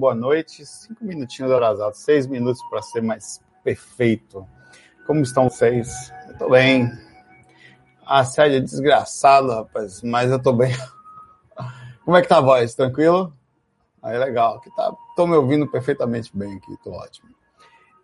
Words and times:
Boa 0.00 0.14
noite. 0.14 0.64
Cinco 0.64 1.04
minutinhos 1.04 1.52
atrasados, 1.52 1.98
seis 1.98 2.26
minutos 2.26 2.62
para 2.70 2.80
ser 2.80 3.02
mais 3.02 3.38
perfeito. 3.62 4.48
Como 5.06 5.20
estão 5.20 5.50
vocês? 5.50 6.10
Eu 6.26 6.38
tô 6.38 6.48
bem. 6.48 6.90
A 8.06 8.24
sede 8.24 8.56
é 8.56 8.60
desgraçada, 8.60 9.56
rapaz, 9.56 10.02
mas 10.02 10.30
eu 10.30 10.42
tô 10.42 10.54
bem. 10.54 10.74
Como 12.02 12.16
é 12.16 12.22
que 12.22 12.28
tá 12.28 12.38
a 12.38 12.40
voz? 12.40 12.74
Tranquilo? 12.74 13.30
Aí, 14.02 14.16
legal. 14.16 14.56
Aqui 14.56 14.74
tá, 14.74 14.90
tô 15.14 15.26
me 15.26 15.36
ouvindo 15.36 15.70
perfeitamente 15.70 16.30
bem 16.34 16.56
aqui, 16.56 16.74
tô 16.82 16.92
ótimo. 16.92 17.28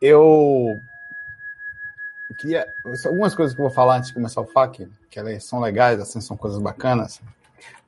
Eu 0.01 0.77
queria. 2.39 2.67
Algumas 3.07 3.35
coisas 3.35 3.55
que 3.55 3.61
eu 3.63 3.67
vou 3.67 3.75
falar 3.75 3.97
antes 3.97 4.09
de 4.09 4.15
começar 4.15 4.43
o 4.43 4.47
FAQ, 4.47 4.87
que 5.09 5.19
elas 5.19 5.43
são 5.45 5.61
legais, 5.61 5.99
assim, 5.99 6.21
são 6.21 6.37
coisas 6.37 6.61
bacanas. 6.61 7.23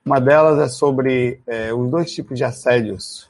Uma 0.03 0.19
delas 0.19 0.59
é 0.59 0.69
sobre 0.69 1.43
é, 1.47 1.75
os 1.75 1.91
dois 1.91 2.11
tipos 2.11 2.39
de 2.39 2.45
assédios 2.45 3.28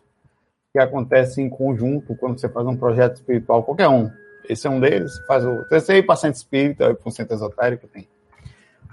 que 0.73 0.79
acontecem 0.79 1.47
em 1.47 1.51
conjunto 1.51 2.15
quando 2.17 2.39
você 2.39 2.49
faz 2.49 2.67
um 2.67 2.77
projeto 2.77 3.17
espiritual, 3.17 3.63
qualquer 3.63 3.89
um. 3.89 4.11
Esse 4.49 4.67
é 4.67 4.71
um 4.71 4.81
deles, 4.81 5.19
faz 5.27 5.45
o 5.45 5.65
TCI 5.65 6.03
para 6.03 6.17
centro 6.17 6.39
espírita, 6.39 6.95
para 6.95 7.09
um 7.09 7.11
centro 7.11 7.35
esotérico, 7.35 7.87
tem. 7.89 8.09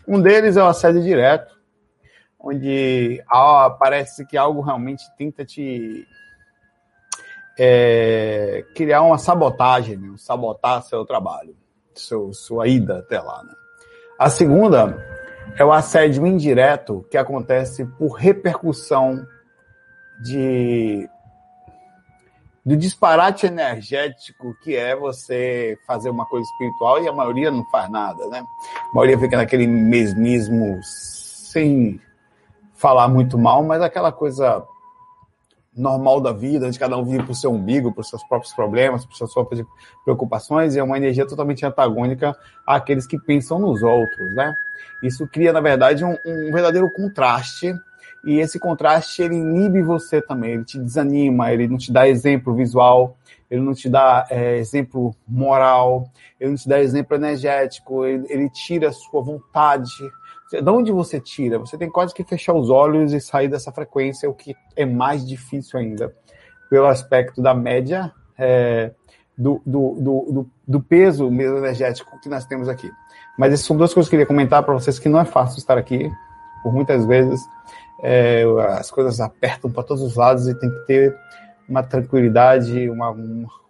Um 0.07 0.21
deles 0.21 0.57
é 0.57 0.63
o 0.63 0.67
assédio 0.67 1.01
direto, 1.01 1.55
onde 2.39 3.23
ah, 3.27 3.75
parece 3.79 4.25
que 4.25 4.37
algo 4.37 4.61
realmente 4.61 5.03
tenta 5.17 5.43
te 5.43 6.05
é, 7.57 8.65
criar 8.75 9.01
uma 9.01 9.17
sabotagem, 9.17 9.97
né? 9.97 10.13
sabotar 10.17 10.83
seu 10.83 11.05
trabalho, 11.05 11.55
seu, 11.93 12.33
sua 12.33 12.67
ida 12.67 12.99
até 12.99 13.19
lá. 13.19 13.43
Né? 13.43 13.53
A 14.19 14.29
segunda 14.29 15.03
é 15.57 15.63
o 15.63 15.71
assédio 15.71 16.25
indireto 16.25 17.05
que 17.09 17.17
acontece 17.17 17.85
por 17.97 18.13
repercussão 18.13 19.25
de 20.21 21.09
do 22.65 22.75
disparate 22.75 23.45
energético 23.45 24.55
que 24.63 24.75
é 24.75 24.95
você 24.95 25.77
fazer 25.85 26.09
uma 26.09 26.25
coisa 26.25 26.45
espiritual 26.49 27.03
e 27.03 27.07
a 27.07 27.13
maioria 27.13 27.51
não 27.51 27.63
faz 27.65 27.89
nada, 27.91 28.27
né? 28.27 28.43
A 28.91 28.95
maioria 28.95 29.19
fica 29.19 29.37
naquele 29.37 29.67
mesmismo 29.67 30.79
sem 30.83 32.01
falar 32.73 33.07
muito 33.07 33.37
mal, 33.37 33.63
mas 33.63 33.81
aquela 33.81 34.11
coisa 34.11 34.65
normal 35.75 36.21
da 36.21 36.31
vida, 36.31 36.65
onde 36.65 36.79
cada 36.79 36.97
um 36.97 37.03
vive 37.03 37.23
para 37.23 37.33
o 37.33 37.35
seu 37.35 37.51
umbigo, 37.51 37.91
para 37.91 38.01
os 38.01 38.09
seus 38.09 38.23
próprios 38.23 38.53
problemas, 38.53 39.05
para 39.05 39.11
as 39.11 39.17
suas 39.17 39.33
próprias 39.33 39.65
preocupações, 40.03 40.75
e 40.75 40.79
é 40.79 40.83
uma 40.83 40.97
energia 40.97 41.27
totalmente 41.27 41.65
antagônica 41.65 42.35
àqueles 42.65 43.05
que 43.05 43.19
pensam 43.19 43.59
nos 43.59 43.83
outros, 43.83 44.33
né? 44.33 44.53
Isso 45.03 45.27
cria, 45.27 45.51
na 45.51 45.59
verdade, 45.59 46.03
um, 46.03 46.17
um 46.25 46.51
verdadeiro 46.51 46.89
contraste 46.91 47.73
e 48.25 48.39
esse 48.39 48.59
contraste 48.59 49.21
ele 49.21 49.35
inibe 49.35 49.83
você 49.83 50.19
também, 50.19 50.53
ele 50.53 50.65
te 50.65 50.79
desanima, 50.79 51.51
ele 51.51 51.67
não 51.67 51.77
te 51.77 51.91
dá 51.91 52.07
exemplo 52.07 52.55
visual, 52.55 53.15
ele 53.49 53.61
não 53.61 53.73
te 53.73 53.87
dá 53.87 54.25
é, 54.31 54.57
exemplo 54.57 55.15
moral, 55.27 56.09
ele 56.39 56.49
não 56.49 56.57
te 56.57 56.67
dá 56.67 56.79
exemplo 56.79 57.15
energético, 57.15 58.03
ele, 58.03 58.25
ele 58.29 58.49
tira 58.49 58.89
a 58.89 58.91
sua 58.91 59.21
vontade. 59.21 59.91
De 60.51 60.69
onde 60.69 60.91
você 60.91 61.19
tira? 61.19 61.59
Você 61.59 61.77
tem 61.77 61.89
quase 61.89 62.13
que 62.13 62.23
fechar 62.23 62.53
os 62.53 62.69
olhos 62.69 63.13
e 63.13 63.21
sair 63.21 63.47
dessa 63.47 63.71
frequência, 63.71 64.29
o 64.29 64.33
que 64.33 64.55
é 64.75 64.85
mais 64.85 65.27
difícil 65.27 65.79
ainda, 65.79 66.11
pelo 66.69 66.87
aspecto 66.87 67.41
da 67.41 67.53
média 67.53 68.11
é, 68.37 68.91
do, 69.37 69.61
do, 69.65 69.95
do, 69.99 70.49
do, 70.67 70.81
peso 70.81 71.29
mesmo 71.29 71.57
energético 71.57 72.19
que 72.19 72.29
nós 72.29 72.45
temos 72.45 72.67
aqui. 72.67 72.91
Mas 73.37 73.53
essas 73.53 73.65
são 73.65 73.77
duas 73.77 73.93
coisas 73.93 74.09
que 74.09 74.15
eu 74.15 74.19
queria 74.19 74.27
comentar 74.27 74.63
para 74.63 74.73
vocês, 74.73 74.97
que 74.97 75.09
não 75.09 75.19
é 75.19 75.25
fácil 75.25 75.59
estar 75.59 75.77
aqui, 75.77 76.09
por 76.63 76.73
muitas 76.73 77.05
vezes 77.05 77.41
é, 78.07 78.43
as 78.77 78.91
coisas 78.91 79.19
apertam 79.19 79.71
para 79.71 79.81
todos 79.81 80.03
os 80.03 80.15
lados 80.15 80.47
e 80.47 80.53
tem 80.53 80.69
que 80.69 80.85
ter 80.85 81.17
uma 81.67 81.81
tranquilidade, 81.81 82.87
uma, 82.87 83.09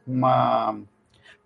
uma, 0.05 0.77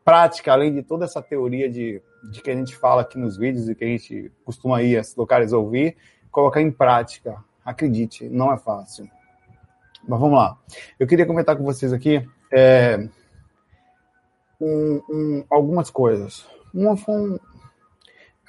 prática, 0.03 0.51
além 0.51 0.73
de 0.73 0.81
toda 0.81 1.05
essa 1.05 1.22
teoria 1.22 1.69
de, 1.69 2.01
de 2.31 2.41
que 2.41 2.50
a 2.50 2.55
gente 2.55 2.75
fala 2.75 3.03
aqui 3.03 3.19
nos 3.19 3.38
vídeos 3.38 3.69
e 3.69 3.75
que 3.75 3.85
a 3.85 3.88
gente 3.88 4.31
costuma 4.44 4.81
ir 4.81 4.97
a 4.97 5.03
lugares 5.16 5.53
ouvir, 5.53 5.97
colocar 6.31 6.63
em 6.63 6.72
prática. 6.72 7.38
Acredite, 7.63 8.27
não 8.27 8.51
é 8.51 8.57
fácil. 8.57 9.07
Mas 10.07 10.19
vamos 10.19 10.39
lá. 10.39 10.57
Eu 11.00 11.06
queria 11.06 11.27
comentar 11.27 11.56
com 11.56 11.63
vocês 11.63 11.94
aqui 11.94 12.27
é, 12.51 13.07
um, 14.59 15.01
um, 15.07 15.45
algumas 15.47 15.91
coisas. 15.91 16.44
Uma 16.73 16.97
foi 16.97 17.13
um, 17.13 17.33
eu 17.33 17.39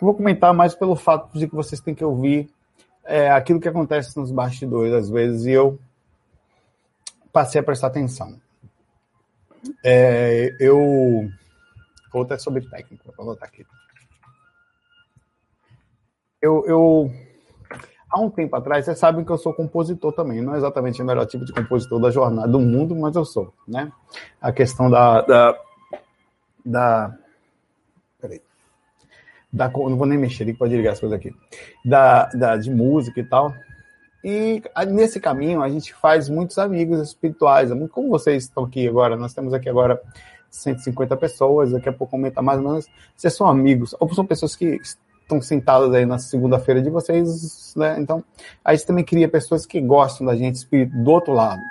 vou 0.00 0.14
comentar 0.14 0.54
mais 0.54 0.74
pelo 0.74 0.96
fato 0.96 1.38
de 1.38 1.46
que 1.46 1.54
vocês 1.54 1.78
têm 1.78 1.94
que 1.94 2.04
ouvir 2.04 2.50
é, 3.10 3.28
aquilo 3.28 3.58
que 3.58 3.68
acontece 3.68 4.16
nos 4.16 4.30
bastidores 4.30 4.94
às 4.94 5.10
vezes 5.10 5.44
e 5.44 5.50
eu 5.50 5.76
passei 7.32 7.60
a 7.60 7.64
prestar 7.64 7.88
atenção. 7.88 8.40
É, 9.84 10.56
eu 10.60 11.28
vou 12.12 12.22
até 12.22 12.38
sobre 12.38 12.68
técnica, 12.68 13.12
vou 13.16 13.26
botar 13.26 13.46
aqui. 13.46 13.66
Eu, 16.40 16.64
eu 16.66 17.12
há 18.08 18.20
um 18.20 18.30
tempo 18.30 18.54
atrás, 18.54 18.84
vocês 18.84 18.98
sabem 18.98 19.24
que 19.24 19.32
eu 19.32 19.38
sou 19.38 19.52
compositor 19.52 20.12
também, 20.12 20.40
não 20.40 20.54
é 20.54 20.58
exatamente 20.58 21.02
o 21.02 21.04
melhor 21.04 21.26
tipo 21.26 21.44
de 21.44 21.52
compositor 21.52 22.00
da 22.00 22.10
jornada 22.12 22.48
do 22.48 22.60
mundo, 22.60 22.94
mas 22.94 23.16
eu 23.16 23.24
sou, 23.24 23.52
né? 23.66 23.92
A 24.40 24.52
questão 24.52 24.88
da, 24.88 25.20
da, 25.22 25.60
da 26.64 27.18
peraí, 28.20 28.40
da, 29.52 29.68
não 29.68 29.96
vou 29.96 30.06
nem 30.06 30.18
mexer, 30.18 30.44
ele 30.44 30.54
pode 30.54 30.76
ligar 30.76 30.92
as 30.92 31.00
coisas 31.00 31.18
aqui, 31.18 31.34
da, 31.84 32.26
da, 32.26 32.56
de 32.56 32.70
música 32.70 33.20
e 33.20 33.24
tal. 33.24 33.54
E 34.22 34.62
nesse 34.88 35.18
caminho 35.18 35.62
a 35.62 35.68
gente 35.68 35.94
faz 35.94 36.28
muitos 36.28 36.58
amigos 36.58 37.00
espirituais. 37.00 37.70
Como 37.90 38.10
vocês 38.10 38.44
estão 38.44 38.64
aqui 38.64 38.86
agora, 38.86 39.16
nós 39.16 39.32
temos 39.32 39.54
aqui 39.54 39.68
agora 39.68 40.00
150 40.50 41.16
pessoas, 41.16 41.72
daqui 41.72 41.88
a 41.88 41.92
pouco 41.92 42.16
aumenta 42.16 42.42
mais 42.42 42.58
ou 42.58 42.68
menos. 42.68 42.86
Vocês 43.16 43.34
são 43.34 43.46
amigos, 43.46 43.94
ou 43.98 44.12
são 44.12 44.26
pessoas 44.26 44.54
que 44.54 44.78
estão 45.24 45.40
sentadas 45.40 45.94
aí 45.94 46.04
na 46.04 46.18
segunda-feira 46.18 46.82
de 46.82 46.90
vocês, 46.90 47.72
né? 47.76 47.96
Então, 47.98 48.22
a 48.64 48.74
gente 48.74 48.86
também 48.86 49.04
cria 49.04 49.28
pessoas 49.28 49.64
que 49.64 49.80
gostam 49.80 50.26
da 50.26 50.36
gente 50.36 50.56
espírito 50.56 50.96
do 50.96 51.10
outro 51.10 51.32
lado. 51.32 51.62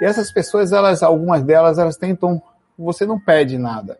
E 0.00 0.04
essas 0.04 0.32
pessoas, 0.32 0.72
elas, 0.72 1.02
algumas 1.02 1.42
delas, 1.42 1.78
elas 1.78 1.96
tentam, 1.96 2.42
você 2.76 3.06
não 3.06 3.20
pede 3.20 3.58
nada. 3.58 3.98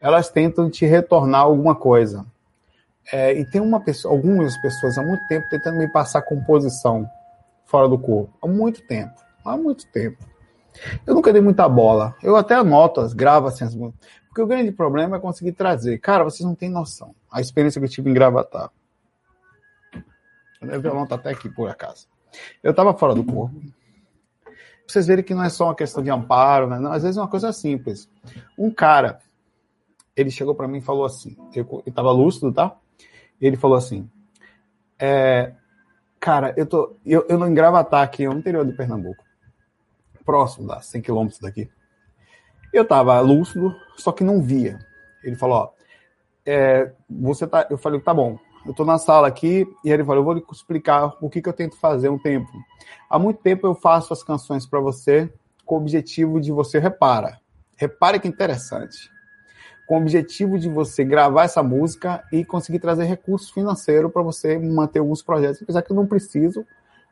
Elas 0.00 0.30
tentam 0.30 0.70
te 0.70 0.86
retornar 0.86 1.42
alguma 1.42 1.74
coisa. 1.74 2.24
É, 3.12 3.32
e 3.32 3.44
tem 3.44 3.60
uma 3.60 3.80
pessoa, 3.80 4.14
algumas 4.14 4.56
pessoas 4.58 4.98
há 4.98 5.02
muito 5.02 5.26
tempo 5.28 5.48
tentando 5.48 5.78
me 5.78 5.88
passar 5.88 6.22
composição 6.22 7.08
fora 7.64 7.88
do 7.88 7.98
corpo. 7.98 8.32
Há 8.42 8.46
muito 8.46 8.86
tempo. 8.86 9.20
Há 9.44 9.56
muito 9.56 9.86
tempo. 9.90 10.18
Eu 11.06 11.14
nunca 11.14 11.32
dei 11.32 11.40
muita 11.40 11.68
bola. 11.68 12.14
Eu 12.22 12.36
até 12.36 12.54
anoto, 12.54 13.00
as, 13.00 13.12
gravo 13.12 13.46
assim 13.46 13.64
as 13.64 13.74
músicas. 13.74 14.06
Porque 14.28 14.42
o 14.42 14.46
grande 14.46 14.70
problema 14.70 15.16
é 15.16 15.20
conseguir 15.20 15.52
trazer. 15.52 15.98
Cara, 15.98 16.22
vocês 16.22 16.46
não 16.46 16.54
têm 16.54 16.68
noção. 16.68 17.14
A 17.30 17.40
experiência 17.40 17.80
que 17.80 17.86
eu 17.86 17.90
tive 17.90 18.10
em 18.10 18.14
gravatar. 18.14 18.70
O 20.62 20.80
violão 20.80 21.06
tá 21.06 21.14
até 21.14 21.30
aqui, 21.30 21.48
por 21.48 21.68
acaso. 21.68 22.06
Eu 22.62 22.74
tava 22.74 22.92
fora 22.94 23.14
do 23.14 23.24
corpo. 23.24 23.58
Pra 23.58 24.52
vocês 24.86 25.06
verem 25.06 25.24
que 25.24 25.34
não 25.34 25.42
é 25.42 25.48
só 25.48 25.66
uma 25.66 25.74
questão 25.74 26.02
de 26.02 26.10
amparo, 26.10 26.66
né? 26.66 26.78
Não, 26.78 26.92
às 26.92 27.02
vezes 27.02 27.16
é 27.16 27.20
uma 27.20 27.28
coisa 27.28 27.52
simples. 27.52 28.08
Um 28.56 28.70
cara, 28.70 29.18
ele 30.16 30.30
chegou 30.30 30.54
para 30.54 30.68
mim 30.68 30.78
e 30.78 30.82
falou 30.82 31.04
assim: 31.04 31.36
eu, 31.54 31.82
tava 31.94 32.10
lúcido, 32.10 32.52
tá? 32.52 32.76
Ele 33.46 33.56
falou 33.56 33.76
assim: 33.76 34.08
é, 34.98 35.52
Cara, 36.20 36.52
eu 36.56 36.66
tô. 36.66 36.96
Eu, 37.06 37.24
eu 37.28 37.38
não 37.38 37.52
Gravatar 37.54 38.02
aqui, 38.02 38.26
no 38.26 38.38
interior 38.38 38.66
de 38.66 38.72
Pernambuco, 38.72 39.24
próximo 40.24 40.66
da 40.66 40.80
100 40.80 41.02
quilômetros 41.02 41.40
daqui. 41.40 41.70
Eu 42.72 42.84
tava 42.84 43.18
lúcido, 43.20 43.74
só 43.96 44.12
que 44.12 44.24
não 44.24 44.42
via. 44.42 44.78
Ele 45.22 45.36
falou: 45.36 45.56
Ó, 45.56 45.70
é, 46.44 46.92
você 47.08 47.46
tá. 47.46 47.66
Eu 47.70 47.78
falei: 47.78 48.00
Tá 48.00 48.12
bom. 48.12 48.38
eu 48.64 48.72
estou 48.72 48.84
na 48.84 48.98
sala 48.98 49.28
aqui 49.28 49.66
e 49.84 49.90
ele 49.90 50.04
falou, 50.04 50.20
eu 50.20 50.24
vou 50.24 50.34
lhe 50.34 50.44
explicar 50.52 51.16
o 51.20 51.30
que, 51.30 51.40
que 51.40 51.48
eu 51.48 51.52
tento 51.52 51.78
fazer 51.78 52.08
um 52.08 52.18
tempo. 52.18 52.50
Há 53.08 53.18
muito 53.18 53.40
tempo 53.40 53.66
eu 53.66 53.74
faço 53.74 54.12
as 54.12 54.22
canções 54.22 54.66
para 54.66 54.80
você 54.80 55.32
com 55.64 55.76
o 55.76 55.78
objetivo 55.78 56.40
de 56.40 56.52
você 56.52 56.78
repara. 56.78 57.40
Repare 57.76 58.18
que 58.18 58.28
interessante. 58.28 59.10
Com 59.88 59.94
o 59.94 60.02
objetivo 60.02 60.58
de 60.58 60.68
você 60.68 61.02
gravar 61.02 61.44
essa 61.44 61.62
música 61.62 62.22
e 62.30 62.44
conseguir 62.44 62.78
trazer 62.78 63.04
recurso 63.04 63.54
financeiro 63.54 64.10
para 64.10 64.22
você 64.22 64.58
manter 64.58 64.98
alguns 64.98 65.22
projetos, 65.22 65.62
apesar 65.62 65.80
que 65.80 65.90
eu 65.90 65.96
não 65.96 66.06
preciso, 66.06 66.62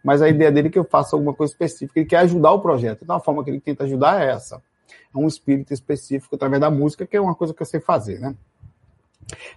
mas 0.05 0.21
a 0.21 0.29
ideia 0.29 0.53
dele 0.53 0.69
é 0.69 0.71
que 0.71 0.79
eu 0.79 0.85
faça 0.85 1.17
alguma 1.17 1.33
coisa 1.33 1.55
específica, 1.55 1.99
ele 1.99 2.07
quer 2.07 2.19
ajudar 2.19 2.53
o 2.53 2.61
projeto. 2.61 3.03
Então 3.03 3.17
a 3.17 3.21
forma 3.21 3.43
que 3.43 3.49
ele 3.49 3.61
tenta 3.61 3.85
ajudar 3.85 4.23
é 4.23 4.31
essa. 4.31 4.63
É 4.87 5.19
um 5.19 5.27
espírito 5.27 5.73
específico 5.73 6.37
através 6.37 6.61
da 6.61 6.71
música, 6.71 7.07
que 7.07 7.17
é 7.17 7.21
uma 7.21 7.35
coisa 7.35 7.55
que 7.55 7.63
eu 7.63 7.67
sei 7.67 7.81
fazer, 7.81 8.21
né? 8.21 8.37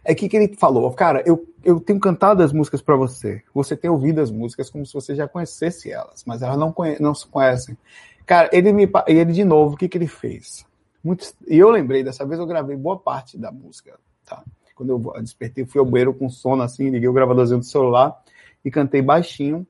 É 0.01 0.16
que, 0.16 0.30
que 0.30 0.38
ele 0.38 0.56
falou, 0.56 0.89
cara, 0.94 1.21
eu, 1.25 1.45
eu 1.62 1.77
tenho 1.81 2.00
cantado 2.00 2.42
as 2.42 2.54
músicas 2.54 2.81
para 2.81 2.95
você. 2.95 3.44
Você 3.54 3.75
tem 3.75 3.89
ouvido 3.89 4.21
as 4.21 4.31
músicas 4.31 4.69
como 4.69 4.86
se 4.86 4.94
você 4.94 5.13
já 5.13 5.27
conhecesse 5.27 5.92
elas, 5.92 6.24
mas 6.25 6.42
elas 6.42 6.57
não, 6.57 6.71
conhe 6.71 6.98
não 7.01 7.13
se 7.13 7.27
conhecem. 7.27 7.77
Cara, 8.25 8.50
ele 8.54 8.71
me 8.71 8.89
ele 9.07 9.33
de 9.33 9.44
novo, 9.44 9.75
o 9.75 9.77
que, 9.77 9.89
que 9.89 9.98
ele 9.98 10.07
fez? 10.07 10.66
Muito, 11.03 11.33
e 11.47 11.57
eu 11.57 11.69
lembrei, 11.69 12.03
dessa 12.03 12.25
vez 12.25 12.39
eu 12.39 12.45
gravei 12.45 12.75
boa 12.75 12.97
parte 12.97 13.37
da 13.37 13.51
música, 13.51 13.97
tá? 14.25 14.43
Quando 14.75 14.91
eu 14.91 15.21
despertei, 15.21 15.65
fui 15.65 15.79
ao 15.79 15.85
banheiro 15.85 16.13
com 16.13 16.29
sono 16.29 16.61
assim, 16.61 16.89
liguei 16.89 17.07
o 17.07 17.13
gravadorzinho 17.13 17.59
do 17.59 17.65
celular 17.65 18.17
e 18.63 18.71
cantei 18.71 19.01
baixinho 19.01 19.67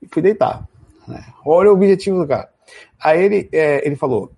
e 0.00 0.06
fui 0.06 0.22
deitar. 0.22 0.68
Né? 1.06 1.24
Olha 1.44 1.70
o 1.70 1.74
objetivo 1.74 2.20
do 2.20 2.28
cara. 2.28 2.48
Aí 3.00 3.24
ele, 3.24 3.48
é, 3.52 3.84
ele 3.86 3.96
falou, 3.96 4.30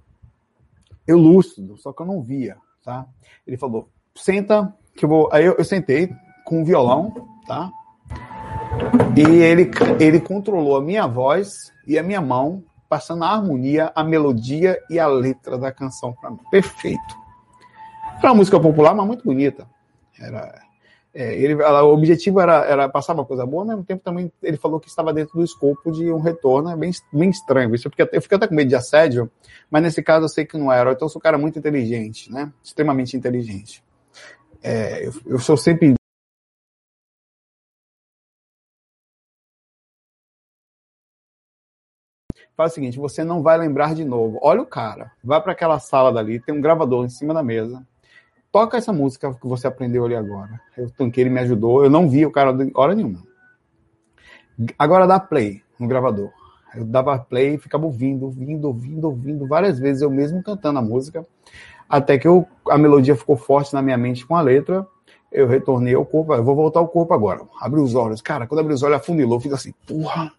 eu 1.07 1.19
lúcido, 1.19 1.77
só 1.77 1.93
que 1.93 2.01
eu 2.01 2.07
não 2.07 2.23
via, 2.23 2.57
tá? 2.83 3.07
Ele 3.47 3.57
falou, 3.57 3.89
senta, 4.15 4.75
que 4.97 5.05
eu 5.05 5.09
vou. 5.09 5.29
Aí 5.33 5.45
eu, 5.45 5.55
eu 5.55 5.65
sentei 5.65 6.11
com 6.45 6.63
o 6.63 6.65
violão, 6.65 7.13
tá? 7.47 7.71
E 9.17 9.21
ele, 9.21 9.71
ele 10.01 10.21
controlou 10.21 10.77
a 10.77 10.83
minha 10.83 11.07
voz 11.07 11.73
e 11.87 11.99
a 11.99 12.03
minha 12.03 12.21
mão, 12.21 12.65
passando 12.95 13.25
a 13.25 13.29
harmonia, 13.29 13.91
a 13.93 14.05
melodia 14.05 14.81
e 14.89 15.01
a 15.01 15.09
letra 15.09 15.59
da 15.59 15.73
canção 15.73 16.13
para 16.13 16.31
mim. 16.31 16.39
Perfeito. 16.49 17.17
Era 18.19 18.29
uma 18.29 18.37
música 18.37 18.61
popular, 18.61 18.95
mas 18.95 19.05
muito 19.05 19.25
bonita. 19.25 19.67
Era, 20.17 20.63
é, 21.13 21.35
ele, 21.35 21.55
o 21.57 21.93
objetivo 21.93 22.39
era, 22.39 22.65
era 22.65 22.89
passar 22.89 23.15
uma 23.15 23.25
coisa 23.25 23.45
boa, 23.45 23.65
ao 23.65 23.67
mesmo 23.67 23.83
tempo 23.83 24.05
também 24.05 24.31
ele 24.41 24.57
falou 24.57 24.79
que 24.79 24.89
estava 24.89 25.13
dentro 25.13 25.37
do 25.37 25.43
escopo 25.43 25.91
de 25.91 26.13
um 26.13 26.21
retorno. 26.21 26.71
É 26.71 26.77
bem, 26.77 26.93
bem 27.13 27.31
estranho 27.31 27.75
isso, 27.75 27.91
porque 27.91 28.09
eu 28.13 28.23
fico 28.23 28.37
até 28.37 28.47
com 28.47 28.55
medo 28.55 28.69
de 28.69 28.77
assédio, 28.77 29.29
mas 29.69 29.83
nesse 29.83 30.01
caso 30.01 30.27
eu 30.27 30.29
sei 30.29 30.45
que 30.45 30.57
não 30.57 30.71
era. 30.71 30.93
Então 30.93 31.07
eu 31.07 31.11
sou 31.11 31.19
um 31.19 31.23
cara 31.25 31.37
muito 31.37 31.59
inteligente, 31.59 32.31
né? 32.31 32.53
Extremamente 32.63 33.17
inteligente. 33.17 33.83
É, 34.63 35.05
eu, 35.05 35.13
eu 35.27 35.39
sou 35.41 35.57
sempre 35.57 35.97
faz 42.57 42.73
o 42.73 42.75
seguinte: 42.75 42.99
você 42.99 43.25
não 43.25 43.43
vai 43.43 43.59
lembrar 43.59 43.95
de 43.95 44.05
novo. 44.05 44.39
Olha 44.43 44.63
o 44.63 44.67
cara, 44.67 45.13
vai 45.23 45.41
para 45.41 45.53
aquela 45.53 45.79
sala 45.79 46.13
dali, 46.13 46.41
tem 46.41 46.55
um 46.55 46.61
gravador 46.61 47.05
em 47.05 47.09
cima 47.09 47.35
da 47.35 47.43
mesa. 47.43 47.87
Toca 48.51 48.77
essa 48.77 48.93
música 48.93 49.35
que 49.35 49.47
você 49.47 49.67
aprendeu 49.67 50.05
ali 50.05 50.15
agora. 50.15 50.61
Eu 50.77 50.89
tanquei, 50.91 51.25
ele 51.25 51.31
me 51.31 51.41
ajudou. 51.41 51.83
Eu 51.83 51.91
não 51.91 52.09
vi 52.09 52.25
o 52.25 52.31
cara 52.31 52.57
hora 52.75 52.95
nenhuma. 52.95 53.21
Agora 54.79 55.07
dá 55.07 55.19
play 55.19 55.61
no 55.79 55.89
gravador. 55.89 56.31
Eu 56.75 56.85
dava 56.85 57.19
play 57.19 57.55
e 57.55 57.59
ficava 57.59 57.85
ouvindo, 57.85 58.27
ouvindo, 58.27 58.67
ouvindo, 58.67 59.05
ouvindo 59.07 59.47
várias 59.47 59.79
vezes 59.79 60.03
eu 60.03 60.11
mesmo 60.11 60.43
cantando 60.43 60.79
a 60.79 60.83
música, 60.83 61.27
até 61.89 62.17
que 62.17 62.27
eu, 62.27 62.47
a 62.69 62.79
melodia 62.79 63.17
ficou 63.17 63.37
forte 63.37 63.75
na 63.75 63.83
minha 63.83 63.97
mente 63.97 64.27
com 64.27 64.37
a 64.37 64.41
letra 64.41 64.87
eu 65.35 65.49
retornei 65.49 65.95
ao 65.95 66.07
corpo, 66.07 66.33
eu 66.33 66.45
vou 66.45 66.55
voltar 66.55 66.79
ao 66.79 66.87
corpo 66.87 67.13
agora. 67.13 67.43
Abri 67.61 67.81
os 67.81 67.97
olhos. 67.97 68.23
Cara, 68.23 68.47
quando 68.47 68.61
abri 68.61 68.73
os 68.73 68.85
olhos, 68.85 68.99
afunilou, 68.99 69.41
fica 69.41 69.57
assim, 69.57 69.75
porra. 69.85 70.33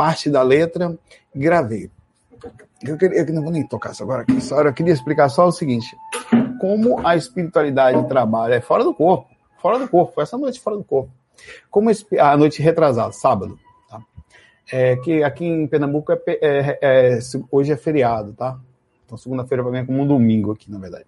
Parte 0.00 0.30
da 0.30 0.42
letra, 0.42 0.98
gravei. 1.34 1.90
Eu, 2.82 2.96
queria, 2.96 3.18
eu 3.18 3.34
não 3.34 3.42
vou 3.42 3.52
nem 3.52 3.66
tocar 3.66 3.92
isso 3.92 4.02
agora 4.02 4.24
só 4.40 4.62
eu 4.62 4.72
queria 4.72 4.94
explicar 4.94 5.28
só 5.28 5.46
o 5.46 5.52
seguinte: 5.52 5.94
como 6.58 7.06
a 7.06 7.16
espiritualidade 7.16 8.08
trabalha 8.08 8.54
é 8.54 8.62
fora 8.62 8.82
do 8.82 8.94
corpo, 8.94 9.28
fora 9.58 9.78
do 9.78 9.86
corpo, 9.86 10.18
essa 10.22 10.38
noite 10.38 10.58
fora 10.58 10.78
do 10.78 10.84
corpo. 10.84 11.10
Como 11.70 11.90
a 12.18 12.34
noite 12.34 12.62
retrasada, 12.62 13.12
sábado, 13.12 13.58
é, 14.72 14.96
que 14.96 15.22
aqui 15.22 15.44
em 15.44 15.66
Pernambuco 15.66 16.12
é, 16.12 16.18
é, 16.26 16.78
é, 16.80 17.18
hoje 17.50 17.70
é 17.70 17.76
feriado, 17.76 18.32
tá? 18.32 18.58
Então 19.04 19.18
segunda-feira 19.18 19.62
vai 19.62 19.82
vir 19.82 19.86
como 19.86 20.00
um 20.00 20.06
domingo 20.06 20.52
aqui, 20.52 20.70
na 20.70 20.78
verdade. 20.78 21.04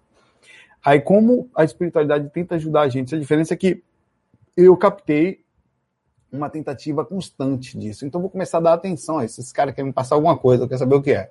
Aí 0.85 1.01
como 1.01 1.49
a 1.55 1.63
espiritualidade 1.63 2.29
tenta 2.29 2.53
ajudar 2.53 2.81
a 2.81 2.89
gente, 2.89 3.15
a 3.15 3.17
diferença 3.17 3.55
é 3.55 3.57
que 3.57 3.81
eu 4.55 4.77
captei 4.77 5.42
uma 6.33 6.49
tentativa 6.49 7.05
constante 7.05 7.77
disso. 7.77 8.05
Então 8.05 8.21
vou 8.21 8.29
começar 8.29 8.57
a 8.57 8.61
dar 8.61 8.73
atenção 8.73 9.19
a 9.19 9.25
esses 9.25 9.51
caras 9.51 9.71
que 9.71 9.77
querem 9.77 9.89
me 9.89 9.93
passar 9.93 10.15
alguma 10.15 10.37
coisa, 10.37 10.63
eu 10.63 10.67
quero 10.67 10.79
saber 10.79 10.95
o 10.95 11.01
que 11.01 11.11
é. 11.11 11.29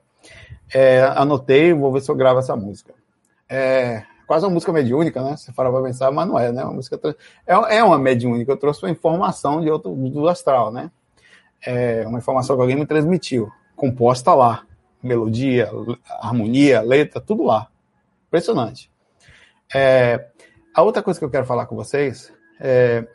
é 0.72 1.02
anotei, 1.16 1.72
vou 1.72 1.93
ver 1.93 2.00
se 2.00 2.10
eu 2.10 2.14
gravo 2.14 2.38
essa 2.38 2.56
música. 2.56 2.94
É 3.49 4.04
quase 4.26 4.46
uma 4.46 4.52
música 4.52 4.72
mediúnica, 4.72 5.22
né? 5.22 5.37
Você 5.37 5.52
para 5.52 5.70
pensar, 5.82 6.10
mas 6.10 6.26
não 6.26 6.38
é, 6.38 6.50
né? 6.50 6.64
Uma 6.64 6.75
música 6.75 6.99
é, 7.46 7.76
é 7.76 7.84
uma 7.84 7.99
mediúnica. 7.99 8.52
Eu 8.52 8.56
trouxe 8.56 8.82
uma 8.82 8.90
informação 8.90 9.60
de 9.60 9.69
outro 9.69 9.94
do 9.94 10.26
astral, 10.28 10.72
né? 10.72 10.90
é, 11.64 12.06
uma 12.06 12.19
informação 12.19 12.56
que 12.56 12.62
alguém 12.62 12.76
me 12.76 12.87
transmitiu, 12.87 13.50
composta 13.76 14.34
lá. 14.34 14.66
Melodia, 15.02 15.69
harmonia, 16.20 16.81
letra, 16.81 17.20
tudo 17.20 17.43
lá. 17.43 17.69
Impressionante. 18.28 18.90
É, 19.75 20.28
a 20.72 20.82
outra 20.82 21.02
coisa 21.02 21.19
que 21.19 21.25
eu 21.25 21.31
quero 21.31 21.46
falar 21.46 21.66
com 21.66 21.75
vocês 21.75 22.32
é 22.60 23.06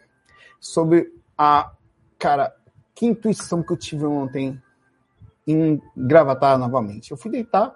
sobre 0.60 1.10
a. 1.38 1.72
Cara, 2.18 2.54
que 2.96 3.06
intuição 3.06 3.62
que 3.62 3.72
eu 3.72 3.78
tive 3.78 4.06
ontem 4.06 4.62
em 5.48 5.82
gravatar 5.96 6.58
novamente. 6.58 7.12
Eu 7.12 7.18
fui 7.18 7.32
deitar, 7.32 7.74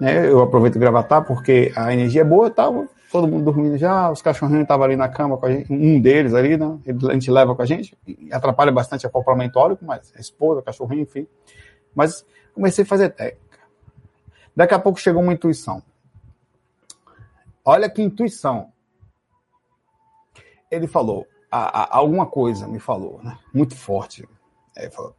né? 0.00 0.28
Eu 0.28 0.42
aproveito 0.42 0.78
gravatar 0.78 1.24
porque 1.24 1.72
a 1.74 1.92
energia 1.92 2.20
é 2.20 2.24
boa, 2.24 2.50
tava 2.50 2.88
todo 3.12 3.28
mundo 3.28 3.44
dormindo 3.44 3.76
já, 3.76 4.10
os 4.10 4.22
cachorrinhos 4.22 4.62
estavam 4.62 4.86
ali 4.86 4.96
na 4.96 5.06
cama 5.06 5.36
com 5.36 5.44
a 5.44 5.52
gente, 5.52 5.70
um 5.70 6.00
deles 6.00 6.32
ali, 6.32 6.56
né? 6.56 6.78
A 7.10 7.12
gente 7.12 7.30
leva 7.30 7.54
com 7.54 7.60
a 7.60 7.66
gente, 7.66 7.96
atrapalha 8.32 8.72
bastante 8.72 9.06
acoplamento 9.06 9.58
ólico, 9.58 9.84
mas 9.84 10.10
a 10.16 10.20
esposa, 10.20 10.62
cachorrinho, 10.62 11.02
enfim. 11.02 11.26
Mas 11.94 12.24
comecei 12.54 12.84
a 12.84 12.86
fazer 12.86 13.10
técnica. 13.10 13.58
Daqui 14.56 14.72
a 14.72 14.78
pouco 14.78 14.98
chegou 14.98 15.22
uma 15.22 15.34
intuição. 15.34 15.82
Olha 17.62 17.88
que 17.88 18.00
intuição. 18.00 18.72
Ele 20.70 20.86
falou, 20.86 21.26
a, 21.52 21.82
a, 21.82 21.98
alguma 21.98 22.24
coisa 22.24 22.66
me 22.66 22.80
falou, 22.80 23.20
né? 23.22 23.36
Muito 23.52 23.76
forte. 23.76 24.26
Ele 24.74 24.90
falou, 24.90 25.14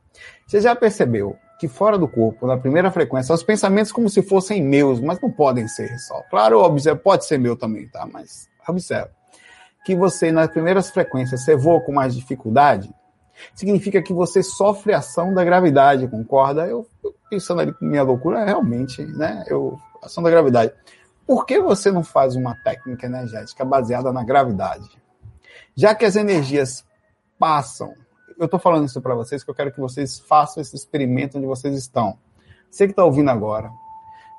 você 0.47 0.59
já 0.59 0.75
percebeu 0.75 1.37
que 1.59 1.67
fora 1.67 1.97
do 1.97 2.07
corpo, 2.07 2.47
na 2.47 2.57
primeira 2.57 2.89
frequência, 2.91 3.33
os 3.33 3.43
pensamentos 3.43 3.91
como 3.91 4.09
se 4.09 4.23
fossem 4.23 4.61
meus, 4.61 4.99
mas 4.99 5.21
não 5.21 5.31
podem 5.31 5.67
ser 5.67 5.97
só. 5.99 6.21
Claro, 6.29 6.59
observe, 6.59 6.99
pode 6.99 7.25
ser 7.25 7.37
meu 7.37 7.55
também, 7.55 7.87
tá? 7.87 8.07
Mas 8.11 8.49
observe 8.67 9.11
que 9.85 9.95
você, 9.95 10.31
nas 10.31 10.47
primeiras 10.47 10.89
frequências, 10.89 11.43
você 11.43 11.55
voa 11.55 11.79
com 11.81 11.91
mais 11.91 12.15
dificuldade, 12.15 12.93
significa 13.53 14.01
que 14.01 14.13
você 14.13 14.41
sofre 14.41 14.93
a 14.93 14.97
ação 14.97 15.33
da 15.33 15.43
gravidade, 15.43 16.07
concorda? 16.07 16.65
Eu, 16.65 16.87
eu 17.03 17.13
pensando 17.29 17.61
ali 17.61 17.73
com 17.73 17.85
minha 17.85 18.03
loucura, 18.03 18.43
realmente, 18.43 19.05
né? 19.05 19.43
Eu, 19.47 19.77
ação 20.01 20.23
da 20.23 20.31
gravidade. 20.31 20.73
Por 21.27 21.45
que 21.45 21.59
você 21.59 21.91
não 21.91 22.03
faz 22.03 22.35
uma 22.35 22.55
técnica 22.63 23.05
energética 23.05 23.63
baseada 23.63 24.11
na 24.11 24.23
gravidade? 24.23 25.02
Já 25.75 25.95
que 25.95 26.05
as 26.05 26.15
energias 26.15 26.85
passam 27.39 27.93
eu 28.37 28.45
estou 28.45 28.59
falando 28.59 28.87
isso 28.87 29.01
para 29.01 29.15
vocês 29.15 29.43
que 29.43 29.49
eu 29.49 29.55
quero 29.55 29.71
que 29.71 29.79
vocês 29.79 30.19
façam 30.19 30.61
esse 30.61 30.75
experimento 30.75 31.37
onde 31.37 31.47
vocês 31.47 31.75
estão. 31.75 32.17
Você 32.69 32.85
que 32.85 32.91
está 32.91 33.03
ouvindo 33.03 33.29
agora, 33.29 33.71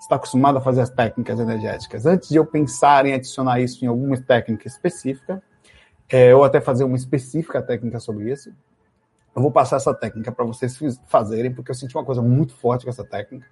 está 0.01 0.17
acostumado 0.17 0.59
a 0.59 0.61
fazer 0.61 0.81
as 0.81 0.91
técnicas 0.91 1.39
energéticas. 1.39 2.05
Antes 2.05 2.29
de 2.29 2.37
eu 2.37 2.45
pensar 2.45 3.07
em 3.07 3.15
adicionar 3.15 3.61
isso 3.61 3.85
em 3.85 3.89
alguma 3.89 4.17
técnica 4.21 4.67
específica, 4.67 5.43
é, 6.09 6.35
ou 6.35 6.45
até 6.45 6.61
fazer 6.61 6.85
uma 6.85 6.97
específica 6.97 7.63
técnica 7.63 7.99
sobre 8.01 8.31
isso, 8.31 8.51
eu 9.35 9.43
vou 9.43 9.51
passar 9.51 9.77
essa 9.77 9.95
técnica 9.95 10.31
para 10.31 10.45
vocês 10.45 10.79
fazerem, 11.07 11.53
porque 11.53 11.71
eu 11.71 11.75
senti 11.75 11.97
uma 11.97 12.05
coisa 12.05 12.23
muito 12.23 12.55
forte 12.55 12.85
com 12.85 12.91
essa 12.91 13.05
técnica. 13.05 13.47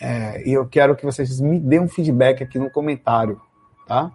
É, 0.00 0.48
e 0.48 0.52
eu 0.52 0.66
quero 0.66 0.96
que 0.96 1.04
vocês 1.04 1.40
me 1.40 1.58
dêem 1.58 1.82
um 1.82 1.88
feedback 1.88 2.42
aqui 2.42 2.58
no 2.58 2.70
comentário, 2.70 3.40
tá? 3.86 4.12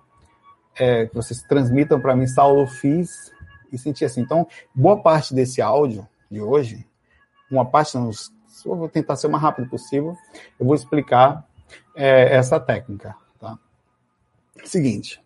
É, 0.80 1.08
que 1.08 1.16
vocês 1.16 1.42
transmitam 1.42 2.00
para 2.00 2.16
mim, 2.16 2.28
Saulo, 2.28 2.68
fiz 2.68 3.32
e 3.72 3.78
sentir 3.78 4.06
assim. 4.06 4.22
Então, 4.22 4.48
boa 4.74 5.02
parte 5.02 5.34
desse 5.34 5.62
áudio 5.62 6.08
de 6.30 6.42
hoje, 6.42 6.86
uma 7.50 7.66
parte, 7.66 7.96
não, 7.96 8.12
eu 8.66 8.76
vou 8.76 8.90
tentar 8.90 9.16
ser 9.16 9.28
o 9.28 9.32
mais 9.32 9.44
rápido 9.44 9.70
possível, 9.70 10.16
eu 10.60 10.66
vou 10.66 10.76
explicar 10.76 11.46
é, 11.96 12.36
essa 12.36 12.60
técnica. 12.60 13.16
Tá? 13.40 13.58
Seguinte, 14.64 15.22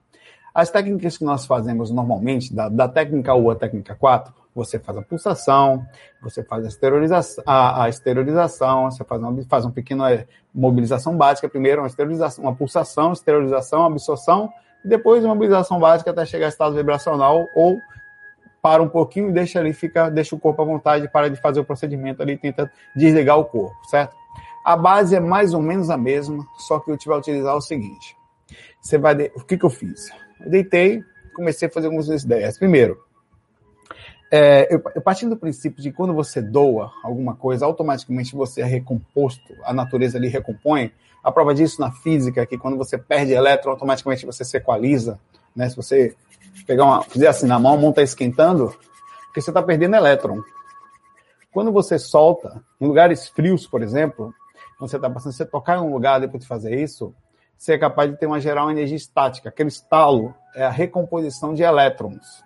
as 0.53 0.69
técnicas 0.69 1.17
que 1.17 1.23
nós 1.23 1.45
fazemos 1.45 1.91
normalmente, 1.91 2.53
da, 2.53 2.69
da 2.69 2.87
técnica 2.87 3.33
1 3.33 3.49
à 3.49 3.55
técnica 3.55 3.95
4, 3.95 4.33
Você 4.53 4.77
faz 4.77 4.97
a 4.97 5.01
pulsação, 5.01 5.85
você 6.21 6.43
faz 6.43 6.65
a 6.65 6.67
esterilização, 6.67 7.43
a, 7.47 7.83
a 7.85 7.89
esterilização 7.89 8.91
você 8.91 9.03
faz 9.05 9.21
uma, 9.21 9.43
faz 9.45 9.63
uma 9.63 9.71
pequena 9.71 10.11
é, 10.11 10.27
mobilização 10.53 11.15
básica, 11.15 11.47
primeiro 11.47 11.81
uma 11.81 11.87
esterilização, 11.87 12.43
uma 12.43 12.53
pulsação, 12.53 13.13
esterilização, 13.13 13.85
absorção, 13.85 14.51
e 14.83 14.87
depois 14.87 15.23
uma 15.23 15.33
mobilização 15.33 15.79
básica 15.79 16.11
até 16.11 16.25
chegar 16.25 16.47
a 16.47 16.49
estado 16.49 16.75
vibracional 16.75 17.47
ou 17.55 17.79
para 18.61 18.83
um 18.83 18.89
pouquinho 18.89 19.29
e 19.29 19.33
deixa 19.33 19.59
ali, 19.59 19.73
fica, 19.73 20.09
deixa 20.09 20.35
o 20.35 20.39
corpo 20.39 20.61
à 20.61 20.65
vontade, 20.65 21.07
para 21.07 21.29
de 21.29 21.35
fazer 21.35 21.59
o 21.59 21.65
procedimento 21.65 22.21
ali, 22.21 22.37
tenta 22.37 22.71
desligar 22.95 23.39
o 23.39 23.45
corpo, 23.45 23.75
certo? 23.89 24.15
A 24.63 24.77
base 24.77 25.15
é 25.15 25.19
mais 25.19 25.53
ou 25.53 25.61
menos 25.61 25.89
a 25.89 25.97
mesma, 25.97 26.45
só 26.59 26.79
que 26.79 26.91
eu 26.91 26.97
te 26.97 27.07
vai 27.07 27.17
utilizar 27.17 27.55
o 27.55 27.61
seguinte. 27.61 28.15
Você 28.79 28.97
vai, 28.97 29.15
de... 29.15 29.31
o 29.35 29.43
que 29.43 29.57
que 29.57 29.65
eu 29.65 29.69
fiz? 29.69 30.11
Eu 30.39 30.51
deitei, 30.51 31.03
comecei 31.35 31.67
a 31.67 31.71
fazer 31.71 31.87
algumas 31.87 32.07
ideias. 32.07 32.59
Primeiro, 32.59 32.99
é, 34.31 34.73
eu, 34.73 34.81
eu 34.95 35.01
partindo 35.01 35.31
do 35.31 35.37
princípio 35.37 35.81
de 35.81 35.91
quando 35.91 36.13
você 36.13 36.41
doa 36.41 36.91
alguma 37.03 37.35
coisa, 37.35 37.65
automaticamente 37.65 38.33
você 38.33 38.61
é 38.61 38.65
recomposto, 38.65 39.53
a 39.63 39.73
natureza 39.73 40.17
ali 40.17 40.27
recompõe. 40.27 40.91
A 41.23 41.31
prova 41.31 41.53
disso 41.53 41.79
na 41.79 41.91
física, 41.91 42.41
é 42.41 42.45
que 42.45 42.57
quando 42.57 42.77
você 42.77 42.97
perde 42.97 43.33
elétron, 43.33 43.71
automaticamente 43.71 44.25
você 44.25 44.43
se 44.43 44.57
equaliza. 44.57 45.19
Né? 45.55 45.69
Se 45.69 45.75
você 45.75 46.15
pegar 46.65 46.85
uma, 46.85 47.03
fizer 47.03 47.27
assim 47.27 47.45
na 47.45 47.59
mão, 47.59 47.73
a 47.73 47.77
mão 47.77 47.89
está 47.91 48.01
esquentando, 48.01 48.75
porque 49.25 49.41
você 49.41 49.49
está 49.49 49.61
perdendo 49.61 49.95
elétron. 49.95 50.41
Quando 51.51 51.71
você 51.71 51.99
solta, 51.99 52.63
em 52.79 52.87
lugares 52.87 53.27
frios, 53.27 53.67
por 53.67 53.81
exemplo, 53.81 54.33
quando 54.77 54.89
você 54.89 54.95
está 54.95 55.09
passando, 55.09 55.33
você 55.33 55.45
tocar 55.45 55.77
em 55.77 55.81
um 55.81 55.93
lugar 55.93 56.19
depois 56.19 56.41
de 56.41 56.47
fazer 56.47 56.81
isso, 56.81 57.13
você 57.57 57.73
é 57.73 57.77
capaz 57.77 58.09
de 58.09 58.17
ter 58.17 58.25
uma 58.25 58.39
geral 58.39 58.71
energia 58.71 58.97
estática. 58.97 59.49
Aquele 59.49 59.69
estalo 59.69 60.33
é 60.55 60.63
a 60.63 60.69
recomposição 60.71 61.53
de 61.53 61.61
elétrons. 61.61 62.43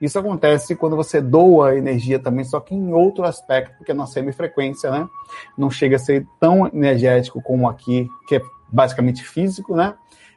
Isso 0.00 0.18
acontece 0.18 0.76
quando 0.76 0.94
você 0.94 1.20
doa 1.20 1.76
energia 1.76 2.18
também, 2.18 2.44
só 2.44 2.60
que 2.60 2.74
em 2.74 2.92
outro 2.92 3.24
aspecto, 3.24 3.76
porque 3.76 3.90
é 3.90 3.94
na 3.94 4.06
semifrequência, 4.06 4.90
né? 4.90 5.08
Não 5.56 5.70
chega 5.70 5.96
a 5.96 5.98
ser 5.98 6.26
tão 6.38 6.66
energético 6.68 7.42
como 7.42 7.68
aqui, 7.68 8.08
que 8.28 8.36
é 8.36 8.42
basicamente 8.68 9.24
físico, 9.24 9.74
né? 9.74 9.94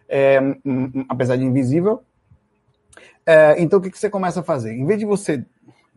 É, 0.09 0.39
apesar 1.07 1.35
de 1.35 1.43
invisível. 1.43 2.03
É, 3.25 3.61
então, 3.61 3.79
o 3.79 3.81
que, 3.81 3.91
que 3.91 3.99
você 3.99 4.09
começa 4.09 4.39
a 4.39 4.43
fazer? 4.43 4.73
Em 4.73 4.85
vez 4.85 4.99
de 4.99 5.05
você, 5.05 5.45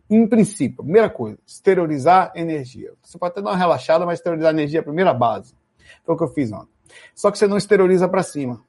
em 0.09 0.27
princípio, 0.27 0.83
primeira 0.83 1.09
coisa, 1.09 1.39
exteriorizar 1.45 2.31
energia. 2.35 2.93
Você 3.01 3.17
pode 3.17 3.31
até 3.31 3.41
dar 3.41 3.49
uma 3.49 3.57
relaxada, 3.57 4.05
mas 4.05 4.19
exteriorizar 4.19 4.53
energia 4.53 4.79
é 4.79 4.81
a 4.81 4.83
primeira 4.83 5.13
base. 5.13 5.55
Foi 6.03 6.13
o 6.13 6.17
que 6.17 6.23
eu 6.23 6.27
fiz 6.27 6.51
ontem. 6.51 6.69
Só 7.15 7.31
que 7.31 7.37
você 7.37 7.47
não 7.47 7.57
exterioriza 7.57 8.07
para 8.07 8.21
cima, 8.21 8.61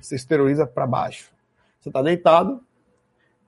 você 0.00 0.16
exterioriza 0.16 0.66
para 0.66 0.86
baixo. 0.86 1.32
Você 1.80 1.88
está 1.88 2.02
deitado, 2.02 2.60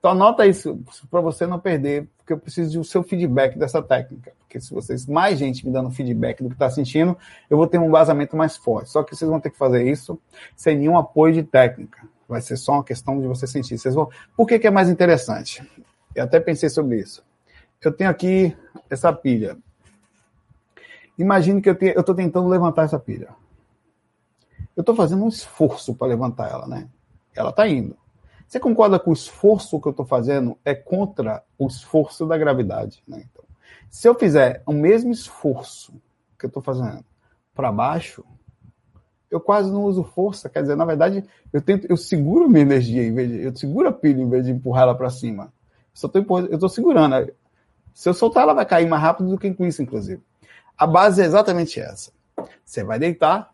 então 0.07 0.11
anota 0.11 0.45
isso 0.45 0.79
para 1.11 1.19
você 1.19 1.45
não 1.45 1.59
perder, 1.59 2.07
porque 2.17 2.31
eu 2.31 2.39
preciso 2.39 2.79
do 2.79 2.83
seu 2.85 3.03
feedback 3.03 3.57
dessa 3.57 3.81
técnica. 3.81 4.31
Porque 4.39 4.57
se 4.59 4.73
vocês, 4.73 5.05
mais 5.05 5.37
gente 5.37 5.65
me 5.65 5.71
dando 5.71 5.91
feedback 5.91 6.41
do 6.41 6.47
que 6.47 6.55
está 6.55 6.69
sentindo, 6.69 7.17
eu 7.49 7.57
vou 7.57 7.67
ter 7.67 7.77
um 7.77 7.89
vazamento 7.89 8.37
mais 8.37 8.55
forte. 8.55 8.89
Só 8.89 9.03
que 9.03 9.13
vocês 9.13 9.29
vão 9.29 9.39
ter 9.39 9.49
que 9.49 9.57
fazer 9.57 9.83
isso 9.89 10.17
sem 10.55 10.77
nenhum 10.77 10.97
apoio 10.97 11.33
de 11.33 11.43
técnica. 11.43 12.07
Vai 12.27 12.39
ser 12.39 12.55
só 12.55 12.73
uma 12.73 12.83
questão 12.85 13.19
de 13.19 13.27
você 13.27 13.45
sentir. 13.45 13.77
Vocês 13.77 13.93
vão... 13.93 14.09
Por 14.35 14.47
que, 14.47 14.57
que 14.57 14.67
é 14.67 14.71
mais 14.71 14.87
interessante? 14.87 15.61
Eu 16.15 16.23
até 16.23 16.39
pensei 16.39 16.69
sobre 16.69 16.99
isso. 16.99 17.21
Eu 17.83 17.91
tenho 17.91 18.09
aqui 18.09 18.55
essa 18.89 19.11
pilha. 19.11 19.57
Imagine 21.19 21.61
que 21.61 21.69
eu 21.69 21.75
estou 21.99 22.15
tentando 22.15 22.47
levantar 22.47 22.83
essa 22.83 22.99
pilha. 22.99 23.29
Eu 24.75 24.81
estou 24.81 24.95
fazendo 24.95 25.25
um 25.25 25.29
esforço 25.29 25.93
para 25.93 26.07
levantar 26.07 26.49
ela, 26.49 26.65
né? 26.65 26.87
Ela 27.35 27.49
está 27.49 27.67
indo. 27.67 27.97
Você 28.47 28.59
concorda 28.59 28.99
que 28.99 29.09
o 29.09 29.13
esforço 29.13 29.79
que 29.79 29.87
eu 29.87 29.91
estou 29.91 30.05
fazendo 30.05 30.57
é 30.63 30.73
contra 30.73 31.43
o 31.57 31.67
esforço 31.67 32.25
da 32.25 32.37
gravidade? 32.37 33.03
Né? 33.05 33.25
Então, 33.29 33.43
se 33.89 34.07
eu 34.07 34.15
fizer 34.15 34.61
o 34.65 34.71
mesmo 34.71 35.11
esforço 35.11 35.93
que 36.39 36.45
eu 36.45 36.47
estou 36.47 36.63
fazendo 36.63 37.03
para 37.53 37.71
baixo, 37.71 38.23
eu 39.29 39.41
quase 39.41 39.69
não 39.69 39.83
uso 39.83 40.03
força. 40.03 40.47
Quer 40.47 40.61
dizer, 40.61 40.75
na 40.75 40.85
verdade, 40.85 41.25
eu 41.51 41.61
tento, 41.61 41.87
eu 41.89 41.97
seguro 41.97 42.47
minha 42.47 42.61
energia 42.61 43.03
em 43.03 43.13
vez 43.13 43.29
de, 43.29 43.41
eu 43.41 43.55
seguro 43.55 43.89
a 43.89 43.91
pilha 43.91 44.21
em 44.21 44.29
vez 44.29 44.45
de 44.45 44.51
empurrar 44.51 44.83
ela 44.83 44.95
para 44.95 45.09
cima. 45.09 45.51
Eu 46.01 46.55
estou 46.55 46.69
segurando. 46.69 47.31
Se 47.93 48.07
eu 48.07 48.13
soltar, 48.13 48.43
ela 48.43 48.53
vai 48.53 48.65
cair 48.65 48.87
mais 48.87 49.01
rápido 49.01 49.29
do 49.29 49.37
que 49.37 49.53
com 49.53 49.65
isso, 49.65 49.81
inclusive. 49.81 50.21
A 50.77 50.85
base 50.85 51.21
é 51.21 51.25
exatamente 51.25 51.79
essa. 51.79 52.11
Você 52.63 52.83
vai 52.83 52.99
deitar, 52.99 53.51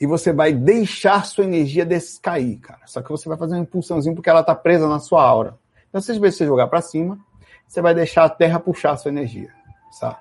e 0.00 0.06
você 0.06 0.32
vai 0.32 0.52
deixar 0.52 1.26
sua 1.26 1.44
energia 1.44 1.84
descair, 1.84 2.58
cara. 2.58 2.80
Só 2.86 3.02
que 3.02 3.10
você 3.10 3.28
vai 3.28 3.36
fazer 3.36 3.54
uma 3.54 3.62
impulsãozinho 3.62 4.14
porque 4.14 4.30
ela 4.30 4.40
está 4.40 4.54
presa 4.54 4.88
na 4.88 4.98
sua 4.98 5.22
aura. 5.22 5.58
Então, 5.88 6.00
se 6.00 6.18
você 6.18 6.46
jogar 6.46 6.68
para 6.68 6.80
cima, 6.80 7.18
você 7.68 7.82
vai 7.82 7.94
deixar 7.94 8.24
a 8.24 8.30
Terra 8.30 8.58
puxar 8.58 8.92
a 8.92 8.96
sua 8.96 9.10
energia, 9.10 9.52
sabe? 9.92 10.16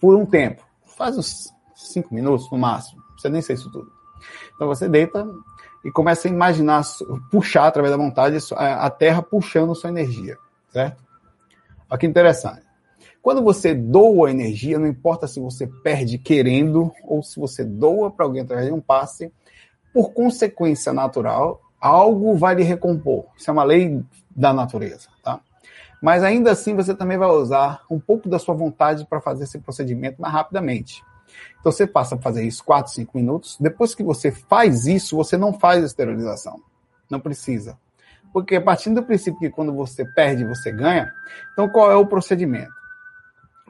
Por 0.00 0.14
um 0.14 0.24
tempo. 0.24 0.62
Faz 0.96 1.18
uns 1.18 1.52
cinco 1.74 2.14
minutos 2.14 2.50
no 2.50 2.58
máximo. 2.58 3.02
Você 3.18 3.28
nem 3.28 3.42
sei 3.42 3.54
isso 3.56 3.70
tudo. 3.72 3.90
Então 4.54 4.68
você 4.68 4.88
deita 4.88 5.26
e 5.84 5.90
começa 5.90 6.28
a 6.28 6.30
imaginar, 6.30 6.82
puxar 7.30 7.66
através 7.66 7.90
da 7.90 7.96
vontade 7.96 8.38
a 8.54 8.90
Terra 8.90 9.22
puxando 9.22 9.74
sua 9.74 9.90
energia, 9.90 10.36
certo? 10.70 11.02
Olha 11.88 11.98
que 11.98 12.06
interessante. 12.06 12.62
Quando 13.22 13.42
você 13.42 13.74
doa 13.74 14.30
energia, 14.30 14.78
não 14.78 14.86
importa 14.86 15.26
se 15.26 15.38
você 15.38 15.66
perde 15.66 16.16
querendo 16.16 16.90
ou 17.04 17.22
se 17.22 17.38
você 17.38 17.62
doa 17.62 18.10
para 18.10 18.24
alguém 18.24 18.42
através 18.42 18.68
de 18.68 18.72
um 18.72 18.80
passe, 18.80 19.30
por 19.92 20.12
consequência 20.12 20.92
natural, 20.92 21.60
algo 21.80 22.36
vai 22.36 22.54
lhe 22.54 22.62
recompor. 22.62 23.26
Isso 23.36 23.50
é 23.50 23.52
uma 23.52 23.64
lei 23.64 24.02
da 24.34 24.52
natureza, 24.52 25.08
tá? 25.22 25.40
Mas 26.00 26.24
ainda 26.24 26.50
assim, 26.50 26.74
você 26.74 26.94
também 26.94 27.18
vai 27.18 27.28
usar 27.28 27.82
um 27.90 28.00
pouco 28.00 28.28
da 28.28 28.38
sua 28.38 28.54
vontade 28.54 29.04
para 29.04 29.20
fazer 29.20 29.44
esse 29.44 29.58
procedimento 29.58 30.20
mais 30.20 30.32
rapidamente. 30.32 31.02
Então 31.60 31.70
você 31.70 31.86
passa 31.86 32.14
a 32.14 32.18
fazer 32.18 32.42
isso 32.44 32.64
4, 32.64 32.90
5 32.92 33.16
minutos. 33.16 33.58
Depois 33.60 33.94
que 33.94 34.02
você 34.02 34.30
faz 34.30 34.86
isso, 34.86 35.14
você 35.14 35.36
não 35.36 35.52
faz 35.52 35.84
esterilização. 35.84 36.58
Não 37.10 37.20
precisa. 37.20 37.78
Porque 38.32 38.56
a 38.56 38.62
partir 38.62 38.90
do 38.90 39.02
princípio 39.02 39.38
que 39.38 39.50
quando 39.50 39.74
você 39.74 40.04
perde, 40.04 40.44
você 40.44 40.72
ganha, 40.72 41.12
então 41.52 41.68
qual 41.68 41.90
é 41.90 41.96
o 41.96 42.06
procedimento? 42.06 42.79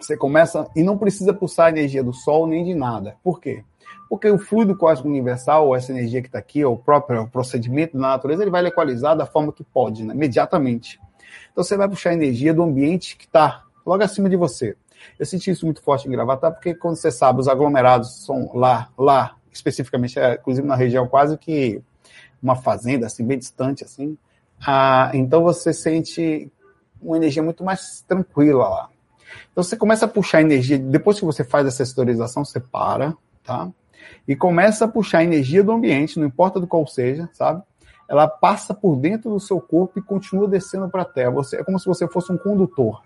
Você 0.01 0.17
começa 0.17 0.67
e 0.75 0.83
não 0.83 0.97
precisa 0.97 1.33
pulsar 1.33 1.69
energia 1.69 2.03
do 2.03 2.13
Sol 2.13 2.47
nem 2.47 2.65
de 2.65 2.75
nada. 2.75 3.17
Por 3.23 3.41
quê? 3.41 3.63
Porque 4.09 4.29
o 4.29 4.39
fluido 4.39 4.77
cósmico 4.77 5.09
universal, 5.09 5.69
ou 5.69 5.77
essa 5.77 5.93
energia 5.93 6.21
que 6.21 6.29
está 6.29 6.39
aqui, 6.39 6.65
ou 6.65 6.75
o 6.75 6.79
próprio 6.79 7.29
procedimento 7.29 7.97
da 7.97 8.09
natureza, 8.09 8.43
ele 8.43 8.51
vai 8.51 8.67
equalizar 8.67 9.17
da 9.17 9.27
forma 9.27 9.53
que 9.53 9.63
pode, 9.63 10.05
né? 10.05 10.15
imediatamente. 10.15 10.99
Então 11.53 11.63
você 11.63 11.77
vai 11.77 11.89
puxar 11.89 12.13
energia 12.13 12.53
do 12.53 12.63
ambiente 12.63 13.17
que 13.17 13.25
está 13.25 13.65
logo 13.87 14.03
acima 14.03 14.29
de 14.29 14.37
você. 14.37 14.77
Eu 15.19 15.27
senti 15.27 15.51
isso 15.51 15.65
muito 15.65 15.83
forte 15.83 16.09
em 16.09 16.11
Gravatar, 16.11 16.53
porque 16.53 16.75
quando 16.75 16.97
você 16.97 17.11
sabe, 17.11 17.41
os 17.41 17.49
aglomerados 17.49 18.25
são 18.25 18.51
lá, 18.55 18.89
lá, 18.99 19.37
especificamente, 19.53 20.19
é, 20.19 20.35
inclusive 20.35 20.67
na 20.67 20.75
região 20.75 21.07
quase 21.07 21.39
que 21.39 21.83
uma 22.43 22.57
fazenda, 22.57 23.07
assim, 23.07 23.25
bem 23.25 23.39
distante, 23.39 23.85
assim. 23.85 24.17
Ah, 24.67 25.11
então 25.15 25.43
você 25.43 25.73
sente 25.73 26.51
uma 27.01 27.17
energia 27.17 27.43
muito 27.43 27.65
mais 27.65 28.05
tranquila 28.07 28.69
lá. 28.69 28.91
Então 29.53 29.63
você 29.63 29.77
começa 29.77 30.05
a 30.05 30.09
puxar 30.09 30.41
energia, 30.41 30.79
depois 30.79 31.19
que 31.19 31.25
você 31.25 31.45
faz 31.45 31.67
essa 31.67 31.83
historização, 31.83 32.45
você 32.45 32.61
para, 32.61 33.15
tá? 33.45 33.69
E 34.27 34.35
começa 34.35 34.85
a 34.85 34.89
puxar 34.89 35.19
a 35.19 35.25
energia 35.25 35.63
do 35.63 35.73
ambiente, 35.73 36.19
não 36.19 36.27
importa 36.27 36.61
do 36.61 36.67
qual 36.67 36.87
seja, 36.87 37.29
sabe? 37.33 37.63
Ela 38.09 38.27
passa 38.27 38.75
por 38.75 38.97
dentro 38.97 39.31
do 39.31 39.41
seu 39.41 39.61
corpo 39.61 39.99
e 39.99 40.03
continua 40.03 40.49
descendo 40.49 40.89
para 40.89 41.03
a 41.03 41.05
Terra. 41.05 41.31
Você, 41.31 41.57
é 41.57 41.65
como 41.65 41.79
se 41.79 41.87
você 41.87 42.09
fosse 42.09 42.33
um 42.33 42.39
condutor. 42.39 43.03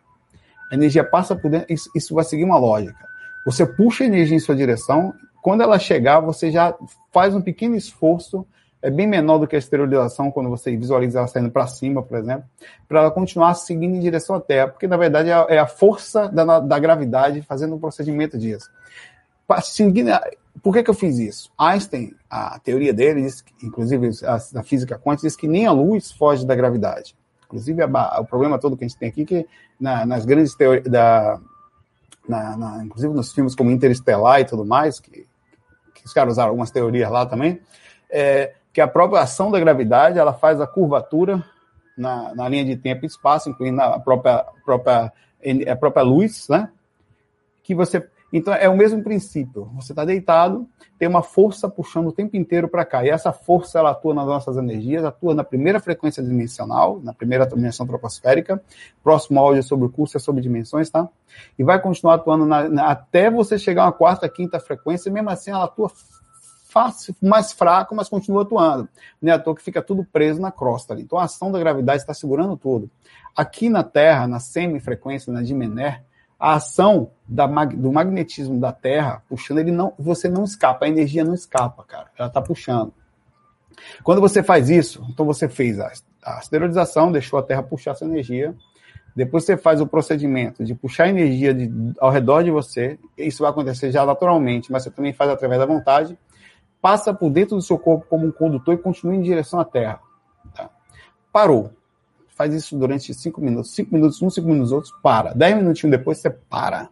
A 0.70 0.74
energia 0.74 1.04
passa 1.04 1.36
por 1.36 1.50
dentro, 1.50 1.72
isso, 1.72 1.90
isso 1.94 2.14
vai 2.14 2.24
seguir 2.24 2.44
uma 2.44 2.58
lógica. 2.58 3.06
Você 3.44 3.66
puxa 3.66 4.04
a 4.04 4.06
energia 4.06 4.36
em 4.36 4.40
sua 4.40 4.56
direção, 4.56 5.12
quando 5.42 5.62
ela 5.62 5.78
chegar, 5.78 6.20
você 6.20 6.50
já 6.50 6.74
faz 7.12 7.34
um 7.34 7.42
pequeno 7.42 7.76
esforço 7.76 8.46
é 8.84 8.90
bem 8.90 9.06
menor 9.06 9.38
do 9.38 9.46
que 9.46 9.56
a 9.56 9.58
esterilização, 9.58 10.30
quando 10.30 10.50
você 10.50 10.76
visualiza 10.76 11.18
ela 11.18 11.26
saindo 11.26 11.50
para 11.50 11.66
cima, 11.66 12.02
por 12.02 12.18
exemplo, 12.18 12.44
para 12.86 13.00
ela 13.00 13.10
continuar 13.10 13.54
seguindo 13.54 13.96
em 13.96 13.98
direção 13.98 14.36
à 14.36 14.40
Terra, 14.40 14.68
porque 14.68 14.86
na 14.86 14.98
verdade 14.98 15.30
é 15.30 15.32
a, 15.32 15.46
é 15.48 15.66
força 15.66 16.28
da, 16.28 16.60
da 16.60 16.78
gravidade 16.78 17.40
fazendo 17.40 17.74
um 17.76 17.78
procedimento 17.78 18.36
disso. 18.36 18.70
Por 20.62 20.74
que, 20.74 20.82
que 20.82 20.90
eu 20.90 20.94
fiz 20.94 21.18
isso? 21.18 21.50
Einstein, 21.58 22.14
a 22.28 22.58
teoria 22.58 22.92
dele, 22.92 23.22
diz, 23.22 23.42
inclusive 23.62 24.10
a, 24.22 24.34
a 24.34 24.62
física 24.62 24.98
quântica, 24.98 25.28
diz 25.28 25.34
que 25.34 25.48
nem 25.48 25.66
a 25.66 25.72
luz 25.72 26.12
foge 26.12 26.46
da 26.46 26.54
gravidade. 26.54 27.16
Inclusive, 27.46 27.82
a, 27.82 28.20
o 28.20 28.26
problema 28.26 28.58
todo 28.58 28.76
que 28.76 28.84
a 28.84 28.88
gente 28.88 28.98
tem 28.98 29.08
aqui, 29.08 29.22
é 29.22 29.24
que 29.24 29.46
na, 29.80 30.04
nas 30.04 30.26
grandes 30.26 30.54
teorias, 30.54 30.84
da, 30.84 31.40
na, 32.28 32.54
na, 32.54 32.84
inclusive 32.84 33.14
nos 33.14 33.32
filmes 33.32 33.54
como 33.54 33.70
Interestelar 33.70 34.40
e 34.40 34.44
tudo 34.44 34.62
mais, 34.62 35.00
que, 35.00 35.26
que 35.94 36.04
os 36.04 36.12
caras 36.12 36.34
usaram 36.34 36.50
algumas 36.50 36.70
teorias 36.70 37.10
lá 37.10 37.24
também, 37.24 37.60
é, 38.10 38.52
que 38.74 38.80
a 38.80 38.88
própria 38.88 39.22
ação 39.22 39.52
da 39.52 39.60
gravidade 39.60 40.18
ela 40.18 40.32
faz 40.32 40.60
a 40.60 40.66
curvatura 40.66 41.42
na, 41.96 42.34
na 42.34 42.48
linha 42.48 42.64
de 42.64 42.76
tempo 42.76 43.04
e 43.04 43.06
espaço, 43.06 43.48
incluindo 43.48 43.80
a 43.80 44.00
própria, 44.00 44.44
própria, 44.64 45.12
a 45.70 45.76
própria 45.76 46.02
luz, 46.02 46.48
né? 46.48 46.68
Que 47.62 47.72
você 47.72 48.04
Então 48.32 48.52
é 48.52 48.68
o 48.68 48.76
mesmo 48.76 49.00
princípio. 49.00 49.70
Você 49.76 49.92
está 49.92 50.04
deitado, 50.04 50.68
tem 50.98 51.06
uma 51.06 51.22
força 51.22 51.68
puxando 51.68 52.08
o 52.08 52.12
tempo 52.12 52.36
inteiro 52.36 52.66
para 52.66 52.84
cá. 52.84 53.04
E 53.04 53.10
essa 53.10 53.32
força 53.32 53.78
ela 53.78 53.92
atua 53.92 54.12
nas 54.12 54.26
nossas 54.26 54.56
energias, 54.56 55.04
atua 55.04 55.36
na 55.36 55.44
primeira 55.44 55.78
frequência 55.78 56.20
dimensional, 56.20 56.98
na 57.00 57.14
primeira 57.14 57.46
dimensão 57.46 57.86
troposférica. 57.86 58.60
Próximo 59.04 59.38
áudio 59.38 59.60
é 59.60 59.62
sobre 59.62 59.86
o 59.86 59.88
curso 59.88 60.16
é 60.16 60.20
sobre 60.20 60.42
dimensões, 60.42 60.90
tá? 60.90 61.08
E 61.56 61.62
vai 61.62 61.80
continuar 61.80 62.14
atuando 62.14 62.44
na, 62.44 62.68
na, 62.68 62.90
até 62.90 63.30
você 63.30 63.56
chegar 63.56 63.84
a 63.84 63.86
uma 63.86 63.92
quarta, 63.92 64.28
quinta 64.28 64.58
frequência. 64.58 65.08
E 65.08 65.12
mesmo 65.12 65.30
assim, 65.30 65.52
ela 65.52 65.66
atua 65.66 65.92
fácil, 66.74 67.14
mais 67.22 67.52
fraco, 67.52 67.94
mas 67.94 68.08
continua 68.08 68.42
atuando. 68.42 68.88
Não 69.22 69.32
é 69.32 69.36
à 69.36 69.38
toa 69.38 69.54
que 69.54 69.62
fica 69.62 69.80
tudo 69.80 70.04
preso 70.04 70.40
na 70.40 70.50
crosta 70.50 70.92
ali. 70.92 71.04
Então 71.04 71.16
a 71.16 71.22
ação 71.22 71.52
da 71.52 71.58
gravidade 71.60 72.02
está 72.02 72.12
segurando 72.12 72.56
tudo. 72.56 72.90
Aqui 73.36 73.70
na 73.70 73.84
Terra, 73.84 74.26
na 74.26 74.40
semifrequência, 74.40 75.32
na 75.32 75.40
Dimener, 75.40 76.02
a 76.38 76.54
ação 76.54 77.12
da, 77.28 77.46
do 77.46 77.92
magnetismo 77.92 78.58
da 78.58 78.72
Terra 78.72 79.22
puxando, 79.28 79.58
ele 79.58 79.70
não, 79.70 79.92
você 79.96 80.28
não 80.28 80.42
escapa, 80.42 80.84
a 80.84 80.88
energia 80.88 81.24
não 81.24 81.32
escapa, 81.32 81.84
cara. 81.84 82.10
Ela 82.18 82.26
está 82.26 82.42
puxando. 82.42 82.92
Quando 84.02 84.20
você 84.20 84.42
faz 84.42 84.68
isso, 84.68 85.04
então 85.08 85.24
você 85.24 85.48
fez 85.48 85.78
a, 85.78 85.92
a 86.24 86.40
esterilização, 86.40 87.12
deixou 87.12 87.38
a 87.38 87.42
Terra 87.42 87.62
puxar 87.62 87.92
essa 87.92 88.04
energia. 88.04 88.52
Depois 89.14 89.44
você 89.44 89.56
faz 89.56 89.80
o 89.80 89.86
procedimento 89.86 90.64
de 90.64 90.74
puxar 90.74 91.08
energia 91.08 91.54
de, 91.54 91.70
ao 92.00 92.10
redor 92.10 92.42
de 92.42 92.50
você. 92.50 92.98
Isso 93.16 93.42
vai 93.42 93.50
acontecer 93.52 93.92
já 93.92 94.04
naturalmente, 94.04 94.72
mas 94.72 94.82
você 94.82 94.90
também 94.90 95.12
faz 95.12 95.30
através 95.30 95.60
da 95.60 95.66
vontade. 95.66 96.18
Passa 96.84 97.14
por 97.14 97.30
dentro 97.30 97.56
do 97.56 97.62
seu 97.62 97.78
corpo 97.78 98.04
como 98.10 98.26
um 98.26 98.30
condutor 98.30 98.74
e 98.74 98.76
continua 98.76 99.14
em 99.14 99.22
direção 99.22 99.58
à 99.58 99.64
Terra. 99.64 100.02
Tá? 100.54 100.68
Parou 101.32 101.72
faz 102.34 102.52
isso 102.52 102.76
durante 102.76 103.14
cinco 103.14 103.40
minutos, 103.40 103.70
cinco 103.70 103.94
minutos 103.94 104.20
um, 104.20 104.28
cinco 104.28 104.48
minutos 104.48 104.70
outros, 104.70 104.92
para. 105.02 105.32
Dez 105.32 105.56
minutinhos 105.56 105.96
depois 105.96 106.18
você 106.18 106.28
para. 106.28 106.90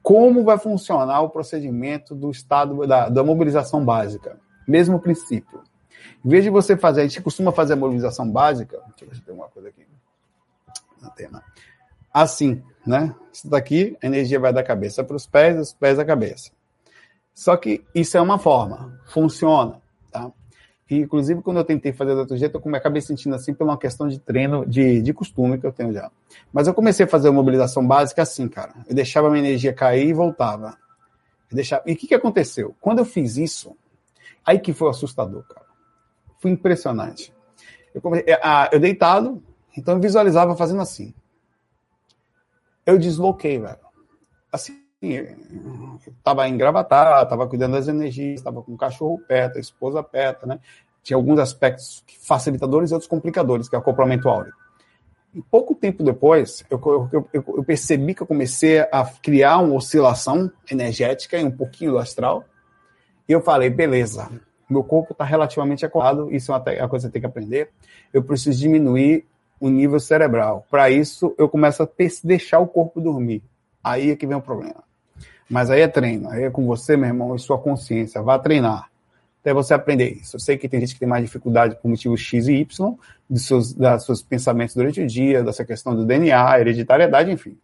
Como 0.00 0.44
vai 0.44 0.56
funcionar 0.56 1.20
o 1.22 1.30
procedimento 1.30 2.14
do 2.14 2.30
estado 2.30 2.86
da, 2.86 3.08
da 3.08 3.24
mobilização 3.24 3.84
básica? 3.84 4.38
Mesmo 4.68 5.00
princípio. 5.00 5.64
Em 6.24 6.28
vez 6.28 6.44
de 6.44 6.50
você 6.50 6.76
fazer, 6.76 7.00
a 7.00 7.08
gente 7.08 7.20
costuma 7.20 7.50
fazer 7.50 7.72
a 7.72 7.76
mobilização 7.76 8.30
básica. 8.30 8.78
Deixa 8.90 9.04
eu 9.04 9.08
ver 9.08 9.16
se 9.16 9.22
tem 9.22 9.32
alguma 9.32 9.48
coisa 9.48 9.68
aqui. 9.68 9.84
Não 11.02 11.10
tem. 11.10 11.28
Assim, 12.14 12.62
né? 12.86 13.12
Isso 13.32 13.50
daqui, 13.50 13.98
a 14.00 14.06
energia 14.06 14.38
vai 14.38 14.52
da 14.52 14.62
cabeça 14.62 15.02
para 15.02 15.16
os 15.16 15.26
pés, 15.26 15.56
dos 15.56 15.72
pés 15.72 15.98
à 15.98 16.04
cabeça. 16.04 16.52
Só 17.36 17.54
que 17.54 17.84
isso 17.94 18.16
é 18.16 18.20
uma 18.20 18.38
forma, 18.38 18.98
funciona, 19.04 19.78
tá? 20.10 20.32
E, 20.88 20.96
inclusive, 20.96 21.42
quando 21.42 21.58
eu 21.58 21.64
tentei 21.64 21.92
fazer 21.92 22.14
do 22.14 22.20
outro 22.20 22.34
jeito, 22.34 22.58
eu 22.64 22.74
acabei 22.74 23.02
sentindo 23.02 23.34
assim 23.34 23.52
por 23.52 23.64
uma 23.64 23.76
questão 23.76 24.08
de 24.08 24.18
treino, 24.18 24.64
de, 24.64 25.02
de 25.02 25.12
costume 25.12 25.58
que 25.58 25.66
eu 25.66 25.72
tenho 25.72 25.92
já. 25.92 26.10
Mas 26.50 26.66
eu 26.66 26.72
comecei 26.72 27.04
a 27.04 27.08
fazer 27.08 27.28
a 27.28 27.32
mobilização 27.32 27.86
básica 27.86 28.22
assim, 28.22 28.48
cara. 28.48 28.72
Eu 28.88 28.94
deixava 28.94 29.28
a 29.28 29.30
minha 29.30 29.44
energia 29.44 29.74
cair 29.74 30.08
e 30.08 30.14
voltava. 30.14 30.78
Eu 31.50 31.56
deixava... 31.56 31.82
E 31.86 31.92
o 31.92 31.96
que, 31.96 32.06
que 32.06 32.14
aconteceu? 32.14 32.74
Quando 32.80 33.00
eu 33.00 33.04
fiz 33.04 33.36
isso, 33.36 33.76
aí 34.44 34.58
que 34.58 34.72
foi 34.72 34.88
assustador, 34.88 35.42
cara. 35.42 35.66
Foi 36.38 36.50
impressionante. 36.50 37.34
Eu, 37.94 38.00
comecei... 38.00 38.34
eu 38.72 38.80
deitado, 38.80 39.42
então 39.76 39.96
eu 39.96 40.00
visualizava 40.00 40.56
fazendo 40.56 40.80
assim. 40.80 41.12
Eu 42.86 42.96
desloquei, 42.96 43.58
velho. 43.58 43.76
Assim, 44.50 44.85
estava 45.02 46.48
engravatado, 46.48 47.24
estava 47.24 47.46
cuidando 47.46 47.72
das 47.72 47.88
energias, 47.88 48.40
estava 48.40 48.62
com 48.62 48.72
o 48.72 48.76
cachorro 48.76 49.20
perto, 49.26 49.58
a 49.58 49.60
esposa 49.60 50.02
perto, 50.02 50.46
né? 50.46 50.58
Tinha 51.02 51.16
alguns 51.16 51.38
aspectos 51.38 52.02
facilitadores 52.20 52.90
e 52.90 52.94
outros 52.94 53.08
complicadores, 53.08 53.68
que 53.68 53.76
é 53.76 53.78
o 53.78 53.80
acoplamento 53.80 54.28
áureo. 54.28 54.52
E 55.34 55.42
pouco 55.42 55.74
tempo 55.74 56.02
depois, 56.02 56.64
eu, 56.70 56.80
eu, 57.12 57.28
eu, 57.32 57.44
eu, 57.58 57.64
percebi 57.64 58.14
que 58.14 58.22
eu 58.22 58.26
comecei 58.26 58.80
a 58.80 59.04
criar 59.22 59.58
uma 59.58 59.74
oscilação 59.74 60.50
energética 60.70 61.38
e 61.38 61.44
um 61.44 61.50
pouquinho 61.50 61.92
do 61.92 61.98
astral. 61.98 62.44
E 63.28 63.32
eu 63.32 63.40
falei, 63.42 63.68
beleza, 63.68 64.30
meu 64.68 64.82
corpo 64.82 65.12
está 65.12 65.24
relativamente 65.24 65.84
acordado, 65.84 66.34
isso 66.34 66.52
é 66.52 66.80
uma, 66.80 66.88
coisa 66.88 67.08
que 67.08 67.12
tem 67.12 67.20
que 67.20 67.26
aprender. 67.26 67.70
Eu 68.12 68.22
preciso 68.22 68.58
diminuir 68.58 69.26
o 69.60 69.68
nível 69.68 70.00
cerebral. 70.00 70.66
Para 70.70 70.90
isso, 70.90 71.34
eu 71.38 71.48
começo 71.48 71.82
a 71.82 71.88
deixar 72.24 72.58
o 72.58 72.66
corpo 72.66 73.00
dormir. 73.00 73.42
Aí 73.86 74.10
é 74.10 74.16
que 74.16 74.26
vem 74.26 74.36
o 74.36 74.42
problema. 74.42 74.82
Mas 75.48 75.70
aí 75.70 75.80
é 75.80 75.86
treino, 75.86 76.28
aí 76.28 76.42
é 76.42 76.50
com 76.50 76.66
você, 76.66 76.96
meu 76.96 77.08
irmão, 77.08 77.36
e 77.36 77.38
sua 77.38 77.56
consciência. 77.56 78.20
Vá 78.20 78.36
treinar 78.36 78.90
até 79.40 79.54
você 79.54 79.72
aprender 79.72 80.10
isso. 80.10 80.34
Eu 80.34 80.40
sei 80.40 80.58
que 80.58 80.68
tem 80.68 80.80
gente 80.80 80.94
que 80.94 80.98
tem 80.98 81.08
mais 81.08 81.24
dificuldade 81.24 81.76
por 81.76 81.88
motivos 81.88 82.20
X 82.20 82.48
e 82.48 82.54
Y, 82.54 82.96
dos 83.30 83.46
seus, 83.46 83.72
dos 83.72 84.04
seus 84.04 84.20
pensamentos 84.20 84.74
durante 84.74 85.00
o 85.00 85.06
dia, 85.06 85.44
dessa 85.44 85.64
questão 85.64 85.94
do 85.94 86.04
DNA, 86.04 86.58
hereditariedade, 86.58 87.30
enfim. 87.30 87.56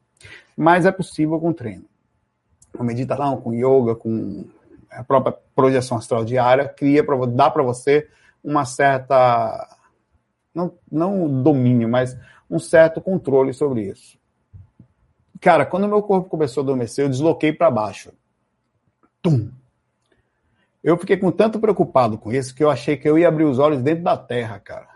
Mas 0.57 0.87
é 0.87 0.93
possível 0.93 1.41
com 1.41 1.53
treino. 1.53 1.85
Com 2.77 2.85
meditação, 2.85 3.37
com 3.39 3.53
yoga, 3.53 3.97
com 3.97 4.45
a 4.89 5.03
própria 5.03 5.35
projeção 5.57 5.99
astral 5.99 6.25
diária, 6.25 6.69
cria 6.69 7.03
para 7.03 7.17
dá 7.27 7.51
para 7.51 7.65
você 7.65 8.07
uma 8.45 8.65
certa 8.65 9.69
não, 10.55 10.73
não 10.91 11.43
domínio, 11.43 11.89
mas 11.89 12.17
um 12.49 12.61
certo 12.61 13.01
controle 13.01 13.53
sobre 13.53 13.89
isso. 13.89 14.22
Cara, 15.43 15.67
quando 15.67 15.89
meu 15.89 16.01
corpo 16.01 16.31
começou 16.31 16.61
a 16.61 16.65
adormecer, 16.65 17.05
eu 17.05 17.09
desloquei 17.09 17.53
para 17.53 17.69
baixo. 17.69 18.13
Tum. 19.21 19.51
Eu 20.85 20.97
fiquei 20.97 21.17
com 21.17 21.33
tanto 21.33 21.59
preocupado 21.59 22.17
com 22.17 22.33
isso 22.33 22.55
que 22.55 22.63
eu 22.63 22.71
achei 22.71 22.97
que 22.97 23.09
eu 23.09 23.19
ia 23.19 23.27
abrir 23.27 23.43
os 23.43 23.59
olhos 23.59 23.83
dentro 23.83 24.05
da 24.05 24.17
terra, 24.17 24.61
cara. 24.61 24.89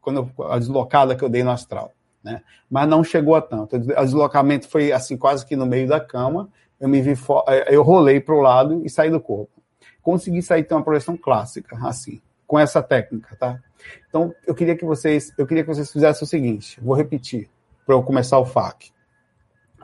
Quando 0.00 0.28
eu, 0.36 0.50
a 0.50 0.58
deslocada 0.58 1.14
que 1.14 1.22
eu 1.22 1.28
dei 1.28 1.44
no 1.44 1.52
astral, 1.52 1.92
né? 2.20 2.42
Mas 2.68 2.88
não 2.88 3.04
chegou 3.04 3.36
a 3.36 3.40
tanto. 3.40 3.76
O 3.76 3.78
deslocamento 3.78 4.68
foi 4.68 4.90
assim 4.90 5.16
quase 5.16 5.46
que 5.46 5.54
no 5.54 5.66
meio 5.66 5.86
da 5.86 6.00
cama. 6.00 6.48
Eu 6.80 6.88
me 6.88 7.00
vi, 7.00 7.12
eh, 7.46 7.68
eu 7.70 7.84
rolei 7.84 8.18
para 8.18 8.34
o 8.34 8.40
lado 8.40 8.82
e 8.84 8.90
saí 8.90 9.08
do 9.08 9.20
corpo. 9.20 9.62
Consegui 10.02 10.42
sair 10.42 10.64
ter 10.64 10.74
uma 10.74 10.82
projeção 10.82 11.16
clássica, 11.16 11.78
assim, 11.86 12.20
com 12.44 12.58
essa 12.58 12.82
técnica, 12.82 13.36
tá? 13.36 13.60
Então 14.08 14.34
eu 14.44 14.54
queria 14.54 14.76
que 14.76 14.84
vocês, 14.84 15.32
eu 15.38 15.46
queria 15.46 15.62
que 15.62 15.72
vocês 15.72 15.92
fizessem 15.92 16.24
o 16.24 16.28
seguinte. 16.28 16.80
Vou 16.80 16.96
repetir 16.96 17.48
para 17.86 17.94
eu 17.94 18.02
começar 18.02 18.36
o 18.36 18.44
FAQ 18.44 18.90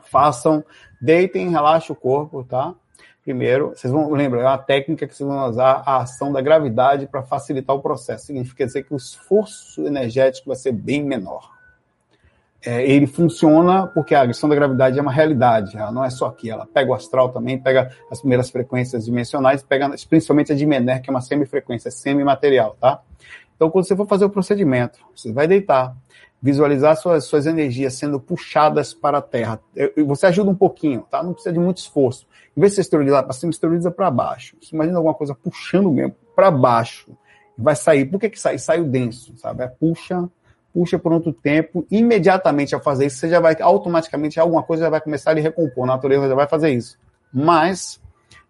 façam, 0.09 0.63
deitem, 1.01 1.49
relaxem 1.49 1.91
o 1.91 1.95
corpo, 1.95 2.43
tá? 2.43 2.73
Primeiro, 3.23 3.69
vocês 3.75 3.91
vão 3.91 4.09
lembrar, 4.11 4.41
é 4.41 4.45
uma 4.45 4.57
técnica 4.57 5.05
que 5.05 5.13
vocês 5.13 5.27
vão 5.27 5.49
usar 5.49 5.83
a 5.85 5.97
ação 5.97 6.31
da 6.31 6.39
gravidade 6.39 7.07
para 7.07 7.21
facilitar 7.23 7.75
o 7.75 7.81
processo. 7.81 8.27
Significa 8.27 8.65
dizer 8.65 8.83
que 8.83 8.93
o 8.93 8.97
esforço 8.97 9.85
energético 9.85 10.47
vai 10.47 10.55
ser 10.55 10.71
bem 10.71 11.03
menor. 11.03 11.51
É, 12.65 12.89
ele 12.89 13.05
funciona 13.05 13.85
porque 13.87 14.15
a 14.15 14.23
ação 14.23 14.49
da 14.49 14.55
gravidade 14.55 14.97
é 14.97 15.01
uma 15.01 15.11
realidade, 15.11 15.77
ela 15.77 15.91
não 15.91 16.03
é 16.03 16.09
só 16.09 16.27
aqui, 16.27 16.49
ela 16.49 16.65
pega 16.65 16.89
o 16.89 16.93
astral 16.93 17.29
também, 17.29 17.57
pega 17.57 17.91
as 18.09 18.19
primeiras 18.19 18.49
frequências 18.49 19.05
dimensionais, 19.05 19.61
pega 19.61 19.89
principalmente 20.09 20.51
a 20.51 20.55
de 20.55 20.65
Mener, 20.65 21.01
que 21.01 21.09
é 21.09 21.11
uma 21.11 21.21
semifrequência, 21.21 21.91
semimaterial, 21.91 22.75
tá? 22.79 23.01
Então, 23.55 23.69
quando 23.69 23.85
você 23.85 23.95
for 23.95 24.07
fazer 24.07 24.25
o 24.25 24.29
procedimento, 24.29 24.99
você 25.15 25.33
vai 25.33 25.47
deitar, 25.47 25.95
visualizar 26.41 26.95
suas, 26.95 27.25
suas 27.25 27.45
energias 27.45 27.93
sendo 27.93 28.19
puxadas 28.19 28.93
para 28.93 29.17
a 29.17 29.21
Terra. 29.21 29.59
Você 30.05 30.27
ajuda 30.27 30.51
um 30.51 30.55
pouquinho, 30.55 31.05
tá? 31.09 31.23
Não 31.23 31.33
precisa 31.33 31.53
de 31.53 31.59
muito 31.59 31.77
esforço. 31.77 32.27
Em 32.55 32.61
vez 32.61 32.71
de 32.71 32.75
você 32.75 32.81
esterilizar 32.81 33.23
para 33.23 33.33
cima, 33.33 33.49
esteriliza 33.49 33.91
para 33.91 34.09
baixo. 34.09 34.55
Você 34.61 34.75
imagina 34.75 34.97
alguma 34.97 35.13
coisa 35.13 35.35
puxando 35.35 35.91
mesmo 35.91 36.15
para 36.35 36.51
baixo. 36.51 37.11
Vai 37.57 37.75
sair. 37.75 38.05
Por 38.05 38.19
que 38.19 38.29
que 38.29 38.39
sai? 38.39 38.57
Sai 38.59 38.79
o 38.79 38.85
denso, 38.85 39.35
sabe? 39.37 39.63
É 39.63 39.67
puxa, 39.67 40.29
puxa 40.73 40.99
por 40.99 41.11
outro 41.11 41.33
tempo. 41.33 41.85
Imediatamente 41.89 42.75
ao 42.75 42.81
fazer 42.81 43.07
isso, 43.07 43.17
você 43.17 43.29
já 43.29 43.39
vai, 43.39 43.55
automaticamente, 43.59 44.39
alguma 44.39 44.63
coisa 44.63 44.83
já 44.83 44.89
vai 44.89 45.01
começar 45.01 45.31
a 45.31 45.33
lhe 45.33 45.41
recompor. 45.41 45.85
A 45.85 45.87
natureza 45.87 46.27
já 46.27 46.35
vai 46.35 46.47
fazer 46.47 46.69
isso. 46.69 46.99
Mas, 47.33 47.99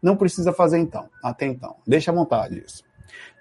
não 0.02 0.16
precisa 0.16 0.52
fazer 0.52 0.78
então, 0.78 1.10
até 1.24 1.46
então. 1.46 1.76
Deixa 1.86 2.12
à 2.12 2.14
vontade 2.14 2.64
isso. 2.66 2.84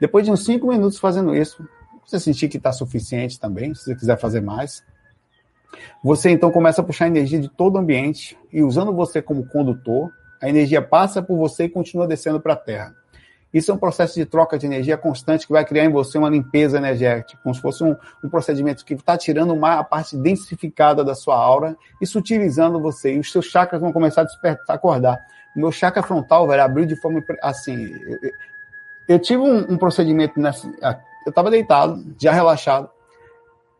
Depois 0.00 0.24
de 0.24 0.30
uns 0.30 0.44
cinco 0.44 0.68
minutos 0.68 0.98
fazendo 0.98 1.34
isso, 1.34 1.66
você 2.06 2.20
sentir 2.20 2.48
que 2.48 2.56
está 2.56 2.72
suficiente 2.72 3.38
também, 3.38 3.74
se 3.74 3.84
você 3.84 3.94
quiser 3.94 4.18
fazer 4.18 4.40
mais. 4.40 4.82
Você 6.02 6.30
então 6.30 6.50
começa 6.50 6.80
a 6.80 6.84
puxar 6.84 7.08
energia 7.08 7.40
de 7.40 7.48
todo 7.48 7.76
o 7.76 7.78
ambiente 7.78 8.38
e 8.52 8.62
usando 8.62 8.92
você 8.92 9.20
como 9.20 9.46
condutor, 9.46 10.10
a 10.40 10.48
energia 10.48 10.80
passa 10.80 11.22
por 11.22 11.36
você 11.36 11.64
e 11.64 11.68
continua 11.68 12.06
descendo 12.06 12.40
para 12.40 12.52
a 12.52 12.56
Terra. 12.56 12.94
Isso 13.52 13.70
é 13.70 13.74
um 13.74 13.78
processo 13.78 14.14
de 14.16 14.26
troca 14.26 14.58
de 14.58 14.66
energia 14.66 14.98
constante 14.98 15.46
que 15.46 15.52
vai 15.52 15.64
criar 15.64 15.84
em 15.84 15.90
você 15.90 16.18
uma 16.18 16.28
limpeza 16.28 16.76
energética, 16.76 17.40
como 17.42 17.54
se 17.54 17.60
fosse 17.60 17.82
um, 17.82 17.96
um 18.22 18.28
procedimento 18.28 18.84
que 18.84 18.94
está 18.94 19.16
tirando 19.16 19.54
uma, 19.54 19.78
a 19.78 19.84
parte 19.84 20.16
densificada 20.16 21.02
da 21.02 21.14
sua 21.14 21.36
aura 21.36 21.76
e 22.00 22.06
sutilizando 22.06 22.78
você. 22.80 23.14
E 23.14 23.18
os 23.18 23.32
seus 23.32 23.46
chakras 23.46 23.80
vão 23.80 23.92
começar 23.92 24.22
a 24.22 24.24
despertar, 24.24 24.74
a 24.74 24.74
acordar. 24.74 25.18
O 25.56 25.60
meu 25.60 25.72
chakra 25.72 26.02
frontal, 26.02 26.46
velho, 26.46 26.62
abriu 26.62 26.84
de 26.84 26.96
forma 26.96 27.24
assim. 27.42 27.86
Eu, 27.86 28.18
eu, 28.22 28.30
eu 29.08 29.18
tive 29.18 29.40
um, 29.40 29.72
um 29.72 29.78
procedimento 29.78 30.38
nessa, 30.38 30.68
eu 31.26 31.30
estava 31.30 31.50
deitado, 31.50 32.14
já 32.18 32.32
relaxado. 32.32 32.88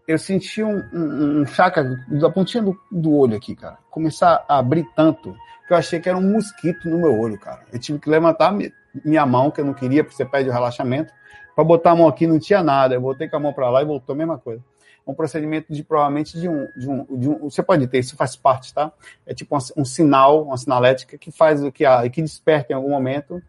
Eu 0.07 0.19
senti 0.19 0.63
um, 0.63 0.83
um, 0.93 1.41
um 1.41 1.47
chakra 1.47 1.97
da 2.09 2.29
pontinha 2.29 2.63
do, 2.63 2.79
do 2.91 3.15
olho 3.15 3.37
aqui, 3.37 3.55
cara. 3.55 3.79
Começar 3.89 4.45
a 4.49 4.59
abrir 4.59 4.85
tanto 4.95 5.35
que 5.67 5.73
eu 5.73 5.77
achei 5.77 5.99
que 6.01 6.09
era 6.09 6.19
um 6.19 6.33
mosquito 6.33 6.89
no 6.89 6.99
meu 6.99 7.19
olho, 7.19 7.39
cara. 7.39 7.63
Eu 7.73 7.79
tive 7.79 7.99
que 7.99 8.11
levantar 8.11 8.57
minha 9.05 9.27
mão, 9.27 9.51
que 9.51 9.61
eu 9.61 9.65
não 9.65 9.75
queria, 9.75 10.05
porque 10.05 10.17
você 10.17 10.25
pede 10.25 10.49
o 10.49 10.53
relaxamento, 10.53 11.13
para 11.55 11.65
botar 11.65 11.93
a 11.93 11.97
mão 11.97 12.07
aqui, 12.07 12.27
não 12.27 12.39
tinha 12.39 12.63
nada. 12.63 12.95
Eu 12.95 13.01
botei 13.01 13.29
com 13.29 13.37
a 13.37 13.41
mão 13.41 13.53
para 13.53 13.71
lá 13.71 13.83
e 13.83 13.85
voltou 13.85 14.13
a 14.13 14.17
mesma 14.17 14.39
coisa. 14.39 14.63
um 15.07 15.15
procedimento 15.15 15.73
de 15.73 15.85
provavelmente 15.85 16.39
de 16.39 16.49
um, 16.49 16.67
de 16.77 16.89
um, 16.89 17.19
de 17.19 17.29
um 17.29 17.51
você 17.51 17.63
pode 17.63 17.87
ter, 17.87 18.01
isso 18.01 18.17
faz 18.17 18.35
parte, 18.35 18.75
tá? 18.75 18.93
É 19.25 19.33
tipo 19.33 19.57
um, 19.57 19.61
um 19.77 19.85
sinal, 19.85 20.45
uma 20.45 20.57
sinalética 20.57 21.17
que 21.17 21.31
faz 21.31 21.63
o 21.63 21.71
que 21.71 21.85
há, 21.85 22.09
que 22.09 22.21
desperta 22.21 22.73
em 22.73 22.77
algum 22.77 22.91
momento. 22.91 23.41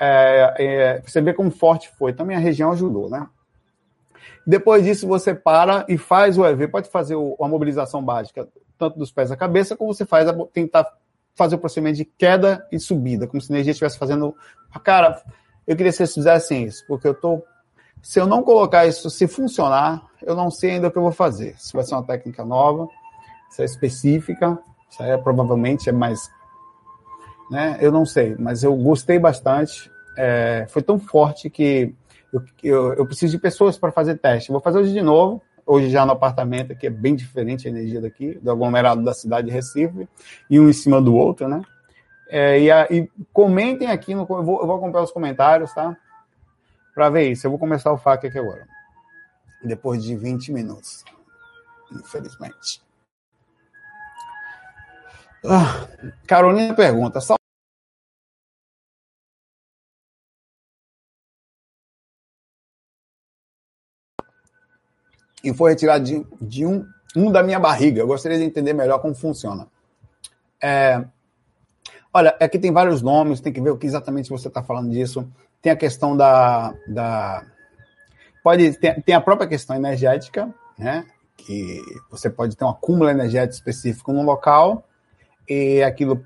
É, 0.00 0.54
é, 0.58 1.00
você 1.00 1.20
vê 1.20 1.32
como 1.32 1.50
forte 1.50 1.88
foi. 1.96 2.12
Também 2.12 2.36
a 2.36 2.40
região 2.40 2.72
ajudou, 2.72 3.08
né? 3.08 3.26
Depois 4.46 4.84
disso, 4.84 5.06
você 5.06 5.34
para 5.34 5.84
e 5.88 5.96
faz 5.96 6.36
o 6.36 6.44
EV. 6.44 6.68
Pode 6.68 6.90
fazer 6.90 7.16
o, 7.16 7.36
a 7.40 7.48
mobilização 7.48 8.02
básica, 8.02 8.48
tanto 8.78 8.98
dos 8.98 9.10
pés 9.10 9.30
à 9.30 9.36
cabeça, 9.36 9.76
como 9.76 9.92
você 9.92 10.04
faz 10.04 10.28
a, 10.28 10.34
tentar 10.52 10.86
fazer 11.34 11.56
o 11.56 11.58
procedimento 11.58 11.96
de 11.96 12.04
queda 12.04 12.66
e 12.70 12.78
subida, 12.78 13.26
como 13.26 13.40
se 13.40 13.52
a 13.52 13.54
energia 13.54 13.72
estivesse 13.72 13.98
fazendo. 13.98 14.34
Cara, 14.82 15.22
eu 15.66 15.76
queria 15.76 15.90
que 15.90 15.96
vocês 15.96 16.14
fizessem 16.14 16.64
isso, 16.64 16.84
porque 16.86 17.08
eu 17.08 17.14
tô. 17.14 17.42
Se 18.02 18.20
eu 18.20 18.26
não 18.26 18.42
colocar 18.42 18.86
isso, 18.86 19.08
se 19.08 19.26
funcionar, 19.26 20.04
eu 20.22 20.36
não 20.36 20.50
sei 20.50 20.72
ainda 20.72 20.88
o 20.88 20.90
que 20.90 20.98
eu 20.98 21.02
vou 21.02 21.12
fazer. 21.12 21.54
Se 21.58 21.72
vai 21.72 21.82
ser 21.84 21.94
uma 21.94 22.04
técnica 22.04 22.44
nova, 22.44 22.86
se 23.48 23.62
é 23.62 23.64
específica, 23.64 24.58
se 24.90 25.02
é 25.02 25.16
provavelmente 25.16 25.88
é 25.88 25.92
mais. 25.92 26.30
Né? 27.50 27.78
Eu 27.80 27.90
não 27.90 28.04
sei, 28.04 28.36
mas 28.38 28.62
eu 28.62 28.74
gostei 28.76 29.18
bastante. 29.18 29.90
É, 30.16 30.66
foi 30.68 30.82
tão 30.82 30.98
forte 30.98 31.48
que 31.48 31.94
eu, 32.34 32.44
eu, 32.64 32.94
eu 32.94 33.06
preciso 33.06 33.36
de 33.36 33.38
pessoas 33.38 33.78
para 33.78 33.92
fazer 33.92 34.18
teste. 34.18 34.50
vou 34.50 34.60
fazer 34.60 34.80
hoje 34.80 34.92
de 34.92 35.00
novo, 35.00 35.40
hoje 35.64 35.88
já 35.88 36.04
no 36.04 36.12
apartamento, 36.12 36.74
que 36.74 36.88
é 36.88 36.90
bem 36.90 37.14
diferente 37.14 37.68
a 37.68 37.70
energia 37.70 38.00
daqui, 38.00 38.34
do 38.34 38.50
aglomerado 38.50 39.04
da 39.04 39.14
cidade 39.14 39.46
de 39.46 39.52
Recife, 39.52 40.08
e 40.50 40.58
um 40.58 40.68
em 40.68 40.72
cima 40.72 41.00
do 41.00 41.14
outro, 41.14 41.46
né? 41.46 41.62
É, 42.28 42.58
e, 42.58 42.70
a, 42.70 42.88
e, 42.90 43.08
comentem 43.32 43.88
aqui, 43.88 44.14
no, 44.14 44.22
eu, 44.22 44.42
vou, 44.42 44.60
eu 44.60 44.66
vou 44.66 44.76
acompanhar 44.76 45.04
os 45.04 45.12
comentários, 45.12 45.72
tá? 45.72 45.96
Para 46.92 47.08
ver 47.08 47.30
isso. 47.30 47.46
Eu 47.46 47.52
vou 47.52 47.58
começar 47.58 47.92
o 47.92 47.98
FAQ 47.98 48.26
aqui 48.26 48.38
agora. 48.38 48.66
Depois 49.62 50.02
de 50.02 50.16
20 50.16 50.50
minutos. 50.52 51.04
Infelizmente. 51.92 52.82
Ah, 55.46 55.86
Carolina 56.26 56.74
pergunta: 56.74 57.20
e 65.44 65.52
foi 65.52 65.72
retirado 65.72 66.04
de, 66.04 66.26
de 66.40 66.66
um, 66.66 66.84
um 67.14 67.30
da 67.30 67.42
minha 67.42 67.60
barriga. 67.60 68.00
Eu 68.00 68.06
gostaria 68.06 68.38
de 68.38 68.44
entender 68.44 68.72
melhor 68.72 68.98
como 68.98 69.14
funciona. 69.14 69.68
É, 70.62 71.04
olha, 72.12 72.36
aqui 72.40 72.58
tem 72.58 72.72
vários 72.72 73.02
nomes, 73.02 73.40
tem 73.40 73.52
que 73.52 73.60
ver 73.60 73.70
o 73.70 73.76
que 73.76 73.86
exatamente 73.86 74.30
você 74.30 74.48
está 74.48 74.62
falando 74.62 74.90
disso. 74.90 75.28
Tem 75.60 75.70
a 75.70 75.76
questão 75.76 76.16
da. 76.16 76.74
da 76.88 77.44
pode 78.42 78.72
tem, 78.78 79.00
tem 79.02 79.14
a 79.14 79.20
própria 79.20 79.48
questão 79.48 79.76
energética, 79.76 80.52
né? 80.78 81.06
Que 81.36 81.80
você 82.10 82.30
pode 82.30 82.56
ter 82.56 82.64
um 82.64 82.70
acúmulo 82.70 83.10
energético 83.10 83.54
específico 83.54 84.12
no 84.12 84.22
local 84.22 84.86
e 85.48 85.82
aquilo 85.82 86.24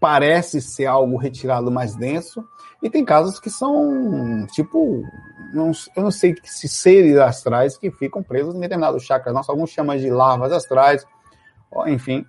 parece 0.00 0.60
ser 0.62 0.86
algo 0.86 1.16
retirado 1.16 1.70
mais 1.70 1.94
denso, 1.94 2.42
e 2.82 2.88
tem 2.88 3.04
casos 3.04 3.38
que 3.38 3.50
são, 3.50 4.46
tipo, 4.52 5.04
não, 5.52 5.70
eu 5.94 6.02
não 6.02 6.10
sei 6.10 6.34
se 6.42 6.66
seres 6.66 7.18
astrais 7.18 7.76
que 7.76 7.90
ficam 7.90 8.22
presos 8.22 8.54
em 8.54 8.60
determinados 8.60 9.04
chakras. 9.04 9.34
Nossa, 9.34 9.52
alguns 9.52 9.70
chamam 9.70 9.96
de 9.98 10.10
larvas 10.10 10.50
astrais, 10.50 11.06
enfim. 11.86 12.24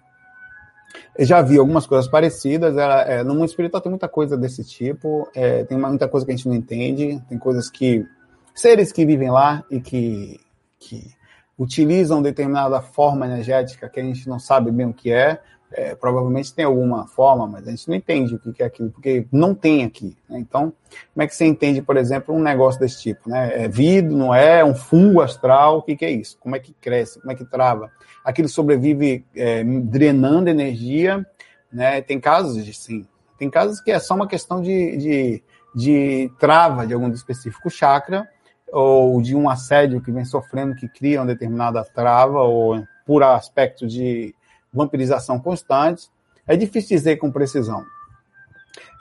Eu 1.17 1.25
já 1.25 1.41
vi 1.41 1.57
algumas 1.57 1.85
coisas 1.85 2.09
parecidas. 2.09 2.75
É, 2.77 3.23
no 3.23 3.33
mundo 3.33 3.45
espiritual 3.45 3.81
tem 3.81 3.89
muita 3.89 4.09
coisa 4.09 4.37
desse 4.37 4.63
tipo, 4.65 5.29
é, 5.33 5.63
tem 5.63 5.77
muita 5.77 6.09
coisa 6.09 6.25
que 6.25 6.33
a 6.33 6.35
gente 6.35 6.49
não 6.49 6.55
entende, 6.55 7.21
tem 7.29 7.37
coisas 7.37 7.69
que. 7.69 8.05
seres 8.53 8.91
que 8.91 9.05
vivem 9.05 9.31
lá 9.31 9.63
e 9.71 9.79
que, 9.79 10.37
que 10.77 11.15
utilizam 11.57 12.21
determinada 12.21 12.81
forma 12.81 13.25
energética 13.25 13.87
que 13.87 13.99
a 14.01 14.03
gente 14.03 14.27
não 14.27 14.39
sabe 14.39 14.69
bem 14.69 14.87
o 14.87 14.93
que 14.93 15.13
é, 15.13 15.41
é, 15.73 15.95
provavelmente 15.95 16.53
tem 16.53 16.65
alguma 16.65 17.07
forma, 17.07 17.47
mas 17.47 17.67
a 17.67 17.71
gente 17.71 17.87
não 17.87 17.95
entende 17.95 18.35
o 18.35 18.39
que 18.39 18.61
é 18.61 18.65
aquilo, 18.65 18.91
porque 18.91 19.25
não 19.31 19.55
tem 19.55 19.83
aqui. 19.83 20.15
Né? 20.29 20.39
Então, 20.39 20.73
como 21.13 21.23
é 21.23 21.27
que 21.27 21.35
você 21.35 21.45
entende, 21.45 21.81
por 21.81 21.97
exemplo, 21.97 22.35
um 22.35 22.41
negócio 22.41 22.79
desse 22.79 23.01
tipo? 23.01 23.29
Né? 23.29 23.63
É 23.63 23.67
vidro, 23.67 24.15
não 24.15 24.33
é? 24.33 24.63
Um 24.63 24.75
fungo 24.75 25.21
astral, 25.21 25.77
o 25.77 25.81
que, 25.81 26.03
é 26.03 26.11
isso? 26.11 26.37
Como 26.39 26.55
é 26.55 26.59
que 26.59 26.73
cresce? 26.73 27.19
Como 27.19 27.31
é 27.31 27.35
que 27.35 27.45
trava? 27.45 27.89
Aquilo 28.23 28.49
sobrevive 28.49 29.25
é, 29.35 29.63
drenando 29.63 30.49
energia, 30.49 31.25
né? 31.71 32.01
Tem 32.01 32.19
casos 32.19 32.63
de 32.63 32.73
sim. 32.73 33.07
Tem 33.37 33.49
casos 33.49 33.79
que 33.79 33.91
é 33.91 33.99
só 33.99 34.13
uma 34.13 34.27
questão 34.27 34.61
de, 34.61 34.97
de, 34.97 35.43
de 35.73 36.31
trava 36.39 36.85
de 36.85 36.93
algum 36.93 37.09
específico 37.11 37.69
chakra, 37.69 38.29
ou 38.71 39.21
de 39.21 39.35
um 39.35 39.49
assédio 39.49 40.01
que 40.01 40.11
vem 40.11 40.23
sofrendo 40.23 40.75
que 40.75 40.87
cria 40.87 41.19
uma 41.19 41.27
determinada 41.27 41.83
trava, 41.83 42.39
ou 42.41 42.83
por 43.05 43.23
aspecto 43.23 43.87
de 43.87 44.35
vampirização 44.73 45.39
constante. 45.39 46.09
É 46.47 46.55
difícil 46.55 46.97
dizer 46.97 47.17
com 47.17 47.31
precisão. 47.31 47.83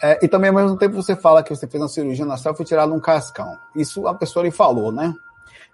É, 0.02 0.18
e 0.24 0.28
também, 0.28 0.50
ao 0.50 0.56
mesmo 0.56 0.76
tempo, 0.76 0.94
você 0.94 1.14
fala 1.14 1.42
que 1.42 1.54
você 1.54 1.66
fez 1.66 1.82
uma 1.82 1.88
cirurgia 1.88 2.24
na 2.24 2.36
célula 2.36 2.54
e 2.54 2.56
foi 2.56 2.66
tirado 2.66 2.92
um 2.94 3.00
cascão. 3.00 3.56
Isso 3.76 4.06
a 4.06 4.14
pessoa 4.14 4.44
lhe 4.44 4.50
falou, 4.50 4.90
né? 4.90 5.14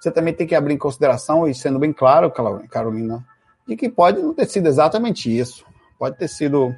Você 0.01 0.11
também 0.11 0.35
tem 0.35 0.47
que 0.47 0.55
abrir 0.55 0.75
em 0.75 0.79
consideração, 0.79 1.49
e 1.49 1.55
sendo 1.55 1.79
bem 1.79 1.93
claro, 1.93 2.31
Carolina, 2.69 3.25
de 3.67 3.77
que 3.77 3.89
pode 3.89 4.21
não 4.21 4.35
ter 4.35 4.47
sido 4.47 4.67
exatamente 4.67 5.35
isso. 5.35 5.65
Pode 5.99 6.17
ter 6.19 6.29
sido 6.29 6.75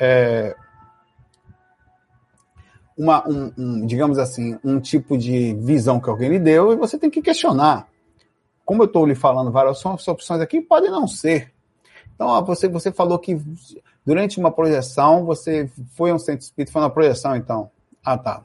é, 0.00 0.54
uma, 2.96 3.26
um, 3.28 3.52
um, 3.56 3.86
digamos 3.86 4.18
assim, 4.18 4.58
um 4.62 4.78
tipo 4.78 5.16
de 5.16 5.54
visão 5.54 6.00
que 6.00 6.08
alguém 6.08 6.28
lhe 6.28 6.38
deu 6.38 6.72
e 6.72 6.76
você 6.76 6.98
tem 6.98 7.10
que 7.10 7.22
questionar. 7.22 7.88
Como 8.64 8.82
eu 8.82 8.86
estou 8.86 9.06
lhe 9.06 9.14
falando 9.14 9.50
várias 9.50 9.84
opções 9.84 10.40
aqui, 10.40 10.60
pode 10.60 10.88
não 10.88 11.08
ser. 11.08 11.52
Então, 12.20 12.44
você, 12.44 12.68
você 12.68 12.92
falou 12.92 13.18
que 13.18 13.40
durante 14.04 14.38
uma 14.38 14.50
projeção, 14.50 15.24
você 15.24 15.70
foi 15.96 16.10
a 16.10 16.14
um 16.14 16.18
centro 16.18 16.44
espírita, 16.44 16.70
foi 16.70 16.82
na 16.82 16.90
projeção, 16.90 17.34
então. 17.34 17.70
Ah, 18.04 18.18
tá. 18.18 18.42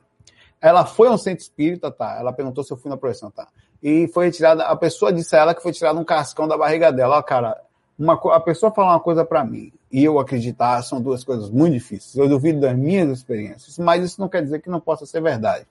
Ela 0.61 0.85
foi 0.85 1.09
a 1.09 1.11
um 1.11 1.17
centro 1.17 1.43
espírita, 1.43 1.91
tá. 1.91 2.15
Ela 2.17 2.31
perguntou 2.31 2.63
se 2.63 2.71
eu 2.71 2.77
fui 2.77 2.89
na 2.89 2.95
projeção, 2.95 3.29
tá. 3.29 3.49
E 3.83 4.07
foi 4.13 4.27
retirada, 4.27 4.63
a 4.63 4.77
pessoa 4.77 5.11
disse 5.11 5.35
a 5.35 5.39
ela 5.39 5.53
que 5.53 5.61
foi 5.61 5.73
tirado 5.73 5.99
um 5.99 6.05
cascão 6.05 6.47
da 6.47 6.57
barriga 6.57 6.89
dela. 6.89 7.17
Ó, 7.17 7.21
cara, 7.21 7.61
uma, 7.99 8.13
a 8.13 8.39
pessoa 8.39 8.71
falar 8.71 8.93
uma 8.93 8.99
coisa 9.01 9.25
para 9.25 9.43
mim 9.43 9.73
e 9.91 10.05
eu 10.05 10.19
acreditar 10.19 10.81
são 10.81 11.01
duas 11.01 11.25
coisas 11.25 11.49
muito 11.49 11.73
difíceis. 11.73 12.15
Eu 12.15 12.29
duvido 12.29 12.61
das 12.61 12.77
minhas 12.77 13.09
experiências, 13.09 13.77
mas 13.77 14.05
isso 14.05 14.21
não 14.21 14.29
quer 14.29 14.41
dizer 14.41 14.61
que 14.61 14.69
não 14.69 14.79
possa 14.79 15.05
ser 15.05 15.21
verdade. 15.21 15.67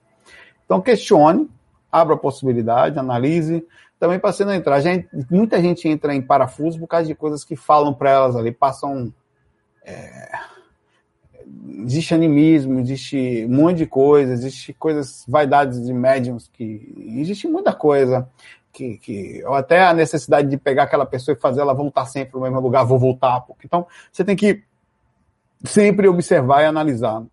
Então, 0.63 0.79
questione, 0.79 1.49
abra 1.91 2.13
a 2.13 2.19
possibilidade, 2.19 2.99
analise, 2.99 3.65
também 3.99 4.19
para 4.19 4.31
você 4.31 4.43
não 4.43 4.53
entrar. 4.53 4.79
Gente, 4.81 5.07
muita 5.29 5.61
gente 5.61 5.87
entra 5.87 6.13
em 6.13 6.21
parafuso 6.21 6.79
por 6.79 6.87
causa 6.87 7.07
de 7.07 7.15
coisas 7.15 7.43
que 7.43 7.55
falam 7.55 7.93
para 7.93 8.09
elas 8.09 8.35
ali, 8.35 8.51
passam. 8.51 9.13
É, 9.83 10.31
existe 11.83 12.13
animismo, 12.13 12.79
existe 12.79 13.45
um 13.47 13.55
monte 13.55 13.77
de 13.77 13.85
coisa, 13.85 14.33
existe 14.33 14.73
coisas, 14.73 15.23
vaidades 15.27 15.83
de 15.85 15.93
médiums, 15.93 16.49
que 16.51 16.93
existe 17.19 17.47
muita 17.47 17.73
coisa. 17.73 18.27
Que, 18.73 18.97
que, 18.97 19.41
ou 19.45 19.53
até 19.53 19.85
a 19.85 19.93
necessidade 19.93 20.49
de 20.49 20.57
pegar 20.57 20.83
aquela 20.83 21.05
pessoa 21.05 21.33
e 21.33 21.39
fazer 21.39 21.61
ela 21.61 21.73
voltar 21.73 22.05
sempre 22.07 22.31
para 22.31 22.39
o 22.39 22.43
mesmo 22.43 22.59
lugar, 22.59 22.83
vou 22.83 22.99
voltar. 22.99 23.39
Porque, 23.41 23.65
então, 23.65 23.87
você 24.11 24.21
tem 24.25 24.35
que 24.35 24.63
sempre 25.63 26.09
observar 26.09 26.61
e 26.61 26.65
analisar 26.65 27.23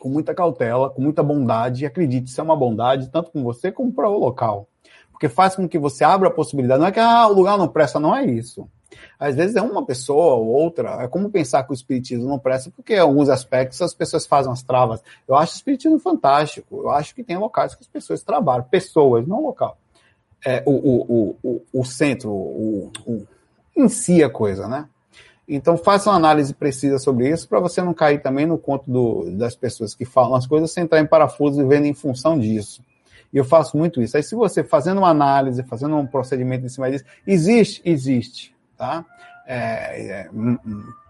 com 0.00 0.08
muita 0.08 0.34
cautela, 0.34 0.90
com 0.90 1.00
muita 1.00 1.22
bondade, 1.22 1.84
e 1.84 1.86
acredite, 1.86 2.28
isso 2.28 2.40
é 2.40 2.44
uma 2.44 2.56
bondade 2.56 3.08
tanto 3.10 3.30
com 3.30 3.44
você 3.44 3.70
como 3.70 3.92
para 3.92 4.08
o 4.08 4.18
local 4.18 4.68
porque 5.16 5.30
faz 5.30 5.56
com 5.56 5.66
que 5.66 5.78
você 5.78 6.04
abra 6.04 6.28
a 6.28 6.30
possibilidade. 6.30 6.78
Não 6.78 6.86
é 6.86 6.92
que 6.92 7.00
ah, 7.00 7.26
o 7.26 7.32
lugar 7.32 7.56
não 7.56 7.66
presta, 7.66 7.98
não 7.98 8.14
é 8.14 8.26
isso. 8.26 8.68
Às 9.18 9.34
vezes 9.34 9.56
é 9.56 9.62
uma 9.62 9.84
pessoa 9.84 10.34
ou 10.34 10.46
outra. 10.46 11.02
É 11.02 11.08
como 11.08 11.30
pensar 11.30 11.64
que 11.64 11.72
o 11.72 11.74
espiritismo 11.74 12.28
não 12.28 12.38
presta, 12.38 12.70
porque 12.70 12.94
em 12.94 12.98
alguns 12.98 13.30
aspectos 13.30 13.80
as 13.80 13.94
pessoas 13.94 14.26
fazem 14.26 14.52
as 14.52 14.62
travas. 14.62 15.02
Eu 15.26 15.34
acho 15.34 15.54
o 15.54 15.56
espiritismo 15.56 15.98
fantástico. 15.98 16.82
Eu 16.82 16.90
acho 16.90 17.14
que 17.14 17.24
tem 17.24 17.38
locais 17.38 17.74
que 17.74 17.80
as 17.80 17.88
pessoas 17.88 18.22
trabalham, 18.22 18.64
pessoas, 18.64 19.26
não 19.26 19.42
local. 19.42 19.78
É, 20.44 20.62
o, 20.66 20.72
o, 20.72 21.36
o, 21.42 21.62
o, 21.72 21.84
centro, 21.84 22.30
o, 22.30 22.92
o, 23.06 23.26
em 23.74 23.88
si 23.88 24.22
a 24.22 24.28
coisa, 24.28 24.68
né? 24.68 24.86
Então 25.48 25.78
faça 25.78 26.10
uma 26.10 26.16
análise 26.16 26.52
precisa 26.52 26.98
sobre 26.98 27.30
isso 27.30 27.48
para 27.48 27.58
você 27.58 27.80
não 27.80 27.94
cair 27.94 28.20
também 28.20 28.44
no 28.44 28.58
conto 28.58 28.90
do, 28.90 29.30
das 29.30 29.56
pessoas 29.56 29.94
que 29.94 30.04
falam 30.04 30.34
as 30.34 30.46
coisas 30.46 30.70
sem 30.70 30.84
entrar 30.84 31.00
em 31.00 31.06
parafuso 31.06 31.62
e 31.62 31.64
vendo 31.64 31.86
em 31.86 31.94
função 31.94 32.38
disso. 32.38 32.82
E 33.32 33.36
eu 33.36 33.44
faço 33.44 33.76
muito 33.76 34.00
isso. 34.00 34.16
Aí, 34.16 34.22
se 34.22 34.34
você 34.34 34.64
fazendo 34.64 34.98
uma 34.98 35.10
análise, 35.10 35.62
fazendo 35.64 35.96
um 35.96 36.06
procedimento 36.06 36.64
em 36.64 36.68
cima 36.68 36.90
disso, 36.90 37.04
existe, 37.26 37.82
existe, 37.84 38.54
tá? 38.76 39.04
É, 39.48 40.24
é, 40.24 40.30
hum, 40.32 40.58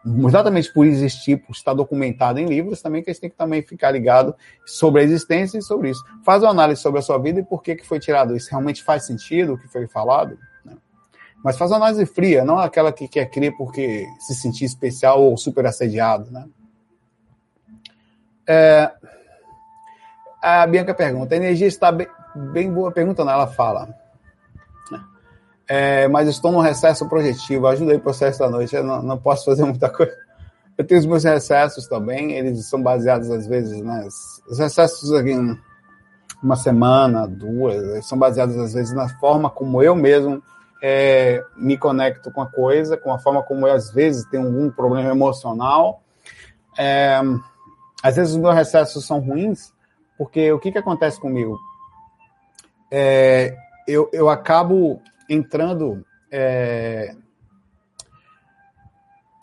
hum, 0.05 0.29
exatamente 0.29 0.70
por 0.72 0.87
existir, 0.87 1.38
por 1.38 1.52
estar 1.52 1.72
documentado 1.72 2.38
em 2.38 2.44
livros, 2.44 2.83
também 2.83 3.02
que 3.02 3.09
a 3.09 3.12
gente 3.12 3.20
tem 3.22 3.31
que 3.31 3.37
também 3.37 3.62
ficar 3.62 3.90
ligado 3.90 4.35
sobre 4.66 5.00
a 5.00 5.05
existência 5.05 5.57
e 5.59 5.62
sobre 5.62 5.90
isso. 5.90 6.05
Faz 6.22 6.42
uma 6.42 6.50
análise 6.50 6.83
sobre 6.83 6.98
a 6.98 7.02
sua 7.02 7.18
vida 7.18 7.40
e 7.40 7.44
por 7.44 7.62
que, 7.62 7.74
que 7.74 7.87
foi 7.87 7.98
tirado 7.98 8.37
isso. 8.37 8.50
Realmente 8.50 8.85
faz 8.85 9.07
sentido 9.07 9.55
o 9.55 9.59
que 9.59 9.66
foi 9.68 9.88
falado? 9.88 10.38
Né? 10.64 10.76
Mas 11.42 11.57
faz 11.57 11.70
uma 11.70 11.79
análise 11.79 12.05
fria, 12.05 12.44
não 12.44 12.59
aquela 12.59 12.92
que 12.92 13.09
quer 13.09 13.26
crer 13.31 13.57
porque 13.57 14.07
se 14.20 14.35
sentir 14.35 14.66
especial 14.66 15.22
ou 15.22 15.37
super 15.38 15.64
assediado, 15.64 16.31
né? 16.31 16.46
É, 18.46 18.92
a 20.46 20.66
Bianca 20.66 20.94
pergunta: 20.94 21.35
a 21.35 21.38
energia 21.38 21.66
está 21.66 21.90
bem, 21.90 22.06
bem 22.35 22.72
boa? 22.72 22.92
Pergunta, 22.92 23.24
não, 23.24 23.32
ela 23.32 23.48
fala. 23.48 23.88
é, 25.68 26.06
mas 26.06 26.28
estou 26.28 26.52
no 26.52 26.61
recesso 26.61 27.09
projetivo, 27.09 27.66
ajudei 27.66 27.96
o 27.96 28.00
processo 28.00 28.38
da 28.38 28.48
noite, 28.48 28.76
eu 28.76 28.85
não, 28.85 29.02
não, 29.02 29.18
posso 29.18 29.44
fazer 29.44 29.64
muita 29.64 29.90
coisa. 29.90 30.16
Eu 30.78 30.87
tenho 30.87 31.00
os 31.00 31.06
meus 31.06 31.24
recessos 31.24 31.88
também, 31.88 32.32
eles 32.32 32.68
são 32.68 32.80
baseados 32.80 33.30
às 33.30 33.46
vezes, 33.46 33.80
né, 33.80 34.06
os 34.48 34.59
recessos 34.59 35.12
aqui, 35.12 35.32
uma 36.42 36.54
semana, 36.54 37.26
duas, 37.26 38.06
são 38.06 38.16
baseados 38.16 38.56
às 38.59 38.74
vezes 38.74 38.94
na 38.94 39.09
forma 39.18 39.50
como 39.50 39.82
eu 39.82 39.96
mesmo 39.96 40.42
é, 40.82 41.42
me 41.56 41.76
conecto 41.76 42.30
com 42.30 42.42
a 42.42 42.46
coisa, 42.46 42.96
com 42.96 43.12
a 43.12 43.18
forma 43.18 43.42
como 43.42 43.66
eu 43.66 43.72
às 43.72 43.90
vezes 43.90 44.24
tenho 44.26 44.44
algum 44.44 44.70
problema 44.70 45.11
emocional. 45.11 46.02
É, 46.78 47.20
às 48.02 48.16
vezes 48.16 48.35
os 48.35 48.40
meus 48.40 48.54
recessos 48.54 49.04
são 49.04 49.18
ruins, 49.18 49.72
porque 50.16 50.52
o 50.52 50.59
que, 50.59 50.72
que 50.72 50.79
acontece 50.79 51.20
comigo? 51.20 51.59
É, 52.90 53.57
eu, 53.87 54.09
eu 54.12 54.29
acabo 54.29 55.00
entrando 55.29 56.05
é, 56.31 57.14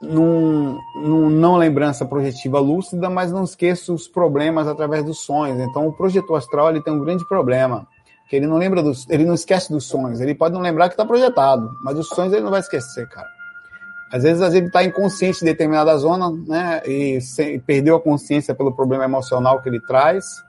num, 0.02 0.78
num, 0.96 1.30
não 1.30 1.56
lembrança 1.56 2.06
projetiva 2.06 2.60
lúcida, 2.60 3.10
mas 3.10 3.32
não 3.32 3.44
esqueço 3.44 3.94
os 3.94 4.08
problemas 4.08 4.68
através 4.68 5.04
dos 5.04 5.20
sonhos. 5.20 5.60
Então, 5.60 5.88
o 5.88 5.94
projetor 5.94 6.38
astral 6.38 6.70
ele 6.70 6.82
tem 6.82 6.94
um 6.94 7.00
grande 7.00 7.28
problema, 7.28 7.88
que 8.30 8.36
ele 8.36 8.48
não 8.48 8.58
lembra 8.58 8.82
dos, 8.84 9.10
ele 9.10 9.26
não 9.26 9.34
esquece 9.34 9.72
dos 9.72 9.86
sonhos. 9.86 10.20
Ele 10.20 10.36
pode 10.36 10.54
não 10.54 10.62
lembrar 10.62 10.90
que 10.90 10.94
está 10.94 11.06
projetado, 11.06 11.72
mas 11.84 11.98
os 11.98 12.08
sonhos 12.08 12.34
ele 12.34 12.44
não 12.44 12.52
vai 12.52 12.60
esquecer, 12.60 13.08
cara. 13.08 13.28
Às 14.12 14.22
vezes, 14.22 14.42
às 14.42 14.50
vezes 14.50 14.60
ele 14.60 14.68
está 14.68 14.84
inconsciente 14.84 15.40
de 15.40 15.46
determinada 15.46 15.98
zona, 15.98 16.30
né, 16.48 16.84
e, 16.86 17.20
se, 17.20 17.58
perdeu 17.66 17.96
a 17.96 18.02
consciência 18.02 18.54
pelo 18.54 18.72
problema 18.72 19.06
emocional 19.06 19.60
que 19.62 19.70
ele 19.70 19.80
traz, 19.80 20.44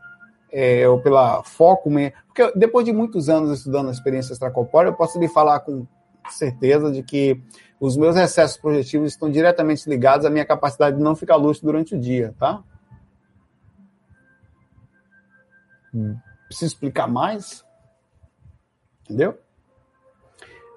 é, 0.56 0.88
ou 0.88 1.00
pela 1.00 1.42
foco, 1.42 1.90
porque 2.28 2.52
depois 2.56 2.84
de 2.84 2.92
muitos 2.92 3.28
anos 3.28 3.58
estudando 3.58 3.88
a 3.88 3.92
experiência 3.92 4.32
extracorpórea, 4.32 4.90
eu 4.90 4.94
posso 4.94 5.18
lhe 5.18 5.26
falar 5.26 5.58
com 5.60 5.84
certeza 6.30 6.92
de 6.92 7.02
que 7.02 7.42
os 7.80 7.96
meus 7.96 8.14
excessos 8.14 8.56
projetivos 8.56 9.10
estão 9.10 9.28
diretamente 9.28 9.90
ligados 9.90 10.24
à 10.24 10.30
minha 10.30 10.46
capacidade 10.46 10.96
de 10.96 11.02
não 11.02 11.16
ficar 11.16 11.34
lúcido 11.34 11.66
durante 11.66 11.96
o 11.96 12.00
dia, 12.00 12.32
tá? 12.38 12.62
Preciso 16.46 16.72
explicar 16.72 17.08
mais? 17.08 17.64
Entendeu? 19.02 19.36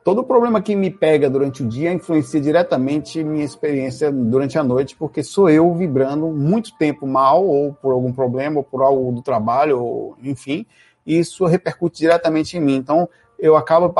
Todo 0.07 0.23
problema 0.23 0.61
que 0.61 0.73
me 0.73 0.89
pega 0.89 1.29
durante 1.29 1.63
o 1.63 1.67
dia 1.67 1.91
influencia 1.91 2.39
diretamente 2.39 3.21
minha 3.25 3.43
experiência 3.43 4.09
durante 4.09 4.57
a 4.57 4.63
noite, 4.63 4.95
porque 4.95 5.21
sou 5.21 5.49
eu 5.49 5.75
vibrando 5.75 6.27
muito 6.27 6.73
tempo 6.77 7.05
mal, 7.05 7.45
ou 7.45 7.73
por 7.73 7.91
algum 7.91 8.13
problema, 8.13 8.59
ou 8.59 8.63
por 8.63 8.81
algo 8.81 9.11
do 9.11 9.21
trabalho, 9.21 9.83
ou 9.83 10.17
enfim, 10.23 10.65
e 11.05 11.19
isso 11.19 11.45
repercute 11.45 11.97
diretamente 11.97 12.55
em 12.55 12.61
mim. 12.61 12.77
Então, 12.77 13.09
eu 13.37 13.57
acabo 13.57 13.93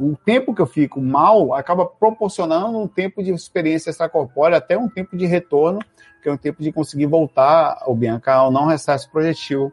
o 0.00 0.16
tempo 0.24 0.54
que 0.54 0.62
eu 0.62 0.66
fico 0.66 1.02
mal 1.02 1.52
acaba 1.52 1.84
proporcionando 1.84 2.78
um 2.78 2.88
tempo 2.88 3.22
de 3.22 3.30
experiência 3.30 3.90
extracorpórea 3.90 4.56
até 4.56 4.78
um 4.78 4.88
tempo 4.88 5.18
de 5.18 5.26
retorno, 5.26 5.80
que 6.22 6.30
é 6.30 6.32
um 6.32 6.38
tempo 6.38 6.62
de 6.62 6.72
conseguir 6.72 7.04
voltar 7.04 7.76
ao 7.82 7.94
Bianca 7.94 8.32
ao 8.32 8.50
não 8.50 8.64
recesso 8.64 9.10
projetivo 9.10 9.70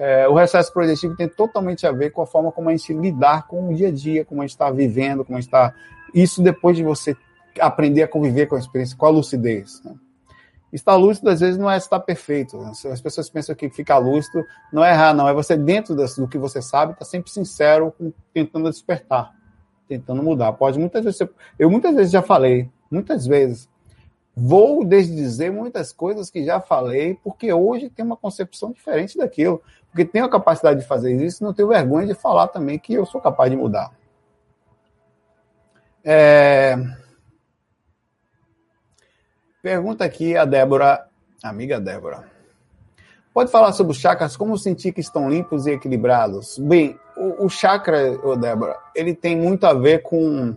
é, 0.00 0.28
o 0.28 0.34
recesso 0.34 0.72
projetivo 0.72 1.16
tem 1.16 1.28
totalmente 1.28 1.84
a 1.84 1.90
ver 1.90 2.10
com 2.10 2.22
a 2.22 2.26
forma 2.26 2.52
como 2.52 2.68
a 2.68 2.72
gente 2.72 2.94
lidar 2.94 3.48
com 3.48 3.68
o 3.68 3.74
dia 3.74 3.88
a 3.88 3.92
dia, 3.92 4.24
como 4.24 4.40
a 4.40 4.44
gente 4.44 4.52
está 4.52 4.70
vivendo, 4.70 5.24
como 5.24 5.36
a 5.36 5.40
gente 5.40 5.48
está. 5.48 5.74
Isso 6.14 6.40
depois 6.40 6.76
de 6.76 6.84
você 6.84 7.16
aprender 7.60 8.04
a 8.04 8.08
conviver 8.08 8.46
com 8.46 8.54
a 8.54 8.60
experiência, 8.60 8.96
com 8.96 9.06
a 9.06 9.10
lucidez. 9.10 9.82
Né? 9.82 9.96
Estar 10.72 10.94
lúcido, 10.94 11.28
às 11.30 11.40
vezes, 11.40 11.58
não 11.58 11.68
é 11.68 11.76
estar 11.76 11.98
perfeito. 11.98 12.56
Né? 12.58 12.70
As 12.92 13.00
pessoas 13.00 13.28
pensam 13.28 13.56
que 13.56 13.68
ficar 13.70 13.98
lúcido 13.98 14.44
não 14.72 14.84
é 14.84 14.92
errar, 14.92 15.12
não. 15.12 15.28
É 15.28 15.34
você, 15.34 15.56
dentro 15.56 15.96
do 15.96 16.28
que 16.28 16.38
você 16.38 16.62
sabe, 16.62 16.92
está 16.92 17.04
sempre 17.04 17.32
sincero, 17.32 17.92
tentando 18.32 18.70
despertar, 18.70 19.34
tentando 19.88 20.22
mudar. 20.22 20.52
Pode 20.52 20.78
muitas 20.78 21.02
vezes. 21.02 21.20
Eu 21.58 21.68
muitas 21.68 21.92
vezes 21.96 22.12
já 22.12 22.22
falei, 22.22 22.70
muitas 22.88 23.26
vezes. 23.26 23.68
Vou 24.40 24.84
desdizer 24.84 25.50
muitas 25.50 25.92
coisas 25.92 26.30
que 26.30 26.44
já 26.44 26.60
falei, 26.60 27.18
porque 27.24 27.52
hoje 27.52 27.90
tem 27.90 28.04
uma 28.04 28.16
concepção 28.16 28.70
diferente 28.70 29.18
daquilo. 29.18 29.60
Porque 29.90 30.04
tenho 30.04 30.24
a 30.24 30.30
capacidade 30.30 30.80
de 30.80 30.86
fazer 30.86 31.14
isso, 31.14 31.42
não 31.42 31.52
tenho 31.52 31.68
vergonha 31.68 32.06
de 32.06 32.14
falar 32.14 32.48
também 32.48 32.78
que 32.78 32.94
eu 32.94 33.06
sou 33.06 33.20
capaz 33.20 33.50
de 33.50 33.56
mudar. 33.56 33.90
É... 36.04 36.76
Pergunta 39.62 40.04
aqui 40.04 40.36
a 40.36 40.44
Débora, 40.44 41.06
amiga 41.42 41.80
Débora. 41.80 42.30
Pode 43.34 43.50
falar 43.50 43.72
sobre 43.72 43.92
os 43.92 43.98
chakras, 43.98 44.36
como 44.36 44.58
sentir 44.58 44.92
que 44.92 45.00
estão 45.00 45.28
limpos 45.28 45.66
e 45.66 45.72
equilibrados? 45.72 46.58
Bem, 46.58 46.98
o, 47.16 47.46
o 47.46 47.48
chakra, 47.48 48.16
Débora, 48.36 48.78
ele 48.94 49.14
tem 49.14 49.36
muito 49.36 49.66
a 49.66 49.74
ver 49.74 50.02
com 50.02 50.56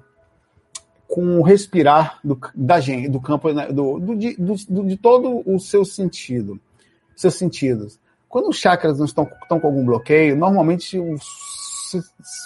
com 1.11 1.39
o 1.39 1.43
respirar 1.43 2.19
do, 2.23 2.39
da 2.55 2.79
gente, 2.79 3.09
do 3.09 3.19
campo, 3.19 3.51
né, 3.51 3.67
do, 3.67 3.99
do, 3.99 4.15
do, 4.15 4.85
de 4.85 4.95
todo 4.95 5.43
o 5.45 5.59
seu 5.59 5.83
sentido, 5.83 6.57
seus 7.17 7.35
sentidos. 7.35 7.99
Quando 8.31 8.47
os 8.47 8.57
chakras 8.57 8.97
não 8.97 9.05
estão, 9.05 9.29
estão 9.43 9.59
com 9.59 9.67
algum 9.67 9.85
bloqueio, 9.85 10.37
normalmente 10.37 10.97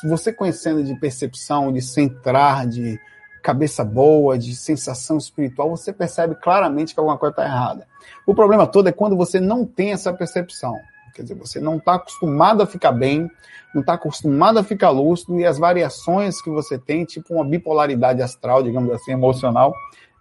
você 0.04 0.34
conhecendo 0.34 0.84
de 0.84 0.96
percepção, 1.00 1.72
de 1.72 1.82
centrar, 1.82 2.68
de 2.68 3.00
cabeça 3.44 3.86
boa, 3.86 4.36
de 4.36 4.56
sensação 4.56 5.18
espiritual, 5.18 5.70
você 5.70 5.94
percebe 5.94 6.34
claramente 6.36 6.96
que 6.96 7.00
alguma 7.00 7.20
coisa 7.20 7.34
está 7.34 7.46
errada. 7.46 7.88
O 8.26 8.34
problema 8.34 8.66
todo 8.66 8.90
é 8.90 8.92
quando 8.92 9.16
você 9.16 9.40
não 9.40 9.64
tem 9.64 9.94
essa 9.94 10.12
percepção. 10.12 10.76
Quer 11.14 11.22
dizer, 11.22 11.36
você 11.36 11.60
não 11.60 11.78
está 11.78 11.94
acostumado 11.94 12.64
a 12.64 12.66
ficar 12.66 12.92
bem, 12.92 13.30
não 13.74 13.82
está 13.82 13.94
acostumado 13.94 14.58
a 14.58 14.64
ficar 14.64 14.90
lúcido 14.90 15.40
e 15.40 15.46
as 15.46 15.60
variações 15.60 16.42
que 16.42 16.50
você 16.50 16.80
tem, 16.80 17.06
tipo 17.06 17.36
uma 17.36 17.46
bipolaridade 17.46 18.22
astral, 18.24 18.64
digamos 18.64 18.92
assim, 18.92 19.12
emocional, 19.12 19.74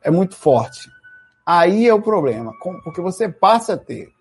é 0.03 0.11
muito 0.11 0.37
forte. 0.37 0.91
Aí 1.47 1.89
é 1.89 1.95
o 1.95 2.03
problema, 2.03 2.53
porque 2.85 3.01
você 3.01 3.29
passa 3.29 3.73
a 3.73 3.79
ter. 3.79 4.14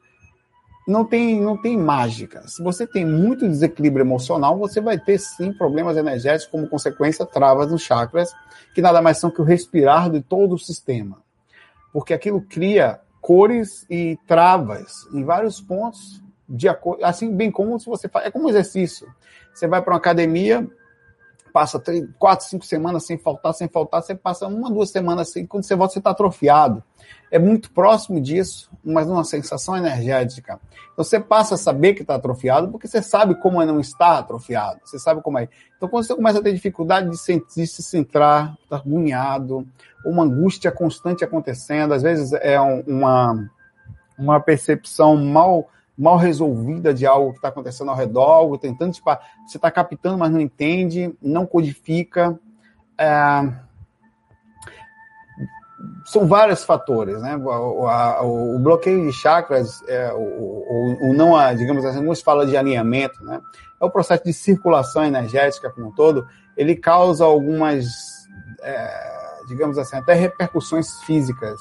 Não 0.88 1.06
tem, 1.06 1.40
não 1.40 1.56
tem 1.56 1.78
mágica. 1.78 2.46
Se 2.48 2.62
você 2.62 2.86
tem 2.86 3.06
muito 3.06 3.48
desequilíbrio 3.48 4.04
emocional, 4.04 4.58
você 4.58 4.82
vai 4.82 5.00
ter 5.00 5.18
sim 5.18 5.54
problemas 5.54 5.96
energéticos, 5.96 6.52
como 6.52 6.68
consequência, 6.68 7.26
travas 7.26 7.72
nos 7.72 7.82
chakras, 7.82 8.32
que 8.74 8.82
nada 8.82 9.02
mais 9.02 9.18
são 9.18 9.32
que 9.32 9.42
o 9.42 9.46
respirar 9.46 10.10
de 10.10 10.22
todo 10.22 10.56
o 10.56 10.60
sistema. 10.60 11.22
Porque 11.94 12.14
aquilo 12.14 12.42
cria 12.42 13.00
cores 13.22 13.86
e 13.90 14.20
travas 14.28 15.08
em 15.14 15.24
vários 15.24 15.62
pontos 15.62 16.22
de 16.50 16.68
acordo, 16.68 17.06
assim 17.06 17.34
bem 17.34 17.50
como 17.50 17.80
se 17.80 17.86
você 17.86 18.10
faz, 18.10 18.26
é 18.26 18.32
como 18.32 18.46
um 18.46 18.50
exercício. 18.50 19.08
Você 19.54 19.68
vai 19.68 19.82
para 19.82 19.94
uma 19.94 19.98
academia, 19.98 20.68
passa 21.54 21.80
três, 21.80 22.04
quatro, 22.18 22.48
cinco 22.48 22.66
semanas 22.66 23.06
sem 23.06 23.18
faltar, 23.18 23.54
sem 23.54 23.68
faltar, 23.68 24.02
você 24.02 24.16
passa 24.16 24.48
uma, 24.48 24.72
duas 24.72 24.90
semanas 24.90 25.30
assim, 25.30 25.46
quando 25.46 25.64
você 25.64 25.76
volta, 25.76 25.94
você 25.94 26.00
está 26.00 26.10
atrofiado. 26.10 26.84
É 27.32 27.38
muito 27.38 27.72
próximo 27.72 28.20
disso, 28.20 28.72
mas 28.84 29.08
numa 29.08 29.24
sensação 29.24 29.78
energética. 29.78 30.60
Então 30.92 31.04
você 31.04 31.20
passa 31.20 31.56
a 31.56 31.58
saber 31.58 31.94
que 31.94 32.02
está 32.02 32.16
atrofiado, 32.16 32.70
porque 32.70 32.88
você 32.88 33.02
sabe 33.02 33.36
como 33.36 33.62
é 33.62 33.66
não 33.66 33.80
estar 33.80 34.18
atrofiado. 34.18 34.80
Você 34.84 34.98
sabe 34.98 35.22
como 35.22 35.38
é. 35.38 35.48
Então 35.78 35.88
quando 35.88 36.06
você 36.06 36.16
começa 36.16 36.40
a 36.40 36.44
ter 36.44 36.54
dificuldade 36.54 37.10
de, 37.10 37.18
sentir, 37.18 37.68
se 37.68 37.84
centrar, 37.84 38.54
estar 38.64 38.78
tá 38.78 38.84
agoniado, 38.84 39.68
uma 40.06 40.24
angústia 40.24 40.72
constante 40.72 41.24
acontecendo, 41.24 41.94
às 41.94 42.02
vezes 42.02 42.34
é 42.34 42.60
uma, 42.60 43.50
uma 44.18 44.40
percepção 44.40 45.16
mal 45.16 45.70
mal 45.98 46.18
resolvida 46.18 46.94
de 46.94 47.06
algo 47.06 47.32
que 47.32 47.38
está 47.38 47.50
acontecendo 47.50 47.92
ao 47.92 47.98
redor, 47.98 48.24
algo 48.24 48.58
tentando, 48.58 48.94
tipo, 48.94 49.10
você 49.46 49.58
está 49.58 49.70
captando, 49.70 50.18
mas 50.18 50.32
não 50.32 50.40
entende, 50.40 51.14
não 51.22 51.46
codifica. 51.46 52.40
É... 52.98 53.64
São 56.06 56.28
vários 56.28 56.64
fatores, 56.64 57.22
né? 57.22 57.36
O, 57.38 57.88
a, 57.88 58.22
o, 58.24 58.60
bloqueio 58.60 59.06
de 59.06 59.14
chakras, 59.14 59.82
é, 59.88 60.12
o, 60.14 61.10
o, 61.10 61.14
não, 61.14 61.34
digamos 61.56 61.86
assim, 61.86 62.02
não 62.02 62.16
se 62.16 62.24
fala 62.24 62.46
de 62.46 62.58
alinhamento, 62.58 63.24
né? 63.24 63.40
É 63.82 63.86
o 63.86 63.90
processo 63.92 64.24
de 64.24 64.34
circulação 64.34 65.04
energética 65.04 65.70
como 65.70 65.88
um 65.88 65.92
todo, 65.92 66.28
ele 66.56 66.76
causa 66.76 67.26
algumas, 67.26 67.86
é, 68.62 69.40
digamos 69.48 69.78
assim, 69.78 69.98
até 69.98 70.14
repercussões 70.14 71.02
físicas 71.04 71.60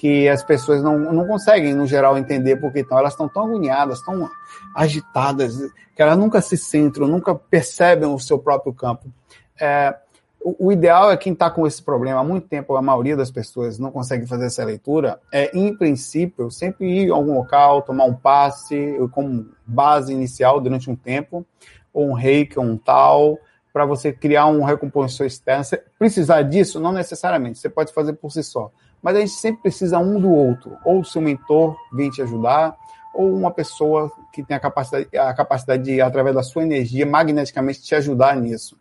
que 0.00 0.26
as 0.30 0.42
pessoas 0.42 0.82
não, 0.82 0.98
não 0.98 1.26
conseguem, 1.26 1.74
no 1.74 1.86
geral, 1.86 2.16
entender 2.16 2.56
porque 2.56 2.78
estão. 2.78 2.98
Elas 2.98 3.12
estão 3.12 3.28
tão 3.28 3.44
agoniadas, 3.44 4.00
tão 4.00 4.30
agitadas, 4.74 5.58
que 5.94 6.00
elas 6.00 6.16
nunca 6.16 6.40
se 6.40 6.56
centram, 6.56 7.06
nunca 7.06 7.34
percebem 7.34 8.08
o 8.08 8.18
seu 8.18 8.38
próprio 8.38 8.72
campo. 8.72 9.12
É, 9.60 9.94
o, 10.42 10.68
o, 10.68 10.72
ideal 10.72 11.10
é 11.10 11.18
quem 11.18 11.34
está 11.34 11.50
com 11.50 11.66
esse 11.66 11.82
problema 11.82 12.18
há 12.18 12.24
muito 12.24 12.48
tempo, 12.48 12.74
a 12.76 12.80
maioria 12.80 13.14
das 13.14 13.30
pessoas 13.30 13.78
não 13.78 13.90
consegue 13.90 14.26
fazer 14.26 14.46
essa 14.46 14.64
leitura, 14.64 15.20
é, 15.30 15.54
em 15.54 15.76
princípio, 15.76 16.50
sempre 16.50 17.02
ir 17.02 17.10
a 17.10 17.14
algum 17.14 17.34
local, 17.34 17.82
tomar 17.82 18.04
um 18.04 18.14
passe 18.14 18.96
como 19.12 19.50
base 19.66 20.14
inicial 20.14 20.62
durante 20.62 20.88
um 20.88 20.96
tempo, 20.96 21.44
ou 21.92 22.08
um 22.08 22.14
reiki, 22.14 22.58
ou 22.58 22.64
um 22.64 22.78
tal, 22.78 23.38
para 23.70 23.84
você 23.84 24.14
criar 24.14 24.46
um 24.46 24.64
recompositor 24.64 25.26
externo. 25.26 25.62
Se 25.62 25.76
precisar 25.98 26.40
disso, 26.40 26.80
não 26.80 26.90
necessariamente, 26.90 27.58
você 27.58 27.68
pode 27.68 27.92
fazer 27.92 28.14
por 28.14 28.32
si 28.32 28.42
só 28.42 28.72
mas 29.02 29.16
a 29.16 29.20
gente 29.20 29.32
sempre 29.32 29.62
precisa 29.62 29.98
um 29.98 30.20
do 30.20 30.30
outro. 30.30 30.76
Ou 30.84 31.02
seu 31.04 31.20
mentor 31.20 31.76
vem 31.92 32.10
te 32.10 32.22
ajudar, 32.22 32.76
ou 33.14 33.34
uma 33.34 33.50
pessoa 33.50 34.10
que 34.32 34.42
tem 34.42 34.56
a 34.56 34.60
capacidade, 34.60 35.16
a 35.16 35.34
capacidade 35.34 35.82
de, 35.82 36.00
através 36.00 36.34
da 36.34 36.42
sua 36.42 36.62
energia, 36.62 37.04
magneticamente 37.04 37.82
te 37.82 37.94
ajudar 37.94 38.36
nisso. 38.36 38.78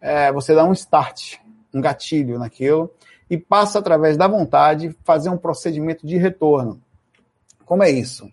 é, 0.00 0.30
você 0.30 0.54
dá 0.54 0.64
um 0.64 0.72
start, 0.72 1.36
um 1.72 1.80
gatilho 1.80 2.38
naquilo, 2.38 2.92
e 3.28 3.38
passa 3.38 3.78
através 3.78 4.18
da 4.18 4.28
vontade 4.28 4.94
fazer 5.02 5.30
um 5.30 5.36
procedimento 5.38 6.06
de 6.06 6.18
retorno. 6.18 6.78
Como 7.64 7.82
é 7.82 7.90
isso? 7.90 8.30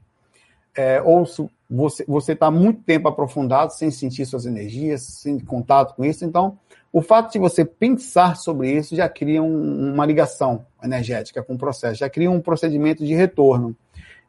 É, 0.76 1.02
ou 1.02 1.26
você 1.72 2.34
está 2.34 2.52
muito 2.52 2.82
tempo 2.82 3.08
aprofundado 3.08 3.72
sem 3.72 3.90
sentir 3.90 4.26
suas 4.26 4.46
energias, 4.46 5.02
sem 5.02 5.40
contato 5.40 5.96
com 5.96 6.04
isso, 6.04 6.26
então 6.26 6.58
o 6.92 7.02
fato 7.02 7.32
de 7.32 7.40
você 7.40 7.64
pensar 7.64 8.36
sobre 8.36 8.70
isso 8.70 8.96
já 8.96 9.08
cria 9.08 9.42
um, 9.42 9.94
uma 9.94 10.06
ligação 10.06 10.66
energética 10.84 11.42
com 11.42 11.54
o 11.54 11.58
processo, 11.58 11.96
já 11.96 12.10
cria 12.10 12.30
um 12.30 12.42
procedimento 12.42 13.06
de 13.06 13.14
retorno, 13.14 13.76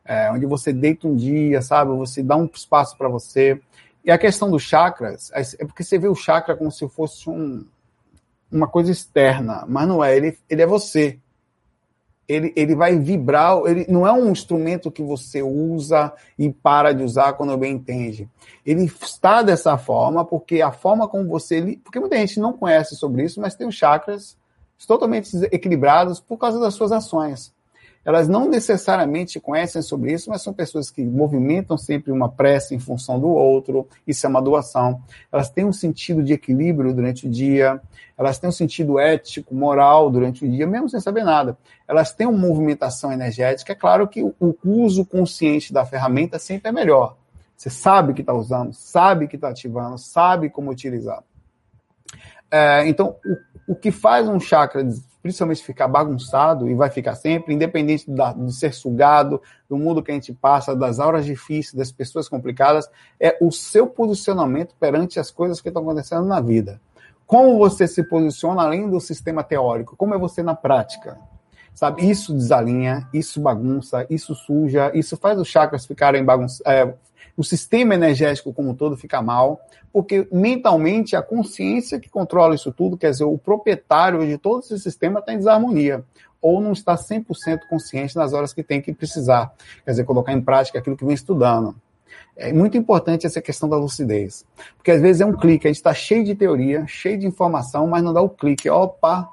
é, 0.05 0.31
onde 0.31 0.47
você 0.47 0.73
deita 0.73 1.09
um 1.09 1.17
dia, 1.17 1.61
sabe? 1.61 1.91
Você 1.97 2.23
dá 2.23 2.37
um 2.37 2.49
espaço 2.53 2.97
para 2.97 3.09
você. 3.09 3.61
E 4.05 4.11
a 4.11 4.19
questão 4.19 4.51
dos 4.51 4.63
chakras 4.63 5.31
é 5.33 5.65
porque 5.65 5.83
você 5.83 5.99
vê 5.99 6.09
o 6.09 6.15
chakra 6.15 6.57
como 6.57 6.71
se 6.71 6.89
fosse 6.89 7.29
um, 7.29 7.65
uma 8.51 8.69
coisa 8.69 8.93
externa, 8.93 9.65
mas 9.69 9.89
não 9.89 10.03
é. 10.03 10.17
Ele, 10.17 10.39
ele 10.49 10.63
é 10.63 10.67
você 10.67 11.19
ele, 12.29 12.53
ele 12.57 12.75
vai 12.75 12.99
vibrar, 12.99 13.59
ele 13.67 13.87
não 13.89 14.07
é 14.07 14.13
um 14.13 14.31
instrumento 14.31 14.91
que 14.91 15.03
você 15.03 15.43
usa 15.43 16.13
e 16.39 16.51
para 16.51 16.93
de 16.93 17.03
usar 17.03 17.33
quando 17.35 17.57
bem 17.57 17.75
entende. 17.75 18.29
Ele 18.65 18.85
está 18.85 19.43
dessa 19.43 19.77
forma 19.77 20.25
porque 20.25 20.63
a 20.63 20.73
forma 20.73 21.09
como 21.09 21.29
você. 21.29 21.79
Porque 21.83 22.01
muita 22.01 22.17
gente 22.17 22.41
não 22.41 22.53
conhece 22.53 22.97
sobre 22.97 23.25
isso, 23.25 23.41
mas 23.41 23.55
tem 23.55 23.67
os 23.67 23.75
chakras 23.75 24.37
totalmente 24.87 25.37
equilibrados 25.53 26.21
por 26.21 26.37
causa 26.37 26.59
das 26.59 26.75
suas 26.75 26.93
ações 26.93 27.53
elas 28.05 28.29
não 28.29 28.49
necessariamente 28.49 29.39
conhecem 29.39 29.81
sobre 29.81 30.13
isso, 30.13 30.29
mas 30.29 30.43
são 30.43 30.53
pessoas 30.53 30.91
que 30.91 31.03
movimentam 31.03 31.79
sempre 31.79 32.11
uma 32.11 32.29
prece 32.29 32.75
em 32.75 32.79
função 32.79 33.19
do 33.21 33.29
outro, 33.29 33.87
isso 34.07 34.27
é 34.27 34.29
uma 34.29 34.43
doação. 34.43 35.01
Elas 35.31 35.49
têm 35.51 35.65
um 35.65 35.73
sentido 35.73 36.23
de 36.23 36.33
equilíbrio 36.33 36.93
durante 36.93 37.27
o 37.27 37.31
dia, 37.31 37.81
elas 38.19 38.39
têm 38.39 38.49
um 38.49 38.53
sentido 38.53 38.99
ético, 38.99 39.55
moral 39.55 40.11
durante 40.11 40.45
o 40.45 40.51
dia, 40.51 40.67
mesmo 40.67 40.89
sem 40.89 41.01
saber 41.01 41.25
nada. 41.25 41.57
Elas 41.87 42.13
têm 42.13 42.27
uma 42.27 42.39
movimentação 42.39 43.13
energética, 43.13 43.73
é 43.73 43.77
claro 43.77 44.09
que 44.09 44.23
o 44.23 44.57
uso 44.65 45.05
consciente 45.05 45.73
da 45.73 45.85
ferramenta 45.85 46.39
sempre 46.39 46.69
é 46.69 46.73
melhor. 46.73 47.17
Você 47.57 47.71
sabe 47.71 48.13
que 48.13 48.23
está 48.23 48.33
usando, 48.33 48.73
sabe 48.73 49.29
que 49.29 49.37
está 49.37 49.49
ativando, 49.49 49.97
sabe 49.97 50.51
como 50.51 50.71
utilizar. 50.71 51.23
É, 52.51 52.87
então, 52.89 53.17
o, 53.25 53.73
o 53.73 53.75
que 53.77 53.93
faz 53.93 54.29
um 54.29 54.41
chakra 54.41 54.85
principalmente 55.23 55.63
ficar 55.63 55.87
bagunçado, 55.87 56.69
e 56.69 56.75
vai 56.75 56.91
ficar 56.91 57.15
sempre, 57.15 57.55
independente 57.55 58.11
da, 58.11 58.33
de 58.33 58.53
ser 58.53 58.75
sugado, 58.75 59.41
do 59.69 59.79
mundo 59.79 60.03
que 60.03 60.11
a 60.11 60.15
gente 60.15 60.33
passa, 60.33 60.75
das 60.75 60.99
auras 60.99 61.25
difíceis, 61.25 61.73
das 61.73 61.93
pessoas 61.93 62.29
complicadas, 62.29 62.91
é 63.21 63.39
o 63.41 63.53
seu 63.53 63.87
posicionamento 63.87 64.75
perante 64.79 65.21
as 65.21 65.31
coisas 65.31 65.61
que 65.61 65.69
estão 65.69 65.83
acontecendo 65.83 66.27
na 66.27 66.41
vida. 66.41 66.81
Como 67.25 67.57
você 67.57 67.87
se 67.87 68.03
posiciona 68.03 68.63
além 68.63 68.91
do 68.91 69.01
sistema 69.01 69.45
teórico? 69.45 69.97
Como 69.97 70.15
é 70.15 70.19
você 70.19 70.43
na 70.43 70.55
prática? 70.55 71.19
Sabe, 71.75 72.07
isso 72.11 72.35
desalinha, 72.35 73.09
isso 73.15 73.41
bagunça, 73.41 74.07
isso 74.11 74.35
suja, 74.35 74.91
isso 74.93 75.17
faz 75.17 75.39
os 75.39 75.49
chakras 75.49 75.87
ficarem 75.87 76.23
bagunçados, 76.23 76.61
é, 76.67 76.95
o 77.37 77.43
sistema 77.43 77.95
energético 77.95 78.53
como 78.53 78.71
um 78.71 78.75
todo 78.75 78.97
fica 78.97 79.23
mal, 79.23 79.61
porque 79.93 80.27
mentalmente 80.31 81.17
a 81.17 81.23
consciência 81.23 81.99
que 81.99 82.09
controla 82.09 82.55
isso 82.55 82.73
tudo, 82.73 82.97
quer 82.97 83.11
dizer, 83.11 83.25
o 83.25 83.39
proprietário 83.39 84.27
de 84.27 84.39
todo 84.39 84.61
esse 84.61 84.79
sistema 84.79 85.21
está 85.21 85.33
em 85.33 85.39
desarmonia, 85.39 86.05
ou 86.41 86.61
não 86.61 86.73
está 86.73 86.95
100% 86.95 87.61
consciente 87.69 88.17
nas 88.17 88.33
horas 88.33 88.53
que 88.53 88.63
tem 88.63 88.81
que 88.81 88.93
precisar, 88.93 89.55
quer 89.85 89.93
dizer, 89.93 90.05
colocar 90.05 90.33
em 90.33 90.41
prática 90.41 90.79
aquilo 90.79 90.97
que 90.97 91.05
vem 91.05 91.15
estudando. 91.15 91.75
É 92.37 92.53
muito 92.53 92.77
importante 92.77 93.27
essa 93.27 93.41
questão 93.41 93.69
da 93.69 93.77
lucidez, 93.77 94.45
porque 94.77 94.91
às 94.91 95.01
vezes 95.01 95.21
é 95.21 95.27
um 95.27 95.37
clique, 95.37 95.67
a 95.67 95.71
gente 95.71 95.77
está 95.77 95.95
cheio 95.95 96.25
de 96.25 96.35
teoria, 96.35 96.87
cheio 96.87 97.19
de 97.19 97.27
informação, 97.27 97.87
mas 97.87 98.03
não 98.03 98.13
dá 98.13 98.21
o 98.21 98.29
clique, 98.29 98.69
opa, 98.69 99.29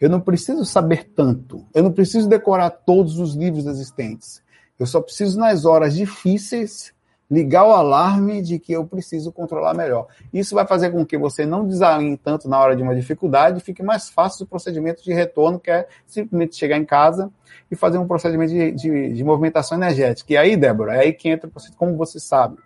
eu 0.00 0.08
não 0.08 0.20
preciso 0.20 0.64
saber 0.64 1.10
tanto, 1.14 1.64
eu 1.74 1.82
não 1.82 1.92
preciso 1.92 2.28
decorar 2.28 2.70
todos 2.70 3.18
os 3.18 3.34
livros 3.34 3.66
existentes. 3.66 4.42
Eu 4.80 4.86
só 4.86 4.98
preciso, 5.02 5.38
nas 5.38 5.66
horas 5.66 5.94
difíceis, 5.94 6.94
ligar 7.30 7.66
o 7.66 7.72
alarme 7.72 8.40
de 8.40 8.58
que 8.58 8.72
eu 8.72 8.86
preciso 8.86 9.30
controlar 9.30 9.74
melhor. 9.74 10.06
Isso 10.32 10.54
vai 10.54 10.66
fazer 10.66 10.90
com 10.90 11.04
que 11.04 11.18
você 11.18 11.44
não 11.44 11.68
desalinhe 11.68 12.16
tanto 12.16 12.48
na 12.48 12.58
hora 12.58 12.74
de 12.74 12.82
uma 12.82 12.94
dificuldade 12.94 13.60
fique 13.60 13.82
mais 13.82 14.08
fácil 14.08 14.44
o 14.44 14.48
procedimento 14.48 15.04
de 15.04 15.12
retorno, 15.12 15.60
que 15.60 15.70
é 15.70 15.86
simplesmente 16.06 16.56
chegar 16.56 16.78
em 16.78 16.84
casa 16.86 17.30
e 17.70 17.76
fazer 17.76 17.98
um 17.98 18.06
procedimento 18.08 18.52
de, 18.52 18.72
de, 18.72 19.12
de 19.12 19.22
movimentação 19.22 19.76
energética. 19.76 20.32
E 20.32 20.36
aí, 20.38 20.56
Débora, 20.56 20.96
é 20.96 21.00
aí 21.00 21.12
que 21.12 21.28
entra, 21.28 21.48
como 21.76 21.94
você 21.98 22.18
sabe, 22.18 22.56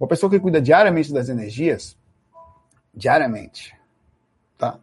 uma 0.00 0.08
pessoa 0.08 0.30
que 0.30 0.40
cuida 0.40 0.62
diariamente 0.62 1.12
das 1.12 1.28
energias, 1.28 1.94
diariamente, 2.92 3.76
tá? 4.56 4.78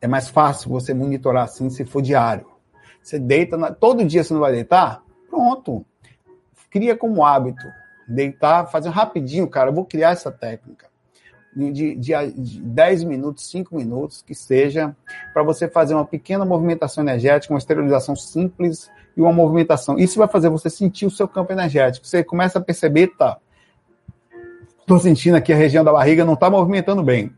É 0.00 0.08
mais 0.08 0.26
fácil 0.30 0.70
você 0.70 0.94
monitorar 0.94 1.44
assim 1.44 1.68
se 1.68 1.84
for 1.84 2.00
diário. 2.00 2.46
Você 3.02 3.18
deita, 3.18 3.58
na... 3.58 3.70
todo 3.70 4.04
dia 4.06 4.24
você 4.24 4.32
não 4.32 4.40
vai 4.40 4.52
deitar? 4.52 5.02
Pronto. 5.40 5.86
Cria 6.70 6.94
como 6.94 7.24
hábito. 7.24 7.66
Deitar, 8.06 8.70
fazer 8.70 8.90
rapidinho, 8.90 9.48
cara. 9.48 9.70
Eu 9.70 9.74
vou 9.74 9.86
criar 9.86 10.10
essa 10.10 10.30
técnica. 10.30 10.90
De, 11.56 11.72
de, 11.72 11.96
de 11.96 12.60
10 12.60 13.04
minutos, 13.04 13.50
5 13.50 13.74
minutos, 13.74 14.22
que 14.22 14.34
seja, 14.34 14.94
para 15.32 15.42
você 15.42 15.66
fazer 15.66 15.94
uma 15.94 16.04
pequena 16.04 16.44
movimentação 16.44 17.02
energética, 17.02 17.54
uma 17.54 17.58
esterilização 17.58 18.14
simples 18.14 18.90
e 19.16 19.22
uma 19.22 19.32
movimentação. 19.32 19.98
Isso 19.98 20.18
vai 20.18 20.28
fazer 20.28 20.50
você 20.50 20.68
sentir 20.68 21.06
o 21.06 21.10
seu 21.10 21.26
campo 21.26 21.52
energético. 21.52 22.06
Você 22.06 22.22
começa 22.22 22.58
a 22.58 22.62
perceber, 22.62 23.08
tá? 23.16 23.38
Estou 24.80 25.00
sentindo 25.00 25.36
aqui 25.36 25.52
a 25.54 25.56
região 25.56 25.82
da 25.82 25.92
barriga 25.92 26.24
não 26.24 26.34
está 26.34 26.50
movimentando 26.50 27.02
bem. 27.02 27.34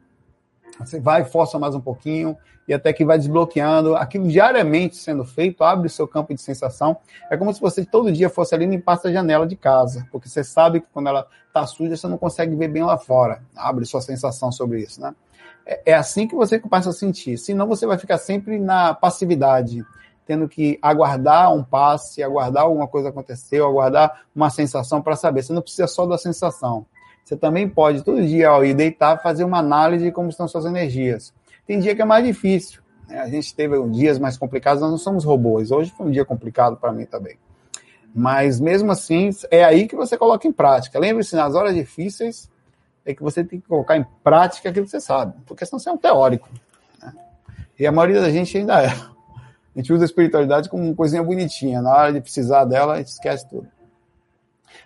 Você 0.78 1.00
vai, 1.00 1.24
força 1.24 1.58
mais 1.58 1.74
um 1.74 1.80
pouquinho, 1.80 2.37
e 2.66 2.72
até 2.72 2.92
que 2.92 3.04
vai 3.04 3.18
desbloqueando. 3.18 3.96
Aquilo 3.96 4.28
diariamente 4.28 4.96
sendo 4.96 5.24
feito, 5.24 5.64
abre 5.64 5.87
o 5.87 5.90
seu 5.90 6.06
campo 6.06 6.35
de 6.35 6.40
sensação. 6.40 6.96
É 7.30 7.37
como 7.37 7.52
se 7.52 7.61
você 7.61 7.85
todo 7.85 8.12
dia 8.12 8.30
fosse 8.30 8.54
ali 8.54 8.66
limpar 8.66 9.00
a 9.04 9.12
janela 9.12 9.46
de 9.46 9.56
casa, 9.56 10.06
porque 10.11 10.28
você 10.28 10.44
sabe 10.44 10.80
que 10.80 10.87
quando 10.92 11.08
ela 11.08 11.26
está 11.46 11.66
suja, 11.66 11.96
você 11.96 12.08
não 12.08 12.18
consegue 12.18 12.54
ver 12.56 12.68
bem 12.68 12.82
lá 12.82 12.96
fora. 12.96 13.42
Abre 13.54 13.85
sua 13.85 14.00
sensação 14.00 14.50
sobre 14.50 14.80
isso, 14.80 15.00
né? 15.00 15.14
É, 15.66 15.92
é 15.92 15.94
assim 15.94 16.26
que 16.26 16.35
você 16.35 16.58
começa 16.58 16.90
a 16.90 16.92
sentir. 16.92 17.37
Senão 17.38 17.66
você 17.66 17.87
vai 17.87 17.98
ficar 17.98 18.18
sempre 18.18 18.58
na 18.58 18.94
passividade, 18.94 19.85
tendo 20.26 20.48
que 20.48 20.78
aguardar 20.80 21.52
um 21.52 21.62
passe, 21.62 22.22
aguardar 22.22 22.64
alguma 22.64 22.88
coisa 22.88 23.11
acontecer, 23.11 23.61
aguardar 23.61 24.22
uma 24.35 24.50
sensação 24.50 25.02
para 25.02 25.16
saber. 25.16 25.42
Você 25.42 25.52
não 25.52 25.62
precisa 25.62 25.87
só 25.87 26.06
da 26.06 26.16
sensação. 26.16 26.87
Você 27.24 27.37
também 27.37 27.68
pode, 27.68 28.02
todo 28.02 28.24
dia, 28.24 28.48
ao 28.48 28.64
ir 28.64 28.74
deitar, 28.74 29.22
fazer 29.22 29.44
uma 29.44 29.58
análise 29.58 30.04
de 30.04 30.12
como 30.12 30.28
estão 30.28 30.48
suas 30.48 30.64
energias. 30.64 31.32
Tem 31.66 31.78
dia 31.78 31.94
que 31.94 32.02
é 32.02 32.04
mais 32.04 32.24
difícil. 32.24 32.82
Né? 33.08 33.18
A 33.20 33.28
gente 33.28 33.54
teve 33.54 33.80
dias 33.90 34.18
mais 34.18 34.37
complicados, 34.37 34.82
nós 34.82 34.90
não 34.90 34.98
somos 34.98 35.24
robôs. 35.24 35.70
Hoje 35.70 35.92
foi 35.96 36.06
um 36.06 36.11
dia 36.11 36.24
complicado 36.24 36.76
para 36.76 36.92
mim 36.92 37.04
também. 37.04 37.37
Mas 38.14 38.61
mesmo 38.61 38.92
assim, 38.92 39.30
é 39.50 39.64
aí 39.64 39.87
que 39.87 39.96
você 39.96 40.18
coloca 40.18 40.46
em 40.46 40.52
prática. 40.52 40.98
Lembre-se, 40.98 41.35
nas 41.35 41.54
horas 41.54 41.74
difíceis, 41.74 42.50
é 43.04 43.14
que 43.14 43.22
você 43.22 43.42
tem 43.42 43.61
que 43.61 43.66
colocar 43.66 43.96
em 43.96 44.04
prática 44.22 44.68
aquilo 44.68 44.85
que 44.85 44.90
você 44.90 45.00
sabe. 45.00 45.35
Porque 45.46 45.64
senão 45.64 45.78
você 45.78 45.88
é 45.88 45.92
um 45.92 45.96
teórico. 45.96 46.48
Né? 47.00 47.12
E 47.78 47.87
a 47.87 47.92
maioria 47.92 48.20
da 48.20 48.30
gente 48.30 48.58
ainda 48.58 48.82
é. 48.82 48.88
A 48.88 49.78
gente 49.78 49.92
usa 49.92 50.04
a 50.04 50.06
espiritualidade 50.06 50.68
como 50.68 50.85
uma 50.85 50.94
coisinha 50.94 51.22
bonitinha. 51.22 51.80
Na 51.80 51.94
hora 51.94 52.12
de 52.12 52.20
precisar 52.20 52.66
dela, 52.66 52.94
a 52.94 52.98
gente 52.98 53.08
esquece 53.08 53.48
tudo. 53.48 53.66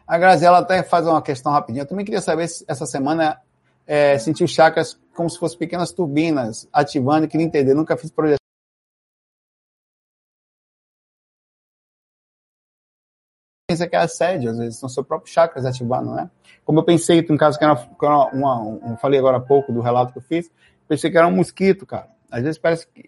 A 0.06 0.18
Graziela 0.18 0.58
até 0.58 0.82
faz 0.82 1.06
uma 1.06 1.20
questão 1.20 1.52
rapidinha. 1.52 1.82
Eu 1.82 1.88
também 1.88 2.04
queria 2.04 2.20
saber 2.20 2.48
se 2.48 2.64
essa 2.68 2.86
semana 2.86 3.40
é, 3.86 4.18
chakras 4.46 4.98
como 5.14 5.28
se 5.28 5.38
fossem 5.38 5.58
pequenas 5.58 5.92
turbinas 5.92 6.68
ativando 6.72 7.26
queria 7.28 7.46
entender. 7.46 7.74
Nunca 7.74 7.96
fiz 7.96 8.10
projeção. 8.10 8.36
pensa 13.68 13.88
que 13.88 13.96
é 13.96 13.98
assédio, 13.98 14.50
às 14.50 14.58
vezes 14.58 14.78
são 14.78 14.88
seus 14.88 15.04
próprios 15.04 15.34
chakras 15.34 15.66
ativando, 15.66 16.14
né? 16.14 16.30
Como 16.64 16.78
eu 16.78 16.84
pensei, 16.84 17.18
em 17.18 17.36
caso 17.36 17.58
que 17.58 17.64
era 17.64 17.74
uma, 18.32 18.78
eu 18.88 18.96
falei 18.96 19.18
agora 19.18 19.38
há 19.38 19.40
pouco 19.40 19.72
do 19.72 19.80
relato 19.80 20.12
que 20.12 20.18
eu 20.18 20.22
fiz, 20.22 20.50
pensei 20.88 21.10
que 21.10 21.18
era 21.18 21.26
um 21.26 21.34
mosquito, 21.34 21.84
cara. 21.84 22.08
Às 22.30 22.42
vezes 22.42 22.58
parece 22.58 22.86
que 22.86 23.02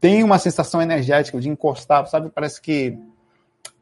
tem 0.00 0.22
uma 0.22 0.38
sensação 0.38 0.80
energética 0.80 1.40
de 1.40 1.48
encostar, 1.48 2.06
sabe? 2.06 2.30
Parece 2.30 2.60
que 2.60 2.96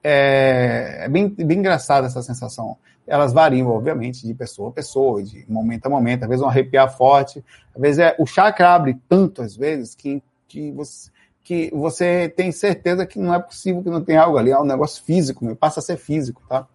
é, 0.02 1.04
é 1.04 1.08
bem, 1.08 1.28
bem 1.28 1.58
engraçada 1.58 2.06
essa 2.06 2.22
sensação. 2.22 2.76
Elas 3.06 3.32
variam, 3.32 3.68
obviamente, 3.68 4.26
de 4.26 4.34
pessoa 4.34 4.68
a 4.68 4.72
pessoa, 4.72 5.22
de 5.22 5.44
momento 5.48 5.86
a 5.86 5.88
momento. 5.88 6.24
Às 6.24 6.28
vezes 6.28 6.44
um 6.44 6.48
arrepiar 6.48 6.94
forte, 6.94 7.42
às 7.74 7.80
vezes 7.80 7.98
é, 7.98 8.14
o 8.18 8.26
chakra 8.26 8.74
abre 8.74 8.98
tanto, 9.08 9.42
às 9.42 9.56
vezes, 9.56 9.94
que, 9.94 10.22
que, 10.46 10.70
você, 10.72 11.10
que 11.42 11.70
você 11.74 12.28
tem 12.28 12.52
certeza 12.52 13.06
que 13.06 13.18
não 13.18 13.34
é 13.34 13.38
possível 13.38 13.82
que 13.82 13.90
não 13.90 14.04
tenha 14.04 14.22
algo 14.22 14.36
ali. 14.36 14.50
É 14.50 14.58
um 14.58 14.64
negócio 14.64 15.02
físico, 15.02 15.56
passa 15.56 15.80
a 15.80 15.82
ser 15.82 15.96
físico, 15.96 16.42
tá? 16.48 16.66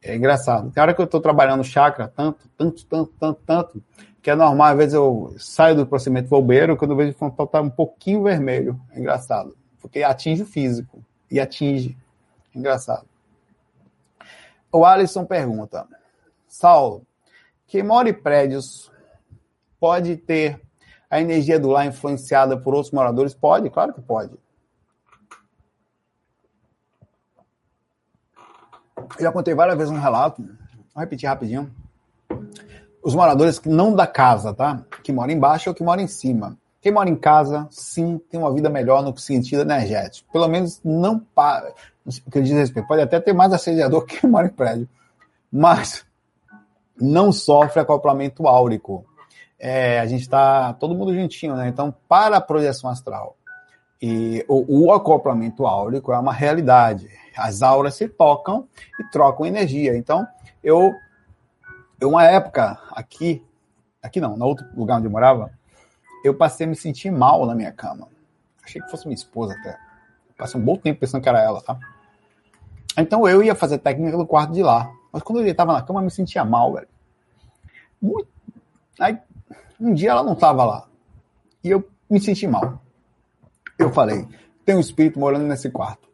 É 0.00 0.14
engraçado. 0.14 0.70
Tem 0.70 0.82
hora 0.82 0.94
que 0.94 1.00
eu 1.00 1.06
estou 1.06 1.20
trabalhando 1.20 1.64
chakra 1.64 2.06
tanto, 2.06 2.48
tanto, 2.56 2.84
tanto, 2.86 3.12
tanto, 3.18 3.40
tanto, 3.44 3.82
que 4.22 4.30
é 4.30 4.34
normal, 4.34 4.68
às 4.68 4.76
vezes 4.76 4.94
eu 4.94 5.34
saio 5.38 5.76
do 5.76 5.86
procedimento 5.86 6.28
vou 6.28 6.42
beiro, 6.42 6.76
quando 6.76 6.92
eu 6.92 6.96
vejo 6.96 7.10
o 7.10 7.14
frontal 7.14 7.46
tá 7.46 7.60
um 7.60 7.68
pouquinho 7.68 8.22
vermelho. 8.22 8.80
É 8.92 9.00
engraçado. 9.00 9.56
Porque 9.82 10.02
atinge 10.02 10.42
o 10.42 10.46
físico. 10.46 11.04
E 11.30 11.40
atinge. 11.40 11.96
Engraçado. 12.54 13.06
O 14.70 14.84
Alisson 14.84 15.24
pergunta: 15.24 15.86
Saulo, 16.46 17.06
quem 17.66 17.82
mora 17.82 18.08
em 18.08 18.14
prédios 18.14 18.90
pode 19.80 20.16
ter 20.16 20.60
a 21.10 21.20
energia 21.20 21.58
do 21.58 21.68
lar 21.68 21.86
influenciada 21.86 22.56
por 22.56 22.74
outros 22.74 22.92
moradores? 22.92 23.34
Pode, 23.34 23.70
claro 23.70 23.92
que 23.92 24.00
pode. 24.00 24.38
Eu 28.96 29.20
já 29.20 29.32
contei 29.32 29.54
várias 29.54 29.76
vezes 29.76 29.92
um 29.92 30.00
relato, 30.00 30.42
vou 30.42 31.00
repetir 31.00 31.28
rapidinho. 31.28 31.72
Os 33.02 33.14
moradores 33.14 33.58
que 33.58 33.68
não 33.68 33.94
da 33.94 34.06
casa, 34.06 34.54
tá? 34.54 34.84
Que 35.02 35.12
moram 35.12 35.32
embaixo 35.32 35.68
ou 35.68 35.74
que 35.74 35.84
moram 35.84 36.02
em 36.02 36.08
cima. 36.08 36.58
Quem 36.84 36.92
mora 36.92 37.08
em 37.08 37.16
casa, 37.16 37.66
sim, 37.70 38.20
tem 38.30 38.38
uma 38.38 38.52
vida 38.52 38.68
melhor 38.68 39.02
no 39.02 39.16
sentido 39.16 39.62
energético. 39.62 40.30
Pelo 40.30 40.46
menos 40.46 40.82
não 40.84 41.18
para. 41.18 41.72
O 42.04 42.30
que 42.30 42.42
diz 42.42 42.52
respeito. 42.52 42.86
Pode 42.86 43.00
até 43.00 43.18
ter 43.18 43.32
mais 43.32 43.54
assediador 43.54 44.04
que 44.04 44.26
mora 44.26 44.48
em 44.48 44.50
prédio. 44.50 44.86
Mas 45.50 46.04
não 47.00 47.32
sofre 47.32 47.80
acoplamento 47.80 48.46
áurico. 48.46 49.06
É, 49.58 49.98
a 49.98 50.04
gente 50.04 50.20
está 50.20 50.74
todo 50.74 50.94
mundo 50.94 51.14
juntinho, 51.14 51.56
né? 51.56 51.68
Então, 51.68 51.94
para 52.06 52.36
a 52.36 52.40
projeção 52.42 52.90
astral, 52.90 53.34
e 54.02 54.44
o, 54.46 54.88
o 54.88 54.92
acoplamento 54.92 55.64
áurico 55.64 56.12
é 56.12 56.18
uma 56.18 56.34
realidade 56.34 57.08
as 57.34 57.62
auras 57.62 57.94
se 57.94 58.08
tocam 58.08 58.68
e 59.00 59.04
trocam 59.04 59.46
energia. 59.46 59.96
Então, 59.96 60.26
eu, 60.62 60.92
eu 61.98 62.10
uma 62.10 62.24
época 62.24 62.78
aqui, 62.92 63.42
aqui 64.02 64.20
não, 64.20 64.36
no 64.36 64.44
outro 64.46 64.66
lugar 64.76 64.98
onde 64.98 65.06
eu 65.06 65.10
morava, 65.10 65.50
eu 66.24 66.34
passei 66.34 66.66
a 66.66 66.68
me 66.68 66.74
sentir 66.74 67.10
mal 67.10 67.46
na 67.46 67.54
minha 67.54 67.70
cama. 67.70 68.08
Achei 68.64 68.80
que 68.80 68.90
fosse 68.90 69.06
minha 69.06 69.14
esposa 69.14 69.54
até. 69.54 69.78
Passei 70.36 70.60
um 70.60 70.64
bom 70.64 70.76
tempo 70.76 71.00
pensando 71.00 71.22
que 71.22 71.28
era 71.28 71.40
ela, 71.40 71.60
tá? 71.60 71.78
Então 72.96 73.28
eu 73.28 73.42
ia 73.42 73.54
fazer 73.54 73.78
técnica 73.78 74.16
do 74.16 74.26
quarto 74.26 74.52
de 74.52 74.62
lá. 74.62 74.90
Mas 75.12 75.22
quando 75.22 75.40
eu 75.40 75.46
estava 75.46 75.72
na 75.72 75.82
cama, 75.82 76.00
eu 76.00 76.04
me 76.04 76.10
sentia 76.10 76.44
mal, 76.44 76.72
velho. 76.72 76.88
Muito... 78.00 78.28
Aí, 78.98 79.18
um 79.78 79.92
dia 79.92 80.10
ela 80.10 80.22
não 80.22 80.32
estava 80.32 80.64
lá. 80.64 80.88
E 81.62 81.70
eu 81.70 81.88
me 82.10 82.18
senti 82.18 82.46
mal. 82.46 82.80
Eu 83.78 83.92
falei, 83.92 84.26
tem 84.64 84.74
um 84.74 84.80
espírito 84.80 85.18
morando 85.20 85.44
nesse 85.44 85.70
quarto 85.70 86.04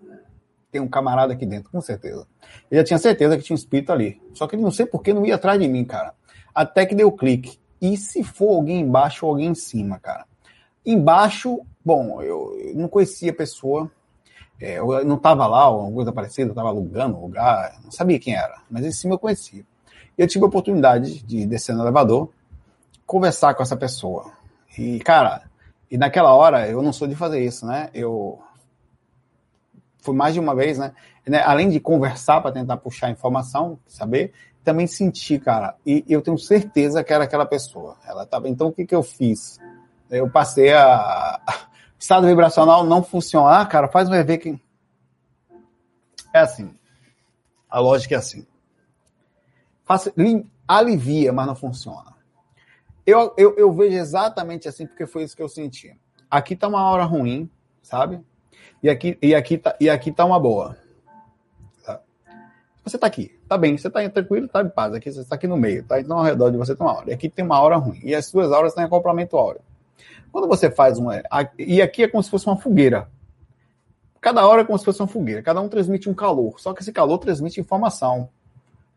tem 0.70 0.80
um 0.80 0.88
camarada 0.88 1.32
aqui 1.32 1.44
dentro, 1.44 1.70
com 1.70 1.80
certeza. 1.80 2.26
Eu 2.70 2.78
já 2.78 2.84
tinha 2.84 2.98
certeza 2.98 3.36
que 3.36 3.42
tinha 3.42 3.54
um 3.54 3.58
espírito 3.58 3.92
ali. 3.92 4.20
Só 4.32 4.46
que 4.46 4.54
ele 4.54 4.62
não 4.62 4.70
sei 4.70 4.86
por 4.86 5.02
que 5.02 5.12
não 5.12 5.26
ia 5.26 5.34
atrás 5.34 5.58
de 5.58 5.66
mim, 5.66 5.84
cara. 5.84 6.14
Até 6.54 6.86
que 6.86 6.94
deu 6.94 7.10
clique. 7.10 7.58
E 7.80 7.96
se 7.96 8.22
for 8.22 8.54
alguém 8.54 8.80
embaixo 8.80 9.24
ou 9.24 9.32
alguém 9.32 9.48
em 9.48 9.54
cima, 9.54 9.98
cara? 9.98 10.26
Embaixo, 10.84 11.60
bom, 11.84 12.20
eu, 12.22 12.72
não 12.74 12.88
conhecia 12.88 13.30
a 13.30 13.34
pessoa. 13.34 13.90
É, 14.60 14.78
eu 14.78 15.04
não 15.04 15.16
estava 15.16 15.46
lá, 15.46 15.68
ou 15.70 15.80
alguma 15.80 15.94
coisa 15.94 16.12
parecida, 16.12 16.48
eu 16.48 16.52
estava 16.52 16.68
alugando 16.68 17.16
o 17.16 17.22
lugar, 17.22 17.80
não 17.82 17.90
sabia 17.90 18.18
quem 18.18 18.34
era, 18.34 18.60
mas 18.70 18.84
em 18.84 18.92
cima 18.92 19.14
eu 19.14 19.18
conhecia. 19.18 19.64
Eu 20.18 20.26
tive 20.26 20.44
a 20.44 20.48
oportunidade 20.48 21.22
de 21.22 21.46
descer 21.46 21.74
no 21.74 21.82
elevador, 21.82 22.28
conversar 23.06 23.54
com 23.54 23.62
essa 23.62 23.76
pessoa. 23.76 24.30
E, 24.76 25.00
cara, 25.00 25.44
e 25.90 25.96
naquela 25.96 26.34
hora 26.34 26.68
eu 26.68 26.82
não 26.82 26.92
sou 26.92 27.08
de 27.08 27.14
fazer 27.14 27.42
isso, 27.42 27.66
né? 27.66 27.88
Eu 27.94 28.38
foi 30.02 30.14
mais 30.14 30.34
de 30.34 30.40
uma 30.40 30.54
vez, 30.54 30.78
né? 30.78 30.92
né? 31.26 31.42
Além 31.42 31.68
de 31.68 31.80
conversar 31.80 32.40
para 32.40 32.52
tentar 32.52 32.76
puxar 32.78 33.10
informação, 33.10 33.78
saber, 33.86 34.32
também 34.64 34.86
sentir, 34.86 35.40
cara. 35.40 35.76
E 35.84 36.04
eu 36.08 36.22
tenho 36.22 36.38
certeza 36.38 37.02
que 37.02 37.12
era 37.12 37.24
aquela 37.24 37.46
pessoa. 37.46 37.96
Ela 38.04 38.26
tava. 38.26 38.48
Então 38.48 38.68
o 38.68 38.72
que 38.72 38.86
que 38.86 38.94
eu 38.94 39.02
fiz? 39.02 39.58
Eu 40.10 40.30
passei 40.30 40.72
a 40.72 41.40
estado 41.98 42.26
vibracional 42.26 42.84
não 42.84 43.02
funcionar, 43.02 43.66
cara. 43.68 43.88
Faz 43.88 44.08
um 44.08 44.12
ver 44.12 44.38
que 44.38 44.58
é 46.32 46.38
assim. 46.38 46.74
A 47.68 47.78
lógica 47.78 48.14
é 48.14 48.18
assim. 48.18 48.46
Alivia, 50.66 51.32
mas 51.32 51.46
não 51.46 51.56
funciona. 51.56 52.14
Eu, 53.04 53.34
eu, 53.36 53.56
eu 53.56 53.72
vejo 53.72 53.96
exatamente 53.96 54.68
assim 54.68 54.86
porque 54.86 55.06
foi 55.06 55.24
isso 55.24 55.36
que 55.36 55.42
eu 55.42 55.48
senti. 55.48 55.98
Aqui 56.30 56.54
tá 56.54 56.68
uma 56.68 56.88
hora 56.88 57.04
ruim, 57.04 57.50
sabe? 57.82 58.24
E 58.82 58.88
aqui, 58.88 59.18
e 59.20 59.34
aqui, 59.34 59.58
tá, 59.58 59.76
e 59.80 59.90
aqui 59.90 60.12
tá 60.12 60.24
uma 60.24 60.38
boa. 60.38 60.76
Você 62.90 62.98
tá 62.98 63.06
aqui, 63.06 63.30
tá 63.48 63.56
bem, 63.56 63.78
você 63.78 63.88
tá 63.88 64.08
tranquilo, 64.08 64.48
tá 64.48 64.62
em 64.62 64.68
paz. 64.68 64.92
Aqui 64.94 65.12
você 65.12 65.20
está 65.20 65.36
aqui 65.36 65.46
no 65.46 65.56
meio, 65.56 65.84
tá? 65.84 66.00
Então 66.00 66.18
ao 66.18 66.24
redor 66.24 66.50
de 66.50 66.56
você 66.56 66.74
tem 66.74 66.84
uma 66.84 66.96
hora. 66.96 67.10
E 67.10 67.12
aqui 67.12 67.28
tem 67.28 67.44
uma 67.44 67.60
hora 67.60 67.76
ruim. 67.76 68.00
E 68.02 68.14
as 68.14 68.30
duas 68.30 68.50
horas 68.50 68.74
têm 68.74 68.84
acoplamento 68.84 69.36
áureo. 69.36 69.60
Quando 70.32 70.48
você 70.48 70.70
faz 70.70 70.98
um. 70.98 71.06
E 71.58 71.80
aqui 71.80 72.02
é 72.02 72.08
como 72.08 72.22
se 72.22 72.30
fosse 72.30 72.46
uma 72.46 72.56
fogueira. 72.56 73.08
Cada 74.20 74.46
hora 74.46 74.62
é 74.62 74.64
como 74.64 74.78
se 74.78 74.84
fosse 74.84 75.00
uma 75.00 75.08
fogueira. 75.08 75.42
Cada 75.42 75.60
um 75.60 75.68
transmite 75.68 76.10
um 76.10 76.14
calor. 76.14 76.60
Só 76.60 76.74
que 76.74 76.82
esse 76.82 76.92
calor 76.92 77.18
transmite 77.18 77.60
informação. 77.60 78.28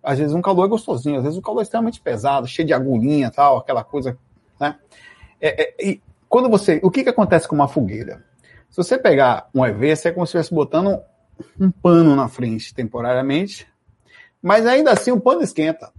Às 0.01 0.19
vezes 0.19 0.33
um 0.33 0.41
calor 0.41 0.65
é 0.65 0.67
gostosinho, 0.67 1.17
às 1.17 1.23
vezes 1.23 1.39
o 1.39 1.41
calor 1.41 1.59
é 1.59 1.63
extremamente 1.63 2.01
pesado, 2.01 2.45
cheio 2.45 2.67
de 2.67 2.73
agulhinha 2.73 3.31
tal, 3.31 3.57
aquela 3.57 3.85
coisa. 3.85 4.17
Né? 4.59 4.75
É, 5.39 5.63
é, 5.63 5.75
e 5.79 6.01
quando 6.27 6.49
você. 6.49 6.81
O 6.83 6.91
que, 6.91 7.03
que 7.03 7.09
acontece 7.09 7.47
com 7.47 7.55
uma 7.55 7.69
fogueira? 7.69 8.21
Se 8.69 8.77
você 8.77 8.97
pegar 8.97 9.49
um 9.53 9.65
EV, 9.65 9.95
você 9.95 10.09
é 10.09 10.11
como 10.11 10.25
se 10.25 10.31
estivesse 10.31 10.53
botando 10.53 10.99
um 11.59 11.71
pano 11.71 12.15
na 12.15 12.27
frente 12.27 12.73
temporariamente, 12.73 13.67
mas 14.43 14.65
ainda 14.67 14.91
assim 14.91 15.11
o 15.11 15.21
pano 15.21 15.41
esquenta. 15.41 15.89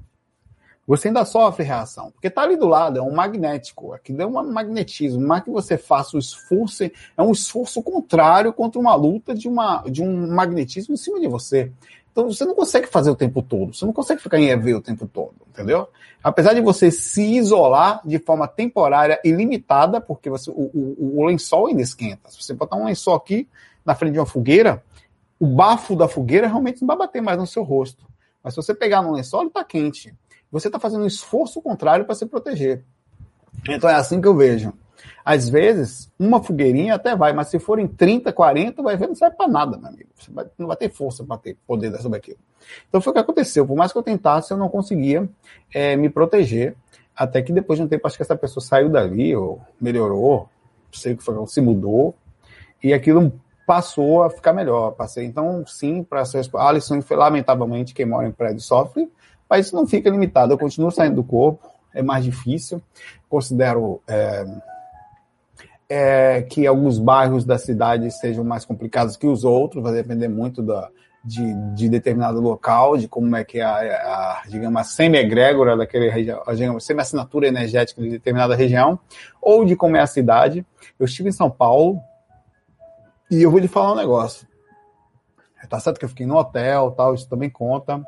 Você 0.86 1.08
ainda 1.08 1.24
sofre 1.24 1.64
reação, 1.64 2.10
porque 2.10 2.28
está 2.28 2.42
ali 2.42 2.56
do 2.56 2.68
lado, 2.68 2.98
é 2.98 3.02
um 3.02 3.14
magnético, 3.14 3.94
aqui 3.94 4.12
deu 4.12 4.28
um 4.28 4.52
magnetismo, 4.52 5.26
mas 5.26 5.42
que 5.42 5.50
você 5.50 5.78
faça 5.78 6.14
o 6.14 6.18
esforço, 6.18 6.84
é 6.84 7.22
um 7.22 7.32
esforço 7.32 7.82
contrário 7.82 8.52
contra 8.52 8.78
uma 8.78 8.94
luta 8.94 9.34
de, 9.34 9.48
uma, 9.48 9.82
de 9.84 10.02
um 10.02 10.30
magnetismo 10.30 10.92
em 10.92 10.98
cima 10.98 11.18
de 11.18 11.26
você. 11.26 11.72
Então 12.12 12.28
você 12.30 12.44
não 12.44 12.54
consegue 12.54 12.86
fazer 12.86 13.10
o 13.10 13.16
tempo 13.16 13.40
todo, 13.40 13.74
você 13.74 13.86
não 13.86 13.94
consegue 13.94 14.20
ficar 14.20 14.38
em 14.38 14.50
EV 14.50 14.74
o 14.74 14.80
tempo 14.82 15.08
todo, 15.08 15.34
entendeu? 15.48 15.88
Apesar 16.22 16.52
de 16.52 16.60
você 16.60 16.90
se 16.90 17.22
isolar 17.22 18.02
de 18.04 18.18
forma 18.18 18.46
temporária 18.46 19.18
e 19.24 19.32
limitada, 19.32 20.02
porque 20.02 20.28
você, 20.28 20.50
o, 20.50 20.70
o, 20.74 21.20
o 21.20 21.24
lençol 21.24 21.68
ainda 21.68 21.80
esquenta. 21.80 22.30
Se 22.30 22.42
você 22.42 22.52
botar 22.52 22.76
um 22.76 22.84
lençol 22.84 23.14
aqui 23.14 23.48
na 23.84 23.94
frente 23.94 24.12
de 24.12 24.18
uma 24.18 24.26
fogueira, 24.26 24.84
o 25.40 25.46
bafo 25.46 25.96
da 25.96 26.06
fogueira 26.06 26.46
realmente 26.46 26.82
não 26.82 26.88
vai 26.88 26.96
bater 26.96 27.22
mais 27.22 27.38
no 27.38 27.46
seu 27.46 27.62
rosto. 27.62 28.06
Mas 28.44 28.52
se 28.52 28.62
você 28.62 28.74
pegar 28.74 29.00
no 29.00 29.12
lençol, 29.12 29.40
ele 29.40 29.48
está 29.48 29.64
quente. 29.64 30.14
Você 30.52 30.68
está 30.68 30.78
fazendo 30.78 31.02
um 31.02 31.06
esforço 31.06 31.62
contrário 31.62 32.04
para 32.04 32.14
se 32.14 32.26
proteger. 32.26 32.84
Então 33.66 33.88
é 33.88 33.94
assim 33.94 34.20
que 34.20 34.28
eu 34.28 34.36
vejo. 34.36 34.72
Às 35.24 35.48
vezes, 35.48 36.12
uma 36.18 36.42
fogueirinha 36.42 36.94
até 36.94 37.16
vai, 37.16 37.32
mas 37.32 37.48
se 37.48 37.58
forem 37.58 37.88
30, 37.88 38.32
40, 38.32 38.82
vai 38.82 38.96
ver, 38.96 39.08
não 39.08 39.14
serve 39.14 39.36
para 39.36 39.48
nada, 39.48 39.78
meu 39.78 39.88
amigo. 39.88 40.10
Você 40.14 40.30
vai, 40.30 40.46
não 40.58 40.66
vai 40.66 40.76
ter 40.76 40.90
força 40.90 41.24
para 41.24 41.38
ter 41.38 41.56
poder 41.66 41.90
sobre 42.00 42.18
aquilo. 42.18 42.38
Então 42.88 43.00
foi 43.00 43.10
o 43.10 43.14
que 43.14 43.20
aconteceu. 43.20 43.66
Por 43.66 43.76
mais 43.76 43.90
que 43.90 43.98
eu 43.98 44.02
tentasse, 44.02 44.52
eu 44.52 44.58
não 44.58 44.68
conseguia 44.68 45.28
é, 45.72 45.96
me 45.96 46.10
proteger. 46.10 46.76
Até 47.16 47.40
que 47.40 47.52
depois 47.52 47.78
de 47.78 47.84
um 47.84 47.88
tempo, 47.88 48.06
acho 48.06 48.16
que 48.16 48.22
essa 48.22 48.36
pessoa 48.36 48.62
saiu 48.62 48.90
dali, 48.90 49.34
ou 49.34 49.60
melhorou, 49.80 50.48
não 50.92 51.00
sei 51.00 51.14
o 51.14 51.16
que 51.16 51.22
foi, 51.22 51.34
se 51.46 51.60
mudou, 51.60 52.14
e 52.82 52.92
aquilo 52.92 53.32
passou 53.66 54.22
a 54.22 54.30
ficar 54.30 54.52
melhor. 54.52 54.92
Passei, 54.92 55.24
então, 55.24 55.64
sim, 55.66 56.02
para 56.02 56.24
ser. 56.24 56.48
A 56.54 56.68
Alisson, 56.68 57.00
lamentavelmente, 57.10 57.94
quem 57.94 58.06
mora 58.06 58.26
em 58.26 58.32
prédio 58.32 58.60
sofre, 58.60 59.10
mas 59.48 59.66
isso 59.66 59.76
não 59.76 59.86
fica 59.86 60.10
limitado. 60.10 60.52
Eu 60.52 60.58
continuo 60.58 60.90
saindo 60.90 61.16
do 61.16 61.24
corpo, 61.24 61.68
é 61.92 62.02
mais 62.02 62.24
difícil. 62.24 62.80
Considero. 63.28 64.00
É, 64.06 64.44
é, 65.86 66.42
que 66.42 66.66
alguns 66.66 66.98
bairros 66.98 67.44
da 67.44 67.58
cidade 67.58 68.10
sejam 68.10 68.42
mais 68.42 68.64
complicados 68.64 69.16
que 69.16 69.26
os 69.26 69.44
outros, 69.44 69.82
vai 69.82 69.92
depender 69.92 70.28
muito 70.28 70.62
da, 70.62 70.88
de, 71.24 71.54
de 71.74 71.88
determinado 71.88 72.40
local, 72.40 72.96
de 72.96 73.08
como 73.08 73.34
é 73.34 73.44
que 73.44 73.58
é 73.58 73.62
a, 73.62 73.76
a 73.76 74.42
digamos, 74.48 74.80
a 74.80 74.84
semi-egrégora 74.84 75.76
daquele 75.76 76.10
região, 76.10 76.42
a 76.46 76.80
semi-assinatura 76.80 77.48
energética 77.48 78.02
de 78.02 78.10
determinada 78.10 78.54
região, 78.54 78.98
ou 79.40 79.64
de 79.64 79.74
como 79.74 79.96
é 79.96 80.00
a 80.00 80.06
cidade. 80.06 80.64
Eu 80.98 81.06
estive 81.06 81.30
em 81.30 81.32
São 81.32 81.50
Paulo 81.50 82.00
e 83.34 83.42
eu 83.42 83.50
vou 83.50 83.60
lhe 83.60 83.68
falar 83.68 83.92
um 83.92 83.96
negócio. 83.96 84.46
Tá 85.68 85.80
certo 85.80 85.98
que 85.98 86.04
eu 86.04 86.08
fiquei 86.08 86.26
no 86.26 86.36
hotel, 86.36 86.90
tal, 86.92 87.14
isso 87.14 87.28
também 87.28 87.50
conta. 87.50 88.04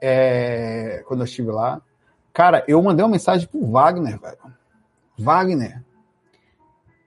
É, 0.00 1.02
quando 1.06 1.20
eu 1.20 1.24
estive 1.24 1.50
lá. 1.50 1.80
Cara, 2.32 2.64
eu 2.66 2.80
mandei 2.82 3.04
uma 3.04 3.12
mensagem 3.12 3.46
pro 3.46 3.66
Wagner, 3.66 4.18
velho. 4.18 4.38
Wagner, 5.18 5.82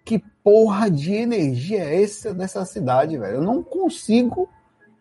que 0.06 0.20
porra 0.44 0.92
de 0.92 1.14
energia 1.14 1.84
é 1.84 2.04
essa 2.04 2.34
dessa 2.34 2.66
cidade, 2.66 3.18
velho? 3.18 3.38
Eu 3.38 3.42
não 3.42 3.64
consigo 3.64 4.50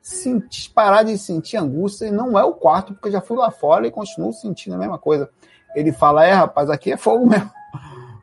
sentir, 0.01 0.71
parar 0.71 1.03
de 1.03 1.19
sentir 1.19 1.57
angústia 1.57 2.07
e 2.07 2.11
não 2.11 2.39
é 2.39 2.45
o 2.45 2.55
quarto, 2.55 2.95
porque 2.95 3.09
eu 3.09 3.13
já 3.13 3.21
fui 3.21 3.37
lá 3.37 3.51
fora 3.51 3.87
e 3.87 3.91
continuo 3.91 4.33
sentindo 4.33 4.75
a 4.75 4.79
mesma 4.79 4.99
coisa. 4.99 5.29
Ele 5.75 5.93
fala: 5.93 6.25
é, 6.25 6.33
rapaz, 6.33 6.71
aqui 6.71 6.93
é 6.93 6.97
fogo 6.97 7.27
mesmo. 7.27 7.51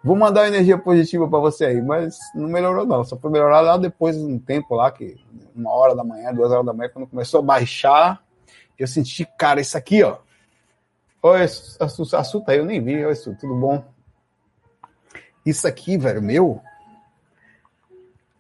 Vou 0.04 0.16
mandar 0.16 0.48
energia 0.48 0.78
positiva 0.78 1.28
para 1.28 1.40
você 1.40 1.66
aí, 1.66 1.82
mas 1.82 2.18
não 2.34 2.48
melhorou 2.48 2.86
não. 2.86 3.04
Só 3.04 3.18
foi 3.18 3.30
melhorar 3.30 3.60
lá 3.60 3.78
depois 3.78 4.18
de 4.18 4.24
um 4.24 4.40
tempo 4.40 4.76
lá, 4.76 4.90
que 4.92 5.18
uma 5.54 5.72
hora 5.72 5.94
da 5.96 6.04
manhã, 6.04 6.34
duas 6.34 6.52
horas 6.52 6.66
da 6.66 6.74
manhã, 6.74 6.90
quando 6.90 7.08
começou 7.08 7.40
a 7.40 7.44
baixar, 7.44 8.24
eu 8.78 8.88
senti, 8.88 9.28
cara, 9.38 9.60
isso 9.60 9.78
aqui, 9.78 10.02
ó. 10.04 10.18
Oi, 11.22 11.42
assunto 11.44 12.50
aí, 12.50 12.58
eu 12.58 12.66
nem 12.66 12.82
vi. 12.82 13.06
Oi, 13.06 13.12
isso, 13.12 13.36
tudo 13.40 13.54
bom? 13.56 13.84
Isso 15.46 15.68
aqui, 15.68 15.98
velho, 15.98 16.22
meu, 16.22 16.62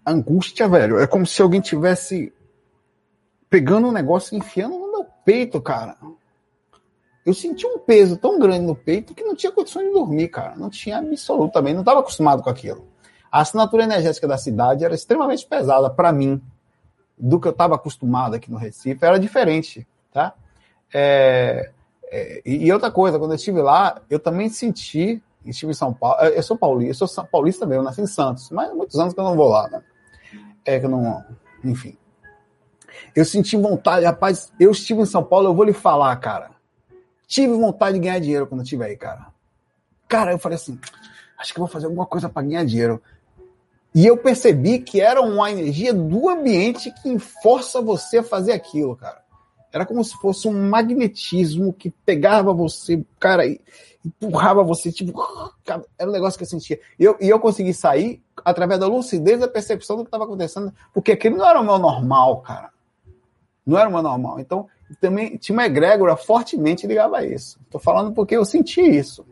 angústia, 0.06 0.68
velho. 0.68 0.98
É 0.98 1.06
como 1.06 1.26
se 1.26 1.42
alguém 1.42 1.60
tivesse 1.60 2.34
pegando 3.50 3.88
um 3.88 3.92
negócio 3.92 4.34
e 4.34 4.38
enfiando 4.38 4.78
no 4.78 4.92
meu 4.92 5.06
peito, 5.26 5.62
cara. 5.62 5.98
Eu 7.30 7.34
senti 7.34 7.66
um 7.68 7.78
peso 7.78 8.18
tão 8.18 8.40
grande 8.40 8.66
no 8.66 8.76
peito 8.76 9.14
que 9.14 9.24
não 9.24 9.36
tinha 9.36 9.52
condições 9.52 9.86
de 9.86 9.94
dormir, 9.94 10.30
cara. 10.30 10.56
Não 10.56 10.68
tinha 10.68 10.98
absolutamente, 10.98 11.76
não 11.76 11.82
estava 11.82 12.00
acostumado 12.00 12.42
com 12.42 12.50
aquilo. 12.50 12.88
A 13.32 13.42
assinatura 13.42 13.84
energética 13.84 14.28
da 14.28 14.36
cidade 14.36 14.84
era 14.84 14.96
extremamente 14.96 15.46
pesada 15.46 15.92
para 15.92 16.12
mim, 16.12 16.42
do 17.16 17.40
que 17.40 17.48
eu 17.48 17.52
estava 17.52 17.76
acostumado 17.76 18.36
aqui 18.36 18.50
no 18.50 18.58
Recife, 18.58 19.06
era 19.06 19.20
diferente, 19.20 19.88
tá? 20.12 20.34
É, 20.92 21.72
é, 22.06 22.42
e 22.44 22.72
outra 22.74 22.90
coisa, 22.90 23.20
quando 23.20 23.32
eu 23.32 23.36
estive 23.36 23.62
lá, 23.62 24.02
eu 24.10 24.20
também 24.20 24.50
senti, 24.50 25.22
estive 25.46 25.72
em 25.72 25.76
São 25.76 25.94
Paulo, 25.94 26.20
eu 26.24 26.42
sou 26.42 26.58
paulista, 26.58 27.04
eu 27.04 27.08
sou 27.08 27.26
paulista 27.26 27.66
também, 27.66 27.78
eu 27.78 27.84
nasci 27.84 28.02
em 28.02 28.08
Santos, 28.08 28.50
mas 28.50 28.72
há 28.72 28.74
muitos 28.74 28.98
anos 28.98 29.14
que 29.14 29.20
eu 29.20 29.24
não 29.24 29.36
vou 29.36 29.50
lá, 29.50 29.70
né? 29.70 29.84
É 30.66 30.80
que 30.80 30.86
eu 30.88 30.90
não, 30.90 31.24
enfim. 31.64 31.96
Eu 33.16 33.24
senti 33.24 33.56
vontade, 33.56 34.06
rapaz, 34.06 34.52
eu 34.60 34.72
estive 34.72 35.02
em 35.02 35.06
São 35.06 35.24
Paulo, 35.24 35.50
eu 35.50 35.54
vou 35.54 35.66
lhe 35.66 35.74
falar, 35.74 36.16
cara. 36.16 36.58
Tive 37.30 37.54
vontade 37.54 37.94
de 37.94 38.00
ganhar 38.00 38.18
dinheiro 38.18 38.48
quando 38.48 38.62
eu 38.62 38.64
estive 38.64 38.84
aí, 38.84 38.98
cara. 38.98 39.28
Cara, 40.08 40.32
eu 40.32 40.40
falei 40.40 40.56
assim, 40.56 40.80
acho 41.38 41.54
que 41.54 41.60
vou 41.60 41.68
fazer 41.68 41.86
alguma 41.86 42.08
coisa 42.08 42.28
para 42.28 42.42
ganhar 42.42 42.66
dinheiro. 42.66 43.00
E 43.94 44.04
eu 44.04 44.18
percebi 44.18 44.80
que 44.80 45.00
era 45.00 45.22
uma 45.22 45.52
energia 45.52 45.94
do 45.94 46.28
ambiente 46.28 46.92
que 47.04 47.20
força 47.20 47.82
você 47.82 48.18
a 48.18 48.24
fazer 48.24 48.52
aquilo, 48.52 48.96
cara. 48.96 49.22
Era 49.72 49.86
como 49.86 50.04
se 50.04 50.18
fosse 50.18 50.48
um 50.48 50.70
magnetismo 50.70 51.72
que 51.72 51.92
pegava 52.04 52.52
você, 52.52 53.06
cara, 53.20 53.46
e 53.46 53.62
empurrava 54.04 54.64
você, 54.64 54.92
tipo, 54.92 55.14
era 56.00 56.10
um 56.10 56.12
negócio 56.12 56.36
que 56.36 56.44
eu 56.44 56.50
sentia. 56.50 56.80
E 56.98 57.04
eu, 57.04 57.16
e 57.22 57.30
eu 57.30 57.40
consegui 57.40 57.76
sair 57.76 58.24
através 58.44 58.80
da 58.80 58.88
lucidez 58.88 59.40
da 59.40 59.48
percepção 59.48 59.98
do 59.98 60.04
que 60.04 60.08
estava 60.08 60.24
acontecendo, 60.24 60.74
porque 60.92 61.12
aquilo 61.12 61.38
não 61.38 61.48
era 61.48 61.62
o 61.62 61.64
meu 61.64 61.78
normal, 61.78 62.42
cara. 62.42 62.72
Não 63.64 63.78
era 63.78 63.88
o 63.88 63.92
meu 63.92 64.02
normal. 64.02 64.40
Então, 64.40 64.68
também 64.96 65.38
tinha 65.38 65.56
uma 65.56 65.66
egrégora 65.66 66.16
fortemente 66.16 66.88
ligada 66.88 67.18
a 67.18 67.26
isso. 67.26 67.60
Estou 67.64 67.80
falando 67.80 68.14
porque 68.14 68.36
eu 68.36 68.46
senti 68.46 68.82
isso. 68.82 69.26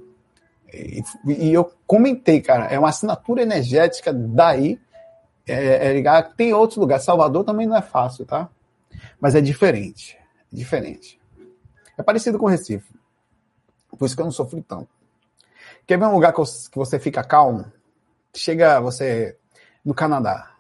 E, 0.74 1.04
e, 1.26 1.54
eu 1.54 1.72
comentei, 1.86 2.42
cara, 2.42 2.66
é 2.66 2.78
uma 2.78 2.90
assinatura 2.90 3.42
energética 3.42 4.14
daí, 4.14 4.80
é, 5.48 5.88
é 5.88 5.94
ligar. 5.94 6.36
Tem 6.36 6.54
outros 6.54 6.78
lugares. 6.78 7.06
Salvador 7.06 7.44
também 7.44 7.66
não 7.66 7.76
é 7.76 7.82
fácil, 7.82 8.26
tá? 8.26 8.50
Mas 9.20 9.34
é 9.36 9.42
diferente. 9.42 10.18
É 10.52 10.56
diferente. 10.56 11.20
É 11.98 12.04
parecido 12.04 12.38
com 12.38 12.46
Recife. 12.46 12.94
Por 13.98 14.06
isso 14.06 14.16
que 14.16 14.22
eu 14.22 14.26
não 14.26 14.32
sofri 14.32 14.62
tanto. 14.62 14.90
Quer 15.88 15.98
ver 15.98 16.06
um 16.06 16.14
lugar 16.14 16.34
que 16.34 16.78
você 16.78 17.00
fica 17.00 17.24
calmo? 17.24 17.72
Chega 18.36 18.80
você 18.80 19.38
no 19.84 19.94
Canadá. 19.94 20.52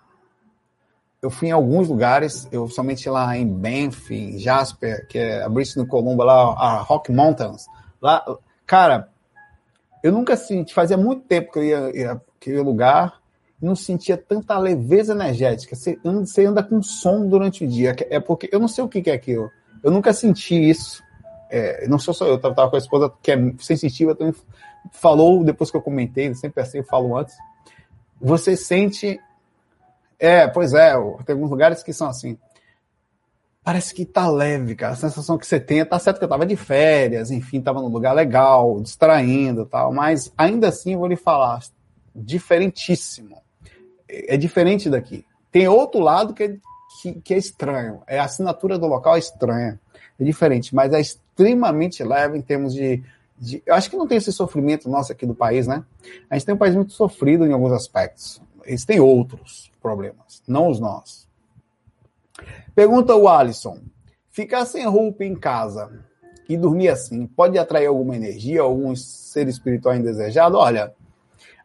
Eu 1.22 1.30
fui 1.30 1.48
em 1.48 1.52
alguns 1.52 1.88
lugares, 1.88 2.48
eu 2.52 2.68
somente 2.68 3.10
lá 3.10 3.36
em 3.36 3.48
Banff, 3.48 4.14
em 4.14 4.38
Jasper, 4.38 5.08
que 5.08 5.18
é 5.18 5.44
a 5.44 5.50
Bristol 5.50 5.88
Columba, 5.88 6.24
lá 6.24 6.54
a 6.54 6.78
Rock 6.82 7.12
Mountains. 7.12 7.66
Lá, 8.02 8.24
cara, 8.66 9.10
eu 10.04 10.12
nunca 10.12 10.38
senti, 10.38 10.74
fazia 10.74 10.98
muito 10.98 11.24
tempo 11.24 11.52
que 11.52 11.60
eu 11.60 11.64
ia, 11.64 11.98
ia 11.98 12.22
ia 12.46 12.64
lugar 12.64 13.20
não 13.62 13.76
sentia 13.76 14.16
tanta 14.16 14.58
leveza 14.58 15.14
energética. 15.14 15.76
Você 15.76 16.00
anda, 16.06 16.26
você 16.26 16.46
anda 16.46 16.64
com 16.64 16.82
som 16.82 17.28
durante 17.28 17.66
o 17.66 17.68
dia. 17.68 17.96
É 18.10 18.20
porque 18.20 18.48
eu 18.52 18.60
não 18.60 18.68
sei 18.68 18.84
o 18.84 18.88
que 18.88 19.10
é 19.10 19.14
aquilo. 19.14 19.50
Eu 19.84 19.92
nunca 19.92 20.14
senti 20.14 20.70
isso. 20.70 21.04
É, 21.50 21.88
não 21.88 21.98
sou 21.98 22.14
só 22.14 22.26
eu, 22.26 22.34
eu 22.34 22.40
tava 22.40 22.70
com 22.70 22.76
a 22.76 22.80
esposa 22.80 23.12
que 23.22 23.32
é 23.32 23.54
sensitiva, 23.60 24.14
também 24.14 24.34
falou 24.92 25.44
depois 25.44 25.72
que 25.72 25.78
eu 25.78 25.82
comentei, 25.82 26.34
sempre 26.36 26.62
assim, 26.62 26.80
eu 26.80 26.84
falo 26.84 27.18
antes. 27.18 27.36
Você 28.22 28.56
sente. 28.56 29.20
É, 30.20 30.48
pois 30.48 30.74
é, 30.74 30.94
tem 31.26 31.34
alguns 31.34 31.50
lugares 31.50 31.84
que 31.84 31.94
são 31.94 32.10
assim. 32.10 32.38
Parece 33.64 33.94
que 33.94 34.06
tá 34.06 34.30
leve, 34.30 34.76
cara. 34.76 34.94
A 34.94 34.96
sensação 34.96 35.38
que 35.38 35.46
você 35.46 35.60
tem, 35.60 35.84
tá 35.86 36.00
certo 36.00 36.20
que 36.20 36.24
eu 36.24 36.30
tava 36.30 36.46
de 36.46 36.56
férias, 36.56 37.32
enfim, 37.32 37.62
tava 37.62 37.82
num 37.82 37.90
lugar 37.90 38.14
legal, 38.14 38.80
distraindo 38.82 39.66
tal, 39.66 39.94
mas 39.94 40.32
ainda 40.38 40.70
assim 40.70 40.96
vou 40.96 41.08
lhe 41.08 41.18
falar, 41.18 41.60
diferentíssimo. 42.16 43.38
É 44.08 44.38
diferente 44.38 44.90
daqui. 44.90 45.26
Tem 45.52 45.68
outro 45.68 46.00
lado 46.00 46.34
que 46.34 46.44
é, 46.44 46.58
que, 47.02 47.14
que 47.22 47.34
é 47.34 47.38
estranho. 47.38 48.02
É 48.08 48.20
a 48.20 48.24
assinatura 48.24 48.80
do 48.80 48.88
local 48.88 49.16
é 49.16 49.20
estranha. 49.20 49.80
É 50.20 50.24
diferente, 50.24 50.74
mas 50.74 50.94
é 50.94 51.02
extremamente 51.02 52.04
leve 52.04 52.38
em 52.38 52.42
termos 52.42 52.74
de, 52.74 53.04
de. 53.38 53.62
Eu 53.66 53.76
acho 53.76 53.90
que 53.90 53.98
não 53.98 54.08
tem 54.08 54.18
esse 54.18 54.32
sofrimento 54.32 54.90
nosso 54.90 55.12
aqui 55.12 55.26
do 55.26 55.36
país, 55.36 55.68
né? 55.68 55.84
A 56.30 56.36
gente 56.36 56.46
tem 56.46 56.56
um 56.56 56.58
país 56.58 56.74
muito 56.74 56.94
sofrido 56.94 57.46
em 57.46 57.52
alguns 57.52 57.74
aspectos. 57.74 58.42
Eles 58.66 58.86
têm 58.86 59.00
outros 59.00 59.72
problemas, 59.88 60.44
não 60.46 60.70
os 60.70 60.82
nossos. 60.82 61.30
Pergunta 62.76 63.16
o 63.16 63.30
Alisson: 63.30 63.80
ficar 64.30 64.66
sem 64.66 64.86
roupa 64.86 65.24
em 65.24 65.34
casa 65.34 66.04
e 66.50 66.58
dormir 66.58 66.90
assim 66.90 67.26
pode 67.26 67.58
atrair 67.58 67.86
alguma 67.86 68.18
energia, 68.18 68.62
algum 68.62 68.94
ser 68.98 69.48
espiritual 69.48 69.96
indesejado? 69.96 70.58
Olha, 70.58 70.94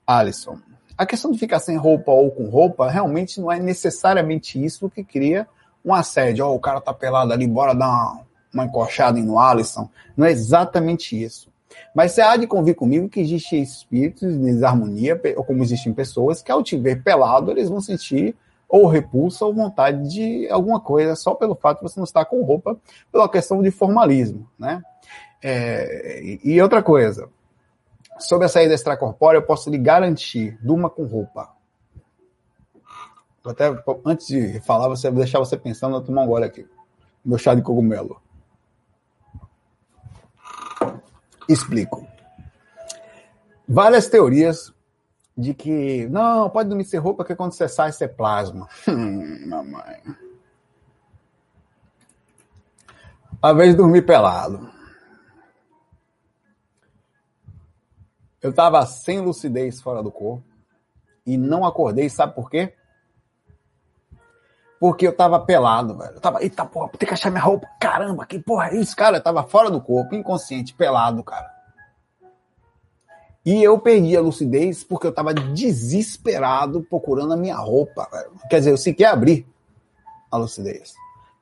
Alisson, 0.07 0.57
a 0.97 1.05
questão 1.05 1.33
de 1.33 1.39
ficar 1.39 1.59
sem 1.59 1.77
roupa 1.77 2.13
ou 2.13 2.31
com 2.31 2.49
roupa 2.49 2.89
realmente 2.89 3.41
não 3.41 3.51
é 3.51 3.59
necessariamente 3.59 4.65
isso 4.65 4.89
que 4.89 5.03
cria 5.03 5.49
um 5.85 5.93
assédio. 5.93 6.47
Oh, 6.47 6.55
o 6.55 6.61
cara 6.61 6.81
tá 6.81 6.95
pelado 6.95 7.33
ali, 7.33 7.45
bora 7.45 7.75
dar 7.75 7.89
uma, 7.89 8.21
uma 8.55 8.65
encoxada 8.67 9.19
no 9.19 9.37
Alisson. 9.37 9.91
Não 10.17 10.25
é 10.25 10.31
exatamente 10.31 11.21
isso. 11.21 11.52
Mas 11.95 12.13
você 12.13 12.21
há 12.21 12.37
de 12.37 12.47
convir 12.47 12.75
comigo 12.75 13.09
que 13.09 13.21
existem 13.21 13.63
espíritos 13.63 14.33
de 14.33 14.39
desarmonia, 14.39 15.21
ou 15.37 15.45
como 15.45 15.63
existem 15.63 15.93
pessoas 15.93 16.43
que 16.43 16.51
ao 16.51 16.63
te 16.63 16.77
ver 16.77 17.03
pelado, 17.03 17.51
eles 17.51 17.69
vão 17.69 17.81
sentir 17.81 18.37
ou 18.69 18.87
repulsa 18.87 19.45
ou 19.45 19.53
vontade 19.53 20.09
de 20.09 20.49
alguma 20.51 20.81
coisa 20.81 21.15
só 21.15 21.35
pelo 21.35 21.55
fato 21.55 21.79
de 21.79 21.91
você 21.91 22.01
não 22.01 22.05
estar 22.05 22.25
com 22.25 22.43
roupa, 22.43 22.79
pela 23.11 23.29
questão 23.29 23.61
de 23.61 23.71
formalismo, 23.71 24.49
né? 24.59 24.83
É, 25.43 26.39
e 26.43 26.63
outra 26.63 26.83
coisa, 26.83 27.29
sobre 28.19 28.47
a 28.47 28.49
saída 28.49 28.73
extracorpórea, 28.73 29.39
eu 29.39 29.43
posso 29.43 29.69
lhe 29.69 29.77
garantir, 29.77 30.59
durma 30.63 30.89
com 30.89 31.05
roupa. 31.05 31.51
Até 33.45 33.77
antes 34.07 34.29
de 34.29 34.61
falar, 34.61 34.89
você 34.89 35.11
deixar 35.11 35.41
você 35.41 35.57
pensando, 35.57 35.97
eu 35.97 36.01
tomar 36.01 36.23
um 36.23 36.27
gole 36.29 36.45
aqui. 36.45 36.67
Meu 37.25 37.37
chá 37.39 37.55
de 37.55 37.63
cogumelo. 37.63 38.23
Explico. 41.49 42.07
Várias 43.69 44.09
teorias 44.09 44.73
de 45.37 45.55
que 45.55 46.07
não, 46.09 46.51
pode 46.51 46.69
dormir 46.69 46.85
sem 46.85 47.01
roupa, 47.01 47.25
que 47.25 47.35
quando 47.35 47.53
você 47.53 47.69
sai, 47.69 47.93
você 47.93 48.07
plasma. 48.09 48.69
Hum, 48.89 49.47
mamãe. 49.49 50.03
Uma 53.43 53.55
vez 53.55 53.75
dormi 53.75 54.01
pelado. 54.01 54.71
Eu 58.41 58.51
estava 58.51 58.85
sem 58.87 59.21
lucidez 59.21 59.81
fora 59.81 60.03
do 60.03 60.11
corpo 60.11 60.45
e 61.25 61.37
não 61.37 61.65
acordei, 61.65 62.09
sabe 62.09 62.35
por 62.35 62.51
quê? 62.51 62.75
Porque 64.83 65.07
eu 65.07 65.15
tava 65.15 65.39
pelado, 65.39 65.97
velho. 65.97 66.15
Eu 66.15 66.21
tava, 66.21 66.43
eita 66.43 66.65
porra, 66.65 66.89
tem 66.99 67.07
que 67.07 67.15
achar 67.15 67.31
minha 67.31 67.41
roupa. 67.41 67.69
Caramba, 67.79 68.27
que 68.27 68.41
porra 68.41 68.71
é 68.71 68.79
isso, 68.79 68.97
cara? 68.97 69.19
Eu 69.19 69.23
tava 69.23 69.45
fora 69.45 69.71
do 69.71 69.81
corpo, 69.81 70.17
inconsciente, 70.17 70.75
pelado, 70.75 71.23
cara. 71.23 71.49
E 73.47 73.63
eu 73.63 73.79
perdi 73.79 74.17
a 74.17 74.21
lucidez 74.21 74.83
porque 74.83 75.07
eu 75.07 75.11
estava 75.11 75.33
desesperado 75.33 76.83
procurando 76.83 77.33
a 77.33 77.37
minha 77.37 77.55
roupa. 77.59 78.09
Quer 78.51 78.59
dizer, 78.59 78.73
eu 78.73 78.77
sequer 78.77 79.05
abri 79.05 79.47
a 80.29 80.37
lucidez. 80.37 80.95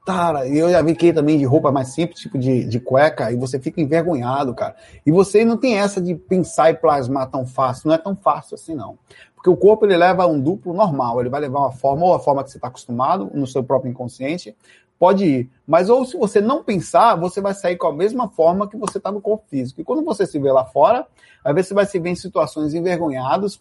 Cara, 0.04 0.46
eu 0.46 0.70
já 0.70 0.82
vi 0.82 0.94
que 0.94 1.12
também 1.12 1.38
de 1.38 1.44
roupa 1.46 1.72
mais 1.72 1.88
simples, 1.88 2.20
tipo 2.20 2.38
de, 2.38 2.64
de 2.64 2.78
cueca, 2.78 3.32
e 3.32 3.36
você 3.36 3.58
fica 3.58 3.80
envergonhado, 3.80 4.54
cara. 4.54 4.74
E 5.06 5.10
você 5.10 5.44
não 5.46 5.56
tem 5.56 5.78
essa 5.78 6.00
de 6.00 6.14
pensar 6.14 6.70
e 6.70 6.74
plasmar 6.74 7.30
tão 7.30 7.46
fácil. 7.46 7.88
Não 7.88 7.94
é 7.94 7.98
tão 7.98 8.14
fácil 8.14 8.54
assim, 8.54 8.74
não. 8.74 8.98
Porque 9.40 9.48
o 9.48 9.56
corpo 9.56 9.86
ele 9.86 9.96
leva 9.96 10.26
um 10.26 10.38
duplo 10.38 10.74
normal. 10.74 11.18
Ele 11.18 11.30
vai 11.30 11.40
levar 11.40 11.60
uma 11.60 11.72
forma, 11.72 12.04
ou 12.04 12.12
a 12.12 12.20
forma 12.20 12.44
que 12.44 12.50
você 12.50 12.58
está 12.58 12.68
acostumado, 12.68 13.30
no 13.32 13.46
seu 13.46 13.64
próprio 13.64 13.90
inconsciente, 13.90 14.54
pode 14.98 15.24
ir. 15.24 15.50
Mas 15.66 15.88
ou 15.88 16.04
se 16.04 16.14
você 16.18 16.42
não 16.42 16.62
pensar, 16.62 17.14
você 17.14 17.40
vai 17.40 17.54
sair 17.54 17.78
com 17.78 17.86
a 17.86 17.92
mesma 17.92 18.28
forma 18.28 18.68
que 18.68 18.76
você 18.76 18.98
está 18.98 19.10
no 19.10 19.18
corpo 19.18 19.46
físico. 19.48 19.80
E 19.80 19.84
quando 19.84 20.04
você 20.04 20.26
se 20.26 20.38
vê 20.38 20.52
lá 20.52 20.66
fora, 20.66 21.06
às 21.42 21.54
vezes 21.54 21.68
você 21.68 21.74
vai 21.74 21.86
se 21.86 21.98
ver 21.98 22.10
em 22.10 22.14
situações 22.14 22.74
envergonhadas, 22.74 23.58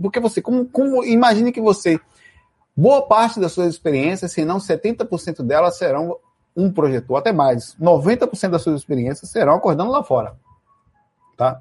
porque 0.00 0.18
você, 0.18 0.40
como, 0.40 0.64
como 0.64 1.04
imagine 1.04 1.52
que 1.52 1.60
você, 1.60 2.00
boa 2.74 3.02
parte 3.02 3.38
das 3.38 3.52
suas 3.52 3.68
experiências, 3.68 4.32
se 4.32 4.46
não 4.46 4.56
70% 4.56 5.42
delas 5.42 5.76
serão 5.76 6.16
um 6.56 6.72
projetor, 6.72 7.18
até 7.18 7.32
mais. 7.32 7.76
90% 7.78 8.48
das 8.48 8.62
suas 8.62 8.80
experiências 8.80 9.30
serão 9.30 9.56
acordando 9.56 9.90
lá 9.90 10.02
fora. 10.02 10.36
Tá? 11.36 11.60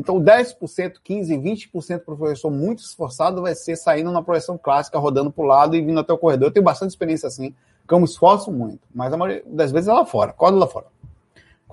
Então, 0.00 0.18
10%, 0.18 0.94
15%, 1.06 1.70
20% 1.70 1.98
para 2.00 2.14
o 2.14 2.16
professor 2.16 2.50
muito 2.50 2.78
esforçado 2.78 3.42
vai 3.42 3.54
ser 3.54 3.76
saindo 3.76 4.10
na 4.10 4.22
projeção 4.22 4.56
clássica, 4.56 4.98
rodando 4.98 5.30
para 5.30 5.44
o 5.44 5.46
lado 5.46 5.76
e 5.76 5.82
vindo 5.82 6.00
até 6.00 6.10
o 6.10 6.16
corredor. 6.16 6.48
Eu 6.48 6.52
tenho 6.52 6.64
bastante 6.64 6.88
experiência 6.88 7.26
assim 7.26 7.54
que 7.86 7.92
eu 7.92 7.98
me 7.98 8.06
esforço 8.06 8.50
muito, 8.50 8.80
mas 8.94 9.12
a 9.12 9.16
maioria 9.18 9.44
das 9.46 9.70
vezes 9.70 9.88
é 9.88 9.92
lá 9.92 10.06
fora, 10.06 10.30
acorda 10.30 10.56
lá 10.56 10.66
fora. 10.66 10.86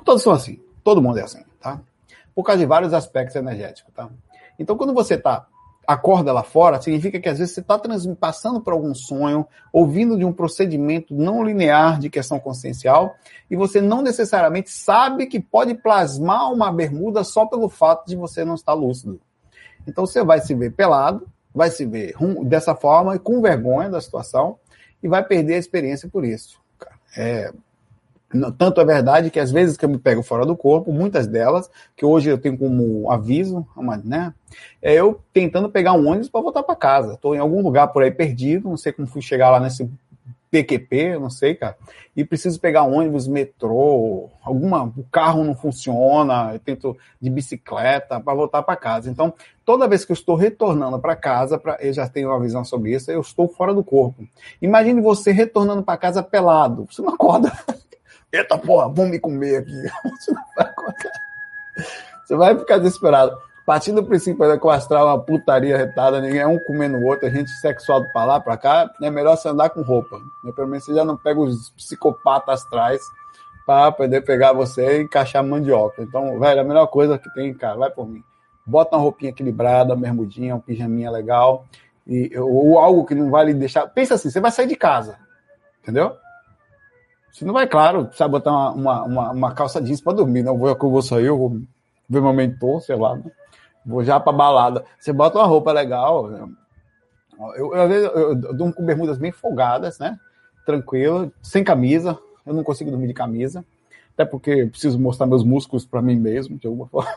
Todos 0.03 0.21
são 0.21 0.33
assim, 0.33 0.59
todo 0.83 1.01
mundo 1.01 1.19
é 1.19 1.21
assim, 1.21 1.41
tá? 1.57 1.79
Por 2.35 2.43
causa 2.43 2.59
de 2.59 2.65
vários 2.65 2.93
aspectos 2.93 3.33
energéticos, 3.37 3.93
tá? 3.93 4.09
Então, 4.59 4.75
quando 4.75 4.93
você 4.93 5.17
tá 5.17 5.47
acorda 5.87 6.33
lá 6.33 6.43
fora, 6.43 6.81
significa 6.81 7.17
que 7.17 7.29
às 7.29 7.39
vezes 7.39 7.53
você 7.53 7.61
está 7.61 7.79
passando 8.19 8.59
por 8.59 8.73
algum 8.73 8.93
sonho, 8.93 9.47
ouvindo 9.71 10.17
de 10.17 10.25
um 10.25 10.33
procedimento 10.33 11.15
não 11.15 11.41
linear 11.41 11.97
de 11.97 12.09
questão 12.09 12.39
consciencial, 12.39 13.15
e 13.49 13.55
você 13.55 13.79
não 13.79 14.01
necessariamente 14.01 14.69
sabe 14.69 15.27
que 15.27 15.39
pode 15.39 15.73
plasmar 15.75 16.51
uma 16.51 16.69
bermuda 16.73 17.23
só 17.23 17.45
pelo 17.45 17.69
fato 17.69 18.05
de 18.05 18.17
você 18.17 18.43
não 18.43 18.55
estar 18.55 18.73
lúcido. 18.73 19.21
Então 19.87 20.05
você 20.05 20.21
vai 20.21 20.41
se 20.41 20.53
ver 20.53 20.73
pelado, 20.73 21.25
vai 21.55 21.71
se 21.71 21.85
ver 21.85 22.13
dessa 22.43 22.75
forma 22.75 23.15
e 23.15 23.19
com 23.19 23.41
vergonha 23.41 23.89
da 23.89 24.01
situação, 24.01 24.59
e 25.01 25.07
vai 25.07 25.23
perder 25.23 25.53
a 25.53 25.59
experiência 25.59 26.09
por 26.09 26.25
isso. 26.25 26.59
É, 27.15 27.53
tanto 28.57 28.81
é 28.81 28.85
verdade 28.85 29.29
que 29.29 29.39
às 29.39 29.51
vezes 29.51 29.77
que 29.77 29.85
eu 29.85 29.89
me 29.89 29.97
pego 29.97 30.21
fora 30.21 30.45
do 30.45 30.55
corpo, 30.55 30.91
muitas 30.91 31.27
delas, 31.27 31.69
que 31.95 32.05
hoje 32.05 32.29
eu 32.29 32.37
tenho 32.37 32.57
como 32.57 33.09
aviso, 33.09 33.65
né? 34.03 34.33
É 34.81 34.93
eu 34.93 35.21
tentando 35.31 35.69
pegar 35.69 35.93
um 35.93 36.07
ônibus 36.07 36.29
para 36.29 36.41
voltar 36.41 36.63
para 36.63 36.75
casa. 36.75 37.13
Estou 37.13 37.33
em 37.35 37.39
algum 37.39 37.61
lugar 37.61 37.87
por 37.87 38.03
aí 38.03 38.11
perdido, 38.11 38.69
não 38.69 38.77
sei 38.77 38.91
como 38.91 39.07
fui 39.07 39.21
chegar 39.21 39.49
lá 39.49 39.59
nesse 39.59 39.89
PQP, 40.51 41.19
não 41.19 41.29
sei, 41.29 41.55
cara. 41.55 41.77
E 42.15 42.23
preciso 42.25 42.59
pegar 42.59 42.83
ônibus, 42.83 43.27
metrô, 43.27 44.29
alguma, 44.41 44.83
o 44.85 45.05
carro 45.11 45.43
não 45.43 45.55
funciona, 45.55 46.51
eu 46.53 46.59
tento 46.59 46.97
de 47.21 47.29
bicicleta 47.29 48.19
para 48.19 48.33
voltar 48.33 48.63
para 48.63 48.75
casa. 48.75 49.09
Então, 49.09 49.33
toda 49.65 49.87
vez 49.87 50.03
que 50.03 50.11
eu 50.11 50.15
estou 50.15 50.35
retornando 50.35 50.99
para 50.99 51.15
casa, 51.15 51.57
pra, 51.57 51.77
eu 51.79 51.93
já 51.93 52.07
tenho 52.07 52.29
uma 52.29 52.39
visão 52.39 52.63
sobre 52.63 52.93
isso, 52.93 53.11
eu 53.11 53.21
estou 53.21 53.47
fora 53.47 53.73
do 53.73 53.83
corpo. 53.83 54.27
Imagine 54.61 55.01
você 55.01 55.31
retornando 55.31 55.83
para 55.83 55.97
casa 55.97 56.23
pelado. 56.23 56.87
Você 56.89 57.01
não 57.01 57.13
acorda. 57.13 57.51
Eita 58.31 58.57
porra, 58.57 58.87
vão 58.89 59.07
me 59.07 59.19
comer 59.19 59.57
aqui. 59.57 59.73
Você 62.25 62.35
vai 62.35 62.57
ficar 62.57 62.77
desesperado. 62.77 63.37
Partindo 63.65 64.01
do 64.01 64.07
princípio 64.07 64.59
que 64.59 64.65
o 64.65 64.69
astral 64.69 65.09
é 65.09 65.11
uma 65.11 65.21
putaria 65.21 65.77
retada, 65.77 66.21
ninguém 66.21 66.39
é 66.39 66.47
um 66.47 66.57
comendo 66.59 66.97
o 66.97 67.05
outro, 67.05 67.27
a 67.27 67.29
gente 67.29 67.51
sexual 67.51 68.05
para 68.13 68.23
lá, 68.23 68.39
para 68.39 68.55
cá, 68.55 68.89
é 69.01 69.09
melhor 69.09 69.35
você 69.35 69.49
andar 69.49 69.71
com 69.71 69.81
roupa. 69.81 70.17
Né? 70.43 70.53
Pelo 70.53 70.69
menos 70.69 70.85
você 70.85 70.93
já 70.93 71.03
não 71.03 71.17
pega 71.17 71.37
os 71.39 71.69
psicopatas 71.71 72.65
atrás 72.65 73.01
para 73.65 73.91
poder 73.91 74.21
pegar 74.21 74.53
você 74.53 74.99
e 74.99 75.01
encaixar 75.03 75.43
mandioca. 75.43 76.01
Então, 76.01 76.39
velho, 76.39 76.61
a 76.61 76.63
melhor 76.63 76.87
coisa 76.87 77.19
que 77.19 77.29
tem, 77.33 77.53
cara, 77.53 77.75
vai 77.75 77.89
por 77.89 78.07
mim. 78.07 78.23
Bota 78.65 78.95
uma 78.95 79.01
roupinha 79.01 79.31
equilibrada, 79.31 79.93
uma 79.93 79.99
bermudinha, 79.99 80.55
um 80.55 80.61
pijaminha 80.61 81.11
legal, 81.11 81.65
e, 82.07 82.31
ou 82.37 82.79
algo 82.79 83.05
que 83.05 83.13
não 83.13 83.29
vai 83.29 83.47
lhe 83.47 83.53
deixar. 83.53 83.85
Pensa 83.87 84.13
assim, 84.13 84.29
você 84.29 84.39
vai 84.39 84.51
sair 84.51 84.67
de 84.67 84.77
casa, 84.77 85.17
entendeu? 85.81 86.15
Você 87.37 87.45
não 87.45 87.53
vai, 87.53 87.67
claro, 87.67 88.05
precisa 88.05 88.27
botar 88.27 88.49
uma, 88.49 88.71
uma, 88.71 89.03
uma, 89.03 89.31
uma 89.31 89.53
calça 89.53 89.79
jeans 89.79 90.01
para 90.01 90.13
dormir, 90.13 90.41
não. 90.41 90.57
Vou, 90.57 90.69
eu 90.69 90.75
vou 90.75 91.03
sair, 91.03 91.25
eu 91.25 91.37
vou 91.37 91.49
ver 92.09 92.19
meu 92.19 92.33
mentor, 92.33 92.81
sei 92.81 92.95
lá, 92.95 93.15
né? 93.15 93.25
vou 93.85 94.03
já 94.03 94.19
para 94.19 94.33
balada. 94.33 94.83
Você 94.99 95.13
bota 95.13 95.37
uma 95.37 95.45
roupa 95.45 95.71
legal. 95.71 96.27
Né? 96.31 96.49
Eu, 97.57 97.75
eu, 97.75 97.91
eu, 97.91 98.11
eu 98.15 98.53
durmo 98.55 98.73
com 98.73 98.83
bermudas 98.83 99.19
bem 99.19 99.31
folgadas, 99.31 99.99
né? 99.99 100.19
Tranquilo, 100.65 101.31
sem 101.43 101.63
camisa. 101.63 102.17
Eu 102.43 102.55
não 102.55 102.63
consigo 102.63 102.89
dormir 102.89 103.05
de 103.05 103.13
camisa. 103.13 103.63
Até 104.15 104.25
porque 104.25 104.65
preciso 104.65 104.97
mostrar 104.97 105.27
meus 105.27 105.43
músculos 105.43 105.85
para 105.85 106.01
mim 106.01 106.15
mesmo, 106.15 106.57
de 106.57 106.65
alguma 106.65 106.87
forma. 106.87 107.13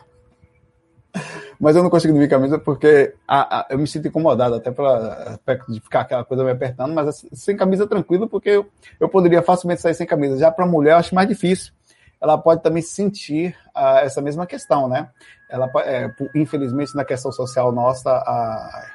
Mas 1.61 1.75
eu 1.75 1.83
não 1.83 1.91
consigo 1.91 2.11
dormir 2.11 2.25
de 2.25 2.31
camisa 2.31 2.57
porque 2.57 3.13
a, 3.27 3.59
a, 3.59 3.67
eu 3.69 3.77
me 3.77 3.85
sinto 3.85 4.07
incomodado, 4.07 4.55
até 4.55 4.71
pelo 4.71 4.87
aspecto 4.87 5.71
de 5.71 5.79
ficar 5.79 6.01
aquela 6.01 6.25
coisa 6.25 6.43
me 6.43 6.49
apertando, 6.49 6.91
mas 6.91 7.07
assim, 7.07 7.27
sem 7.33 7.55
camisa 7.55 7.85
tranquilo, 7.85 8.27
porque 8.27 8.49
eu, 8.49 8.65
eu 8.99 9.07
poderia 9.07 9.43
facilmente 9.43 9.79
sair 9.79 9.93
sem 9.93 10.07
camisa. 10.07 10.39
Já 10.39 10.49
para 10.49 10.65
mulher 10.65 10.93
eu 10.93 10.97
acho 10.97 11.13
mais 11.13 11.27
difícil. 11.27 11.71
Ela 12.19 12.35
pode 12.35 12.63
também 12.63 12.81
sentir 12.81 13.55
uh, 13.77 13.99
essa 13.99 14.21
mesma 14.21 14.47
questão, 14.47 14.87
né? 14.87 15.09
Ela, 15.47 15.69
é, 15.85 16.11
infelizmente, 16.33 16.95
na 16.95 17.05
questão 17.05 17.31
social 17.31 17.71
nossa, 17.71 18.11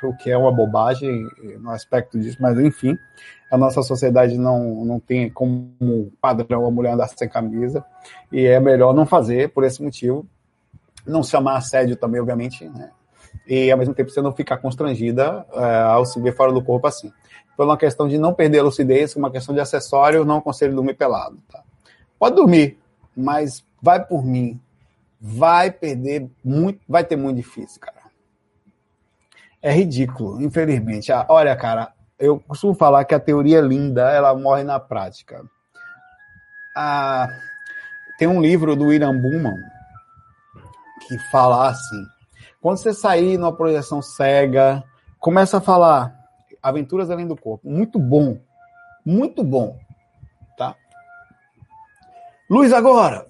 uh, 0.02 0.08
o 0.08 0.16
que 0.16 0.28
é 0.28 0.36
uma 0.36 0.50
bobagem 0.50 1.24
no 1.60 1.70
aspecto 1.70 2.18
disso, 2.18 2.38
mas 2.40 2.58
enfim, 2.58 2.98
a 3.48 3.56
nossa 3.56 3.80
sociedade 3.80 4.36
não, 4.36 4.84
não 4.84 4.98
tem 4.98 5.30
como 5.30 6.10
padrão 6.20 6.66
a 6.66 6.70
mulher 6.70 6.94
andar 6.94 7.08
sem 7.08 7.28
camisa, 7.28 7.84
e 8.32 8.44
é 8.44 8.58
melhor 8.58 8.92
não 8.92 9.06
fazer 9.06 9.50
por 9.50 9.62
esse 9.62 9.80
motivo 9.80 10.26
não 11.06 11.22
chamar 11.22 11.56
assédio 11.56 11.96
também, 11.96 12.20
obviamente, 12.20 12.68
né? 12.68 12.90
E 13.46 13.70
ao 13.70 13.78
mesmo 13.78 13.94
tempo 13.94 14.10
você 14.10 14.20
não 14.20 14.32
ficar 14.32 14.56
constrangida 14.58 15.46
é, 15.52 15.82
ao 15.82 16.04
se 16.04 16.20
ver 16.20 16.34
fora 16.34 16.52
do 16.52 16.62
corpo 16.62 16.86
assim. 16.86 17.12
Foi 17.56 17.64
uma 17.64 17.76
questão 17.76 18.08
de 18.08 18.18
não 18.18 18.34
perder 18.34 18.58
a 18.58 18.62
lucidez, 18.62 19.16
uma 19.16 19.30
questão 19.30 19.54
de 19.54 19.60
acessório, 19.60 20.24
não 20.24 20.38
aconselho 20.38 20.74
dormir 20.74 20.94
pelado. 20.94 21.38
Tá? 21.50 21.62
Pode 22.18 22.36
dormir, 22.36 22.78
mas 23.16 23.64
vai 23.80 24.04
por 24.04 24.24
mim. 24.24 24.60
Vai 25.18 25.70
perder 25.70 26.30
muito, 26.44 26.80
vai 26.88 27.02
ter 27.02 27.16
muito 27.16 27.36
difícil, 27.36 27.80
cara. 27.80 27.96
É 29.62 29.72
ridículo, 29.72 30.42
infelizmente. 30.42 31.10
Ah, 31.10 31.24
olha, 31.28 31.56
cara, 31.56 31.92
eu 32.18 32.38
costumo 32.40 32.74
falar 32.74 33.04
que 33.04 33.14
a 33.14 33.20
teoria 33.20 33.60
linda, 33.60 34.10
ela 34.10 34.34
morre 34.34 34.62
na 34.62 34.78
prática. 34.78 35.42
Ah, 36.76 37.28
tem 38.18 38.28
um 38.28 38.40
livro 38.40 38.76
do 38.76 38.84
William 38.84 39.16
Buman, 39.18 39.56
que 41.00 41.18
fala 41.30 41.68
assim. 41.68 42.06
Quando 42.60 42.78
você 42.78 42.92
sair 42.92 43.38
numa 43.38 43.54
projeção 43.54 44.02
cega, 44.02 44.82
começa 45.18 45.58
a 45.58 45.60
falar 45.60 46.16
Aventuras 46.62 47.10
Além 47.10 47.26
do 47.26 47.36
Corpo. 47.36 47.68
Muito 47.68 47.98
bom. 47.98 48.40
Muito 49.04 49.44
bom. 49.44 49.78
Tá? 50.56 50.74
Luz 52.50 52.72
agora. 52.72 53.26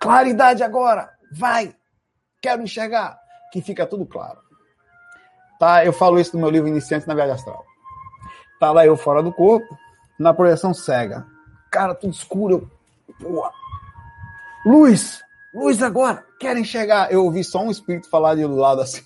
Claridade 0.00 0.62
agora. 0.62 1.12
Vai. 1.32 1.74
Quero 2.40 2.62
enxergar. 2.62 3.18
Que 3.52 3.60
fica 3.60 3.86
tudo 3.86 4.06
claro. 4.06 4.38
Tá? 5.58 5.84
Eu 5.84 5.92
falo 5.92 6.18
isso 6.18 6.34
no 6.34 6.40
meu 6.42 6.50
livro 6.50 6.68
Iniciante 6.68 7.06
na 7.06 7.14
Viagem 7.14 7.34
Astral. 7.34 7.64
Tá 8.58 8.72
lá 8.72 8.86
eu 8.86 8.96
fora 8.96 9.22
do 9.22 9.32
corpo, 9.32 9.76
na 10.18 10.32
projeção 10.32 10.72
cega. 10.72 11.26
Cara, 11.70 11.94
tudo 11.94 12.12
escuro. 12.12 12.70
Eu... 13.20 13.42
Luz! 14.64 15.23
Luz 15.54 15.80
agora, 15.80 16.24
quero 16.40 16.58
enxergar. 16.58 17.12
Eu 17.12 17.24
ouvi 17.24 17.44
só 17.44 17.62
um 17.62 17.70
espírito 17.70 18.10
falar 18.10 18.34
de 18.34 18.44
lado 18.44 18.80
assim. 18.80 19.02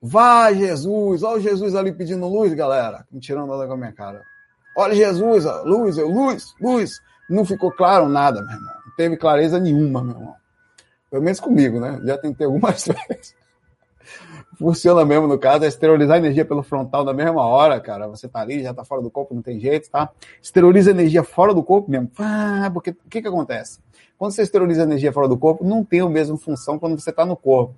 Vai, 0.00 0.54
Jesus! 0.54 1.24
Olha 1.24 1.38
o 1.38 1.40
Jesus 1.40 1.74
ali 1.74 1.92
pedindo 1.92 2.28
luz, 2.28 2.54
galera. 2.54 3.04
Me 3.10 3.18
tirando 3.18 3.50
onda 3.52 3.66
com 3.66 3.72
a 3.72 3.76
minha 3.76 3.92
cara. 3.92 4.22
Olha 4.76 4.94
Jesus, 4.94 5.44
ó, 5.46 5.62
luz, 5.62 5.98
eu, 5.98 6.08
luz, 6.08 6.54
luz. 6.60 7.00
Não 7.28 7.44
ficou 7.44 7.72
claro 7.72 8.08
nada, 8.08 8.40
meu 8.42 8.54
irmão. 8.54 8.74
Não 8.86 8.94
teve 8.94 9.16
clareza 9.16 9.58
nenhuma, 9.58 10.04
meu 10.04 10.14
irmão. 10.14 10.34
Pelo 11.10 11.22
menos 11.22 11.40
comigo, 11.40 11.80
né? 11.80 12.00
Já 12.04 12.16
tentei 12.18 12.46
algumas 12.46 12.86
vezes. 13.08 13.34
Funciona 14.58 15.04
mesmo 15.04 15.26
no 15.26 15.38
caso, 15.38 15.64
é 15.64 15.68
esterilizar 15.68 16.18
energia 16.18 16.44
pelo 16.44 16.62
frontal 16.62 17.04
na 17.04 17.12
mesma 17.12 17.44
hora, 17.44 17.80
cara. 17.80 18.06
Você 18.06 18.28
tá 18.28 18.40
ali, 18.40 18.62
já 18.62 18.72
tá 18.72 18.84
fora 18.84 19.02
do 19.02 19.10
corpo, 19.10 19.34
não 19.34 19.42
tem 19.42 19.58
jeito, 19.58 19.90
tá? 19.90 20.10
Esteriliza 20.40 20.92
energia 20.92 21.24
fora 21.24 21.52
do 21.52 21.62
corpo 21.62 21.90
mesmo. 21.90 22.10
Ah, 22.18 22.70
porque 22.72 22.90
o 22.90 23.10
que 23.10 23.22
que 23.22 23.28
acontece? 23.28 23.80
Quando 24.18 24.32
você 24.32 24.42
esteriliza 24.42 24.82
energia 24.82 25.12
fora 25.12 25.28
do 25.28 25.36
corpo, 25.36 25.64
não 25.64 25.84
tem 25.84 26.00
a 26.00 26.08
mesma 26.08 26.38
função 26.38 26.78
quando 26.78 26.98
você 26.98 27.10
está 27.10 27.24
no 27.24 27.36
corpo. 27.36 27.74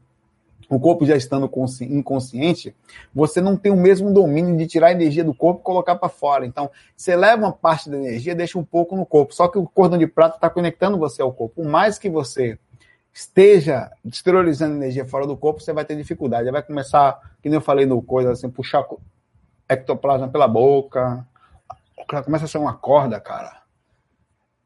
O 0.70 0.78
corpo 0.78 1.07
já 1.07 1.16
estando 1.16 1.51
inconsciente, 1.82 2.76
você 3.14 3.41
não 3.41 3.57
tem 3.57 3.72
o 3.72 3.76
mesmo 3.76 4.12
domínio 4.12 4.57
de 4.57 4.66
tirar 4.66 4.89
a 4.89 4.93
energia 4.93 5.24
do 5.24 5.32
corpo 5.32 5.61
e 5.61 5.64
colocar 5.64 5.97
para 5.97 6.11
fora. 6.11 6.45
Então, 6.45 6.70
você 6.95 7.16
leva 7.16 7.45
uma 7.45 7.53
parte 7.53 7.89
da 7.89 7.97
energia, 7.97 8.34
deixa 8.34 8.59
um 8.59 8.64
pouco 8.64 8.95
no 8.95 9.07
corpo. 9.07 9.34
Só 9.34 9.49
que 9.49 9.59
o 9.59 9.66
cordão 9.66 9.99
de 9.99 10.07
prata 10.07 10.36
está 10.36 10.51
conectando 10.51 10.99
você 10.99 11.22
ao 11.22 11.32
corpo. 11.32 11.62
Por 11.62 11.64
mais 11.64 11.99
que 11.99 12.11
você 12.11 12.59
esteja 13.14 13.91
esterilizando 14.05 14.76
energia 14.76 15.07
fora 15.07 15.26
do 15.26 15.36
corpo, 15.36 15.61
você 15.61 15.72
vai 15.72 15.86
ter 15.86 15.97
dificuldade. 15.97 16.51
Vai 16.51 16.62
começar, 16.62 17.18
que 17.43 17.49
nem 17.49 17.57
eu 17.57 17.62
falei 17.62 17.86
no 17.86 18.03
coisa, 18.03 18.32
assim, 18.32 18.51
puxar 18.51 18.84
ectoplasma 19.68 20.28
pela 20.28 20.47
boca. 20.47 21.26
Começa 22.24 22.45
a 22.45 22.49
ser 22.49 22.59
uma 22.59 22.74
corda, 22.74 23.18
cara 23.18 23.57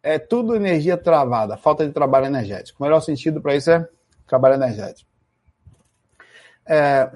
é 0.03 0.19
tudo 0.19 0.57
energia 0.57 0.97
travada, 0.97 1.57
falta 1.57 1.87
de 1.87 1.93
trabalho 1.93 2.27
energético. 2.27 2.83
O 2.83 2.85
melhor 2.85 3.01
sentido 3.01 3.41
para 3.41 3.55
isso 3.55 3.71
é 3.71 3.89
trabalho 4.27 4.55
energético. 4.55 5.09
É... 6.67 7.11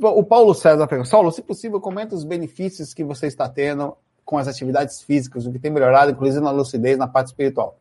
O 0.00 0.24
Paulo 0.24 0.54
César 0.54 0.86
pergunta, 0.86 1.10
Saulo, 1.10 1.30
se 1.30 1.42
possível, 1.42 1.80
comenta 1.80 2.14
os 2.14 2.24
benefícios 2.24 2.92
que 2.92 3.04
você 3.04 3.26
está 3.26 3.48
tendo 3.48 3.96
com 4.24 4.36
as 4.36 4.48
atividades 4.48 5.00
físicas, 5.02 5.46
o 5.46 5.52
que 5.52 5.58
tem 5.58 5.70
melhorado, 5.70 6.10
inclusive 6.10 6.42
na 6.42 6.50
lucidez, 6.50 6.98
na 6.98 7.06
parte 7.06 7.28
espiritual. 7.28 7.78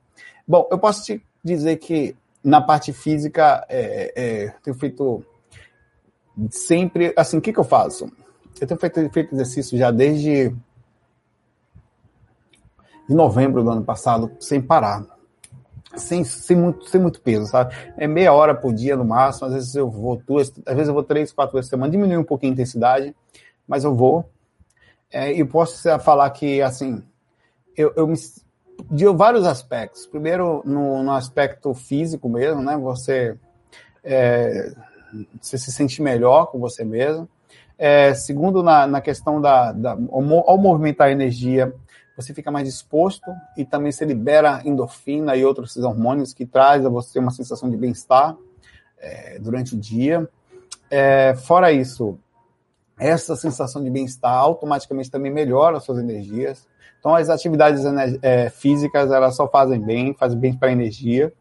Bom, 0.48 0.68
eu 0.70 0.78
posso 0.78 1.04
te 1.04 1.26
dizer 1.44 1.78
que 1.78 2.16
na 2.44 2.62
parte 2.62 2.94
física, 2.94 3.66
é, 3.68 4.14
é, 4.16 4.54
tenho 4.64 4.76
feito 4.78 5.26
sempre, 6.52 7.12
assim, 7.18 7.38
o 7.38 7.42
que, 7.42 7.52
que 7.52 7.60
eu 7.60 7.64
faço? 7.64 8.12
Eu 8.62 8.68
tenho 8.68 8.80
feito, 8.80 9.10
feito 9.10 9.34
exercício 9.34 9.76
já 9.76 9.90
desde 9.90 10.56
de 13.08 13.16
novembro 13.16 13.64
do 13.64 13.70
ano 13.70 13.84
passado, 13.84 14.32
sem 14.40 14.62
parar. 14.62 15.06
Sem, 15.96 16.26
sem, 16.26 16.58
muito, 16.58 16.90
sem 16.90 17.00
muito 17.00 17.22
peso, 17.22 17.46
sabe? 17.46 17.74
É 17.96 18.06
meia 18.06 18.34
hora 18.34 18.54
por 18.54 18.74
dia 18.74 18.98
no 18.98 19.06
máximo, 19.06 19.48
às 19.48 19.54
vezes 19.54 19.76
eu 19.76 19.90
vou 19.90 20.18
duas, 20.18 20.52
às 20.66 20.74
vezes 20.74 20.90
eu 20.90 20.94
vou 20.94 21.04
três, 21.04 21.32
quatro 21.32 21.56
vezes 21.56 21.70
por 21.70 21.78
semana, 21.78 21.92
diminui 21.92 22.18
um 22.18 22.24
pouquinho 22.24 22.52
a 22.52 22.54
intensidade, 22.54 23.16
mas 23.66 23.86
eu 23.86 23.96
vou. 23.96 24.30
É, 25.10 25.32
e 25.32 25.46
posso 25.46 25.82
falar 26.00 26.30
que, 26.32 26.62
assim, 26.62 27.02
eu, 27.78 27.94
eu 27.96 28.08
me, 28.08 28.18
de 28.92 29.08
vários 29.08 29.46
aspectos. 29.46 30.06
Primeiro, 30.06 30.62
no, 30.66 31.02
no 31.02 31.12
aspecto 31.12 31.74
físico 31.74 32.28
mesmo, 32.28 32.62
né? 32.62 32.76
Você 32.78 33.38
é, 34.04 34.74
você 35.42 35.58
se 35.58 35.72
sente 35.72 36.02
melhor 36.02 36.48
com 36.48 36.60
você 36.60 36.84
mesmo. 36.84 37.28
É, 37.78 38.14
segundo, 38.14 38.64
na, 38.64 38.88
na 38.88 39.02
questão 39.02 39.42
da, 39.42 39.72
da 39.72 39.92
ao 39.92 40.58
movimentar 40.58 41.08
a 41.08 41.12
energia, 41.12 41.74
você 42.16 42.34
fica 42.34 42.50
mais 42.50 42.68
disposto 42.68 43.30
e 43.58 43.66
também 43.66 43.92
se 43.92 44.06
libera 44.06 44.62
endorfina 44.66 45.36
e 45.36 45.44
outros 45.44 45.76
hormônios 45.78 46.34
que 46.34 46.46
traz 46.46 46.86
a 46.86 46.90
você 46.90 47.20
uma 47.20 47.32
sensação 47.32 47.70
de 47.70 47.78
bem-estar 47.78 48.38
é, 48.98 49.38
durante 49.40 49.76
o 49.76 49.78
dia. 49.78 50.28
É, 50.90 51.36
fora 51.36 51.72
isso, 51.72 52.18
essa 52.98 53.36
sensação 53.36 53.84
de 53.84 53.90
bem-estar 53.90 54.34
automaticamente 54.34 55.12
também 55.12 55.32
melhora 55.32 55.78
as 55.78 55.84
suas 55.84 56.00
energias. 56.00 56.68
Então, 57.00 57.14
as 57.14 57.30
atividades 57.30 57.84
é, 58.22 58.50
físicas, 58.50 59.12
elas 59.12 59.36
só 59.36 59.48
fazem 59.48 59.80
bem, 59.80 60.14
fazem 60.14 60.40
bem 60.40 60.58
para 60.58 60.70
a 60.70 60.72
energia, 60.72 61.32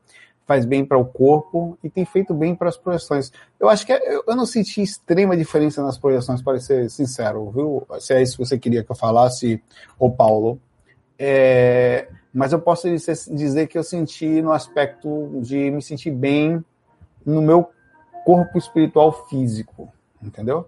faz 0.46 0.66
bem 0.66 0.84
para 0.84 0.98
o 0.98 1.06
corpo 1.06 1.78
e 1.82 1.88
tem 1.88 2.04
feito 2.04 2.34
bem 2.34 2.54
para 2.54 2.68
as 2.68 2.76
projeções. 2.76 3.32
Eu 3.58 3.68
acho 3.68 3.86
que 3.86 3.92
é, 3.92 4.14
eu 4.14 4.36
não 4.36 4.44
senti 4.44 4.82
extrema 4.82 5.36
diferença 5.36 5.82
nas 5.82 5.96
projeções, 5.96 6.42
para 6.42 6.58
ser 6.60 6.90
sincero, 6.90 7.50
viu? 7.50 7.86
Se 7.98 8.12
é 8.12 8.22
isso 8.22 8.36
que 8.36 8.44
você 8.44 8.58
queria 8.58 8.84
que 8.84 8.90
eu 8.90 8.96
falasse, 8.96 9.62
ô 9.98 10.10
Paulo. 10.10 10.60
É, 11.18 12.08
mas 12.32 12.52
eu 12.52 12.60
posso 12.60 12.88
dizer 12.88 13.68
que 13.68 13.78
eu 13.78 13.84
senti 13.84 14.42
no 14.42 14.52
aspecto 14.52 15.40
de 15.40 15.70
me 15.70 15.80
sentir 15.80 16.10
bem 16.10 16.64
no 17.24 17.40
meu 17.40 17.70
corpo 18.24 18.58
espiritual 18.58 19.12
físico, 19.28 19.92
entendeu? 20.22 20.66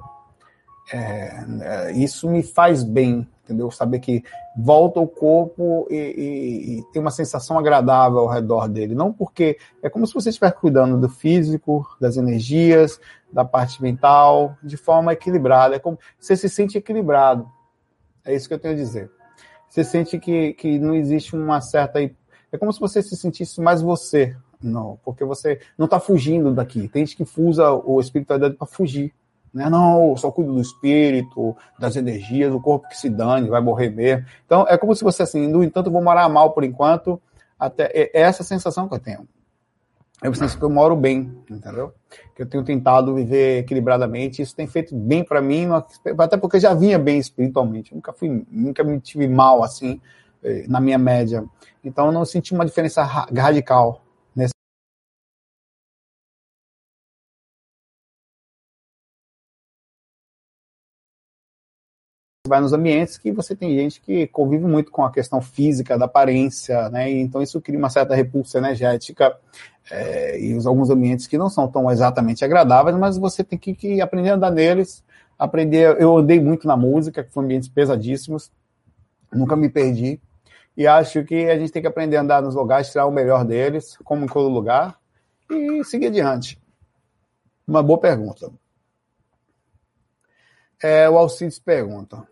É, 0.92 1.44
é, 1.60 1.92
isso 1.92 2.30
me 2.30 2.42
faz 2.42 2.84
bem, 2.84 3.28
entendeu? 3.42 3.70
Saber 3.70 3.98
que 3.98 4.22
volta 4.56 5.00
o 5.00 5.08
corpo 5.08 5.88
e, 5.90 5.96
e, 5.96 6.78
e, 6.78 6.82
tem 6.92 7.02
uma 7.02 7.10
sensação 7.10 7.58
agradável 7.58 8.20
ao 8.20 8.28
redor 8.28 8.68
dele. 8.68 8.94
Não 8.94 9.12
porque 9.12 9.58
é 9.82 9.90
como 9.90 10.06
se 10.06 10.14
você 10.14 10.28
estivesse 10.28 10.54
cuidando 10.54 10.98
do 10.98 11.08
físico, 11.08 11.84
das 12.00 12.16
energias, 12.16 13.00
da 13.32 13.44
parte 13.44 13.82
mental, 13.82 14.56
de 14.62 14.76
forma 14.76 15.12
equilibrada. 15.12 15.74
É 15.74 15.78
como 15.80 15.98
você 16.18 16.36
se 16.36 16.48
sente 16.48 16.78
equilibrado. 16.78 17.50
É 18.24 18.34
isso 18.34 18.46
que 18.46 18.54
eu 18.54 18.58
tenho 18.58 18.74
a 18.74 18.76
dizer. 18.76 19.10
Você 19.68 19.84
sente 19.84 20.18
que, 20.18 20.54
que 20.54 20.78
não 20.78 20.94
existe 20.94 21.34
uma 21.34 21.60
certa. 21.60 22.00
É 22.00 22.58
como 22.58 22.72
se 22.72 22.80
você 22.80 23.02
se 23.02 23.16
sentisse 23.16 23.60
mais 23.60 23.82
você. 23.82 24.36
Não, 24.62 24.98
porque 25.04 25.24
você 25.24 25.60
não 25.76 25.84
está 25.84 26.00
fugindo 26.00 26.54
daqui. 26.54 26.88
Tem 26.88 27.04
gente 27.04 27.16
que 27.16 27.40
usa 27.40 27.70
o 27.72 28.00
espiritualidade 28.00 28.54
para 28.54 28.66
fugir 28.66 29.12
né? 29.56 29.70
Não, 29.70 30.14
só 30.18 30.30
cuido 30.30 30.52
do 30.52 30.60
espírito, 30.60 31.56
das 31.78 31.96
energias, 31.96 32.52
o 32.52 32.60
corpo 32.60 32.88
que 32.90 32.96
se 32.96 33.08
dane, 33.08 33.48
vai 33.48 33.62
morrer 33.62 33.88
mesmo. 33.88 34.26
Então, 34.44 34.66
é 34.68 34.76
como 34.76 34.94
se 34.94 35.02
você 35.02 35.22
assim, 35.22 35.48
no 35.48 35.64
entanto, 35.64 35.90
vou 35.90 36.02
morar 36.02 36.28
mal 36.28 36.52
por 36.52 36.62
enquanto, 36.62 37.18
até 37.58 37.90
é 37.94 38.10
essa 38.12 38.42
sensação 38.42 38.86
que 38.86 38.94
eu 38.94 38.98
tenho. 38.98 39.26
Eu 40.22 40.32
penso 40.32 40.58
que 40.58 40.64
eu 40.64 40.70
moro 40.70 40.96
bem, 40.96 41.30
entendeu? 41.50 41.92
Que 42.34 42.42
eu 42.42 42.46
tenho 42.46 42.64
tentado 42.64 43.14
viver 43.14 43.58
equilibradamente, 43.58 44.40
isso 44.40 44.56
tem 44.56 44.66
feito 44.66 44.94
bem 44.94 45.22
para 45.22 45.42
mim, 45.42 45.68
até 46.18 46.36
porque 46.36 46.56
eu 46.56 46.60
já 46.60 46.74
vinha 46.74 46.98
bem 46.98 47.18
espiritualmente, 47.18 47.92
eu 47.92 47.96
nunca 47.96 48.12
fui, 48.12 48.44
nunca 48.50 48.82
me 48.82 48.98
tive 48.98 49.28
mal 49.28 49.62
assim 49.62 50.00
eh, 50.42 50.64
na 50.68 50.80
minha 50.80 50.98
média. 50.98 51.44
Então 51.84 52.06
eu 52.06 52.12
não 52.12 52.24
senti 52.24 52.54
uma 52.54 52.64
diferença 52.64 53.02
radical 53.02 54.02
vai 62.46 62.60
nos 62.60 62.72
ambientes 62.72 63.18
que 63.18 63.32
você 63.32 63.54
tem 63.54 63.74
gente 63.74 64.00
que 64.00 64.26
convive 64.28 64.64
muito 64.64 64.90
com 64.90 65.04
a 65.04 65.12
questão 65.12 65.40
física, 65.40 65.98
da 65.98 66.04
aparência, 66.06 66.88
né? 66.90 67.10
Então 67.10 67.42
isso 67.42 67.60
cria 67.60 67.78
uma 67.78 67.90
certa 67.90 68.14
repulsa 68.14 68.58
energética 68.58 69.36
é, 69.90 70.38
e 70.40 70.56
alguns 70.66 70.90
ambientes 70.90 71.26
que 71.26 71.38
não 71.38 71.48
são 71.48 71.68
tão 71.68 71.90
exatamente 71.90 72.44
agradáveis, 72.44 72.96
mas 72.96 73.16
você 73.16 73.44
tem 73.44 73.58
que, 73.58 73.74
que 73.74 74.00
aprender 74.00 74.30
a 74.30 74.34
andar 74.34 74.50
neles, 74.50 75.04
aprender. 75.38 76.00
Eu 76.00 76.16
andei 76.16 76.40
muito 76.40 76.66
na 76.66 76.76
música, 76.76 77.22
que 77.22 77.32
foram 77.32 77.46
ambientes 77.46 77.68
pesadíssimos, 77.68 78.50
nunca 79.32 79.54
me 79.54 79.68
perdi. 79.68 80.20
E 80.76 80.86
acho 80.86 81.24
que 81.24 81.48
a 81.48 81.58
gente 81.58 81.72
tem 81.72 81.80
que 81.80 81.88
aprender 81.88 82.16
a 82.16 82.20
andar 82.20 82.42
nos 82.42 82.54
lugares, 82.54 82.90
tirar 82.90 83.06
o 83.06 83.10
melhor 83.10 83.44
deles, 83.44 83.96
como 84.04 84.24
em 84.24 84.28
todo 84.28 84.48
lugar, 84.48 84.98
e 85.50 85.82
seguir 85.84 86.08
adiante. 86.08 86.60
Uma 87.66 87.82
boa 87.82 87.98
pergunta. 87.98 88.52
É, 90.82 91.08
o 91.08 91.16
Alcides 91.16 91.58
pergunta: 91.58 92.26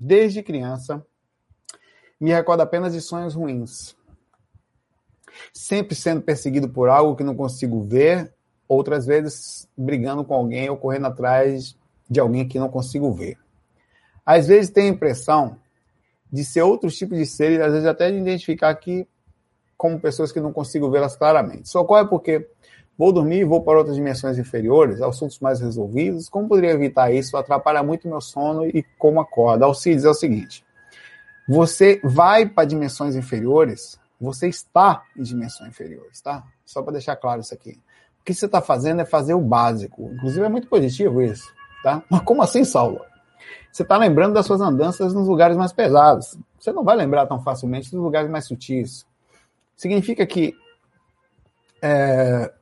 Desde 0.00 0.42
criança, 0.42 1.04
me 2.20 2.32
recordo 2.32 2.62
apenas 2.62 2.92
de 2.92 3.00
sonhos 3.00 3.34
ruins. 3.34 3.97
Sempre 5.52 5.94
sendo 5.94 6.22
perseguido 6.22 6.68
por 6.68 6.88
algo 6.88 7.16
que 7.16 7.24
não 7.24 7.34
consigo 7.34 7.82
ver, 7.82 8.32
outras 8.66 9.06
vezes 9.06 9.68
brigando 9.76 10.24
com 10.24 10.34
alguém 10.34 10.68
ou 10.68 10.76
correndo 10.76 11.06
atrás 11.06 11.76
de 12.08 12.20
alguém 12.20 12.46
que 12.46 12.58
não 12.58 12.68
consigo 12.68 13.12
ver. 13.12 13.36
Às 14.24 14.46
vezes 14.46 14.70
tenho 14.70 14.92
a 14.92 14.94
impressão 14.94 15.56
de 16.30 16.44
ser 16.44 16.62
outros 16.62 16.96
tipos 16.96 17.16
de 17.16 17.26
seres, 17.26 17.60
às 17.60 17.72
vezes 17.72 17.86
até 17.86 18.10
de 18.10 18.18
identificar 18.18 18.68
aqui 18.68 19.06
como 19.76 20.00
pessoas 20.00 20.32
que 20.32 20.40
não 20.40 20.52
consigo 20.52 20.90
vê-las 20.90 21.16
claramente. 21.16 21.66
Isso 21.66 21.78
ocorre 21.78 22.06
porque 22.08 22.46
Vou 22.98 23.12
dormir, 23.12 23.44
vou 23.44 23.62
para 23.62 23.78
outras 23.78 23.94
dimensões 23.94 24.38
inferiores, 24.38 25.00
assuntos 25.00 25.38
mais 25.38 25.60
resolvidos. 25.60 26.28
Como 26.28 26.48
poderia 26.48 26.72
evitar 26.72 27.14
isso? 27.14 27.36
Atrapalha 27.36 27.80
muito 27.80 28.08
meu 28.08 28.20
sono 28.20 28.66
e 28.66 28.84
como 28.98 29.20
acorda. 29.20 29.64
Alcides 29.64 30.04
é 30.04 30.08
o 30.08 30.14
seguinte: 30.14 30.64
você 31.48 32.00
vai 32.02 32.44
para 32.44 32.66
dimensões 32.66 33.14
inferiores, 33.14 34.00
você 34.20 34.48
está 34.48 35.04
em 35.16 35.22
dimensões 35.22 35.70
inferiores, 35.70 36.20
tá? 36.20 36.44
Só 36.64 36.82
para 36.82 36.94
deixar 36.94 37.16
claro 37.16 37.40
isso 37.40 37.54
aqui. 37.54 37.80
O 38.20 38.24
que 38.24 38.34
você 38.34 38.46
está 38.46 38.60
fazendo 38.60 39.00
é 39.00 39.04
fazer 39.04 39.34
o 39.34 39.40
básico. 39.40 40.10
Inclusive 40.12 40.44
é 40.44 40.48
muito 40.48 40.68
positivo 40.68 41.22
isso, 41.22 41.52
tá? 41.82 42.02
Mas 42.10 42.22
como 42.22 42.42
assim, 42.42 42.64
Saulo? 42.64 43.00
Você 43.72 43.82
está 43.82 43.96
lembrando 43.96 44.34
das 44.34 44.46
suas 44.46 44.60
andanças 44.60 45.14
nos 45.14 45.28
lugares 45.28 45.56
mais 45.56 45.72
pesados. 45.72 46.38
Você 46.58 46.72
não 46.72 46.84
vai 46.84 46.96
lembrar 46.96 47.26
tão 47.26 47.40
facilmente 47.40 47.90
dos 47.90 48.00
lugares 48.00 48.30
mais 48.30 48.46
sutis. 48.46 49.06
Significa 49.76 50.26
que 50.26 50.54
é, 51.80 52.52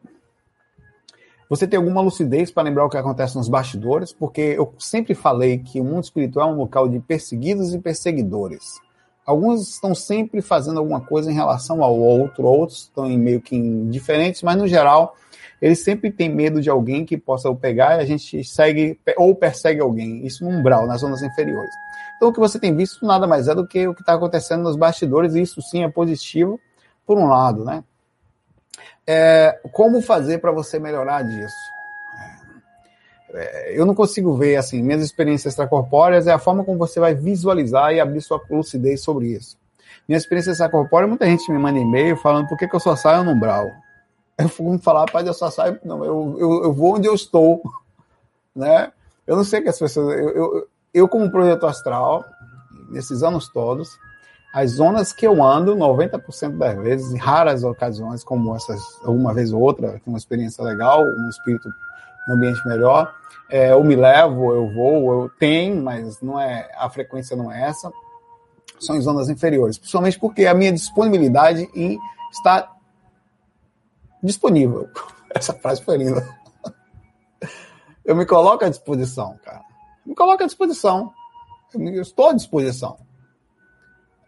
você 1.48 1.66
tem 1.66 1.78
alguma 1.78 2.00
lucidez 2.00 2.50
para 2.50 2.64
lembrar 2.64 2.84
o 2.84 2.90
que 2.90 2.96
acontece 2.96 3.36
nos 3.36 3.48
bastidores? 3.48 4.12
Porque 4.12 4.40
eu 4.40 4.74
sempre 4.78 5.14
falei 5.14 5.58
que 5.58 5.80
o 5.80 5.84
mundo 5.84 6.04
espiritual 6.04 6.50
é 6.50 6.52
um 6.52 6.56
local 6.56 6.88
de 6.88 6.98
perseguidos 6.98 7.72
e 7.72 7.78
perseguidores. 7.78 8.80
Alguns 9.26 9.68
estão 9.70 9.94
sempre 9.94 10.40
fazendo 10.40 10.78
alguma 10.78 11.00
coisa 11.00 11.30
em 11.30 11.34
relação 11.34 11.82
ao 11.82 11.98
outro, 11.98 12.44
outros 12.44 12.82
estão 12.82 13.08
meio 13.08 13.40
que 13.40 13.56
indiferentes, 13.56 14.42
mas 14.42 14.56
no 14.56 14.68
geral 14.68 15.16
eles 15.60 15.82
sempre 15.82 16.10
têm 16.10 16.28
medo 16.28 16.60
de 16.60 16.68
alguém 16.70 17.04
que 17.04 17.16
possa 17.16 17.48
o 17.48 17.56
pegar 17.56 17.96
e 17.96 18.02
a 18.02 18.04
gente 18.04 18.44
segue 18.44 18.98
ou 19.16 19.34
persegue 19.34 19.80
alguém, 19.80 20.24
isso 20.26 20.44
no 20.44 20.50
umbral, 20.50 20.86
nas 20.86 21.00
zonas 21.00 21.22
inferiores. 21.22 21.74
Então 22.16 22.28
o 22.28 22.32
que 22.32 22.38
você 22.38 22.58
tem 22.58 22.74
visto 22.74 23.04
nada 23.04 23.26
mais 23.26 23.48
é 23.48 23.54
do 23.54 23.66
que 23.66 23.88
o 23.88 23.94
que 23.94 24.02
está 24.02 24.14
acontecendo 24.14 24.62
nos 24.62 24.76
bastidores, 24.76 25.34
e 25.34 25.42
isso 25.42 25.60
sim 25.62 25.82
é 25.82 25.88
positivo, 25.88 26.60
por 27.06 27.18
um 27.18 27.26
lado, 27.26 27.64
né? 27.64 27.82
É, 29.06 29.60
como 29.72 30.02
fazer 30.02 30.38
para 30.38 30.50
você 30.50 30.78
melhorar 30.78 31.22
disso? 31.22 31.54
É, 33.32 33.78
eu 33.78 33.84
não 33.84 33.94
consigo 33.94 34.34
ver, 34.34 34.56
assim, 34.56 34.82
minhas 34.82 35.02
experiências 35.02 35.52
extracorpóreas 35.52 36.26
é 36.26 36.32
a 36.32 36.38
forma 36.38 36.64
como 36.64 36.78
você 36.78 37.00
vai 37.00 37.14
visualizar 37.14 37.92
e 37.92 38.00
abrir 38.00 38.20
sua 38.20 38.40
lucidez 38.50 39.02
sobre 39.02 39.28
isso. 39.28 39.56
Minha 40.08 40.18
experiência 40.18 40.52
extracorpórea, 40.52 41.08
muita 41.08 41.26
gente 41.26 41.50
me 41.50 41.58
manda 41.58 41.78
e-mail 41.78 42.16
falando 42.16 42.48
por 42.48 42.56
que, 42.56 42.68
que 42.68 42.76
eu 42.76 42.80
só 42.80 42.94
saio 42.94 43.24
no 43.24 43.32
umbral. 43.32 43.66
Eu 44.38 44.50
fui 44.50 44.76
falar, 44.76 45.10
pai, 45.10 45.26
eu 45.26 45.32
só 45.32 45.50
saio, 45.50 45.80
não, 45.82 46.04
eu, 46.04 46.36
eu, 46.38 46.64
eu 46.64 46.72
vou 46.74 46.96
onde 46.96 47.08
eu 47.08 47.14
estou, 47.14 47.62
né? 48.54 48.92
Eu 49.26 49.34
não 49.34 49.44
sei 49.44 49.62
que 49.62 49.70
as 49.70 49.78
pessoas, 49.78 50.14
eu, 50.14 50.28
eu, 50.28 50.68
eu 50.92 51.08
como 51.08 51.30
projeto 51.30 51.66
astral, 51.66 52.22
nesses 52.90 53.22
anos 53.22 53.48
todos, 53.48 53.88
as 54.52 54.72
zonas 54.72 55.10
que 55.10 55.26
eu 55.26 55.42
ando, 55.42 55.74
90% 55.74 56.58
das 56.58 56.76
vezes, 56.78 57.14
em 57.14 57.16
raras 57.16 57.64
ocasiões, 57.64 58.22
como 58.22 58.54
essas, 58.54 58.80
alguma 59.02 59.32
vez 59.32 59.54
ou 59.54 59.60
outra, 59.60 60.00
uma 60.06 60.18
experiência 60.18 60.62
legal, 60.62 61.02
um 61.02 61.28
espírito 61.30 61.70
no 62.26 62.34
ambiente 62.34 62.66
melhor, 62.66 63.14
é, 63.48 63.72
eu 63.72 63.82
me 63.84 63.94
levo, 63.94 64.52
eu 64.52 64.72
vou, 64.72 65.22
eu 65.22 65.30
tenho, 65.38 65.82
mas 65.82 66.20
não 66.20 66.40
é 66.40 66.68
a 66.76 66.88
frequência 66.90 67.36
não 67.36 67.50
é 67.50 67.62
essa, 67.62 67.92
são 68.80 68.96
em 68.96 69.00
zonas 69.00 69.28
inferiores, 69.28 69.78
principalmente 69.78 70.18
porque 70.18 70.46
a 70.46 70.54
minha 70.54 70.72
disponibilidade 70.72 71.68
em 71.74 71.98
está 72.30 72.72
disponível. 74.22 74.88
Essa 75.34 75.52
frase 75.52 75.82
foi 75.82 75.98
linda. 75.98 76.26
Eu 78.04 78.16
me 78.16 78.24
coloco 78.24 78.64
à 78.64 78.68
disposição, 78.68 79.38
cara. 79.44 79.62
Me 80.04 80.14
coloco 80.14 80.42
à 80.42 80.46
disposição. 80.46 81.12
Eu 81.74 82.02
estou 82.02 82.28
à 82.28 82.32
disposição 82.32 82.96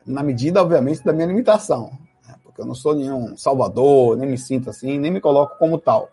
na 0.09 0.23
medida, 0.23 0.63
obviamente, 0.63 1.05
da 1.05 1.13
minha 1.13 1.27
limitação. 1.27 1.93
Né? 2.27 2.35
Porque 2.43 2.61
eu 2.61 2.67
não 2.67 2.75
sou 2.75 2.95
nenhum 2.95 3.37
salvador, 3.37 4.17
nem 4.17 4.29
me 4.29 4.39
sinto 4.39 4.71
assim, 4.71 4.99
nem 4.99 5.11
me 5.11 5.21
coloco 5.21 5.59
como 5.59 5.79
tal. 5.79 6.09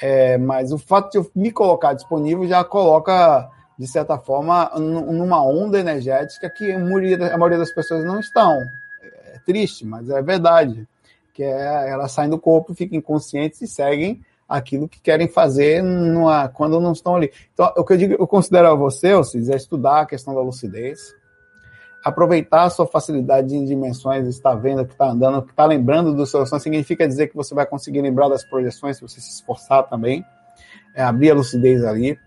É, 0.00 0.36
mas 0.38 0.72
o 0.72 0.78
fato 0.78 1.12
de 1.12 1.18
eu 1.18 1.30
me 1.34 1.50
colocar 1.50 1.92
disponível 1.92 2.46
já 2.46 2.64
coloca, 2.64 3.48
de 3.78 3.86
certa 3.86 4.18
forma, 4.18 4.70
numa 4.76 5.42
onda 5.42 5.78
energética 5.78 6.50
que 6.50 6.72
a 6.72 6.78
maioria, 6.78 7.34
a 7.34 7.38
maioria 7.38 7.58
das 7.58 7.72
pessoas 7.72 8.04
não 8.04 8.18
estão. 8.18 8.58
É 9.02 9.38
triste, 9.44 9.86
mas 9.86 10.08
é 10.10 10.20
verdade. 10.22 10.86
Que 11.32 11.42
é, 11.42 11.90
elas 11.90 12.12
saem 12.12 12.30
do 12.30 12.38
corpo, 12.38 12.74
ficam 12.74 12.98
inconscientes 12.98 13.60
e 13.62 13.66
seguem 13.66 14.20
aquilo 14.48 14.88
que 14.88 15.00
querem 15.00 15.28
fazer 15.28 15.82
numa, 15.82 16.48
quando 16.48 16.78
não 16.78 16.92
estão 16.92 17.16
ali. 17.16 17.32
Então, 17.54 17.72
o 17.76 17.84
que 17.84 17.94
eu 17.94 17.96
digo, 17.96 18.14
eu 18.18 18.26
considero 18.26 18.68
a 18.68 18.74
você, 18.74 19.12
Alcides, 19.12 19.48
é 19.48 19.56
estudar 19.56 20.02
a 20.02 20.06
questão 20.06 20.34
da 20.34 20.42
lucidez, 20.42 21.14
aproveitar 22.04 22.64
a 22.64 22.70
sua 22.70 22.86
facilidade 22.86 23.54
em 23.54 23.64
dimensões, 23.64 24.26
está 24.26 24.54
vendo 24.54 24.84
que 24.84 24.92
está 24.92 25.10
andando, 25.10 25.42
que 25.42 25.50
está 25.50 25.64
lembrando 25.64 26.14
do 26.14 26.26
seu 26.26 26.44
sonho, 26.44 26.60
significa 26.60 27.06
dizer 27.06 27.28
que 27.28 27.36
você 27.36 27.54
vai 27.54 27.64
conseguir 27.64 28.02
lembrar 28.02 28.28
das 28.28 28.44
projeções 28.44 28.96
se 28.96 29.02
você 29.02 29.20
se 29.20 29.30
esforçar 29.30 29.88
também, 29.88 30.24
é 30.94 31.02
abrir 31.02 31.30
a 31.30 31.34
lucidez 31.34 31.84
ali. 31.84 32.18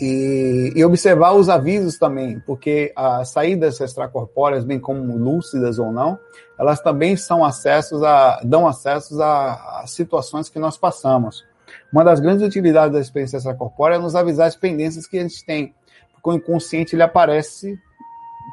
E, 0.00 0.72
e, 0.76 0.84
observar 0.84 1.32
os 1.32 1.48
avisos 1.48 1.98
também, 1.98 2.40
porque 2.46 2.92
as 2.94 3.30
saídas 3.30 3.80
extracorpóreas, 3.80 4.64
bem 4.64 4.78
como 4.78 5.16
lúcidas 5.16 5.78
ou 5.78 5.92
não, 5.92 6.18
elas 6.58 6.80
também 6.80 7.16
são 7.16 7.44
acessos 7.44 8.02
a, 8.02 8.40
dão 8.44 8.66
acessos 8.66 9.20
a, 9.20 9.80
a 9.82 9.86
situações 9.86 10.48
que 10.48 10.58
nós 10.58 10.78
passamos. 10.78 11.44
Uma 11.92 12.04
das 12.04 12.20
grandes 12.20 12.46
utilidades 12.46 12.92
da 12.92 13.00
experiência 13.00 13.38
extracorpórea 13.38 13.96
é 13.96 13.98
nos 13.98 14.14
avisar 14.14 14.46
as 14.46 14.56
pendências 14.56 15.06
que 15.06 15.18
a 15.18 15.22
gente 15.22 15.44
tem, 15.44 15.74
porque 16.12 16.30
o 16.30 16.32
inconsciente 16.32 16.94
ele 16.94 17.02
aparece 17.02 17.76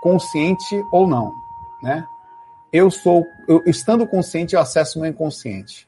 consciente 0.01 0.83
ou 0.91 1.07
não, 1.07 1.33
né? 1.81 2.05
Eu 2.71 2.91
sou, 2.91 3.25
eu, 3.47 3.61
estando 3.65 4.05
consciente, 4.05 4.55
eu 4.55 4.61
acesso 4.61 4.97
o 4.97 5.01
meu 5.01 5.11
inconsciente. 5.11 5.87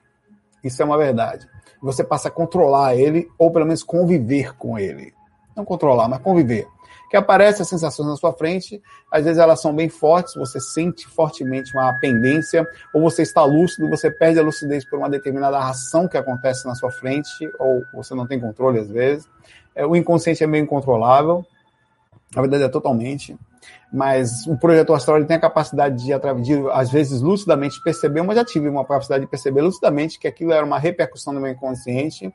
Isso 0.63 0.81
é 0.81 0.85
uma 0.85 0.97
verdade. 0.97 1.47
Você 1.81 2.03
passa 2.03 2.29
a 2.29 2.31
controlar 2.31 2.95
ele, 2.95 3.29
ou 3.37 3.51
pelo 3.51 3.65
menos 3.65 3.83
conviver 3.83 4.55
com 4.55 4.79
ele 4.79 5.13
não 5.57 5.65
controlar, 5.65 6.07
mas 6.07 6.21
conviver. 6.21 6.67
Que 7.09 7.17
aparecem 7.17 7.61
as 7.61 7.69
sensações 7.69 8.07
na 8.07 8.15
sua 8.15 8.33
frente, 8.33 8.81
às 9.11 9.23
vezes 9.23 9.39
elas 9.39 9.61
são 9.61 9.73
bem 9.73 9.89
fortes, 9.89 10.35
você 10.35 10.59
sente 10.59 11.07
fortemente 11.07 11.75
uma 11.75 11.93
pendência, 11.99 12.67
ou 12.93 13.01
você 13.01 13.21
está 13.21 13.43
lúcido, 13.43 13.89
você 13.89 14.11
perde 14.11 14.39
a 14.39 14.43
lucidez 14.43 14.87
por 14.87 14.99
uma 14.99 15.09
determinada 15.09 15.57
ação 15.57 16.07
que 16.07 16.17
acontece 16.17 16.67
na 16.67 16.75
sua 16.75 16.91
frente, 16.91 17.49
ou 17.59 17.83
você 17.93 18.13
não 18.13 18.27
tem 18.27 18.39
controle 18.39 18.79
às 18.79 18.89
vezes. 18.89 19.27
É, 19.73 19.85
o 19.85 19.95
inconsciente 19.95 20.43
é 20.43 20.47
meio 20.47 20.63
incontrolável, 20.63 21.45
na 22.35 22.41
verdade 22.41 22.63
é 22.63 22.69
totalmente 22.69 23.37
mas 23.91 24.45
o 24.47 24.57
projetor 24.57 24.95
astral 24.95 25.17
ele 25.17 25.25
tem 25.25 25.37
a 25.37 25.39
capacidade 25.39 26.03
de, 26.03 26.11
de, 26.43 26.69
às 26.71 26.91
vezes, 26.91 27.21
lucidamente 27.21 27.81
perceber, 27.81 28.21
mas 28.21 28.35
já 28.35 28.43
tive 28.43 28.67
uma 28.67 28.83
capacidade 28.83 29.23
de 29.23 29.29
perceber 29.29 29.61
lucidamente 29.61 30.19
que 30.19 30.27
aquilo 30.27 30.51
era 30.51 30.65
uma 30.65 30.77
repercussão 30.77 31.33
do 31.33 31.39
meu 31.39 31.51
inconsciente 31.51 32.33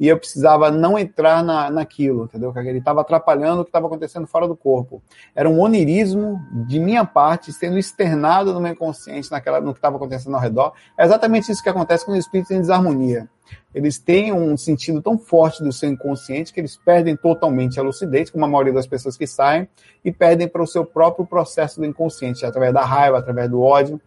e 0.00 0.08
eu 0.08 0.18
precisava 0.18 0.70
não 0.70 0.98
entrar 0.98 1.44
na, 1.44 1.70
naquilo, 1.70 2.24
entendeu? 2.24 2.52
Que 2.52 2.58
ele 2.60 2.78
estava 2.78 3.02
atrapalhando 3.02 3.60
o 3.60 3.64
que 3.64 3.68
estava 3.68 3.86
acontecendo 3.86 4.26
fora 4.26 4.48
do 4.48 4.56
corpo. 4.56 5.02
Era 5.34 5.48
um 5.48 5.60
onirismo 5.60 6.40
de 6.66 6.78
minha 6.80 7.04
parte 7.04 7.52
sendo 7.52 7.78
externado 7.78 8.52
no 8.54 8.60
meu 8.60 8.72
inconsciente, 8.72 9.30
naquela, 9.30 9.60
no 9.60 9.72
que 9.72 9.78
estava 9.78 9.96
acontecendo 9.96 10.34
ao 10.34 10.40
redor. 10.40 10.72
É 10.98 11.04
exatamente 11.04 11.52
isso 11.52 11.62
que 11.62 11.68
acontece 11.68 12.04
quando 12.04 12.16
o 12.16 12.20
espírito 12.20 12.52
em 12.52 12.60
desarmonia 12.60 13.28
eles 13.74 13.98
têm 13.98 14.32
um 14.32 14.56
sentido 14.56 15.02
tão 15.02 15.18
forte 15.18 15.62
do 15.62 15.72
seu 15.72 15.90
inconsciente 15.90 16.52
que 16.52 16.60
eles 16.60 16.76
perdem 16.76 17.16
totalmente 17.16 17.78
a 17.78 17.82
lucidez, 17.82 18.30
como 18.30 18.44
a 18.44 18.48
maioria 18.48 18.72
das 18.72 18.86
pessoas 18.86 19.16
que 19.16 19.26
saem, 19.26 19.68
e 20.04 20.12
perdem 20.12 20.46
para 20.46 20.62
o 20.62 20.66
seu 20.66 20.84
próprio 20.94 21.26
processo 21.26 21.80
do 21.80 21.84
inconsciente, 21.84 22.46
através 22.46 22.72
da 22.72 22.84
raiva, 22.84 23.18
através 23.18 23.50
do 23.50 23.60
ódio, 23.60 24.00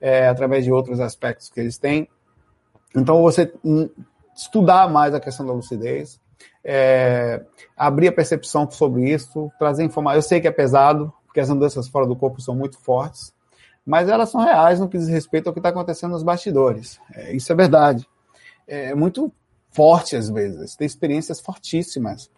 é, 0.00 0.28
através 0.28 0.64
de 0.64 0.72
outros 0.72 1.00
aspectos 1.00 1.48
que 1.48 1.60
eles 1.60 1.78
têm. 1.78 2.08
Então, 2.94 3.22
você 3.22 3.50
estudar 4.36 4.90
mais 4.90 5.14
a 5.14 5.20
questão 5.20 5.46
da 5.46 5.52
lucidez, 5.52 6.20
é, 6.64 7.42
abrir 7.76 8.08
a 8.08 8.12
percepção 8.12 8.70
sobre 8.70 9.08
isso, 9.08 9.50
trazer 9.58 9.84
informação. 9.84 10.18
Eu 10.18 10.22
sei 10.22 10.40
que 10.40 10.48
é 10.48 10.50
pesado, 10.50 11.10
porque 11.24 11.40
as 11.40 11.48
andanças 11.48 11.88
fora 11.88 12.06
do 12.06 12.16
corpo 12.16 12.40
são 12.40 12.54
muito 12.54 12.78
fortes, 12.78 13.32
mas 13.86 14.08
elas 14.08 14.28
são 14.28 14.42
reais 14.42 14.80
no 14.80 14.88
que 14.88 14.98
diz 14.98 15.08
respeito 15.08 15.46
ao 15.46 15.52
que 15.52 15.60
está 15.60 15.70
acontecendo 15.70 16.10
nos 16.10 16.22
bastidores. 16.22 17.00
É, 17.14 17.32
isso 17.32 17.50
é 17.50 17.54
verdade 17.54 18.06
é 18.66 18.94
muito 18.94 19.32
forte 19.70 20.16
às 20.16 20.28
vezes, 20.28 20.76
tem 20.76 20.86
experiências 20.86 21.40
fortíssimas, 21.40 22.30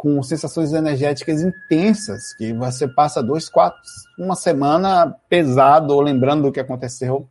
com 0.00 0.22
sensações 0.22 0.72
energéticas 0.72 1.42
intensas, 1.42 2.32
que 2.32 2.54
você 2.54 2.88
passa 2.88 3.22
dois, 3.22 3.50
quatro, 3.50 3.78
uma 4.18 4.34
semana 4.34 5.14
pesado, 5.28 5.92
ou 5.92 6.00
lembrando 6.00 6.44
do 6.44 6.50
que 6.50 6.58
aconteceu. 6.58 7.28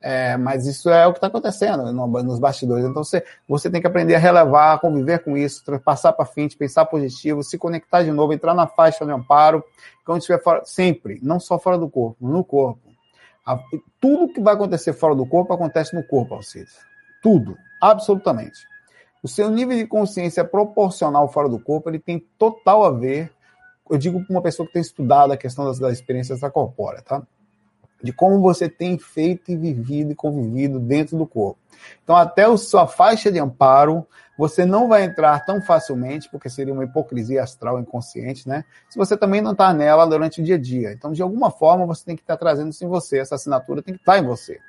É, 0.00 0.36
mas 0.36 0.64
isso 0.64 0.88
é 0.88 1.04
o 1.08 1.12
que 1.12 1.18
está 1.18 1.26
acontecendo 1.26 1.92
no, 1.92 2.06
nos 2.06 2.38
bastidores. 2.38 2.84
Então 2.84 3.02
você, 3.02 3.24
você 3.48 3.68
tem 3.68 3.80
que 3.80 3.88
aprender 3.88 4.14
a 4.14 4.18
relevar, 4.20 4.78
conviver 4.78 5.24
com 5.24 5.36
isso, 5.36 5.64
passar 5.80 6.12
para 6.12 6.24
frente, 6.24 6.56
pensar 6.56 6.84
positivo, 6.84 7.42
se 7.42 7.58
conectar 7.58 8.04
de 8.04 8.12
novo, 8.12 8.32
entrar 8.32 8.54
na 8.54 8.68
faixa 8.68 9.04
de 9.04 9.10
amparo, 9.10 9.64
quando 10.06 10.20
estiver 10.20 10.40
fora, 10.40 10.62
sempre, 10.64 11.18
não 11.20 11.40
só 11.40 11.58
fora 11.58 11.76
do 11.76 11.90
corpo, 11.90 12.16
no 12.20 12.44
corpo. 12.44 12.92
A, 13.44 13.58
tudo 14.00 14.32
que 14.32 14.40
vai 14.40 14.54
acontecer 14.54 14.92
fora 14.92 15.16
do 15.16 15.26
corpo 15.26 15.52
acontece 15.52 15.96
no 15.96 16.04
corpo, 16.04 16.36
Alcides. 16.36 16.78
Tudo. 17.20 17.56
Absolutamente. 17.82 18.72
O 19.24 19.28
seu 19.28 19.48
nível 19.48 19.74
de 19.74 19.86
consciência 19.86 20.44
proporcional 20.44 21.26
fora 21.32 21.48
do 21.48 21.58
corpo, 21.58 21.88
ele 21.88 21.98
tem 21.98 22.18
total 22.38 22.84
a 22.84 22.90
ver, 22.90 23.32
eu 23.90 23.96
digo 23.96 24.22
para 24.22 24.30
uma 24.30 24.42
pessoa 24.42 24.66
que 24.66 24.74
tem 24.74 24.82
estudado 24.82 25.32
a 25.32 25.36
questão 25.36 25.64
das, 25.64 25.78
das 25.78 25.94
experiências 25.94 26.40
da 26.40 26.50
corpórea, 26.50 27.00
tá? 27.00 27.22
De 28.02 28.12
como 28.12 28.38
você 28.38 28.68
tem 28.68 28.98
feito 28.98 29.50
e 29.50 29.56
vivido 29.56 30.12
e 30.12 30.14
convivido 30.14 30.78
dentro 30.78 31.16
do 31.16 31.26
corpo. 31.26 31.58
Então, 32.02 32.14
até 32.14 32.44
a 32.44 32.54
sua 32.58 32.86
faixa 32.86 33.32
de 33.32 33.38
amparo, 33.38 34.06
você 34.36 34.66
não 34.66 34.88
vai 34.88 35.04
entrar 35.04 35.42
tão 35.46 35.62
facilmente, 35.62 36.28
porque 36.28 36.50
seria 36.50 36.74
uma 36.74 36.84
hipocrisia 36.84 37.42
astral 37.42 37.80
inconsciente, 37.80 38.46
né? 38.46 38.62
Se 38.90 38.98
você 38.98 39.16
também 39.16 39.40
não 39.40 39.52
está 39.52 39.72
nela 39.72 40.04
durante 40.04 40.42
o 40.42 40.44
dia 40.44 40.56
a 40.56 40.60
dia. 40.60 40.92
Então, 40.92 41.12
de 41.12 41.22
alguma 41.22 41.50
forma, 41.50 41.86
você 41.86 42.04
tem 42.04 42.14
que 42.14 42.20
estar 42.20 42.36
tá 42.36 42.40
trazendo 42.40 42.72
isso 42.72 42.84
em 42.84 42.88
você. 42.88 43.20
Essa 43.20 43.36
assinatura 43.36 43.80
tem 43.80 43.94
que 43.94 44.02
estar 44.02 44.12
tá 44.12 44.18
em 44.18 44.22
você. 44.22 44.60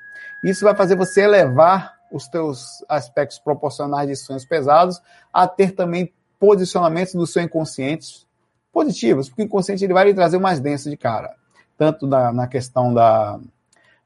Isso 0.42 0.64
vai 0.64 0.74
fazer 0.74 0.96
você 0.96 1.20
elevar 1.20 1.95
os 2.10 2.28
teus 2.28 2.84
aspectos 2.88 3.38
proporcionais 3.38 4.08
de 4.08 4.16
sonhos 4.16 4.44
pesados, 4.44 5.00
a 5.32 5.46
ter 5.46 5.72
também 5.72 6.12
posicionamentos 6.38 7.14
do 7.14 7.26
seu 7.26 7.42
inconsciente 7.42 8.26
positivos, 8.72 9.28
porque 9.28 9.42
o 9.42 9.46
inconsciente 9.46 9.84
ele 9.84 9.94
vai 9.94 10.04
lhe 10.04 10.14
trazer 10.14 10.38
mais 10.38 10.60
denso 10.60 10.90
de 10.90 10.96
cara, 10.96 11.34
tanto 11.78 12.06
na, 12.06 12.32
na 12.32 12.46
questão 12.46 12.92
da, 12.92 13.40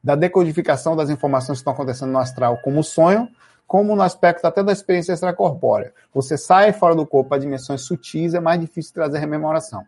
da 0.02 0.14
decodificação 0.14 0.94
das 0.94 1.10
informações 1.10 1.58
que 1.58 1.62
estão 1.62 1.72
acontecendo 1.72 2.12
no 2.12 2.18
astral 2.18 2.58
como 2.62 2.82
sonho, 2.82 3.28
como 3.66 3.94
no 3.94 4.02
aspecto 4.02 4.44
até 4.44 4.62
da 4.62 4.72
experiência 4.72 5.12
extracorpórea. 5.12 5.92
Você 6.12 6.36
sai 6.36 6.72
fora 6.72 6.94
do 6.94 7.06
corpo 7.06 7.34
a 7.34 7.38
dimensões 7.38 7.82
sutis, 7.82 8.34
é 8.34 8.40
mais 8.40 8.60
difícil 8.60 8.92
trazer 8.92 9.18
rememoração. 9.18 9.84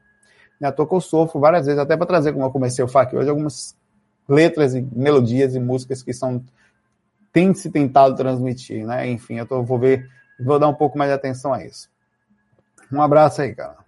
À 0.63 0.71
toa 0.71 0.87
que 0.87 0.95
eu 0.95 1.01
sofro 1.01 1.41
várias 1.41 1.67
vezes, 1.67 1.81
até 1.81 1.97
para 1.97 2.07
trazer, 2.07 2.33
como 2.33 2.45
eu 2.45 2.51
comecei 2.51 2.85
o 2.85 2.89
FAQ 2.89 3.17
hoje, 3.17 3.29
algumas 3.29 3.77
letras 4.29 4.75
e 4.75 4.81
melodias 4.93 5.57
e 5.57 5.61
músicas 5.61 6.03
que 6.03 6.13
são 6.13 6.43
tem 7.33 7.55
se 7.55 7.71
tentado 7.71 8.15
transmitir, 8.15 8.87
né? 8.87 9.09
Enfim, 9.09 9.39
eu 9.39 9.47
tô, 9.47 9.63
vou 9.63 9.79
ver, 9.79 10.09
vou 10.39 10.59
dar 10.59 10.69
um 10.69 10.75
pouco 10.75 10.99
mais 10.99 11.11
de 11.11 11.15
atenção 11.15 11.53
a 11.53 11.65
isso. 11.65 11.89
Um 12.93 13.01
abraço 13.01 13.41
aí, 13.41 13.55
cara. 13.55 13.79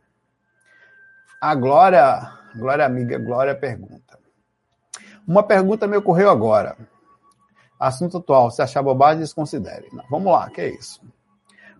A 1.40 1.54
Glória, 1.54 2.32
Glória 2.56 2.86
amiga, 2.86 3.18
Glória 3.18 3.54
pergunta. 3.54 4.18
Uma 5.28 5.42
pergunta 5.42 5.86
me 5.86 5.96
ocorreu 5.96 6.30
agora. 6.30 6.76
Assunto 7.78 8.16
atual, 8.16 8.50
se 8.50 8.62
achar 8.62 8.82
bobagem, 8.82 9.20
desconsidere. 9.20 9.88
Não, 9.92 10.04
vamos 10.08 10.32
lá, 10.32 10.48
que 10.48 10.60
é 10.62 10.68
isso? 10.70 11.02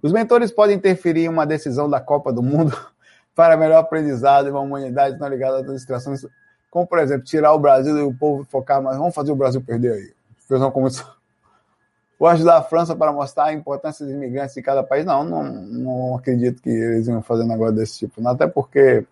Os 0.03 0.13
mentores 0.13 0.51
podem 0.51 0.77
interferir 0.77 1.25
em 1.25 1.29
uma 1.29 1.47
decisão 1.47 1.89
da 1.89 1.99
Copa 1.99 2.31
do 2.31 2.43
Mundo 2.43 2.77
para 3.35 3.57
melhor 3.57 3.79
aprendizado 3.79 4.49
e 4.49 4.51
uma 4.51 4.61
humanidade 4.61 5.19
não 5.19 5.29
ligada 5.29 5.61
às 5.61 5.73
distrações, 5.73 6.27
como, 6.71 6.87
por 6.87 6.99
exemplo, 6.99 7.25
tirar 7.25 7.55
o 7.55 7.59
Brasil 7.59 7.97
e 7.97 8.03
o 8.03 8.13
povo 8.13 8.45
focar, 8.45 8.83
mas 8.83 8.99
vamos 8.99 9.15
fazer 9.15 9.33
o 9.33 9.37
Brasil 9.37 9.63
perder 9.63 9.93
aí. 9.93 10.15
Pessoal 10.47 10.71
começou 10.71 11.07
Vou 12.19 12.29
ajudar 12.29 12.59
a 12.59 12.63
França 12.63 12.95
para 12.95 13.13
mostrar 13.13 13.47
a 13.47 13.53
importância 13.53 14.05
dos 14.05 14.15
imigrantes 14.15 14.55
de 14.55 14.63
cada 14.63 14.83
país. 14.83 15.05
Não, 15.05 15.25
não, 15.25 15.45
não 15.45 16.17
acredito 16.17 16.63
que 16.63 16.71
eles 16.71 17.09
iam 17.09 17.23
fazer 17.23 17.43
um 17.43 17.49
negócio 17.49 17.75
desse 17.75 17.99
tipo. 17.99 18.21
Não, 18.21 18.31
até 18.31 18.47
porque 18.47 19.05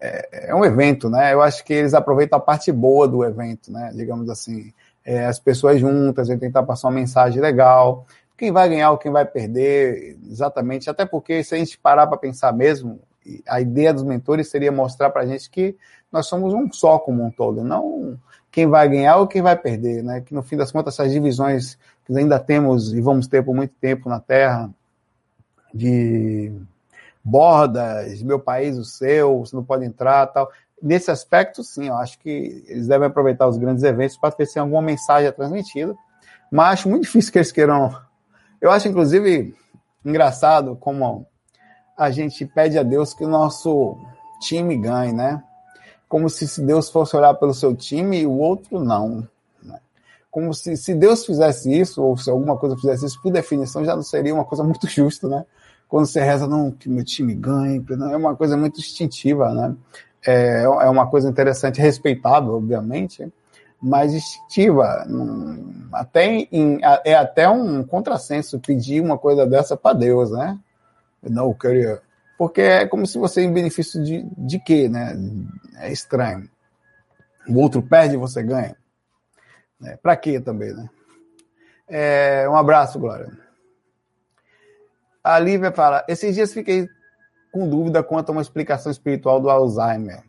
é, 0.00 0.50
é, 0.50 0.54
um 0.54 0.64
evento, 0.64 1.08
né? 1.08 1.32
Eu 1.32 1.42
acho 1.42 1.64
que 1.64 1.72
eles 1.72 1.94
aproveitam 1.94 2.38
a 2.38 2.42
parte 2.42 2.70
boa 2.70 3.08
do 3.08 3.24
evento, 3.24 3.72
né? 3.72 3.90
Digamos 3.94 4.28
assim, 4.28 4.72
é, 5.04 5.26
as 5.26 5.38
pessoas 5.38 5.80
juntas, 5.80 6.28
e 6.28 6.36
tentar 6.36 6.62
passar 6.62 6.88
uma 6.88 6.94
mensagem 6.94 7.40
legal. 7.40 8.06
Quem 8.36 8.52
vai 8.52 8.68
ganhar 8.68 8.90
ou 8.90 8.98
quem 8.98 9.12
vai 9.12 9.24
perder, 9.24 10.18
exatamente. 10.30 10.88
Até 10.88 11.04
porque 11.04 11.42
se 11.44 11.54
a 11.54 11.58
gente 11.58 11.78
parar 11.78 12.06
para 12.06 12.16
pensar 12.16 12.52
mesmo, 12.52 13.00
a 13.46 13.60
ideia 13.60 13.92
dos 13.92 14.02
mentores 14.02 14.48
seria 14.48 14.72
mostrar 14.72 15.10
para 15.10 15.22
a 15.22 15.26
gente 15.26 15.50
que 15.50 15.76
nós 16.10 16.26
somos 16.26 16.54
um 16.54 16.72
só 16.72 16.98
como 16.98 17.22
um 17.22 17.30
todo, 17.30 17.62
não 17.62 18.18
quem 18.50 18.66
vai 18.66 18.88
ganhar 18.88 19.16
ou 19.16 19.26
quem 19.26 19.42
vai 19.42 19.56
perder, 19.56 20.02
né? 20.02 20.20
Que 20.20 20.34
no 20.34 20.42
fim 20.42 20.56
das 20.56 20.72
contas 20.72 20.94
essas 20.94 21.12
divisões 21.12 21.78
que 22.04 22.16
ainda 22.16 22.38
temos 22.38 22.92
e 22.92 23.00
vamos 23.00 23.26
ter 23.26 23.44
por 23.44 23.54
muito 23.54 23.74
tempo 23.80 24.08
na 24.08 24.18
Terra 24.18 24.70
de 25.72 26.52
bordas, 27.22 28.22
meu 28.22 28.40
país, 28.40 28.76
o 28.76 28.84
seu, 28.84 29.40
você 29.40 29.54
não 29.54 29.62
pode 29.62 29.84
entrar, 29.84 30.26
tal. 30.26 30.50
Nesse 30.82 31.10
aspecto, 31.10 31.62
sim, 31.62 31.88
eu 31.88 31.96
acho 31.96 32.18
que 32.18 32.64
eles 32.66 32.88
devem 32.88 33.06
aproveitar 33.06 33.46
os 33.46 33.58
grandes 33.58 33.84
eventos 33.84 34.16
para 34.16 34.32
ter 34.32 34.58
alguma 34.58 34.82
mensagem 34.82 35.30
transmitida, 35.30 35.94
mas 36.50 36.72
acho 36.72 36.88
muito 36.88 37.02
difícil 37.02 37.30
que 37.30 37.38
eles 37.38 37.52
queiram. 37.52 37.94
Eu 38.60 38.70
acho, 38.70 38.88
inclusive, 38.88 39.54
engraçado 40.04 40.74
como 40.76 41.26
a 41.96 42.10
gente 42.10 42.46
pede 42.46 42.78
a 42.78 42.82
Deus 42.82 43.12
que 43.12 43.24
o 43.24 43.28
nosso 43.28 43.96
time 44.40 44.76
ganhe, 44.76 45.12
né? 45.12 45.42
Como 46.10 46.28
se 46.28 46.60
Deus 46.60 46.90
fosse 46.90 47.16
olhar 47.16 47.32
pelo 47.34 47.54
seu 47.54 47.72
time 47.72 48.22
e 48.22 48.26
o 48.26 48.32
outro 48.32 48.80
não. 48.80 49.28
Né? 49.62 49.78
como 50.28 50.52
se, 50.52 50.76
se 50.76 50.92
Deus 50.92 51.24
fizesse 51.24 51.72
isso, 51.72 52.02
ou 52.02 52.16
se 52.16 52.28
alguma 52.28 52.56
coisa 52.56 52.76
fizesse 52.76 53.06
isso, 53.06 53.22
por 53.22 53.32
definição, 53.32 53.84
já 53.84 53.94
não 53.94 54.02
seria 54.02 54.34
uma 54.34 54.44
coisa 54.44 54.62
muito 54.66 54.88
justa, 54.88 55.28
né? 55.28 55.46
Quando 55.88 56.06
você 56.06 56.20
reza, 56.20 56.48
não, 56.48 56.72
que 56.72 56.88
meu 56.88 57.04
time 57.04 57.32
ganhe, 57.32 57.84
é 58.12 58.16
uma 58.16 58.34
coisa 58.34 58.56
muito 58.56 58.80
instintiva, 58.80 59.54
né? 59.54 59.74
É, 60.26 60.62
é 60.62 60.90
uma 60.90 61.06
coisa 61.06 61.28
interessante, 61.30 61.80
respeitável, 61.80 62.54
obviamente, 62.54 63.32
mais 63.80 64.12
instintiva. 64.12 65.06
Até 65.92 66.26
em, 66.26 66.80
é 67.04 67.14
até 67.14 67.48
um 67.48 67.84
contrassenso 67.84 68.58
pedir 68.58 69.00
uma 69.00 69.16
coisa 69.16 69.46
dessa 69.46 69.76
para 69.76 69.96
Deus, 69.96 70.32
né? 70.32 70.58
Não, 71.22 71.46
eu 71.46 71.54
queria. 71.54 72.00
Porque 72.40 72.62
é 72.62 72.86
como 72.86 73.06
se 73.06 73.18
você, 73.18 73.42
em 73.42 73.52
benefício 73.52 74.02
de, 74.02 74.22
de 74.34 74.58
quê, 74.58 74.88
né? 74.88 75.14
É 75.76 75.92
estranho. 75.92 76.48
O 77.46 77.58
outro 77.60 77.82
perde 77.82 78.14
e 78.14 78.16
você 78.16 78.42
ganha. 78.42 78.74
É, 79.84 79.98
para 79.98 80.16
quê 80.16 80.40
também, 80.40 80.72
né? 80.72 80.88
É, 81.86 82.48
um 82.48 82.56
abraço, 82.56 82.98
Glória. 82.98 83.30
A 85.22 85.38
Lívia 85.38 85.70
fala: 85.70 86.02
esses 86.08 86.34
dias 86.34 86.54
fiquei 86.54 86.88
com 87.52 87.68
dúvida 87.68 88.02
quanto 88.02 88.30
a 88.30 88.32
uma 88.32 88.40
explicação 88.40 88.90
espiritual 88.90 89.38
do 89.38 89.50
Alzheimer. 89.50 90.24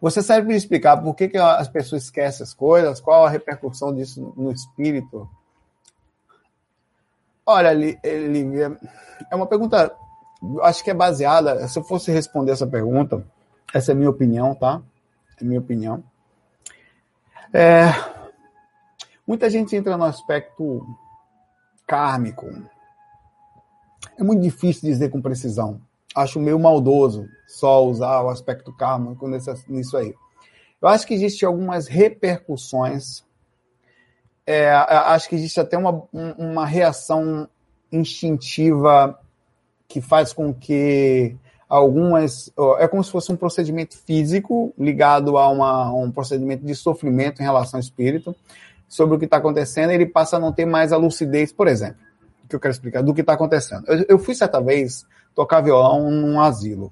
Você 0.00 0.22
sabe 0.22 0.46
me 0.46 0.56
explicar 0.56 0.96
por 0.96 1.14
que, 1.14 1.28
que 1.28 1.36
as 1.36 1.68
pessoas 1.68 2.04
esquecem 2.04 2.44
as 2.44 2.54
coisas? 2.54 2.98
Qual 2.98 3.26
a 3.26 3.28
repercussão 3.28 3.94
disso 3.94 4.32
no 4.38 4.50
espírito? 4.50 5.28
Olha, 7.44 7.74
Lívia, 7.74 8.78
é 9.30 9.36
uma 9.36 9.46
pergunta, 9.46 9.94
acho 10.62 10.82
que 10.82 10.90
é 10.90 10.94
baseada. 10.94 11.66
Se 11.68 11.78
eu 11.78 11.84
fosse 11.84 12.10
responder 12.10 12.52
essa 12.52 12.66
pergunta, 12.66 13.24
essa 13.72 13.92
é 13.92 13.94
minha 13.94 14.10
opinião, 14.10 14.54
tá? 14.54 14.82
É 15.40 15.44
minha 15.44 15.60
opinião. 15.60 16.02
É, 17.52 17.84
muita 19.26 19.50
gente 19.50 19.76
entra 19.76 19.96
no 19.96 20.04
aspecto 20.04 20.86
kármico. 21.86 22.46
É 24.18 24.22
muito 24.22 24.42
difícil 24.42 24.88
dizer 24.88 25.10
com 25.10 25.22
precisão. 25.22 25.80
Acho 26.14 26.40
meio 26.40 26.58
maldoso 26.58 27.26
só 27.46 27.84
usar 27.84 28.22
o 28.22 28.28
aspecto 28.28 28.74
kármico 28.76 29.26
nisso 29.28 29.96
aí. 29.96 30.14
Eu 30.80 30.88
acho 30.88 31.06
que 31.06 31.14
existem 31.14 31.46
algumas 31.46 31.86
repercussões. 31.86 33.24
É, 34.44 34.70
acho 34.70 35.28
que 35.28 35.36
existe 35.36 35.60
até 35.60 35.78
uma, 35.78 36.02
uma 36.12 36.66
reação 36.66 37.48
instintiva 37.90 39.18
que 39.92 40.00
faz 40.00 40.32
com 40.32 40.54
que 40.54 41.36
algumas. 41.68 42.50
É 42.78 42.88
como 42.88 43.04
se 43.04 43.10
fosse 43.10 43.30
um 43.30 43.36
procedimento 43.36 43.94
físico 43.98 44.72
ligado 44.78 45.36
a, 45.36 45.50
uma, 45.50 45.92
um 45.92 46.10
procedimento 46.10 46.64
de 46.64 46.74
sofrimento 46.74 47.42
em 47.42 47.44
relação 47.44 47.76
ao 47.76 47.82
espírito, 47.82 48.34
sobre 48.88 49.16
o 49.16 49.18
que 49.18 49.26
está 49.26 49.36
acontecendo, 49.36 49.90
ele 49.90 50.06
passa 50.06 50.36
a 50.36 50.40
não 50.40 50.50
ter 50.50 50.64
mais 50.64 50.94
a 50.94 50.96
lucidez, 50.96 51.52
por 51.52 51.68
exemplo, 51.68 52.00
que 52.48 52.56
eu 52.56 52.60
quero 52.60 52.72
explicar, 52.72 53.02
do 53.02 53.12
que 53.12 53.20
está 53.20 53.34
acontecendo. 53.34 53.84
Eu, 53.86 54.04
eu, 54.08 54.18
fui 54.18 54.34
certa 54.34 54.62
vez 54.62 55.06
tocar 55.34 55.60
violão 55.60 56.10
num 56.10 56.40
asilo, 56.40 56.90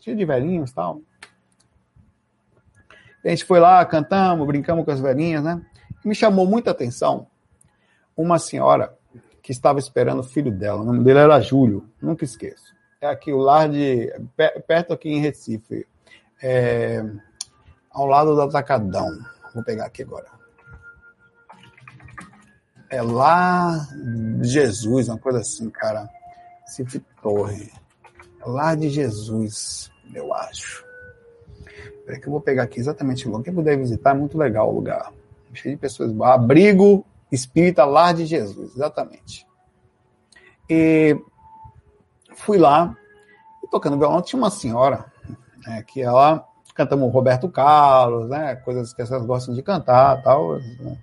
cheio 0.00 0.16
de 0.16 0.24
velhinhos 0.26 0.70
e 0.70 0.74
tal. 0.74 1.00
A 3.24 3.28
gente 3.30 3.44
foi 3.44 3.58
lá, 3.58 3.82
cantamos, 3.86 4.46
brincamos 4.46 4.84
com 4.84 4.90
as 4.90 5.00
velhinhas, 5.00 5.42
né? 5.42 5.62
Me 6.04 6.14
chamou 6.14 6.46
muita 6.46 6.72
atenção 6.72 7.26
uma 8.14 8.38
senhora 8.38 8.97
que 9.48 9.52
estava 9.52 9.78
esperando 9.78 10.18
o 10.18 10.24
filho 10.24 10.52
dela. 10.52 10.82
O 10.82 10.84
nome 10.84 11.02
dele 11.02 11.20
era 11.20 11.40
Júlio, 11.40 11.88
nunca 12.02 12.22
esqueço 12.22 12.76
é 13.00 13.06
aqui 13.06 13.32
o 13.32 13.38
lar 13.38 13.68
de. 13.68 14.12
perto 14.66 14.92
aqui 14.92 15.08
em 15.08 15.20
Recife. 15.20 15.86
É, 16.42 17.04
ao 17.90 18.06
lado 18.06 18.34
do 18.34 18.42
Atacadão. 18.42 19.08
Vou 19.54 19.64
pegar 19.64 19.86
aqui 19.86 20.02
agora. 20.02 20.26
É 22.90 23.02
lá 23.02 23.86
de 24.40 24.48
Jesus, 24.48 25.08
uma 25.08 25.18
coisa 25.18 25.40
assim, 25.40 25.68
cara. 25.70 26.08
Recife 26.64 27.00
Torre. 27.22 27.72
É 28.40 28.48
lá 28.48 28.74
de 28.74 28.88
Jesus, 28.88 29.90
eu 30.14 30.32
acho. 30.34 30.84
Peraí 32.04 32.20
que 32.20 32.28
eu 32.28 32.32
vou 32.32 32.40
pegar 32.40 32.64
aqui 32.64 32.80
exatamente 32.80 33.26
o 33.26 33.30
lugar. 33.30 33.44
Quem 33.44 33.54
puder 33.54 33.76
visitar, 33.76 34.10
é 34.10 34.14
muito 34.14 34.38
legal 34.38 34.70
o 34.70 34.74
lugar. 34.74 35.12
Cheio 35.52 35.74
de 35.74 35.80
pessoas. 35.80 36.18
Abrigo 36.20 37.04
Espírita 37.30 37.84
Lar 37.84 38.14
de 38.14 38.26
Jesus, 38.26 38.74
exatamente. 38.74 39.46
E 40.68 41.16
fui 42.34 42.58
lá, 42.58 42.96
tocando 43.70 43.98
violão, 43.98 44.22
tinha 44.22 44.38
uma 44.38 44.50
senhora, 44.50 45.04
né, 45.66 45.82
que 45.82 46.00
ela 46.00 46.46
cantamos 46.74 47.12
Roberto 47.12 47.48
Carlos, 47.48 48.28
né, 48.28 48.54
coisas 48.56 48.92
que 48.92 49.02
elas 49.02 49.26
gostam 49.26 49.54
de 49.54 49.62
cantar 49.62 50.22
tal. 50.22 50.58
Né. 50.58 50.96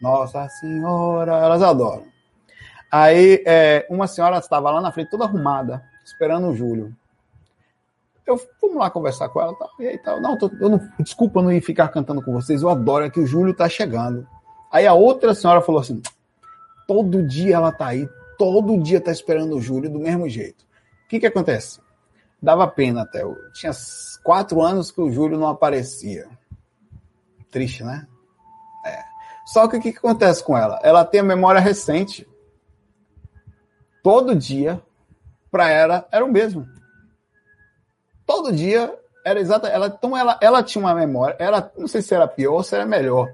Nossa 0.00 0.48
Senhora, 0.48 1.36
elas 1.36 1.62
adoram. 1.62 2.04
Aí, 2.90 3.42
é, 3.46 3.86
uma 3.88 4.06
senhora 4.06 4.38
estava 4.38 4.70
lá 4.70 4.80
na 4.80 4.90
frente, 4.90 5.10
toda 5.10 5.24
arrumada, 5.24 5.82
esperando 6.04 6.48
o 6.48 6.54
Júlio. 6.54 6.94
Eu, 8.26 8.40
vamos 8.60 8.76
lá 8.76 8.90
conversar 8.90 9.28
com 9.28 9.40
ela, 9.40 9.54
tal, 9.56 9.70
e 9.78 9.86
aí 9.86 9.98
tal. 9.98 10.20
Não, 10.20 10.36
tô, 10.36 10.50
eu 10.60 10.68
não, 10.68 10.80
desculpa 10.98 11.42
não 11.42 11.52
ir 11.52 11.60
ficar 11.60 11.88
cantando 11.88 12.22
com 12.22 12.32
vocês, 12.32 12.62
eu 12.62 12.68
adoro, 12.68 13.04
é 13.04 13.10
que 13.10 13.20
o 13.20 13.26
Júlio 13.26 13.54
tá 13.54 13.68
chegando. 13.68 14.26
Aí 14.70 14.86
a 14.86 14.94
outra 14.94 15.34
senhora 15.34 15.60
falou 15.60 15.80
assim, 15.80 16.00
todo 16.86 17.22
dia 17.22 17.56
ela 17.56 17.72
tá 17.72 17.88
aí, 17.88 18.08
todo 18.38 18.80
dia 18.80 18.98
está 18.98 19.10
esperando 19.10 19.56
o 19.56 19.60
Júlio 19.60 19.90
do 19.90 19.98
mesmo 19.98 20.28
jeito. 20.28 20.64
O 21.04 21.08
que, 21.08 21.20
que 21.20 21.26
acontece? 21.26 21.80
Dava 22.40 22.66
pena 22.66 23.02
até. 23.02 23.22
Eu 23.22 23.36
tinha 23.52 23.72
quatro 24.22 24.62
anos 24.62 24.90
que 24.90 25.00
o 25.00 25.10
Júlio 25.10 25.38
não 25.38 25.48
aparecia. 25.48 26.28
Triste, 27.50 27.82
né? 27.82 28.06
É. 28.86 29.02
Só 29.46 29.66
que 29.66 29.76
o 29.76 29.80
que, 29.80 29.92
que 29.92 29.98
acontece 29.98 30.42
com 30.42 30.56
ela? 30.56 30.78
Ela 30.82 31.04
tem 31.04 31.20
a 31.20 31.24
memória 31.24 31.60
recente. 31.60 32.26
Todo 34.02 34.34
dia, 34.34 34.80
para 35.50 35.68
ela, 35.68 36.08
era 36.10 36.24
o 36.24 36.32
mesmo. 36.32 36.66
Todo 38.24 38.52
dia 38.52 38.96
era 39.24 39.40
exata. 39.40 39.68
Ela, 39.68 39.88
então 39.88 40.16
ela, 40.16 40.38
ela 40.40 40.62
tinha 40.62 40.82
uma 40.82 40.94
memória. 40.94 41.36
Ela, 41.38 41.70
não 41.76 41.88
sei 41.88 42.00
se 42.00 42.14
era 42.14 42.26
pior 42.28 42.54
ou 42.54 42.62
se 42.62 42.74
era 42.74 42.86
melhor. 42.86 43.28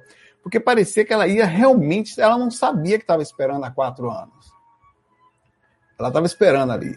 Porque 0.47 0.61
parecia 0.61 1.05
que 1.05 1.12
ela 1.12 1.26
ia 1.26 1.44
realmente. 1.44 2.20
Ela 2.20 2.38
não 2.38 2.53
sabia 2.53 2.99
que 2.99 3.03
estava 3.03 3.20
esperando 3.20 3.64
há 3.64 3.70
quatro 3.72 4.09
anos. 4.09 4.53
Ela 5.99 6.07
estava 6.07 6.24
esperando 6.24 6.70
ali. 6.70 6.97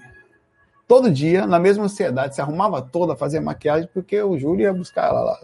Todo 0.88 1.10
dia, 1.10 1.48
na 1.48 1.58
mesma 1.58 1.86
ansiedade, 1.86 2.36
se 2.36 2.42
arrumava 2.42 2.80
toda, 2.80 3.16
fazia 3.16 3.42
maquiagem, 3.42 3.90
porque 3.92 4.22
o 4.22 4.38
Júlio 4.38 4.66
ia 4.66 4.72
buscar 4.72 5.08
ela 5.08 5.22
lá. 5.22 5.40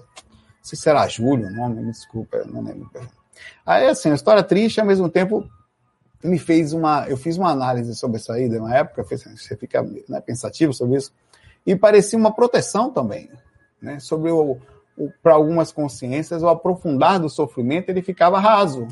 Se 0.62 0.88
era 0.88 1.08
Júlio 1.08 1.48
o 1.48 1.52
nome, 1.52 1.82
me 1.82 1.92
desculpa, 1.92 2.44
não 2.46 2.62
lembro. 2.62 2.92
Aí, 3.66 3.88
assim, 3.88 4.12
a 4.12 4.14
história 4.14 4.44
triste, 4.44 4.80
ao 4.80 4.86
mesmo 4.86 5.10
tempo, 5.10 5.44
me 6.24 6.38
fez 6.38 6.74
uma. 6.74 7.10
Eu 7.10 7.18
fiz 7.18 7.38
uma 7.38 7.50
análise 7.50 7.96
sobre 7.96 8.18
essa 8.18 8.40
ida 8.40 8.60
na 8.60 8.76
época, 8.76 9.02
você 9.02 9.58
fica 9.58 9.82
né, 10.08 10.22
pensativo 10.22 10.72
sobre 10.74 10.98
isso, 10.98 11.12
e 11.66 11.76
parecia 11.76 12.20
uma 12.20 12.32
proteção 12.32 12.92
também, 12.92 13.32
né? 13.82 14.00
Sobre 14.00 14.30
o 14.30 14.60
para 15.22 15.34
algumas 15.34 15.72
consciências, 15.72 16.42
o 16.44 16.50
aprofundar 16.50 17.20
do 17.20 17.30
sofrimento, 17.30 17.90
ele 17.90 18.02
ficava 18.02 18.40
raso 18.40 18.88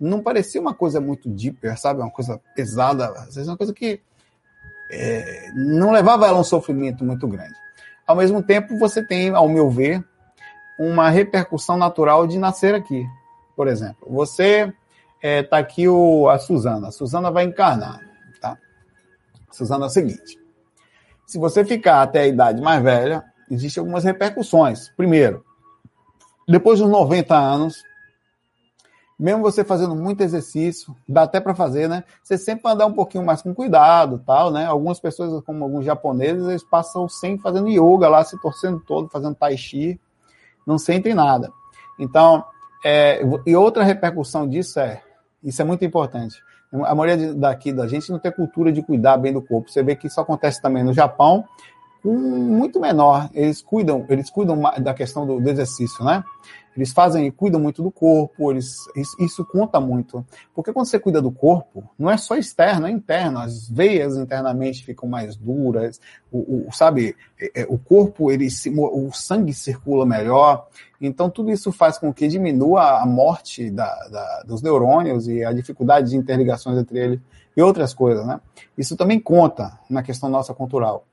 não 0.00 0.22
parecia 0.22 0.60
uma 0.60 0.72
coisa 0.72 0.98
muito 0.98 1.28
deeper, 1.28 1.78
sabe? 1.78 2.00
Uma 2.00 2.10
coisa 2.10 2.40
pesada, 2.56 3.08
às 3.10 3.34
vezes 3.34 3.46
uma 3.46 3.56
coisa 3.56 3.74
que 3.74 4.00
é, 4.90 5.52
não 5.54 5.92
levava 5.92 6.26
ela 6.26 6.38
a 6.38 6.40
um 6.40 6.44
sofrimento 6.44 7.04
muito 7.04 7.28
grande. 7.28 7.54
Ao 8.06 8.16
mesmo 8.16 8.42
tempo, 8.42 8.78
você 8.78 9.04
tem, 9.04 9.28
ao 9.28 9.48
meu 9.48 9.68
ver, 9.68 10.02
uma 10.78 11.10
repercussão 11.10 11.76
natural 11.76 12.26
de 12.26 12.38
nascer 12.38 12.74
aqui. 12.74 13.06
Por 13.54 13.68
exemplo, 13.68 14.08
você 14.08 14.72
está 15.22 15.58
é, 15.58 15.60
aqui 15.60 15.86
o, 15.86 16.28
a 16.30 16.38
Suzana. 16.38 16.88
A 16.88 16.92
Suzana 16.92 17.30
vai 17.30 17.44
encarnar, 17.44 18.00
tá? 18.40 18.56
Suzana 19.50 19.84
é 19.84 19.88
o 19.88 19.90
seguinte: 19.90 20.38
se 21.26 21.38
você 21.38 21.62
ficar 21.62 22.00
até 22.00 22.20
a 22.20 22.26
idade 22.26 22.62
mais 22.62 22.82
velha, 22.82 23.22
existem 23.50 23.80
algumas 23.80 24.04
repercussões. 24.04 24.88
Primeiro, 24.96 25.44
depois 26.48 26.78
dos 26.78 26.88
90 26.88 27.36
anos, 27.36 27.82
mesmo 29.18 29.42
você 29.42 29.62
fazendo 29.62 29.94
muito 29.94 30.22
exercício, 30.22 30.96
dá 31.06 31.24
até 31.24 31.40
para 31.40 31.54
fazer, 31.54 31.88
né? 31.88 32.04
Você 32.22 32.38
sempre 32.38 32.70
andar 32.70 32.86
um 32.86 32.92
pouquinho 32.92 33.24
mais 33.24 33.42
com 33.42 33.54
cuidado, 33.54 34.22
tal, 34.24 34.50
né? 34.50 34.64
Algumas 34.64 34.98
pessoas, 34.98 35.44
como 35.44 35.62
alguns 35.62 35.84
japoneses, 35.84 36.48
eles 36.48 36.64
passam 36.64 37.06
sem 37.06 37.38
fazendo 37.38 37.68
yoga 37.68 38.08
lá, 38.08 38.24
se 38.24 38.40
torcendo 38.40 38.80
todo, 38.80 39.10
fazendo 39.10 39.34
tai 39.34 39.58
chi, 39.58 40.00
não 40.66 40.78
sentem 40.78 41.14
nada. 41.14 41.52
Então, 41.98 42.42
é, 42.82 43.20
e 43.46 43.54
outra 43.54 43.84
repercussão 43.84 44.48
disso 44.48 44.80
é, 44.80 45.02
isso 45.44 45.60
é 45.60 45.64
muito 45.66 45.84
importante. 45.84 46.42
A 46.84 46.94
maioria 46.94 47.34
daqui 47.34 47.72
da 47.72 47.86
gente 47.86 48.10
não 48.10 48.18
tem 48.18 48.32
cultura 48.32 48.72
de 48.72 48.80
cuidar 48.80 49.16
bem 49.18 49.32
do 49.32 49.42
corpo. 49.42 49.70
Você 49.70 49.82
vê 49.82 49.96
que 49.96 50.06
isso 50.06 50.20
acontece 50.20 50.62
também 50.62 50.82
no 50.82 50.94
Japão, 50.94 51.44
muito 52.04 52.80
menor. 52.80 53.28
Eles 53.32 53.62
cuidam, 53.62 54.04
eles 54.08 54.30
cuidam 54.30 54.60
da 54.82 54.94
questão 54.94 55.26
do, 55.26 55.40
do 55.40 55.50
exercício, 55.50 56.04
né? 56.04 56.24
Eles 56.76 56.92
fazem, 56.92 57.30
cuidam 57.32 57.60
muito 57.60 57.82
do 57.82 57.90
corpo, 57.90 58.50
eles, 58.50 58.76
isso, 58.96 59.16
isso, 59.18 59.44
conta 59.44 59.80
muito. 59.80 60.24
Porque 60.54 60.72
quando 60.72 60.86
você 60.86 61.00
cuida 61.00 61.20
do 61.20 61.30
corpo, 61.30 61.82
não 61.98 62.10
é 62.10 62.16
só 62.16 62.36
externo, 62.36 62.86
é 62.86 62.90
interno. 62.90 63.40
As 63.40 63.68
veias 63.68 64.16
internamente 64.16 64.84
ficam 64.84 65.08
mais 65.08 65.36
duras, 65.36 66.00
o, 66.30 66.68
o 66.68 66.72
sabe, 66.72 67.16
é, 67.40 67.62
é, 67.62 67.66
o 67.68 67.76
corpo, 67.76 68.30
ele, 68.30 68.46
o 68.76 69.10
sangue 69.12 69.52
circula 69.52 70.06
melhor. 70.06 70.68
Então, 71.00 71.28
tudo 71.28 71.50
isso 71.50 71.72
faz 71.72 71.98
com 71.98 72.14
que 72.14 72.28
diminua 72.28 73.02
a 73.02 73.06
morte 73.06 73.68
da, 73.70 73.92
da, 74.08 74.42
dos 74.46 74.62
neurônios 74.62 75.26
e 75.26 75.44
a 75.44 75.52
dificuldade 75.52 76.10
de 76.10 76.16
interligações 76.16 76.78
entre 76.78 76.98
eles 76.98 77.20
e 77.56 77.60
outras 77.60 77.92
coisas, 77.92 78.24
né? 78.24 78.40
Isso 78.78 78.96
também 78.96 79.18
conta 79.18 79.78
na 79.88 80.02
questão 80.02 80.30
nossa 80.30 80.54
cultural. 80.54 81.04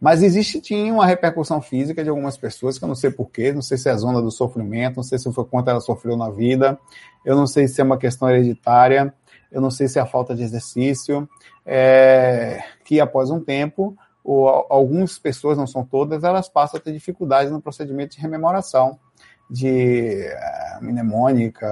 Mas 0.00 0.22
existe 0.22 0.60
tinha 0.60 0.92
uma 0.92 1.06
repercussão 1.06 1.60
física 1.60 2.02
de 2.02 2.10
algumas 2.10 2.36
pessoas 2.36 2.78
que 2.78 2.84
eu 2.84 2.88
não 2.88 2.94
sei 2.94 3.10
porquê, 3.10 3.52
não 3.52 3.62
sei 3.62 3.78
se 3.78 3.88
é 3.88 3.92
a 3.92 3.96
zona 3.96 4.20
do 4.20 4.30
sofrimento, 4.30 4.96
não 4.96 5.02
sei 5.02 5.18
se 5.18 5.32
foi 5.32 5.44
quanto 5.44 5.70
ela 5.70 5.80
sofreu 5.80 6.16
na 6.16 6.30
vida, 6.30 6.78
eu 7.24 7.36
não 7.36 7.46
sei 7.46 7.66
se 7.68 7.80
é 7.80 7.84
uma 7.84 7.98
questão 7.98 8.28
hereditária, 8.28 9.12
eu 9.50 9.60
não 9.60 9.70
sei 9.70 9.88
se 9.88 9.98
é 9.98 10.02
a 10.02 10.06
falta 10.06 10.34
de 10.34 10.42
exercício, 10.42 11.28
é, 11.64 12.62
que 12.84 13.00
após 13.00 13.30
um 13.30 13.40
tempo, 13.40 13.96
ou, 14.22 14.48
algumas 14.68 15.18
pessoas, 15.18 15.56
não 15.56 15.66
são 15.66 15.84
todas, 15.84 16.24
elas 16.24 16.48
passam 16.48 16.78
a 16.78 16.82
ter 16.82 16.92
dificuldades 16.92 17.50
no 17.50 17.60
procedimento 17.60 18.16
de 18.16 18.22
rememoração 18.22 18.98
de 19.48 20.28
uh, 20.80 20.84
mnemônica, 20.84 21.66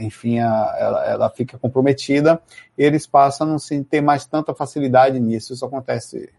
enfim, 0.00 0.38
a, 0.38 0.76
ela, 0.78 1.04
ela, 1.06 1.30
fica 1.30 1.58
comprometida, 1.58 2.40
eles 2.76 3.06
passam 3.06 3.46
a 3.46 3.50
não 3.50 3.84
ter 3.84 4.02
mais 4.02 4.26
tanta 4.26 4.54
facilidade 4.54 5.18
nisso. 5.18 5.54
Isso 5.54 5.64
acontece 5.64 6.30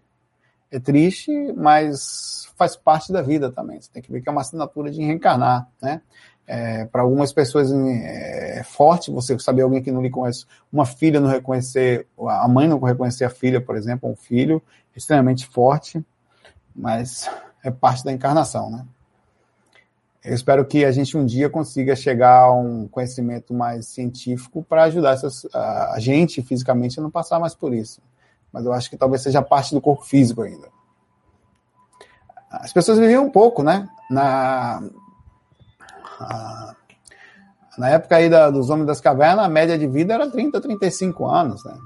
é 0.72 0.80
triste, 0.80 1.32
mas 1.56 2.52
faz 2.58 2.76
parte 2.76 3.12
da 3.12 3.22
vida 3.22 3.52
também. 3.52 3.80
Você 3.80 3.90
tem 3.92 4.02
que 4.02 4.12
ver 4.12 4.22
que 4.22 4.30
é 4.30 4.32
uma 4.32 4.42
assinatura 4.42 4.92
de 4.92 5.02
reencarnar, 5.02 5.68
né? 5.82 6.02
É, 6.50 6.86
para 6.86 7.02
algumas 7.02 7.34
pessoas 7.34 7.70
é, 7.72 8.60
é 8.60 8.64
forte 8.64 9.12
você 9.12 9.38
saber 9.38 9.64
alguém 9.64 9.84
que 9.84 9.92
não 9.92 10.02
lhe 10.02 10.10
conhece, 10.10 10.46
uma 10.72 10.86
filha 10.86 11.20
não 11.20 11.30
reconhecer, 11.30 12.08
a 12.18 12.48
mãe 12.48 12.70
não 12.70 12.80
reconhecer 12.80 13.26
a 13.26 13.30
filha, 13.30 13.60
por 13.60 13.76
exemplo, 13.76 14.10
um 14.10 14.16
filho, 14.16 14.64
extremamente 14.96 15.46
forte, 15.46 16.02
mas 16.74 17.30
é 17.62 17.70
parte 17.70 18.06
da 18.06 18.14
encarnação, 18.14 18.72
né? 18.72 18.86
Eu 20.24 20.34
espero 20.34 20.66
que 20.66 20.84
a 20.84 20.92
gente 20.92 21.18
um 21.18 21.26
dia 21.26 21.50
consiga 21.50 21.96
chegar 21.96 22.44
a 22.44 22.54
um 22.54 22.88
conhecimento 22.88 23.54
mais 23.54 23.88
científico 23.88 24.66
para 24.68 24.84
ajudar 24.84 25.14
essas, 25.14 25.46
a 25.54 25.98
gente 26.00 26.42
fisicamente 26.42 27.00
a 27.00 27.04
não 27.04 27.12
passar 27.12 27.40
mais 27.40 27.56
por 27.56 27.74
isso 27.74 28.02
mas 28.52 28.66
eu 28.66 28.74
acho 28.74 28.90
que 28.90 28.98
talvez 28.98 29.22
seja 29.22 29.42
parte 29.42 29.74
do 29.74 29.82
corpo 29.82 30.04
físico 30.04 30.42
ainda. 30.42 30.68
As 32.50 32.72
pessoas 32.72 32.98
viviam 32.98 33.26
um 33.26 33.30
pouco, 33.30 33.62
né? 33.62 33.88
Na, 34.10 34.82
na 37.78 37.90
época 37.90 38.16
aí 38.16 38.30
da, 38.30 38.50
dos 38.50 38.70
homens 38.70 38.88
das 38.88 39.02
cavernas, 39.02 39.46
a 39.46 39.50
média 39.50 39.78
de 39.78 39.86
vida 39.86 40.14
era 40.14 40.30
30, 40.30 40.60
35 40.62 41.26
anos, 41.26 41.64
né? 41.66 41.78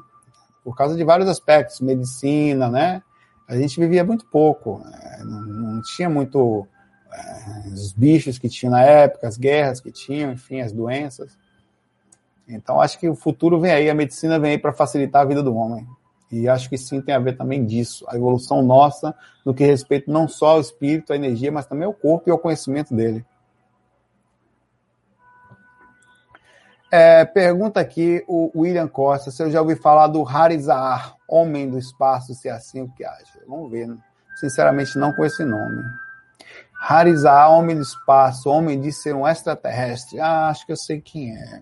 Por 0.64 0.76
causa 0.76 0.96
de 0.96 1.04
vários 1.04 1.28
aspectos, 1.28 1.82
medicina, 1.82 2.70
né? 2.70 3.02
A 3.48 3.58
gente 3.58 3.80
vivia 3.80 4.04
muito 4.04 4.26
pouco, 4.28 4.80
né? 4.86 5.22
não, 5.26 5.42
não, 5.42 5.82
tinha 5.82 6.10
muito 6.10 6.66
é, 7.12 7.68
os 7.68 7.92
bichos 7.92 8.38
que 8.38 8.48
tinham 8.48 8.72
na 8.72 8.82
época, 8.82 9.28
as 9.28 9.38
guerras 9.38 9.82
que 9.82 9.92
tinham, 9.92 10.32
enfim, 10.32 10.62
as 10.62 10.72
doenças. 10.72 11.38
Então 12.48 12.80
acho 12.80 13.00
que 13.00 13.10
o 13.10 13.16
futuro 13.16 13.60
vem 13.60 13.72
aí, 13.72 13.90
a 13.90 13.96
medicina 13.96 14.40
vem 14.40 14.52
aí 14.52 14.58
para 14.58 14.72
facilitar 14.72 15.24
a 15.24 15.26
vida 15.26 15.44
do 15.44 15.56
homem. 15.56 15.86
E 16.32 16.48
acho 16.48 16.70
que 16.70 16.78
sim 16.78 17.02
tem 17.02 17.14
a 17.14 17.20
ver 17.20 17.36
também 17.36 17.66
disso, 17.66 18.06
a 18.08 18.16
evolução 18.16 18.62
nossa 18.62 19.14
no 19.46 19.54
que 19.54 19.66
respeita 19.66 20.12
não 20.12 20.28
só 20.28 20.52
ao 20.52 20.62
espírito, 20.62 21.12
à 21.12 21.16
energia, 21.16 21.52
mas 21.52 21.66
também 21.66 21.86
ao 21.86 21.94
corpo 21.94 22.30
e 22.30 22.32
ao 22.32 22.40
conhecimento 22.40 22.96
dele. 22.96 23.26
É, 26.94 27.24
pergunta 27.24 27.80
aqui 27.80 28.22
o 28.28 28.52
William 28.54 28.88
Costa 28.88 29.32
se 29.32 29.42
eu 29.42 29.50
já 29.50 29.62
ouvi 29.62 29.76
falar 29.76 30.08
do 30.08 30.28
Harizar, 30.28 31.16
homem 31.26 31.70
do 31.70 31.78
espaço, 31.78 32.34
se 32.34 32.50
é 32.50 32.52
assim 32.52 32.82
o 32.82 32.90
que 32.90 33.06
acha. 33.06 33.40
Vamos 33.48 33.72
ver. 33.72 33.88
Né? 33.88 33.98
Sinceramente, 34.40 34.98
não 34.98 35.14
com 35.14 35.24
esse 35.24 35.46
nome. 35.46 35.84
Harizar, 36.82 37.50
homem 37.50 37.78
do 37.78 37.82
espaço, 37.82 38.50
homem 38.50 38.80
de 38.80 38.92
ser 38.92 39.16
um 39.16 39.26
extraterrestre. 39.26 40.20
Ah, 40.20 40.50
acho 40.50 40.66
que 40.66 40.72
eu 40.72 40.78
sei 40.78 41.00
quem 41.00 41.34
é. 41.34 41.62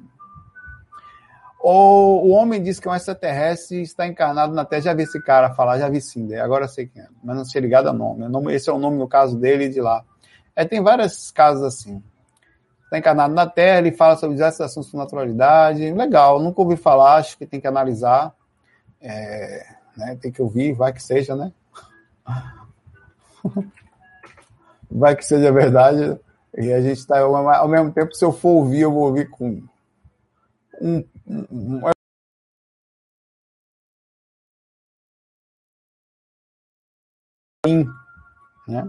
Ou 1.59 2.25
o 2.25 2.29
homem 2.29 2.63
diz 2.63 2.79
que 2.79 2.87
é 2.87 2.91
um 2.91 2.95
extraterrestre 2.95 3.79
e 3.79 3.81
está 3.81 4.07
encarnado 4.07 4.53
na 4.53 4.63
Terra. 4.63 4.81
Já 4.81 4.93
vi 4.93 5.03
esse 5.03 5.21
cara 5.21 5.53
falar, 5.53 5.77
já 5.77 5.89
vi 5.89 5.99
sim, 5.99 6.33
agora 6.35 6.67
sei 6.69 6.87
quem 6.87 7.01
é, 7.01 7.07
mas 7.21 7.35
não 7.35 7.43
sei 7.43 7.61
ligado 7.61 7.87
ao 7.87 7.93
nome. 7.93 8.53
Esse 8.55 8.69
é 8.69 8.73
o 8.73 8.79
nome 8.79 8.97
no 8.97 9.07
caso 9.07 9.37
dele 9.37 9.67
de 9.67 9.81
lá. 9.81 10.03
É, 10.55 10.63
tem 10.63 10.81
vários 10.81 11.31
casos 11.31 11.63
assim. 11.63 12.01
Está 12.85 12.97
encarnado 12.97 13.33
na 13.33 13.45
Terra, 13.45 13.79
ele 13.79 13.91
fala 13.91 14.15
sobre 14.15 14.35
diversos 14.35 14.61
assuntos 14.61 14.89
com 14.89 14.97
naturalidade. 14.97 15.91
Legal, 15.91 16.39
nunca 16.39 16.61
ouvi 16.61 16.77
falar, 16.77 17.17
acho 17.17 17.37
que 17.37 17.45
tem 17.45 17.59
que 17.59 17.67
analisar. 17.67 18.33
É, 19.01 19.65
né, 19.95 20.17
tem 20.19 20.31
que 20.31 20.41
ouvir, 20.41 20.73
vai 20.73 20.93
que 20.93 21.03
seja, 21.03 21.35
né? 21.35 21.51
vai 24.89 25.15
que 25.15 25.25
seja 25.25 25.51
verdade. 25.51 26.17
E 26.57 26.73
a 26.73 26.81
gente 26.81 26.97
está, 26.97 27.19
ao 27.19 27.67
mesmo 27.67 27.91
tempo, 27.91 28.15
se 28.15 28.23
eu 28.23 28.31
for 28.31 28.49
ouvir, 28.49 28.81
eu 28.81 28.91
vou 28.91 29.03
ouvir 29.03 29.29
com 29.29 29.61
um, 30.81 31.03
né? 38.67 38.87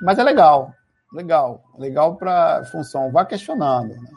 Mas 0.00 0.18
é 0.18 0.24
legal, 0.24 0.74
legal, 1.12 1.62
legal 1.78 2.16
para 2.16 2.64
função. 2.64 3.12
Vá 3.12 3.24
questionando. 3.24 3.90
Né? 3.90 4.10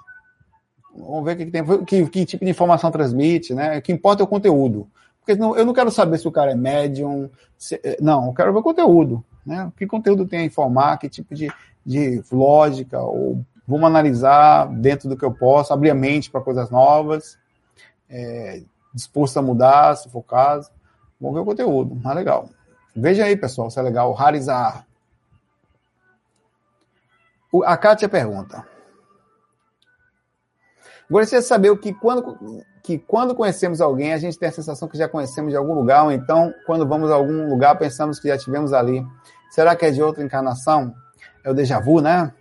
Vamos 0.95 1.25
ver 1.25 1.33
o 1.33 1.37
que, 1.37 1.45
tem, 1.45 1.85
que, 1.85 2.09
que, 2.09 2.25
tipo 2.25 2.45
de 2.45 2.51
informação 2.51 2.89
transmite, 2.89 3.53
né? 3.53 3.77
O 3.77 3.81
que 3.81 3.91
importa 3.91 4.23
é 4.23 4.25
o 4.25 4.27
conteúdo. 4.27 4.89
Porque 5.19 5.35
não, 5.35 5.55
eu 5.55 5.65
não 5.65 5.73
quero 5.73 5.91
saber 5.91 6.17
se 6.17 6.27
o 6.27 6.31
cara 6.31 6.51
é 6.51 6.55
médium. 6.55 7.29
Se, 7.57 7.79
não, 7.99 8.27
eu 8.27 8.33
quero 8.33 8.53
ver 8.53 8.59
o 8.59 8.63
conteúdo. 8.63 9.23
Né? 9.45 9.71
Que 9.77 9.85
conteúdo 9.85 10.25
tem 10.25 10.39
a 10.39 10.45
informar, 10.45 10.97
que 10.97 11.09
tipo 11.09 11.35
de, 11.35 11.51
de 11.85 12.23
lógica 12.31 12.99
ou 12.99 13.45
Vamos 13.67 13.87
analisar 13.87 14.67
dentro 14.67 15.09
do 15.09 15.17
que 15.17 15.25
eu 15.25 15.33
posso, 15.33 15.73
abrir 15.73 15.89
a 15.89 15.95
mente 15.95 16.29
para 16.29 16.41
coisas 16.41 16.69
novas, 16.69 17.37
é, 18.09 18.61
disposto 18.93 19.37
a 19.37 19.41
mudar, 19.41 19.95
se 19.95 20.09
for 20.09 20.19
o 20.19 20.23
caso. 20.23 20.69
Vamos 21.19 21.35
ver 21.35 21.41
o 21.41 21.45
conteúdo, 21.45 21.99
mas 22.03 22.15
legal. 22.15 22.49
Veja 22.95 23.25
aí, 23.25 23.35
pessoal, 23.35 23.69
se 23.69 23.79
é 23.79 23.81
legal. 23.81 24.15
Harizar. 24.17 24.85
A 27.65 27.77
Kátia 27.77 28.07
pergunta. 28.07 28.65
Gostaria 31.09 31.41
de 31.41 31.47
saber 31.47 31.69
o 31.69 31.77
que 31.77 31.93
quando, 31.93 32.37
que 32.83 32.97
quando 32.97 33.35
conhecemos 33.35 33.79
alguém, 33.79 34.13
a 34.13 34.17
gente 34.17 34.37
tem 34.37 34.49
a 34.49 34.51
sensação 34.51 34.87
que 34.87 34.97
já 34.97 35.07
conhecemos 35.07 35.51
de 35.51 35.57
algum 35.57 35.73
lugar, 35.73 36.03
ou 36.03 36.11
então, 36.11 36.53
quando 36.65 36.87
vamos 36.87 37.11
a 37.11 37.15
algum 37.15 37.49
lugar, 37.49 37.77
pensamos 37.77 38.19
que 38.19 38.27
já 38.27 38.37
tivemos 38.37 38.73
ali. 38.73 39.05
Será 39.51 39.75
que 39.75 39.85
é 39.85 39.91
de 39.91 40.01
outra 40.01 40.23
encarnação? 40.23 40.93
É 41.43 41.49
o 41.49 41.53
déjà 41.53 41.79
vu, 41.79 42.01
né? 42.01 42.33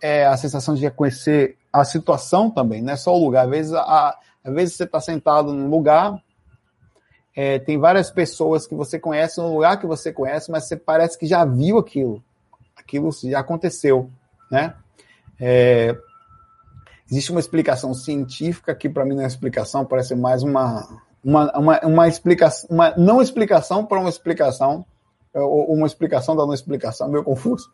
É 0.00 0.26
a 0.26 0.36
sensação 0.36 0.74
de 0.74 0.90
conhecer 0.90 1.56
a 1.72 1.84
situação 1.84 2.50
também, 2.50 2.82
não 2.82 2.92
é 2.92 2.96
só 2.96 3.14
o 3.14 3.22
lugar. 3.24 3.44
Às 3.44 3.50
vezes, 3.50 3.72
a, 3.72 4.18
às 4.44 4.54
vezes 4.54 4.74
você 4.74 4.84
está 4.84 5.00
sentado 5.00 5.52
num 5.52 5.68
lugar, 5.68 6.22
é, 7.36 7.58
tem 7.58 7.78
várias 7.78 8.10
pessoas 8.10 8.66
que 8.66 8.74
você 8.74 8.98
conhece 8.98 9.40
num 9.40 9.54
lugar 9.54 9.78
que 9.78 9.86
você 9.86 10.12
conhece, 10.12 10.50
mas 10.50 10.66
você 10.66 10.76
parece 10.76 11.18
que 11.18 11.26
já 11.26 11.44
viu 11.44 11.78
aquilo. 11.78 12.22
Aquilo 12.76 13.10
já 13.24 13.40
aconteceu, 13.40 14.10
né? 14.50 14.74
É, 15.38 15.96
existe 17.08 17.30
uma 17.30 17.40
explicação 17.40 17.94
científica 17.94 18.74
que 18.74 18.88
para 18.88 19.04
mim 19.04 19.14
não 19.14 19.22
é 19.22 19.26
explicação, 19.26 19.84
parece 19.84 20.14
mais 20.14 20.42
uma 20.42 20.88
uma, 21.22 21.58
uma, 21.58 21.80
uma 21.80 22.08
explicação, 22.08 22.68
uma 22.70 22.94
não 22.96 23.20
explicação 23.20 23.84
para 23.84 23.98
uma 24.00 24.08
explicação, 24.08 24.84
ou 25.34 25.74
uma 25.74 25.86
explicação 25.86 26.34
da 26.34 26.46
não 26.46 26.54
explicação, 26.54 27.08
meio 27.08 27.24
confuso 27.24 27.70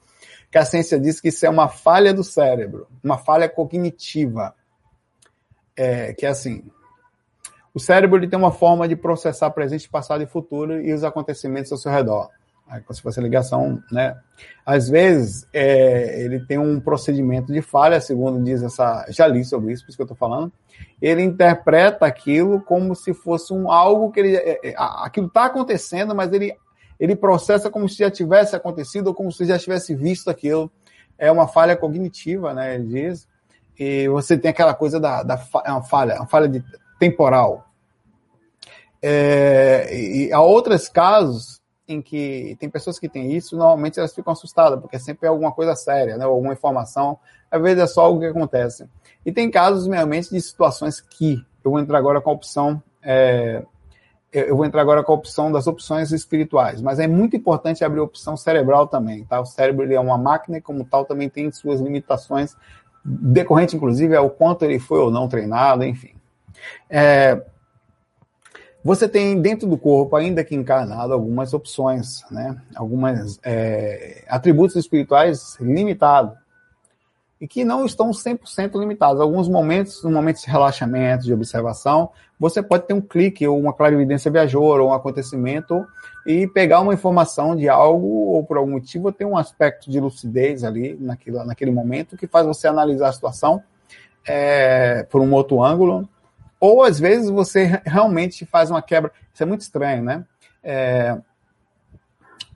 que 0.54 0.58
a 0.58 0.64
ciência 0.64 1.00
diz 1.00 1.20
que 1.20 1.30
isso 1.30 1.44
é 1.44 1.50
uma 1.50 1.66
falha 1.66 2.14
do 2.14 2.22
cérebro, 2.22 2.86
uma 3.02 3.18
falha 3.18 3.48
cognitiva. 3.48 4.54
É, 5.76 6.14
que 6.14 6.24
é 6.24 6.28
assim, 6.28 6.62
o 7.74 7.80
cérebro 7.80 8.20
ele 8.20 8.28
tem 8.28 8.38
uma 8.38 8.52
forma 8.52 8.86
de 8.86 8.94
processar 8.94 9.50
presente, 9.50 9.88
passado 9.88 10.22
e 10.22 10.26
futuro 10.26 10.80
e 10.80 10.92
os 10.92 11.02
acontecimentos 11.02 11.72
ao 11.72 11.78
seu 11.78 11.90
redor. 11.90 12.30
Aí, 12.68 12.80
se 12.92 13.02
fosse 13.02 13.20
ligação, 13.20 13.82
né? 13.90 14.16
Às 14.64 14.88
vezes, 14.88 15.44
é, 15.52 16.22
ele 16.22 16.38
tem 16.46 16.56
um 16.56 16.78
procedimento 16.78 17.52
de 17.52 17.60
falha, 17.60 18.00
segundo 18.00 18.40
diz 18.40 18.62
essa. 18.62 19.06
Já 19.08 19.26
li 19.26 19.44
sobre 19.44 19.72
isso, 19.72 19.82
por 19.82 19.88
isso 19.88 19.98
que 19.98 20.02
eu 20.02 20.04
estou 20.04 20.16
falando. 20.16 20.52
Ele 21.02 21.24
interpreta 21.24 22.06
aquilo 22.06 22.60
como 22.60 22.94
se 22.94 23.12
fosse 23.12 23.52
um 23.52 23.72
algo 23.72 24.12
que 24.12 24.20
ele. 24.20 24.36
É, 24.36 24.68
é 24.68 24.74
aquilo 24.78 25.26
está 25.26 25.46
acontecendo, 25.46 26.14
mas 26.14 26.32
ele 26.32 26.56
ele 26.98 27.16
processa 27.16 27.70
como 27.70 27.88
se 27.88 27.98
já 27.98 28.10
tivesse 28.10 28.54
acontecido 28.54 29.08
ou 29.08 29.14
como 29.14 29.30
se 29.32 29.44
já 29.44 29.58
tivesse 29.58 29.94
visto 29.94 30.30
aquilo. 30.30 30.70
É 31.18 31.30
uma 31.30 31.46
falha 31.46 31.76
cognitiva, 31.76 32.52
né? 32.54 32.74
Ele 32.74 32.86
diz. 32.86 33.28
E 33.78 34.08
você 34.08 34.38
tem 34.38 34.50
aquela 34.50 34.74
coisa 34.74 35.00
da, 35.00 35.22
da 35.22 35.42
é 35.64 35.70
uma 35.70 35.82
falha, 35.82 36.16
uma 36.16 36.26
falha 36.26 36.48
de, 36.48 36.64
temporal. 36.98 37.68
É, 39.02 39.88
e 39.92 40.32
há 40.32 40.40
outros 40.40 40.88
casos 40.88 41.60
em 41.86 42.00
que 42.00 42.56
tem 42.58 42.70
pessoas 42.70 42.98
que 42.98 43.08
têm 43.08 43.34
isso, 43.34 43.56
normalmente 43.56 43.98
elas 43.98 44.14
ficam 44.14 44.32
assustadas, 44.32 44.80
porque 44.80 44.98
sempre 44.98 45.26
é 45.26 45.28
alguma 45.28 45.52
coisa 45.52 45.76
séria, 45.76 46.16
né? 46.16 46.24
alguma 46.24 46.54
informação, 46.54 47.18
às 47.50 47.60
vezes 47.60 47.82
é 47.82 47.86
só 47.86 48.06
algo 48.06 48.20
que 48.20 48.26
acontece. 48.26 48.88
E 49.24 49.30
tem 49.30 49.50
casos, 49.50 49.86
realmente, 49.86 50.30
de 50.30 50.40
situações 50.40 51.00
que 51.00 51.44
eu 51.62 51.70
vou 51.70 51.80
entrar 51.80 51.98
agora 51.98 52.20
com 52.20 52.30
a 52.30 52.32
opção. 52.32 52.82
É, 53.02 53.62
eu 54.34 54.56
vou 54.56 54.66
entrar 54.66 54.82
agora 54.82 55.02
com 55.02 55.12
a 55.12 55.14
opção 55.14 55.52
das 55.52 55.66
opções 55.66 56.10
espirituais, 56.10 56.82
mas 56.82 56.98
é 56.98 57.06
muito 57.06 57.36
importante 57.36 57.84
abrir 57.84 58.00
a 58.00 58.04
opção 58.04 58.36
cerebral 58.36 58.88
também, 58.88 59.24
tá? 59.24 59.40
O 59.40 59.46
cérebro 59.46 59.84
ele 59.84 59.94
é 59.94 60.00
uma 60.00 60.18
máquina 60.18 60.58
e, 60.58 60.60
como 60.60 60.84
tal, 60.84 61.04
também 61.04 61.28
tem 61.28 61.50
suas 61.52 61.80
limitações, 61.80 62.56
decorrente, 63.04 63.76
inclusive, 63.76 64.16
ao 64.16 64.28
quanto 64.28 64.64
ele 64.64 64.78
foi 64.78 64.98
ou 64.98 65.10
não 65.10 65.28
treinado, 65.28 65.84
enfim. 65.84 66.14
É, 66.90 67.42
você 68.82 69.08
tem 69.08 69.40
dentro 69.40 69.68
do 69.68 69.78
corpo, 69.78 70.16
ainda 70.16 70.44
que 70.44 70.54
encarnado, 70.54 71.12
algumas 71.12 71.54
opções, 71.54 72.22
né? 72.30 72.60
algumas 72.74 73.38
é, 73.42 74.24
atributos 74.28 74.76
espirituais 74.76 75.56
limitados 75.60 76.43
e 77.44 77.46
que 77.46 77.62
não 77.62 77.84
estão 77.84 78.10
100% 78.10 78.80
limitados. 78.80 79.20
Alguns 79.20 79.50
momentos, 79.50 80.02
no 80.02 80.10
momento 80.10 80.40
de 80.40 80.46
relaxamento, 80.50 81.26
de 81.26 81.34
observação, 81.34 82.08
você 82.40 82.62
pode 82.62 82.86
ter 82.86 82.94
um 82.94 83.02
clique 83.02 83.46
ou 83.46 83.60
uma 83.60 83.74
clarividência 83.74 84.30
viajoura 84.30 84.82
ou 84.82 84.88
um 84.88 84.94
acontecimento 84.94 85.86
e 86.26 86.46
pegar 86.46 86.80
uma 86.80 86.94
informação 86.94 87.54
de 87.54 87.68
algo 87.68 88.06
ou 88.06 88.42
por 88.42 88.56
algum 88.56 88.70
motivo 88.70 89.12
ter 89.12 89.26
um 89.26 89.36
aspecto 89.36 89.90
de 89.90 90.00
lucidez 90.00 90.64
ali 90.64 90.96
naquilo, 90.98 91.44
naquele 91.44 91.70
momento 91.70 92.16
que 92.16 92.26
faz 92.26 92.46
você 92.46 92.66
analisar 92.66 93.10
a 93.10 93.12
situação 93.12 93.62
é, 94.26 95.02
por 95.10 95.20
um 95.20 95.30
outro 95.34 95.62
ângulo 95.62 96.08
ou 96.58 96.82
às 96.82 96.98
vezes 96.98 97.28
você 97.28 97.78
realmente 97.84 98.46
faz 98.46 98.70
uma 98.70 98.80
quebra. 98.80 99.12
Isso 99.34 99.42
é 99.42 99.46
muito 99.46 99.60
estranho, 99.60 100.02
né? 100.02 100.24
É, 100.62 101.14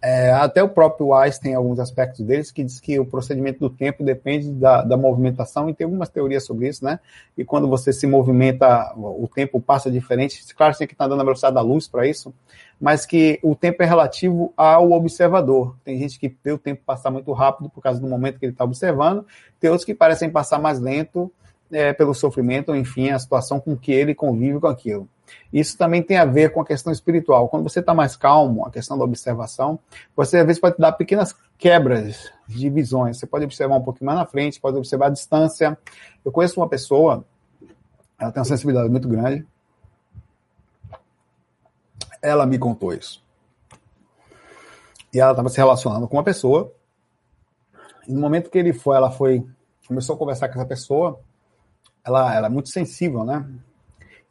é, 0.01 0.31
até 0.33 0.63
o 0.63 0.69
próprio 0.69 1.13
Einstein 1.13 1.43
tem 1.43 1.55
alguns 1.55 1.81
aspectos 1.81 2.25
deles 2.25 2.53
que 2.53 2.63
diz 2.63 2.79
que 2.81 2.99
o 3.01 3.05
procedimento 3.05 3.59
do 3.59 3.71
tempo 3.71 4.05
depende 4.05 4.51
da, 4.53 4.83
da, 4.83 4.97
movimentação, 4.97 5.69
e 5.69 5.75
tem 5.75 5.85
algumas 5.85 6.09
teorias 6.09 6.45
sobre 6.45 6.69
isso, 6.69 6.85
né? 6.85 7.01
E 7.37 7.45
quando 7.45 7.69
você 7.69 7.93
se 7.93 8.07
movimenta, 8.07 8.95
o 8.97 9.29
tempo 9.33 9.61
passa 9.61 9.91
diferente. 9.91 10.43
Claro, 10.55 10.77
tem 10.77 10.87
que 10.87 10.95
estar 10.95 11.09
dando 11.09 11.21
a 11.21 11.25
velocidade 11.25 11.55
da 11.55 11.61
luz 11.61 11.89
para 11.89 12.07
isso, 12.07 12.33
mas 12.81 13.05
que 13.05 13.41
o 13.43 13.57
tempo 13.57 13.83
é 13.83 13.87
relativo 13.87 14.53
ao 14.57 14.93
observador. 14.93 15.77
Tem 15.85 15.99
gente 15.99 16.19
que 16.19 16.33
vê 16.45 16.53
o 16.53 16.59
tempo 16.59 16.83
passar 16.87 17.11
muito 17.11 17.33
rápido 17.33 17.69
por 17.69 17.83
causa 17.83 18.01
do 18.01 18.07
momento 18.07 18.39
que 18.39 18.45
ele 18.45 18.53
está 18.53 18.65
observando, 18.65 19.27
tem 19.59 19.69
outros 19.69 19.85
que 19.85 19.95
parecem 19.95 20.31
passar 20.31 20.61
mais 20.61 20.79
lento 20.79 21.31
é, 21.71 21.93
pelo 21.93 22.15
sofrimento, 22.15 22.75
enfim, 22.75 23.11
a 23.11 23.19
situação 23.19 23.61
com 23.61 23.77
que 23.77 23.93
ele 23.93 24.15
convive 24.15 24.61
com 24.61 24.67
aquilo. 24.67 25.09
Isso 25.53 25.77
também 25.77 26.03
tem 26.03 26.17
a 26.17 26.25
ver 26.25 26.53
com 26.53 26.61
a 26.61 26.65
questão 26.65 26.93
espiritual. 26.93 27.49
Quando 27.49 27.63
você 27.63 27.81
está 27.81 27.95
mais 27.95 28.17
calmo, 28.17 28.67
a 28.67 28.71
questão 28.71 28.97
da 28.97 29.05
observação, 29.05 29.79
você 30.17 30.39
às 30.39 30.47
vezes 30.47 30.61
pode 30.61 30.77
dar 30.79 30.93
pequenas 30.93 31.35
quebras 31.57 32.33
de 32.47 32.71
visões. 32.71 33.19
Você 33.19 33.27
pode 33.27 33.45
observar 33.45 33.77
um 33.77 33.83
pouquinho 33.83 34.07
mais 34.07 34.19
na 34.19 34.27
frente, 34.27 34.61
pode 34.61 34.77
observar 34.77 35.07
a 35.07 35.11
distância. 35.11 35.79
Eu 36.25 36.33
conheço 36.33 36.61
uma 36.61 36.69
pessoa, 36.69 37.25
ela 38.19 38.33
tem 38.33 38.41
uma 38.41 38.47
sensibilidade 38.47 38.89
muito 38.89 39.09
grande. 39.09 39.47
Ela 42.21 42.47
me 42.47 42.59
contou 42.59 42.93
isso. 42.93 43.23
E 45.13 45.21
ela 45.21 45.31
estava 45.31 45.49
se 45.49 45.57
relacionando 45.57 46.07
com 46.09 46.17
uma 46.17 46.25
pessoa. 46.25 46.73
E 48.07 48.13
no 48.13 48.21
momento 48.21 48.51
que 48.51 48.59
ele 48.59 48.73
foi, 48.73 48.97
ela 48.97 49.11
foi, 49.11 49.47
começou 49.87 50.15
a 50.15 50.19
conversar 50.19 50.49
com 50.49 50.55
essa 50.55 50.67
pessoa, 50.67 51.21
ela, 52.09 52.35
ela 52.35 52.47
é 52.47 52.51
muito 52.51 52.71
sensível, 52.71 53.25
né? 53.25 53.47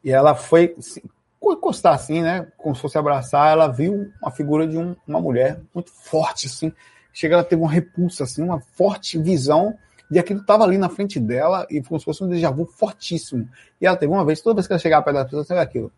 E 0.04 0.12
ela 0.12 0.36
foi 0.36 0.76
assim, 0.78 1.02
encostar 1.44 1.94
assim, 1.94 2.22
né? 2.22 2.48
Como 2.58 2.76
se 2.76 2.82
fosse 2.82 2.98
abraçar, 2.98 3.52
ela 3.52 3.68
viu 3.68 4.12
uma 4.22 4.32
figura 4.32 4.68
de 4.68 4.78
um, 4.78 4.96
uma 5.08 5.22
mulher 5.22 5.62
muito 5.74 5.92
forte, 5.92 6.48
assim. 6.48 6.74
Chega, 7.14 7.36
ela 7.36 7.44
teve 7.44 7.62
uma 7.62 7.72
repulsa, 7.72 8.24
assim, 8.24 8.44
uma 8.44 8.60
forte 8.60 9.18
visão 9.18 9.78
de 10.10 10.20
aquilo 10.20 10.40
estava 10.40 10.64
ali 10.64 10.78
na 10.78 10.88
frente 10.88 11.20
dela 11.20 11.68
e 11.70 11.82
como 11.82 12.00
se 12.00 12.06
fosse 12.06 12.24
um 12.24 12.30
déjà 12.30 12.50
vu 12.50 12.66
fortíssimo. 12.66 13.48
E 13.80 13.86
ela 13.86 13.98
teve 13.98 14.12
uma 14.12 14.24
vez, 14.26 14.42
toda 14.42 14.56
vez 14.56 14.68
que 14.68 14.74
ela 14.74 14.80
chegava 14.80 15.04
perto 15.04 15.18
da 15.18 15.26
pessoa, 15.26 15.44
sabe 15.44 15.60
aquilo. 15.60 15.92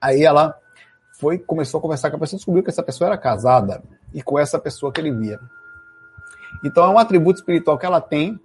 Aí 0.00 0.22
ela 0.22 0.58
foi, 1.18 1.38
começou 1.38 1.78
a 1.78 1.80
conversar 1.80 2.10
com 2.10 2.16
a 2.16 2.20
pessoa, 2.20 2.38
descobriu 2.38 2.62
que 2.62 2.70
essa 2.70 2.82
pessoa 2.82 3.08
era 3.08 3.18
casada 3.18 3.82
e 4.12 4.22
com 4.22 4.38
essa 4.38 4.58
pessoa 4.58 4.92
que 4.92 5.00
ele 5.00 5.12
via. 5.12 5.40
Então 6.62 6.84
é 6.84 6.88
um 6.88 6.98
atributo 6.98 7.40
espiritual 7.40 7.78
que 7.78 7.86
ela 7.86 8.00
tem 8.00 8.38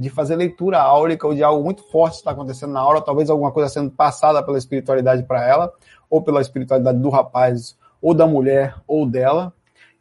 de 0.00 0.08
fazer 0.08 0.34
leitura 0.34 0.80
áurica 0.80 1.26
ou 1.26 1.34
de 1.34 1.42
algo 1.42 1.62
muito 1.62 1.82
forte 1.90 2.14
está 2.14 2.30
acontecendo 2.30 2.72
na 2.72 2.82
hora, 2.82 3.02
talvez 3.02 3.28
alguma 3.28 3.52
coisa 3.52 3.68
sendo 3.68 3.90
passada 3.90 4.42
pela 4.42 4.56
espiritualidade 4.56 5.24
para 5.24 5.46
ela, 5.46 5.70
ou 6.08 6.22
pela 6.22 6.40
espiritualidade 6.40 6.98
do 6.98 7.10
rapaz, 7.10 7.76
ou 8.00 8.14
da 8.14 8.26
mulher, 8.26 8.76
ou 8.88 9.04
dela, 9.04 9.52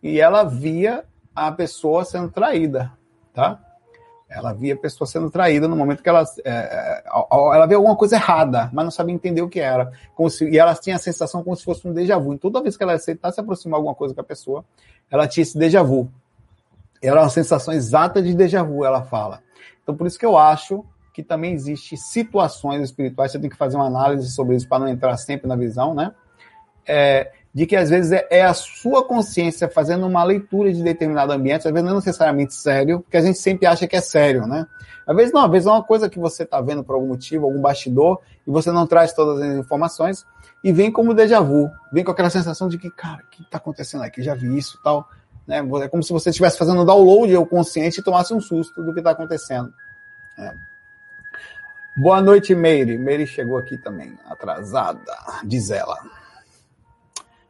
e 0.01 0.21
ela 0.21 0.45
via 0.45 1.03
a 1.35 1.51
pessoa 1.51 2.05
sendo 2.05 2.29
traída, 2.29 2.93
tá? 3.33 3.59
Ela 4.29 4.53
via 4.53 4.73
a 4.73 4.77
pessoa 4.77 5.05
sendo 5.05 5.29
traída 5.29 5.67
no 5.67 5.75
momento 5.75 6.01
que 6.01 6.07
ela, 6.07 6.23
é, 6.45 6.49
é 6.49 7.03
ela 7.53 7.65
via 7.65 7.75
alguma 7.75 7.97
coisa 7.97 8.15
errada, 8.15 8.69
mas 8.71 8.85
não 8.85 8.91
sabia 8.91 9.13
entender 9.13 9.41
o 9.41 9.49
que 9.49 9.59
era. 9.59 9.91
Se, 10.29 10.47
e 10.49 10.57
ela 10.57 10.73
tinha 10.75 10.95
a 10.95 10.99
sensação 10.99 11.43
como 11.43 11.57
se 11.57 11.65
fosse 11.65 11.85
um 11.85 11.91
déjà 11.91 12.17
vu. 12.17 12.35
E 12.35 12.37
toda 12.37 12.61
vez 12.61 12.77
que 12.77 12.83
ela 12.83 12.93
aceitasse 12.93 13.35
se 13.35 13.41
aproximar 13.41 13.79
alguma 13.79 13.95
coisa 13.95 14.13
com 14.13 14.21
a 14.21 14.23
pessoa, 14.23 14.63
ela 15.11 15.27
tinha 15.27 15.41
esse 15.41 15.57
déjà 15.57 15.83
vu. 15.83 16.09
Era 17.01 17.19
uma 17.21 17.29
sensação 17.29 17.73
exata 17.73 18.21
de 18.21 18.33
déjà 18.33 18.63
vu, 18.63 18.85
ela 18.85 19.01
fala. 19.01 19.41
Então, 19.83 19.95
por 19.95 20.07
isso 20.07 20.19
que 20.19 20.25
eu 20.25 20.37
acho 20.37 20.85
que 21.13 21.23
também 21.23 21.53
existe 21.53 21.97
situações 21.97 22.81
espirituais, 22.83 23.31
você 23.31 23.39
tem 23.39 23.49
que 23.49 23.57
fazer 23.57 23.75
uma 23.75 23.87
análise 23.87 24.31
sobre 24.31 24.55
isso 24.55 24.67
para 24.67 24.79
não 24.79 24.87
entrar 24.87 25.17
sempre 25.17 25.47
na 25.47 25.55
visão, 25.55 25.93
né? 25.93 26.13
É, 26.87 27.31
de 27.53 27.65
que 27.65 27.75
às 27.75 27.89
vezes 27.89 28.11
é, 28.11 28.27
é, 28.29 28.43
a 28.43 28.53
sua 28.53 29.03
consciência 29.03 29.67
fazendo 29.67 30.05
uma 30.05 30.23
leitura 30.23 30.71
de 30.71 30.83
determinado 30.83 31.33
ambiente, 31.33 31.67
às 31.67 31.73
vezes 31.73 31.83
não 31.83 31.93
é 31.93 31.95
necessariamente 31.95 32.53
sério, 32.53 33.01
porque 33.01 33.17
a 33.17 33.21
gente 33.21 33.39
sempre 33.39 33.65
acha 33.65 33.87
que 33.87 33.95
é 33.95 34.01
sério, 34.01 34.45
né? 34.45 34.65
Às 35.05 35.15
vezes 35.15 35.33
não, 35.33 35.43
às 35.43 35.51
vezes 35.51 35.67
é 35.67 35.71
uma 35.71 35.83
coisa 35.83 36.09
que 36.09 36.19
você 36.19 36.43
está 36.43 36.61
vendo 36.61 36.83
por 36.83 36.93
algum 36.95 37.07
motivo, 37.07 37.45
algum 37.45 37.59
bastidor, 37.59 38.21
e 38.45 38.51
você 38.51 38.71
não 38.71 38.85
traz 38.85 39.11
todas 39.11 39.41
as 39.41 39.57
informações, 39.57 40.25
e 40.63 40.71
vem 40.71 40.91
como 40.91 41.13
déjà 41.13 41.39
vu, 41.39 41.69
vem 41.91 42.03
com 42.03 42.11
aquela 42.11 42.29
sensação 42.29 42.67
de 42.67 42.77
que, 42.77 42.91
cara, 42.91 43.23
o 43.25 43.29
que 43.29 43.41
está 43.41 43.57
acontecendo 43.57 44.03
aqui? 44.03 44.21
Já 44.21 44.35
vi 44.35 44.55
isso 44.57 44.79
tal. 44.83 45.09
Né? 45.49 45.57
É 45.83 45.87
como 45.87 46.03
se 46.03 46.13
você 46.13 46.29
estivesse 46.29 46.59
fazendo 46.59 46.85
download 46.85 47.35
ao 47.35 47.43
consciente 47.43 47.99
e 47.99 48.03
tomasse 48.03 48.31
um 48.31 48.39
susto 48.39 48.83
do 48.83 48.93
que 48.93 48.99
está 48.99 49.09
acontecendo. 49.09 49.73
É. 50.37 50.53
Boa 51.97 52.21
noite, 52.21 52.53
Meire. 52.53 52.99
Meire 52.99 53.25
chegou 53.25 53.57
aqui 53.57 53.75
também, 53.75 54.15
atrasada, 54.29 55.11
diz 55.43 55.71
ela. 55.71 55.97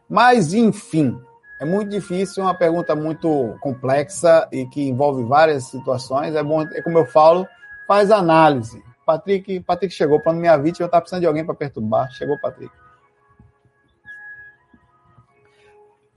Mas, 0.07 0.53
enfim, 0.53 1.21
é 1.59 1.65
muito 1.65 1.89
difícil, 1.89 2.41
é 2.41 2.45
uma 2.45 2.55
pergunta 2.55 2.95
muito 2.95 3.57
complexa 3.59 4.47
e 4.49 4.65
que 4.67 4.87
envolve 4.87 5.23
várias 5.25 5.65
situações. 5.65 6.33
É 6.35 6.41
bom, 6.41 6.61
é 6.61 6.81
como 6.81 6.97
eu 6.97 7.05
falo, 7.05 7.45
faz 7.85 8.11
análise. 8.11 8.81
Patrick, 9.05 9.59
Patrick 9.59 9.93
chegou 9.93 10.21
para 10.21 10.31
não 10.31 10.39
minha 10.39 10.55
vítima, 10.55 10.85
eu 10.85 10.87
estava 10.87 11.01
precisando 11.01 11.21
de 11.21 11.27
alguém 11.27 11.45
para 11.45 11.53
perturbar. 11.53 12.09
Chegou, 12.13 12.39
Patrick. 12.39 12.71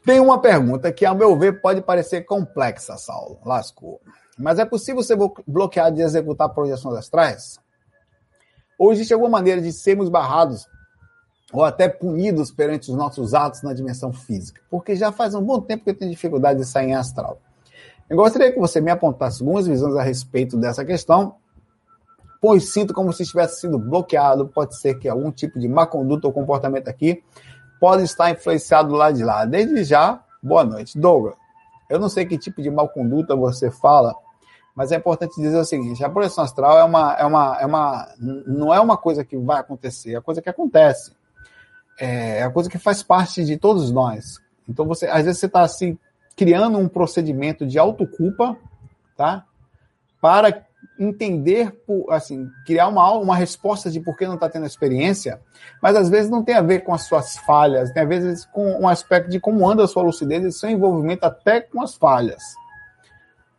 Tem 0.05 0.19
uma 0.19 0.41
pergunta 0.41 0.91
que, 0.93 1.07
ao 1.07 1.15
meu 1.15 1.39
ver, 1.39 1.61
pode 1.61 1.81
parecer 1.81 2.23
complexa, 2.23 2.97
Saulo. 2.97 3.39
Lascou. 3.45 4.01
Mas 4.37 4.59
é 4.59 4.65
possível 4.65 5.03
ser 5.03 5.17
bloqueado 5.47 5.97
de 5.97 6.03
executar 6.03 6.49
projeções 6.49 6.97
astrais? 6.97 7.61
Ou 8.79 8.93
existe 8.93 9.15
alguma 9.15 9.31
maneira 9.31 9.61
de 9.61 9.73
sermos 9.73 10.09
barrados 10.09 10.67
ou 11.53 11.63
até 11.63 11.89
punidos 11.89 12.51
perante 12.51 12.91
os 12.91 12.97
nossos 12.97 13.33
atos 13.33 13.63
na 13.63 13.73
dimensão 13.73 14.13
física? 14.13 14.61
Porque 14.69 14.97
já 14.97 15.13
faz 15.13 15.35
um 15.35 15.43
bom 15.43 15.61
tempo 15.61 15.85
que 15.85 15.91
eu 15.91 15.97
tenho 15.97 16.11
dificuldade 16.11 16.59
de 16.59 16.65
sair 16.67 16.89
em 16.89 16.95
astral. 16.95 17.39
Eu 18.11 18.17
gostaria 18.17 18.51
que 18.51 18.59
você 18.59 18.81
me 18.81 18.91
apontasse 18.91 19.41
algumas 19.41 19.67
visões 19.69 19.95
a 19.95 20.03
respeito 20.03 20.57
dessa 20.57 20.85
questão, 20.85 21.37
pois 22.41 22.73
sinto 22.73 22.93
como 22.93 23.13
se 23.13 23.25
tivesse 23.25 23.61
sido 23.61 23.79
bloqueado. 23.79 24.49
Pode 24.49 24.77
ser 24.77 24.99
que 24.99 25.09
algum 25.09 25.31
tipo 25.31 25.61
de 25.61 25.69
má 25.69 25.87
conduta 25.87 26.27
ou 26.27 26.33
comportamento 26.33 26.89
aqui 26.89 27.23
pode 27.83 28.05
estar 28.05 28.31
influenciado 28.31 28.91
do 28.91 28.95
lado 28.95 29.17
de 29.17 29.25
lá. 29.25 29.45
Desde 29.45 29.83
já, 29.83 30.23
boa 30.41 30.63
noite. 30.63 30.97
Douglas, 30.97 31.35
eu 31.91 31.99
não 31.99 32.09
sei 32.09 32.25
que 32.25 32.39
tipo 32.39 32.63
de 32.63 32.71
mal 32.71 32.89
conduta 32.89 33.35
você 33.35 33.73
fala, 33.73 34.15
mas 34.73 34.93
é 34.93 34.97
importante 34.97 35.35
dizer 35.41 35.59
o 35.59 35.65
seguinte: 35.65 36.05
a 36.05 36.09
projeção 36.09 36.45
astral 36.45 36.79
é 36.79 36.85
uma, 36.85 37.15
é 37.15 37.25
uma, 37.25 37.59
é 37.61 37.67
uma, 37.67 38.09
não 38.47 38.73
é 38.73 38.79
uma 38.79 38.97
coisa 38.97 39.25
que 39.25 39.37
vai 39.37 39.59
acontecer, 39.59 40.13
é 40.13 40.17
a 40.17 40.23
coisa 40.23 40.41
que 40.41 40.49
acontece. 40.49 41.13
É, 41.99 42.39
é 42.39 42.43
a 42.45 42.51
coisa 42.53 42.71
que 42.71 42.79
faz 42.79 43.03
parte 43.03 43.45
de 43.45 43.57
todos 43.57 43.91
nós. 43.91 44.39
Então, 44.69 44.87
você, 44.87 45.09
às 45.09 45.25
vezes, 45.25 45.41
você 45.41 45.47
está 45.47 45.63
assim, 45.63 45.99
criando 46.37 46.79
um 46.79 46.87
procedimento 46.87 47.67
de 47.67 47.81
autoculpa, 47.81 48.57
tá? 49.17 49.45
Para 50.21 50.65
entender, 50.99 51.77
assim, 52.11 52.49
criar 52.65 52.89
uma, 52.89 53.13
uma 53.13 53.37
resposta 53.37 53.91
de 53.91 54.01
por 54.01 54.17
que 54.17 54.27
não 54.27 54.35
está 54.35 54.49
tendo 54.49 54.67
experiência, 54.67 55.41
mas 55.81 55.97
às 55.97 56.09
vezes 56.09 56.31
não 56.31 56.43
tem 56.43 56.55
a 56.55 56.61
ver 56.61 56.81
com 56.81 56.95
as 56.95 57.03
suas 57.03 57.37
falhas, 57.39 57.93
tem 57.93 58.03
a 58.03 58.07
ver 58.07 58.37
com 58.53 58.81
um 58.81 58.89
aspecto 58.89 59.31
de 59.31 59.41
como 59.41 59.69
anda 59.69 59.85
a 59.85 59.89
sua 59.89 60.03
lucidez 60.03 60.45
e 60.45 60.53
seu 60.53 60.71
envolvimento 60.71 61.25
até 61.25 61.61
com 61.61 61.83
as 61.83 61.95
falhas. 61.95 62.43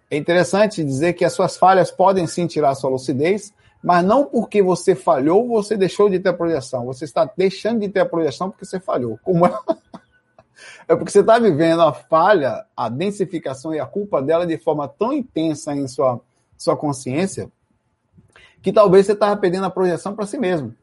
É 0.10 0.18
interessante 0.18 0.84
dizer 0.84 1.14
que 1.14 1.26
as 1.26 1.34
suas 1.34 1.58
falhas 1.58 1.90
podem 1.90 2.28
sim 2.28 2.46
tirar 2.46 2.70
a 2.70 2.76
sua 2.76 2.90
lucidez, 2.90 3.54
mas 3.84 4.06
não 4.06 4.26
porque 4.26 4.62
você 4.62 4.96
falhou, 4.96 5.48
você 5.48 5.76
deixou 5.76 6.10
de 6.10 6.20
ter 6.20 6.30
a 6.30 6.34
projeção. 6.34 6.86
Você 6.86 7.04
está 7.04 7.30
deixando 7.36 7.82
de 7.82 7.90
ter 7.90 8.00
a 8.00 8.06
projeção 8.06 8.50
porque 8.50 8.64
você 8.64 8.80
falhou. 8.80 9.20
Como 9.24 9.46
é, 9.46 9.52
É 10.88 10.96
porque 10.96 11.12
você 11.12 11.20
está 11.20 11.40
vivendo 11.40 11.82
a 11.82 11.94
falha, 11.94 12.66
a 12.76 12.90
densificação 12.90 13.74
e 13.74 13.80
a 13.80 13.86
culpa 13.86 14.22
dela 14.22 14.46
de 14.46 14.58
forma 14.58 14.88
tão 14.88 15.14
intensa 15.14 15.74
em 15.74 15.88
sua, 15.88 16.20
sua 16.64 16.78
consciência, 16.78 17.52
que 18.62 18.72
talvez 18.72 19.06
você 19.06 19.14
estava 19.14 19.36
perdendo 19.38 19.66
a 19.66 19.70
projeção 19.70 20.16
para 20.16 20.26
si 20.26 20.38
mesmo. 20.38 20.74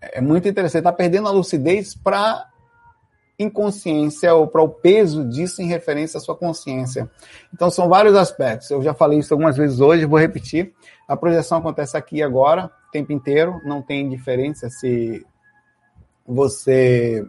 É 0.00 0.20
muito 0.20 0.46
interessante, 0.46 0.80
está 0.80 0.92
perdendo 0.92 1.28
a 1.28 1.30
lucidez 1.30 1.94
para 1.94 2.46
inconsciência 3.38 4.32
ou 4.34 4.46
para 4.46 4.62
o 4.62 4.68
peso 4.68 5.28
disso 5.28 5.60
em 5.60 5.66
referência 5.66 6.18
à 6.18 6.20
sua 6.20 6.36
consciência. 6.36 7.10
Então 7.52 7.70
são 7.70 7.88
vários 7.88 8.14
aspectos. 8.14 8.70
Eu 8.70 8.82
já 8.82 8.94
falei 8.94 9.18
isso 9.18 9.34
algumas 9.34 9.56
vezes 9.56 9.80
hoje, 9.80 10.04
vou 10.04 10.18
repetir. 10.18 10.72
A 11.08 11.16
projeção 11.16 11.58
acontece 11.58 11.96
aqui 11.96 12.22
agora, 12.22 12.70
o 12.88 12.90
tempo 12.92 13.12
inteiro, 13.12 13.60
não 13.64 13.82
tem 13.82 14.08
diferença 14.08 14.68
se 14.70 15.26
você 16.26 17.24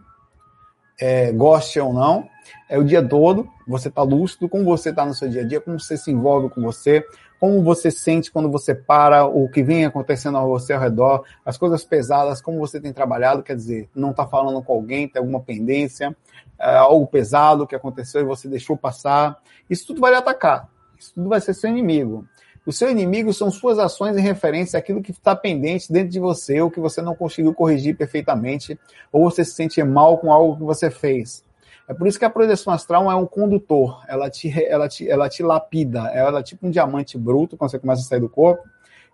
é, 1.00 1.32
goste 1.32 1.80
ou 1.80 1.92
não. 1.92 2.28
É 2.68 2.78
o 2.78 2.84
dia 2.84 3.06
todo, 3.06 3.48
você 3.66 3.88
está 3.88 4.02
lúcido, 4.02 4.48
como 4.48 4.64
você 4.64 4.90
está 4.90 5.04
no 5.04 5.14
seu 5.14 5.28
dia 5.28 5.42
a 5.42 5.46
dia, 5.46 5.60
como 5.60 5.78
você 5.78 5.96
se 5.96 6.10
envolve 6.10 6.48
com 6.50 6.60
você, 6.62 7.04
como 7.38 7.62
você 7.62 7.90
sente 7.90 8.30
quando 8.30 8.50
você 8.50 8.74
para, 8.74 9.26
o 9.26 9.48
que 9.48 9.62
vem 9.62 9.84
acontecendo 9.84 10.38
ao 10.38 10.48
você 10.48 10.72
ao 10.72 10.80
redor, 10.80 11.24
as 11.44 11.58
coisas 11.58 11.84
pesadas, 11.84 12.40
como 12.40 12.58
você 12.58 12.80
tem 12.80 12.92
trabalhado, 12.92 13.42
quer 13.42 13.56
dizer, 13.56 13.88
não 13.94 14.10
está 14.10 14.26
falando 14.26 14.62
com 14.62 14.72
alguém, 14.72 15.08
tem 15.08 15.20
alguma 15.20 15.40
pendência, 15.40 16.16
é, 16.58 16.76
algo 16.76 17.06
pesado 17.06 17.66
que 17.66 17.74
aconteceu 17.74 18.22
e 18.22 18.24
você 18.24 18.48
deixou 18.48 18.76
passar. 18.76 19.38
Isso 19.68 19.86
tudo 19.86 20.00
vai 20.00 20.10
lhe 20.10 20.16
atacar. 20.16 20.68
Isso 20.98 21.12
tudo 21.14 21.28
vai 21.28 21.40
ser 21.40 21.52
seu 21.54 21.68
inimigo. 21.68 22.26
O 22.64 22.72
seu 22.72 22.90
inimigo 22.90 23.32
são 23.32 23.48
suas 23.48 23.78
ações 23.78 24.16
em 24.16 24.20
referência 24.20 24.76
àquilo 24.76 25.00
que 25.00 25.12
está 25.12 25.36
pendente 25.36 25.92
dentro 25.92 26.08
de 26.08 26.18
você, 26.18 26.60
ou 26.60 26.68
que 26.68 26.80
você 26.80 27.00
não 27.00 27.14
conseguiu 27.14 27.54
corrigir 27.54 27.96
perfeitamente, 27.96 28.76
ou 29.12 29.30
você 29.30 29.44
se 29.44 29.52
sente 29.52 29.80
mal 29.84 30.18
com 30.18 30.32
algo 30.32 30.56
que 30.56 30.64
você 30.64 30.90
fez. 30.90 31.44
É 31.88 31.94
por 31.94 32.06
isso 32.08 32.18
que 32.18 32.24
a 32.24 32.30
projeção 32.30 32.72
astral 32.72 33.10
é 33.10 33.14
um 33.14 33.26
condutor, 33.26 34.02
ela 34.08 34.28
te, 34.28 34.50
ela 34.64 34.88
te, 34.88 35.08
ela 35.08 35.28
te 35.28 35.42
lapida, 35.42 36.10
ela 36.12 36.40
é 36.40 36.42
tipo 36.42 36.66
um 36.66 36.70
diamante 36.70 37.16
bruto 37.16 37.56
quando 37.56 37.70
você 37.70 37.78
começa 37.78 38.02
a 38.02 38.04
sair 38.04 38.20
do 38.20 38.28
corpo, 38.28 38.64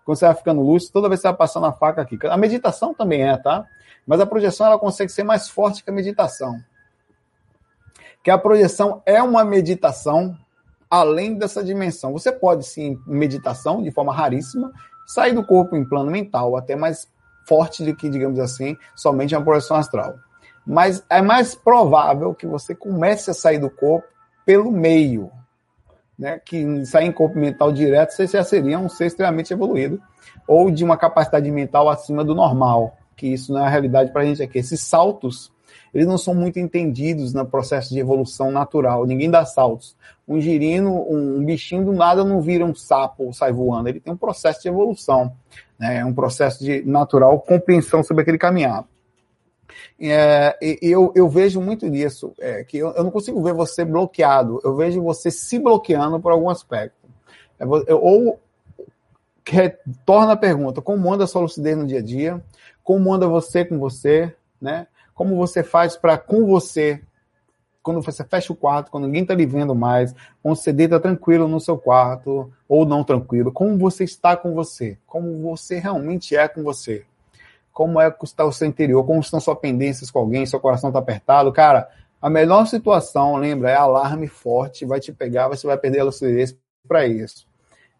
quando 0.03 0.17
você 0.17 0.25
vai 0.25 0.35
ficando 0.35 0.61
lúcido, 0.61 0.93
toda 0.93 1.07
vez 1.07 1.19
que 1.19 1.21
você 1.23 1.27
vai 1.29 1.37
passando 1.37 1.67
a 1.67 1.71
faca 1.71 2.01
aqui. 2.01 2.17
A 2.23 2.35
meditação 2.35 2.93
também 2.93 3.23
é, 3.27 3.37
tá? 3.37 3.65
Mas 4.07 4.19
a 4.19 4.25
projeção 4.25 4.65
ela 4.65 4.79
consegue 4.79 5.11
ser 5.11 5.23
mais 5.23 5.47
forte 5.49 5.83
que 5.83 5.89
a 5.89 5.93
meditação. 5.93 6.59
Que 8.23 8.31
a 8.31 8.37
projeção 8.37 9.01
é 9.05 9.21
uma 9.21 9.45
meditação 9.45 10.35
além 10.89 11.35
dessa 11.35 11.63
dimensão. 11.63 12.11
Você 12.13 12.31
pode, 12.31 12.65
sim, 12.65 12.99
meditação, 13.05 13.81
de 13.81 13.91
forma 13.91 14.13
raríssima, 14.13 14.71
sair 15.05 15.33
do 15.33 15.45
corpo 15.45 15.75
em 15.75 15.87
plano 15.87 16.11
mental, 16.11 16.57
até 16.57 16.75
mais 16.75 17.07
forte 17.47 17.83
do 17.83 17.95
que, 17.95 18.09
digamos 18.09 18.39
assim, 18.39 18.77
somente 18.95 19.35
uma 19.35 19.43
projeção 19.43 19.77
astral. 19.77 20.15
Mas 20.65 21.03
é 21.09 21.21
mais 21.21 21.55
provável 21.55 22.33
que 22.33 22.47
você 22.47 22.73
comece 22.73 23.29
a 23.29 23.33
sair 23.33 23.59
do 23.59 23.69
corpo 23.69 24.07
pelo 24.45 24.71
meio, 24.71 25.29
né? 26.17 26.39
Que 26.43 26.85
sair 26.85 27.07
em 27.07 27.11
corpo 27.11 27.37
mental 27.37 27.71
direto, 27.71 28.11
você 28.11 28.27
já 28.27 28.43
seria 28.43 28.79
um 28.79 28.89
ser 28.89 29.07
extremamente 29.07 29.53
evoluído, 29.53 30.01
ou 30.47 30.71
de 30.71 30.83
uma 30.83 30.97
capacidade 30.97 31.49
mental 31.51 31.89
acima 31.89 32.23
do 32.23 32.33
normal, 32.33 32.97
que 33.15 33.27
isso 33.27 33.51
não 33.53 33.61
é 33.61 33.65
a 33.65 33.69
realidade 33.69 34.11
para 34.11 34.21
a 34.21 34.25
gente 34.25 34.41
aqui. 34.41 34.59
Esses 34.59 34.81
saltos 34.81 35.51
eles 35.93 36.07
não 36.07 36.17
são 36.17 36.33
muito 36.33 36.57
entendidos 36.57 37.33
no 37.33 37.45
processo 37.45 37.93
de 37.93 37.99
evolução 37.99 38.51
natural. 38.51 39.05
Ninguém 39.05 39.29
dá 39.29 39.45
saltos. 39.45 39.95
Um 40.27 40.41
girino, 40.41 41.05
um 41.07 41.43
bichinho 41.45 41.85
do 41.85 41.93
nada 41.93 42.23
não 42.23 42.41
vira 42.41 42.65
um 42.65 42.73
sapo 42.73 43.25
ou 43.25 43.33
sai 43.33 43.51
voando. 43.51 43.89
Ele 43.89 43.99
tem 43.99 44.11
um 44.11 44.17
processo 44.17 44.61
de 44.61 44.69
evolução, 44.69 45.31
né? 45.77 45.97
É 45.97 46.05
um 46.05 46.13
processo 46.13 46.63
de 46.63 46.83
natural 46.83 47.39
compreensão 47.41 48.03
sobre 48.03 48.23
aquele 48.23 48.39
caminhar. 48.39 48.85
É, 49.99 50.57
eu, 50.81 51.11
eu 51.15 51.29
vejo 51.29 51.61
muito 51.61 51.89
disso, 51.89 52.33
é, 52.39 52.63
que 52.63 52.77
eu, 52.77 52.89
eu, 52.91 53.03
não 53.03 53.11
consigo 53.11 53.41
ver 53.41 53.53
você 53.53 53.85
bloqueado, 53.85 54.59
eu 54.63 54.75
vejo 54.75 55.01
você 55.01 55.31
se 55.31 55.59
bloqueando 55.59 56.19
por 56.19 56.31
algum 56.31 56.49
aspecto. 56.49 57.07
É, 57.59 57.65
ou 57.93 58.39
retorna 59.47 60.33
a 60.33 60.37
pergunta, 60.37 60.81
como 60.81 61.13
anda 61.13 61.25
a 61.25 61.27
sua 61.27 61.41
lucidez 61.41 61.77
no 61.77 61.85
dia 61.85 61.99
a 61.99 62.03
dia? 62.03 62.43
Como 62.83 63.13
anda 63.13 63.27
você 63.27 63.63
com 63.65 63.77
você? 63.77 64.33
Né? 64.61 64.87
Como 65.13 65.35
você 65.35 65.63
faz 65.63 65.95
para 65.95 66.17
com 66.17 66.45
você, 66.45 67.01
quando 67.81 68.01
você 68.01 68.23
fecha 68.23 68.53
o 68.53 68.55
quarto, 68.55 68.89
quando 68.89 69.05
ninguém 69.05 69.23
está 69.23 69.35
lhe 69.35 69.45
vendo 69.45 69.75
mais, 69.75 70.15
quando 70.41 70.55
você 70.55 70.71
deita 70.71 70.99
tranquilo 70.99 71.47
no 71.47 71.59
seu 71.59 71.77
quarto, 71.77 72.51
ou 72.67 72.85
não 72.85 73.03
tranquilo, 73.03 73.51
como 73.51 73.77
você 73.77 74.05
está 74.05 74.37
com 74.37 74.53
você, 74.53 74.97
como 75.05 75.41
você 75.41 75.77
realmente 75.77 76.35
é 76.35 76.47
com 76.47 76.63
você, 76.63 77.05
como 77.73 77.99
é 77.99 78.09
que 78.11 78.23
está 78.23 78.45
o 78.45 78.51
seu 78.51 78.67
interior, 78.67 79.03
como 79.03 79.19
estão 79.19 79.39
suas 79.39 79.57
pendências 79.57 80.11
com 80.11 80.19
alguém, 80.19 80.45
seu 80.45 80.59
coração 80.59 80.91
está 80.91 80.99
apertado, 80.99 81.51
cara, 81.51 81.89
a 82.21 82.29
melhor 82.29 82.65
situação, 82.67 83.35
lembra, 83.35 83.71
é 83.71 83.75
alarme 83.75 84.27
forte, 84.27 84.85
vai 84.85 84.99
te 84.99 85.11
pegar, 85.11 85.49
você 85.49 85.67
vai 85.67 85.77
perder 85.77 85.99
a 86.01 86.05
lucidez 86.05 86.55
para 86.87 87.05
isso. 87.05 87.45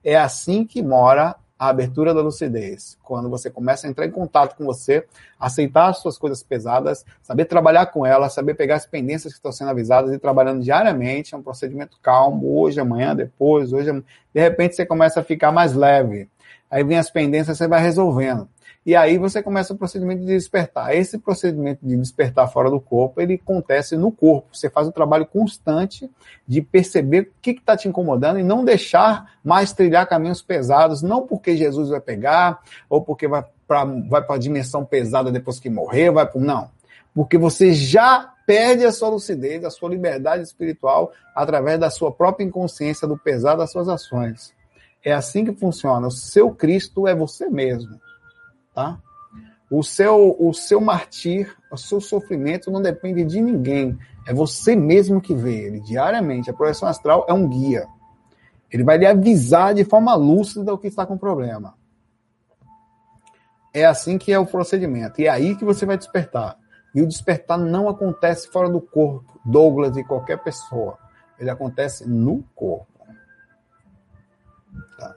É 0.03 0.15
assim 0.15 0.65
que 0.65 0.81
mora 0.81 1.35
a 1.57 1.69
abertura 1.69 2.13
da 2.13 2.21
lucidez. 2.21 2.97
Quando 3.03 3.29
você 3.29 3.49
começa 3.49 3.87
a 3.87 3.89
entrar 3.89 4.05
em 4.05 4.11
contato 4.11 4.55
com 4.55 4.65
você, 4.65 5.05
aceitar 5.39 5.87
as 5.87 5.99
suas 5.99 6.17
coisas 6.17 6.43
pesadas, 6.43 7.05
saber 7.21 7.45
trabalhar 7.45 7.87
com 7.87 8.05
elas, 8.05 8.33
saber 8.33 8.53
pegar 8.53 8.75
as 8.75 8.85
pendências 8.85 9.33
que 9.33 9.39
estão 9.39 9.51
sendo 9.51 9.71
avisadas 9.71 10.13
e 10.13 10.19
trabalhando 10.19 10.61
diariamente, 10.61 11.33
é 11.33 11.37
um 11.37 11.43
procedimento 11.43 11.97
calmo, 12.01 12.59
hoje, 12.59 12.79
amanhã, 12.79 13.15
depois, 13.15 13.73
hoje, 13.73 13.91
de 14.33 14.41
repente 14.41 14.75
você 14.75 14.85
começa 14.85 15.19
a 15.19 15.23
ficar 15.23 15.51
mais 15.51 15.73
leve. 15.73 16.29
Aí 16.69 16.83
vem 16.83 16.97
as 16.97 17.09
pendências, 17.09 17.57
você 17.57 17.67
vai 17.67 17.81
resolvendo. 17.81 18.47
E 18.85 18.97
aí 18.97 19.17
você 19.17 19.41
começa 19.41 19.73
o 19.73 19.77
procedimento 19.77 20.21
de 20.21 20.27
despertar. 20.27 20.93
Esse 20.93 21.17
procedimento 21.17 21.79
de 21.85 21.95
despertar 21.95 22.51
fora 22.51 22.69
do 22.69 22.81
corpo, 22.81 23.21
ele 23.21 23.35
acontece 23.35 23.95
no 23.95 24.11
corpo. 24.11 24.49
Você 24.51 24.69
faz 24.69 24.87
o 24.87 24.89
um 24.89 24.93
trabalho 24.93 25.25
constante 25.25 26.09
de 26.45 26.61
perceber 26.61 27.21
o 27.21 27.41
que 27.41 27.51
está 27.51 27.77
te 27.77 27.87
incomodando 27.87 28.39
e 28.39 28.43
não 28.43 28.65
deixar 28.65 29.37
mais 29.43 29.71
trilhar 29.71 30.07
caminhos 30.07 30.41
pesados, 30.41 31.01
não 31.01 31.25
porque 31.25 31.55
Jesus 31.55 31.89
vai 31.89 32.01
pegar, 32.01 32.59
ou 32.89 33.01
porque 33.01 33.25
vai 33.25 33.45
para 33.65 33.85
vai 33.85 34.23
a 34.27 34.37
dimensão 34.37 34.83
pesada 34.83 35.31
depois 35.31 35.59
que 35.59 35.69
morrer, 35.69 36.11
vai 36.11 36.25
para. 36.25 36.41
Não. 36.41 36.69
Porque 37.15 37.37
você 37.37 37.73
já 37.73 38.33
perde 38.45 38.85
a 38.85 38.91
sua 38.91 39.07
lucidez, 39.07 39.63
a 39.63 39.69
sua 39.69 39.89
liberdade 39.89 40.43
espiritual, 40.43 41.13
através 41.33 41.79
da 41.79 41.89
sua 41.89 42.11
própria 42.11 42.43
inconsciência, 42.43 43.07
do 43.07 43.17
pesar 43.17 43.55
das 43.55 43.71
suas 43.71 43.87
ações. 43.87 44.53
É 45.01 45.13
assim 45.13 45.45
que 45.45 45.53
funciona. 45.53 46.07
O 46.07 46.11
seu 46.11 46.51
Cristo 46.51 47.07
é 47.07 47.15
você 47.15 47.49
mesmo 47.49 47.97
tá? 48.73 48.99
O 49.69 49.83
seu, 49.83 50.35
o 50.39 50.53
seu 50.53 50.79
martir, 50.79 51.55
o 51.71 51.77
seu 51.77 51.99
sofrimento 51.99 52.69
não 52.69 52.81
depende 52.81 53.23
de 53.23 53.41
ninguém. 53.41 53.97
É 54.27 54.33
você 54.33 54.75
mesmo 54.75 55.19
que 55.19 55.33
vê 55.33 55.65
ele 55.65 55.79
diariamente. 55.79 56.49
A 56.49 56.53
projeção 56.53 56.87
astral 56.87 57.25
é 57.27 57.33
um 57.33 57.47
guia. 57.47 57.87
Ele 58.71 58.83
vai 58.83 58.97
lhe 58.97 59.05
avisar 59.05 59.73
de 59.73 59.83
forma 59.83 60.13
lúcida 60.15 60.73
o 60.73 60.77
que 60.77 60.87
está 60.87 61.05
com 61.05 61.17
problema. 61.17 61.75
É 63.73 63.85
assim 63.85 64.17
que 64.17 64.31
é 64.31 64.37
o 64.37 64.45
procedimento. 64.45 65.19
E 65.19 65.25
é 65.25 65.29
aí 65.29 65.55
que 65.55 65.65
você 65.65 65.85
vai 65.85 65.97
despertar. 65.97 66.57
E 66.93 67.01
o 67.01 67.07
despertar 67.07 67.57
não 67.57 67.89
acontece 67.89 68.47
fora 68.49 68.69
do 68.69 68.79
corpo, 68.79 69.39
Douglas 69.43 69.97
e 69.97 70.03
qualquer 70.03 70.37
pessoa. 70.43 70.97
Ele 71.39 71.49
acontece 71.49 72.07
no 72.07 72.43
corpo. 72.55 72.87
Tá? 74.97 75.15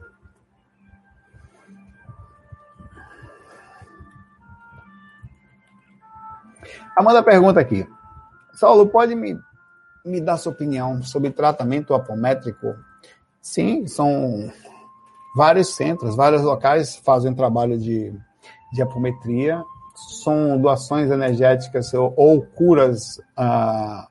Amanda 6.97 7.23
pergunta 7.23 7.61
aqui. 7.61 7.87
Saulo, 8.55 8.89
pode 8.89 9.15
me, 9.15 9.39
me 10.03 10.19
dar 10.19 10.39
sua 10.39 10.51
opinião 10.51 11.03
sobre 11.03 11.31
tratamento 11.31 11.93
apométrico? 11.93 12.75
Sim, 13.43 13.87
são 13.87 14.51
vários 15.37 15.77
centros, 15.77 16.17
vários 16.17 16.41
locais 16.41 16.97
fazem 16.97 17.35
trabalho 17.35 17.79
de, 17.79 18.19
de 18.73 18.81
apometria. 18.81 19.63
São 20.25 20.59
doações 20.59 21.11
energéticas 21.11 21.93
ou, 21.93 22.15
ou 22.17 22.41
curas, 22.43 23.21
ah, 23.37 24.09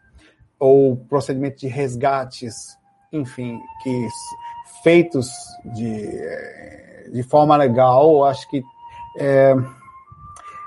ou 0.59 0.95
procedimentos 0.95 1.61
de 1.61 1.67
resgates, 1.67 2.77
enfim, 3.11 3.59
que 3.81 4.07
feitos 4.83 5.27
de, 5.73 6.07
de 7.11 7.23
forma 7.23 7.57
legal. 7.57 8.23
Acho 8.25 8.47
que 8.47 8.63
é, 9.17 9.55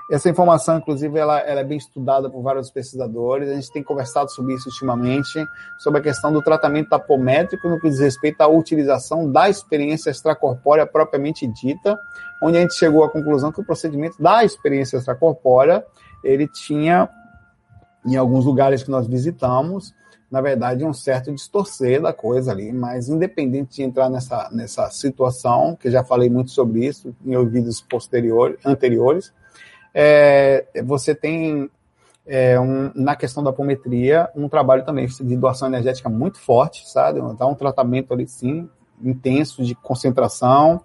essa 0.09 0.27
informação, 0.27 0.79
inclusive, 0.79 1.19
ela, 1.19 1.39
ela, 1.39 1.61
é 1.61 1.63
bem 1.63 1.77
estudada 1.77 2.29
por 2.29 2.41
vários 2.41 2.71
pesquisadores. 2.71 3.49
A 3.49 3.53
gente 3.53 3.71
tem 3.71 3.83
conversado 3.83 4.31
sobre 4.31 4.55
isso 4.55 4.67
ultimamente, 4.67 5.45
sobre 5.77 5.99
a 5.99 6.03
questão 6.03 6.33
do 6.33 6.41
tratamento 6.41 6.91
apométrico 6.93 7.69
no 7.69 7.79
que 7.79 7.89
diz 7.89 7.99
respeito 7.99 8.41
à 8.41 8.47
utilização 8.47 9.31
da 9.31 9.49
experiência 9.49 10.09
extracorpórea 10.09 10.87
propriamente 10.87 11.45
dita, 11.47 11.95
onde 12.41 12.57
a 12.57 12.61
gente 12.61 12.73
chegou 12.73 13.03
à 13.03 13.09
conclusão 13.09 13.51
que 13.51 13.61
o 13.61 13.63
procedimento 13.65 14.21
da 14.21 14.43
experiência 14.43 14.97
extracorpórea, 14.97 15.85
ele 16.23 16.47
tinha, 16.47 17.07
em 18.03 18.15
alguns 18.15 18.45
lugares 18.45 18.81
que 18.81 18.89
nós 18.89 19.05
visitamos, 19.05 19.93
na 20.31 20.41
verdade, 20.41 20.85
um 20.85 20.93
certo 20.93 21.31
distorcer 21.31 22.01
da 22.01 22.13
coisa 22.13 22.51
ali, 22.51 22.71
mas 22.71 23.09
independente 23.09 23.77
de 23.77 23.83
entrar 23.83 24.09
nessa, 24.09 24.49
nessa 24.51 24.89
situação, 24.89 25.75
que 25.75 25.89
já 25.89 26.03
falei 26.03 26.29
muito 26.29 26.51
sobre 26.51 26.85
isso 26.85 27.15
em 27.25 27.47
vídeos 27.47 27.81
posteriores, 27.81 28.57
anteriores, 28.65 29.33
é, 29.93 30.65
você 30.83 31.15
tem 31.15 31.69
é, 32.25 32.59
um, 32.59 32.91
na 32.93 33.15
questão 33.15 33.43
da 33.43 33.49
apometria, 33.49 34.29
um 34.35 34.47
trabalho 34.47 34.85
também 34.85 35.07
de 35.07 35.35
doação 35.35 35.67
energética 35.67 36.09
muito 36.09 36.39
forte, 36.39 36.87
sabe? 36.89 37.19
Dá 37.37 37.47
um 37.47 37.55
tratamento 37.55 38.13
ali, 38.13 38.27
sim, 38.27 38.69
intenso 39.01 39.63
de 39.63 39.73
concentração. 39.73 40.81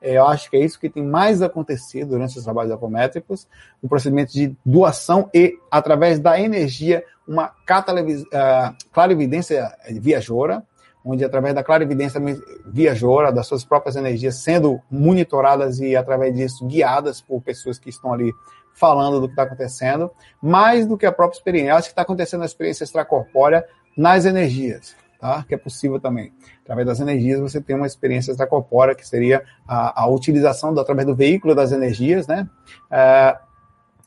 É, 0.00 0.16
eu 0.18 0.26
acho 0.26 0.50
que 0.50 0.56
é 0.56 0.64
isso 0.64 0.78
que 0.78 0.88
tem 0.88 1.04
mais 1.04 1.42
acontecido 1.42 2.10
durante 2.10 2.38
os 2.38 2.44
trabalhos 2.44 2.72
apométricos, 2.72 3.46
o 3.82 3.88
procedimento 3.88 4.32
de 4.32 4.56
doação 4.64 5.28
e, 5.34 5.58
através 5.70 6.18
da 6.18 6.40
energia, 6.40 7.04
uma 7.26 7.48
uh, 7.48 8.74
clarividência 8.92 9.70
viajora, 10.00 10.64
onde 11.04 11.24
através 11.24 11.54
da 11.54 11.62
clarividência 11.62 12.20
viajora, 12.66 13.32
das 13.32 13.46
suas 13.46 13.64
próprias 13.64 13.96
energias, 13.96 14.36
sendo 14.36 14.80
monitoradas 14.90 15.80
e 15.80 15.96
através 15.96 16.34
disso 16.34 16.66
guiadas 16.66 17.20
por 17.20 17.40
pessoas 17.40 17.78
que 17.78 17.88
estão 17.88 18.12
ali 18.12 18.32
falando 18.74 19.20
do 19.20 19.26
que 19.26 19.32
está 19.32 19.42
acontecendo, 19.42 20.10
mais 20.40 20.86
do 20.86 20.96
que 20.96 21.06
a 21.06 21.12
própria 21.12 21.36
experiência. 21.36 21.74
Acho 21.74 21.88
que 21.88 21.92
está 21.92 22.02
acontecendo 22.02 22.42
a 22.42 22.46
experiência 22.46 22.84
extracorpórea 22.84 23.64
nas 23.96 24.24
energias, 24.24 24.94
tá? 25.20 25.44
Que 25.48 25.54
é 25.54 25.58
possível 25.58 25.98
também. 25.98 26.32
Através 26.62 26.86
das 26.86 27.00
energias 27.00 27.40
você 27.40 27.60
tem 27.60 27.74
uma 27.74 27.86
experiência 27.86 28.30
extracorpórea, 28.30 28.94
que 28.94 29.06
seria 29.06 29.42
a, 29.66 30.02
a 30.02 30.06
utilização 30.08 30.72
do, 30.72 30.80
através 30.80 31.06
do 31.06 31.14
veículo 31.14 31.54
das 31.54 31.72
energias, 31.72 32.26
né? 32.26 32.48
É, 32.90 33.36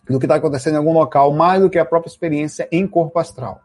do 0.09 0.19
que 0.19 0.25
está 0.25 0.35
acontecendo 0.35 0.75
em 0.75 0.77
algum 0.77 0.93
local, 0.93 1.33
mais 1.33 1.61
do 1.61 1.69
que 1.69 1.79
a 1.79 1.85
própria 1.85 2.09
experiência 2.09 2.67
em 2.71 2.87
corpo 2.87 3.19
astral 3.19 3.61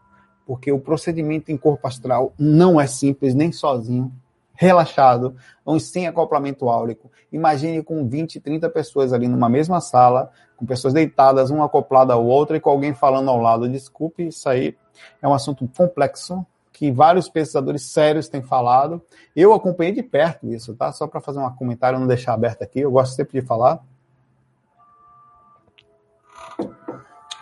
porque 0.47 0.71
o 0.71 0.79
procedimento 0.79 1.51
em 1.51 1.57
corpo 1.57 1.87
astral 1.87 2.33
não 2.39 2.81
é 2.81 2.87
simples 2.87 3.35
nem 3.35 3.51
sozinho, 3.51 4.13
relaxado, 4.55 5.37
sem 5.81 6.07
acoplamento 6.07 6.69
áurico. 6.69 7.11
Imagine 7.31 7.83
com 7.83 8.09
20, 8.09 8.41
30 8.41 8.71
pessoas 8.71 9.13
ali 9.13 9.29
numa 9.29 9.49
mesma 9.49 9.81
sala, 9.81 10.31
com 10.57 10.65
pessoas 10.65 10.95
deitadas, 10.95 11.51
uma 11.51 11.67
acoplada 11.67 12.15
à 12.15 12.17
outra 12.17 12.57
e 12.57 12.61
com 12.61 12.71
alguém 12.71 12.95
falando 12.95 13.29
ao 13.29 13.39
lado. 13.39 13.69
Desculpe, 13.69 14.29
isso 14.29 14.49
aí 14.49 14.75
é 15.21 15.29
um 15.29 15.35
assunto 15.35 15.69
complexo 15.77 16.47
que 16.73 16.93
vários 16.93 17.29
pesquisadores 17.29 17.91
sérios 17.91 18.29
têm 18.29 18.43
falado. 18.43 19.03
Eu 19.35 19.53
acompanhei 19.53 19.93
de 19.93 20.03
perto 20.03 20.47
isso, 20.47 20.75
tá? 20.75 20.93
Só 20.93 21.07
para 21.07 21.21
fazer 21.21 21.41
um 21.41 21.51
comentário, 21.51 21.99
não 21.99 22.07
deixar 22.07 22.35
aberto 22.35 22.63
aqui, 22.63 22.81
eu 22.81 22.91
gosto 22.91 23.15
sempre 23.15 23.41
de 23.41 23.47
falar. 23.47 23.83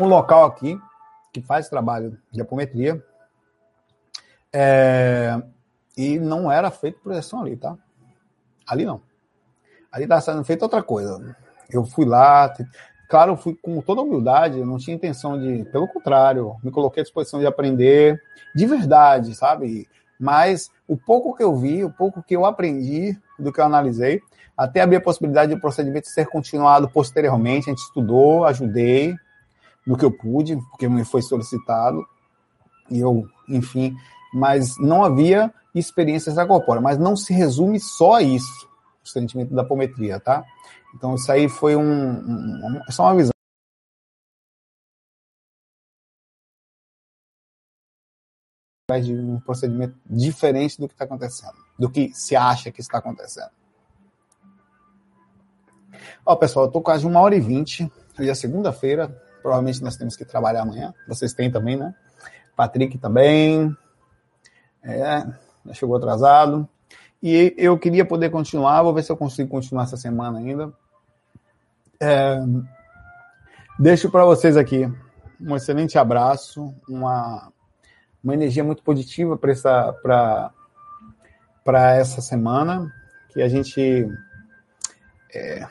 Um 0.01 0.07
local 0.07 0.45
aqui 0.45 0.81
que 1.35 1.43
faz 1.43 1.69
trabalho 1.69 2.17
de 2.31 2.41
apometria. 2.41 3.05
É, 4.53 5.43
e 5.97 6.19
não 6.21 6.51
era 6.51 6.71
feito 6.71 7.01
projeção 7.01 7.43
ali, 7.43 7.57
tá? 7.57 7.77
Ali 8.65 8.87
não. 8.87 9.03
Ali 9.91 10.05
estava 10.05 10.21
sendo 10.21 10.45
feita 10.45 10.65
outra 10.65 10.81
coisa. 10.81 11.37
Eu 11.69 11.85
fui 11.85 12.05
lá, 12.05 12.55
claro, 13.09 13.33
eu 13.33 13.37
fui 13.37 13.57
com 13.61 13.81
toda 13.81 14.01
humildade, 14.01 14.65
não 14.65 14.79
tinha 14.79 14.95
intenção 14.95 15.37
de, 15.39 15.65
pelo 15.73 15.89
contrário, 15.89 16.57
me 16.63 16.71
coloquei 16.71 17.01
à 17.01 17.05
disposição 17.05 17.41
de 17.41 17.47
aprender 17.47 18.21
de 18.55 18.65
verdade, 18.65 19.35
sabe? 19.35 19.89
Mas 20.19 20.71
o 20.87 20.97
pouco 20.97 21.37
que 21.37 21.43
eu 21.43 21.57
vi, 21.57 21.83
o 21.83 21.91
pouco 21.91 22.23
que 22.23 22.37
eu 22.37 22.47
aprendi 22.47 23.19
do 23.37 23.53
que 23.53 23.61
eu 23.61 23.65
analisei, 23.65 24.21
até 24.57 24.81
havia 24.81 24.99
a 24.99 25.03
possibilidade 25.03 25.51
de 25.51 25.59
o 25.59 25.61
procedimento 25.61 26.07
ser 26.09 26.27
continuado 26.29 26.89
posteriormente, 26.89 27.69
a 27.69 27.73
gente 27.73 27.83
estudou, 27.83 28.45
ajudei, 28.45 29.17
do 29.87 29.97
que 29.97 30.05
eu 30.05 30.11
pude, 30.11 30.57
porque 30.71 30.89
me 30.89 31.05
foi 31.05 31.23
solicitado, 31.23 32.07
e 32.91 33.01
eu, 33.01 33.27
enfim, 33.49 33.97
mas 34.33 34.79
não 34.79 35.05
havia 35.05 35.53
experiência 35.75 36.31
extracorpórea, 36.31 36.81
mas 36.81 36.99
não 36.99 37.17
se 37.17 37.33
resume 37.33 37.81
só 37.81 38.15
a 38.15 38.23
isso, 38.23 38.69
o 39.05 39.09
sentimento 39.09 39.55
da 39.55 39.63
apometria, 39.63 40.21
tá? 40.21 40.45
Então 40.95 41.15
isso 41.15 41.31
aí 41.31 41.49
foi 41.49 41.77
um, 41.77 41.83
um, 41.83 42.81
só 42.91 43.05
uma 43.05 43.17
visão. 43.17 43.35
de 49.03 49.13
um 49.13 49.41
procedimento 49.41 49.97
diferente 50.07 50.79
do 50.79 50.87
que 50.87 50.95
está 50.95 51.05
acontecendo, 51.05 51.55
do 51.77 51.91
que 51.91 52.13
se 52.15 52.37
acha 52.37 52.71
que 52.71 52.81
está 52.81 52.99
acontecendo. 52.99 53.51
Ó, 56.25 56.37
pessoal, 56.37 56.67
eu 56.67 56.71
tô 56.71 56.81
quase 56.81 57.07
uma 57.07 57.19
hora 57.21 57.35
e 57.35 57.41
vinte, 57.41 57.91
hoje 58.17 58.31
é 58.31 58.35
segunda-feira, 58.35 59.21
Provavelmente 59.45 59.83
nós 59.83 59.95
temos 59.95 60.17
que 60.17 60.25
trabalhar 60.25 60.63
amanhã. 60.63 60.95
Vocês 61.07 61.35
têm 61.35 61.51
também, 61.51 61.77
né? 61.77 61.95
Patrick 62.57 62.97
também. 62.97 63.77
É, 64.83 65.23
chegou 65.75 65.97
atrasado. 65.97 66.67
E 67.23 67.55
eu 67.59 67.79
queria 67.79 68.07
poder 68.07 68.31
continuar, 68.31 68.83
vou 68.83 68.95
ver 68.95 69.03
se 69.03 69.13
eu 69.13 69.19
consigo 69.19 69.51
continuar 69.51 69.83
essa 69.83 69.99
semana 69.99 70.39
ainda. 70.39 70.73
É, 72.01 72.39
deixo 73.79 74.11
para 74.11 74.25
vocês 74.25 74.57
aqui 74.57 74.91
um 75.39 75.55
excelente 75.55 75.99
abraço, 75.99 76.75
uma, 76.89 77.53
uma 78.23 78.33
energia 78.33 78.65
muito 78.65 78.83
positiva 78.83 79.37
para 79.37 79.53
essa, 79.53 79.95
essa 81.99 82.23
semana, 82.23 82.91
que 83.29 83.43
a 83.43 83.49
gente 83.49 84.09
é, 85.35 85.69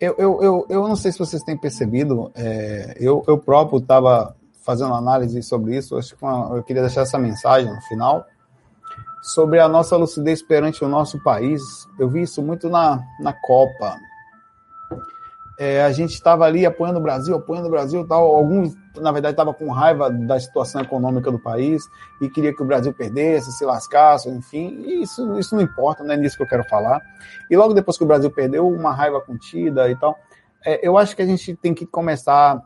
eu, 0.00 0.14
eu, 0.18 0.42
eu, 0.42 0.66
eu 0.68 0.88
não 0.88 0.96
sei 0.96 1.12
se 1.12 1.18
vocês 1.18 1.42
têm 1.42 1.56
percebido, 1.56 2.30
é, 2.34 2.96
eu, 2.98 3.24
eu 3.26 3.38
próprio 3.38 3.78
estava 3.78 4.34
fazendo 4.62 4.94
análise 4.94 5.42
sobre 5.42 5.76
isso, 5.76 5.96
acho 5.96 6.16
que 6.16 6.24
uma, 6.24 6.56
eu 6.56 6.62
queria 6.62 6.82
deixar 6.82 7.02
essa 7.02 7.18
mensagem 7.18 7.72
no 7.72 7.80
final, 7.82 8.26
sobre 9.22 9.58
a 9.58 9.68
nossa 9.68 9.96
lucidez 9.96 10.42
perante 10.42 10.84
o 10.84 10.88
nosso 10.88 11.22
país. 11.22 11.62
Eu 11.98 12.08
vi 12.08 12.22
isso 12.22 12.42
muito 12.42 12.68
na, 12.68 13.02
na 13.18 13.32
Copa, 13.32 13.96
é, 15.58 15.84
a 15.84 15.92
gente 15.92 16.14
estava 16.14 16.44
ali 16.44 16.66
apoiando 16.66 16.98
o 16.98 17.02
Brasil, 17.02 17.36
apoiando 17.36 17.68
o 17.68 17.70
Brasil, 17.70 18.06
tal. 18.06 18.34
Alguns, 18.34 18.74
na 18.96 19.12
verdade, 19.12 19.34
estavam 19.34 19.54
com 19.54 19.70
raiva 19.70 20.10
da 20.10 20.38
situação 20.38 20.80
econômica 20.80 21.30
do 21.30 21.38
país 21.38 21.82
e 22.20 22.28
queria 22.28 22.54
que 22.54 22.62
o 22.62 22.66
Brasil 22.66 22.92
perdesse, 22.92 23.52
se 23.52 23.64
lascasse, 23.64 24.28
enfim. 24.28 24.82
Isso, 25.00 25.38
isso 25.38 25.54
não 25.54 25.62
importa, 25.62 26.02
não 26.02 26.12
é 26.12 26.16
nisso 26.16 26.36
que 26.36 26.42
eu 26.42 26.48
quero 26.48 26.64
falar. 26.64 27.00
E 27.48 27.56
logo 27.56 27.72
depois 27.72 27.96
que 27.96 28.02
o 28.02 28.06
Brasil 28.06 28.30
perdeu, 28.30 28.66
uma 28.66 28.92
raiva 28.92 29.20
contida 29.20 29.88
e 29.88 29.96
tal. 29.96 30.18
É, 30.66 30.86
eu 30.86 30.98
acho 30.98 31.14
que 31.14 31.22
a 31.22 31.26
gente 31.26 31.54
tem 31.54 31.72
que 31.72 31.86
começar, 31.86 32.60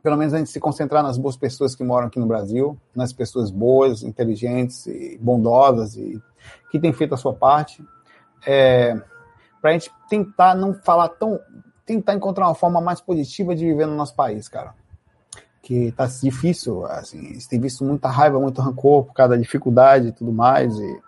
pelo 0.00 0.16
menos 0.16 0.32
a 0.32 0.38
gente 0.38 0.50
se 0.50 0.60
concentrar 0.60 1.02
nas 1.02 1.18
boas 1.18 1.36
pessoas 1.36 1.74
que 1.74 1.82
moram 1.82 2.06
aqui 2.06 2.20
no 2.20 2.26
Brasil, 2.26 2.78
nas 2.94 3.12
pessoas 3.12 3.50
boas, 3.50 4.04
inteligentes 4.04 4.86
e 4.86 5.18
bondosas 5.20 5.96
e 5.96 6.22
que 6.70 6.78
têm 6.78 6.92
feito 6.92 7.14
a 7.14 7.18
sua 7.18 7.34
parte. 7.34 7.82
É, 8.46 8.94
para 9.60 9.70
a 9.70 9.72
gente 9.72 9.90
tentar 10.08 10.54
não 10.54 10.72
falar 10.72 11.08
tão 11.08 11.40
tentar 11.86 12.14
encontrar 12.14 12.48
uma 12.48 12.54
forma 12.54 12.80
mais 12.80 13.00
positiva 13.00 13.54
de 13.54 13.64
viver 13.64 13.86
no 13.86 13.94
nosso 13.94 14.14
país, 14.14 14.48
cara. 14.48 14.74
Que 15.62 15.92
tá 15.92 16.06
difícil, 16.06 16.84
assim, 16.86 17.38
tem 17.48 17.60
visto 17.60 17.84
muita 17.84 18.08
raiva, 18.08 18.40
muito 18.40 18.60
rancor 18.60 19.04
por 19.04 19.14
causa 19.14 19.34
da 19.34 19.40
dificuldade 19.40 20.08
e 20.08 20.12
tudo 20.12 20.32
mais. 20.32 20.76
E, 20.76 21.00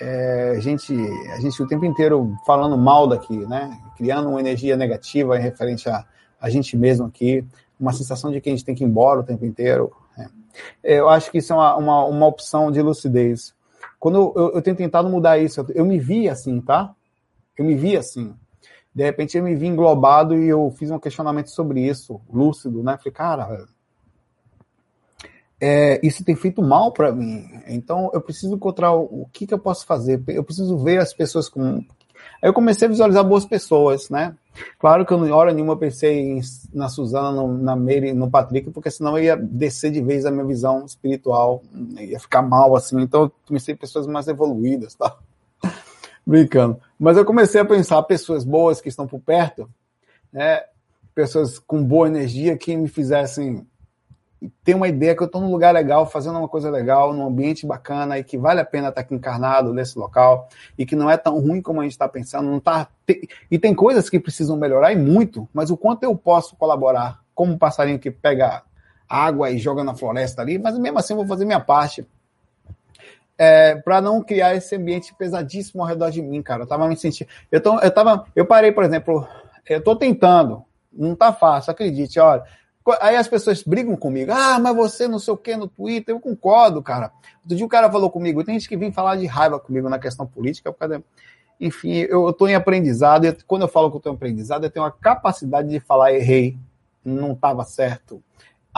é, 0.00 0.54
a, 0.56 0.60
gente, 0.60 0.92
a 1.32 1.40
gente 1.40 1.62
o 1.62 1.66
tempo 1.66 1.84
inteiro 1.84 2.36
falando 2.44 2.76
mal 2.76 3.06
daqui, 3.06 3.36
né? 3.46 3.78
Criando 3.96 4.28
uma 4.28 4.40
energia 4.40 4.76
negativa 4.76 5.38
em 5.38 5.42
referente 5.42 5.88
a, 5.88 6.04
a 6.40 6.50
gente 6.50 6.76
mesmo 6.76 7.06
aqui, 7.06 7.44
uma 7.78 7.92
sensação 7.92 8.30
de 8.30 8.40
que 8.40 8.48
a 8.48 8.52
gente 8.52 8.64
tem 8.64 8.74
que 8.74 8.84
ir 8.84 8.86
embora 8.86 9.20
o 9.20 9.24
tempo 9.24 9.44
inteiro. 9.44 9.92
Né? 10.16 10.28
Eu 10.82 11.08
acho 11.08 11.30
que 11.30 11.38
isso 11.38 11.52
é 11.52 11.56
uma, 11.56 11.76
uma, 11.76 12.04
uma 12.04 12.26
opção 12.26 12.70
de 12.70 12.82
lucidez. 12.82 13.54
Quando 13.98 14.18
eu, 14.18 14.32
eu, 14.36 14.54
eu 14.54 14.62
tenho 14.62 14.76
tentado 14.76 15.08
mudar 15.08 15.38
isso, 15.38 15.60
eu, 15.60 15.66
eu 15.74 15.84
me 15.84 15.98
vi 15.98 16.28
assim, 16.28 16.60
tá? 16.60 16.94
Eu 17.56 17.64
me 17.64 17.74
vi 17.74 17.96
assim 17.96 18.34
de 18.98 19.04
repente 19.04 19.38
eu 19.38 19.44
me 19.44 19.54
vi 19.54 19.68
englobado 19.68 20.34
e 20.34 20.48
eu 20.48 20.74
fiz 20.76 20.90
um 20.90 20.98
questionamento 20.98 21.50
sobre 21.50 21.86
isso, 21.86 22.20
lúcido, 22.28 22.82
né? 22.82 22.98
Falei, 22.98 23.12
cara, 23.12 23.64
é, 25.60 26.04
isso 26.04 26.24
tem 26.24 26.34
feito 26.34 26.60
mal 26.60 26.90
para 26.90 27.12
mim. 27.12 27.48
Então 27.68 28.10
eu 28.12 28.20
preciso 28.20 28.56
encontrar 28.56 28.92
o, 28.92 29.22
o 29.22 29.28
que, 29.32 29.46
que, 29.46 29.54
eu 29.54 29.58
posso 29.60 29.86
fazer. 29.86 30.20
Eu 30.26 30.42
preciso 30.42 30.76
ver 30.78 30.98
as 30.98 31.14
pessoas 31.14 31.48
com. 31.48 31.76
Aí 32.42 32.48
eu 32.48 32.52
comecei 32.52 32.88
a 32.88 32.90
visualizar 32.90 33.22
boas 33.22 33.44
pessoas, 33.44 34.10
né? 34.10 34.34
Claro 34.80 35.06
que 35.06 35.12
eu, 35.12 35.24
em 35.24 35.30
hora 35.30 35.52
nenhuma, 35.52 35.76
pensei 35.76 36.18
em, 36.18 36.40
na 36.74 36.88
Suzana, 36.88 37.30
no, 37.30 37.56
na 37.56 37.76
Meire, 37.76 38.12
no 38.12 38.28
Patrick, 38.28 38.68
porque 38.72 38.90
senão 38.90 39.16
eu 39.16 39.22
ia 39.22 39.36
descer 39.36 39.92
de 39.92 40.02
vez 40.02 40.26
a 40.26 40.30
minha 40.32 40.44
visão 40.44 40.84
espiritual, 40.84 41.62
ia 42.00 42.18
ficar 42.18 42.42
mal 42.42 42.74
assim. 42.74 43.00
Então 43.00 43.22
eu 43.22 43.32
comecei 43.46 43.76
pessoas 43.76 44.08
mais 44.08 44.26
evoluídas, 44.26 44.96
tá? 44.96 45.16
Brincando. 46.26 46.80
Mas 46.98 47.16
eu 47.16 47.24
comecei 47.24 47.60
a 47.60 47.64
pensar 47.64 48.02
pessoas 48.02 48.44
boas 48.44 48.80
que 48.80 48.88
estão 48.88 49.06
por 49.06 49.20
perto, 49.20 49.68
né? 50.32 50.62
pessoas 51.14 51.58
com 51.58 51.82
boa 51.82 52.06
energia 52.06 52.56
que 52.56 52.76
me 52.76 52.88
fizessem 52.88 53.66
ter 54.62 54.74
uma 54.74 54.86
ideia 54.86 55.16
que 55.16 55.22
eu 55.22 55.26
estou 55.26 55.40
num 55.40 55.50
lugar 55.50 55.74
legal, 55.74 56.06
fazendo 56.06 56.38
uma 56.38 56.48
coisa 56.48 56.70
legal, 56.70 57.12
num 57.12 57.26
ambiente 57.26 57.66
bacana 57.66 58.18
e 58.18 58.24
que 58.24 58.38
vale 58.38 58.60
a 58.60 58.64
pena 58.64 58.88
estar 58.88 59.00
aqui 59.00 59.14
encarnado 59.14 59.74
nesse 59.74 59.98
local 59.98 60.48
e 60.76 60.86
que 60.86 60.94
não 60.94 61.10
é 61.10 61.16
tão 61.16 61.40
ruim 61.40 61.60
como 61.60 61.80
a 61.80 61.82
gente 61.82 61.92
está 61.92 62.08
pensando. 62.08 62.48
Não 62.48 62.60
tá, 62.60 62.88
e 63.50 63.58
tem 63.58 63.74
coisas 63.74 64.08
que 64.08 64.20
precisam 64.20 64.56
melhorar 64.56 64.92
e 64.92 64.96
muito, 64.96 65.48
mas 65.52 65.70
o 65.70 65.76
quanto 65.76 66.04
eu 66.04 66.14
posso 66.14 66.54
colaborar, 66.56 67.20
como 67.34 67.52
um 67.52 67.58
passarinho 67.58 67.98
que 67.98 68.10
pega 68.10 68.62
água 69.08 69.50
e 69.50 69.58
joga 69.58 69.82
na 69.82 69.94
floresta 69.94 70.42
ali, 70.42 70.58
mas 70.58 70.78
mesmo 70.78 70.98
assim 70.98 71.14
eu 71.14 71.18
vou 71.18 71.26
fazer 71.26 71.44
minha 71.44 71.60
parte 71.60 72.06
é, 73.38 73.76
para 73.76 74.00
não 74.00 74.20
criar 74.20 74.56
esse 74.56 74.74
ambiente 74.74 75.14
pesadíssimo 75.14 75.82
ao 75.82 75.88
redor 75.88 76.10
de 76.10 76.20
mim, 76.20 76.42
cara. 76.42 76.64
Eu 76.64 76.66
tava 76.66 76.88
me 76.88 76.96
sentindo. 76.96 77.30
Eu, 77.50 77.60
tô, 77.60 77.78
eu, 77.78 77.90
tava, 77.90 78.26
eu 78.34 78.44
parei, 78.44 78.72
por 78.72 78.82
exemplo, 78.82 79.26
eu 79.66 79.82
tô 79.82 79.94
tentando, 79.94 80.64
não 80.92 81.14
tá 81.14 81.32
fácil, 81.32 81.70
acredite, 81.70 82.18
olha. 82.18 82.42
Aí 83.00 83.16
as 83.16 83.28
pessoas 83.28 83.62
brigam 83.62 83.94
comigo. 83.96 84.32
Ah, 84.32 84.58
mas 84.58 84.74
você 84.74 85.06
não 85.06 85.18
sei 85.18 85.34
o 85.34 85.36
que 85.36 85.54
no 85.54 85.68
Twitter. 85.68 86.14
Eu 86.14 86.20
concordo, 86.20 86.82
cara. 86.82 87.12
Outro 87.42 87.56
dia 87.56 87.66
o 87.66 87.68
cara 87.68 87.90
falou 87.92 88.10
comigo. 88.10 88.42
Tem 88.42 88.54
gente 88.54 88.68
que 88.68 88.78
vem 88.78 88.90
falar 88.90 89.16
de 89.16 89.26
raiva 89.26 89.60
comigo 89.60 89.90
na 89.90 89.98
questão 89.98 90.26
política. 90.26 90.72
Por 90.72 90.78
causa... 90.78 91.04
Enfim, 91.60 92.06
eu 92.08 92.30
estou 92.30 92.48
em 92.48 92.54
aprendizado. 92.54 93.26
E 93.26 93.32
quando 93.46 93.62
eu 93.62 93.68
falo 93.68 93.90
que 93.90 93.96
eu 93.96 93.98
estou 93.98 94.12
em 94.12 94.16
aprendizado, 94.16 94.64
eu 94.64 94.70
tenho 94.70 94.86
a 94.86 94.90
capacidade 94.90 95.68
de 95.68 95.80
falar 95.80 96.14
errei, 96.14 96.56
não 97.04 97.32
estava 97.32 97.62
certo, 97.64 98.22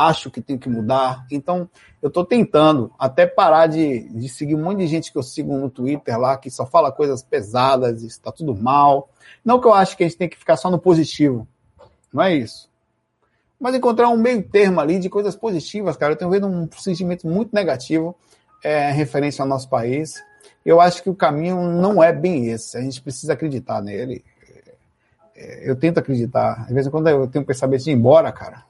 acho 0.07 0.31
que 0.31 0.41
tem 0.41 0.57
que 0.57 0.69
mudar. 0.69 1.27
Então, 1.31 1.69
eu 2.01 2.09
estou 2.09 2.25
tentando 2.25 2.93
até 2.99 3.27
parar 3.27 3.67
de, 3.67 4.09
de 4.09 4.29
seguir 4.29 4.55
um 4.55 4.63
monte 4.63 4.79
de 4.79 4.87
gente 4.87 5.13
que 5.13 5.19
eu 5.19 5.23
sigo 5.23 5.57
no 5.57 5.69
Twitter 5.69 6.19
lá, 6.19 6.37
que 6.37 6.51
só 6.51 6.67
fala 6.67 6.93
coisas 6.93 7.23
pesadas, 7.23 8.03
está 8.03 8.33
tudo 8.33 8.55
mal. 8.55 9.11
Não 9.45 9.61
que 9.61 9.67
eu 9.67 9.75
acho 9.75 9.97
que 9.97 10.05
a 10.05 10.09
gente 10.09 10.19
tem 10.19 10.29
que 10.29 10.39
ficar 10.39 10.57
só 10.57 10.71
no 10.71 10.79
positivo. 10.79 11.47
Não 12.13 12.23
é 12.23 12.35
isso. 12.35 12.69
Mas 13.59 13.75
encontrar 13.75 14.09
um 14.09 14.17
meio 14.17 14.43
termo 14.43 14.81
ali 14.81 14.99
de 14.99 15.11
coisas 15.11 15.37
positivas, 15.37 15.97
cara. 15.97 16.15
Eu 16.15 16.17
tenho 16.17 16.31
vendo 16.31 16.47
um 16.47 16.69
sentimento 16.73 17.27
muito 17.27 17.55
negativo 17.55 18.17
é, 18.65 18.91
referente 18.91 19.41
ao 19.41 19.47
nosso 19.47 19.69
país. 19.69 20.15
Eu 20.65 20.81
acho 20.81 21.03
que 21.03 21.11
o 21.11 21.15
caminho 21.15 21.71
não 21.71 22.03
é 22.03 22.13
bem 22.13 22.49
esse. 22.49 22.77
A 22.77 22.81
gente 22.81 23.03
precisa 23.03 23.35
acreditar 23.35 23.83
nele. 23.83 24.25
É, 25.37 25.71
eu 25.71 25.77
tento 25.77 25.99
acreditar. 25.99 26.65
Às 26.67 26.73
vezes, 26.73 26.91
quando 26.91 27.09
eu 27.09 27.27
tenho 27.27 27.45
pensamento 27.45 27.85
de 27.85 27.91
ir 27.91 27.95
embora, 27.95 28.33
cara, 28.33 28.65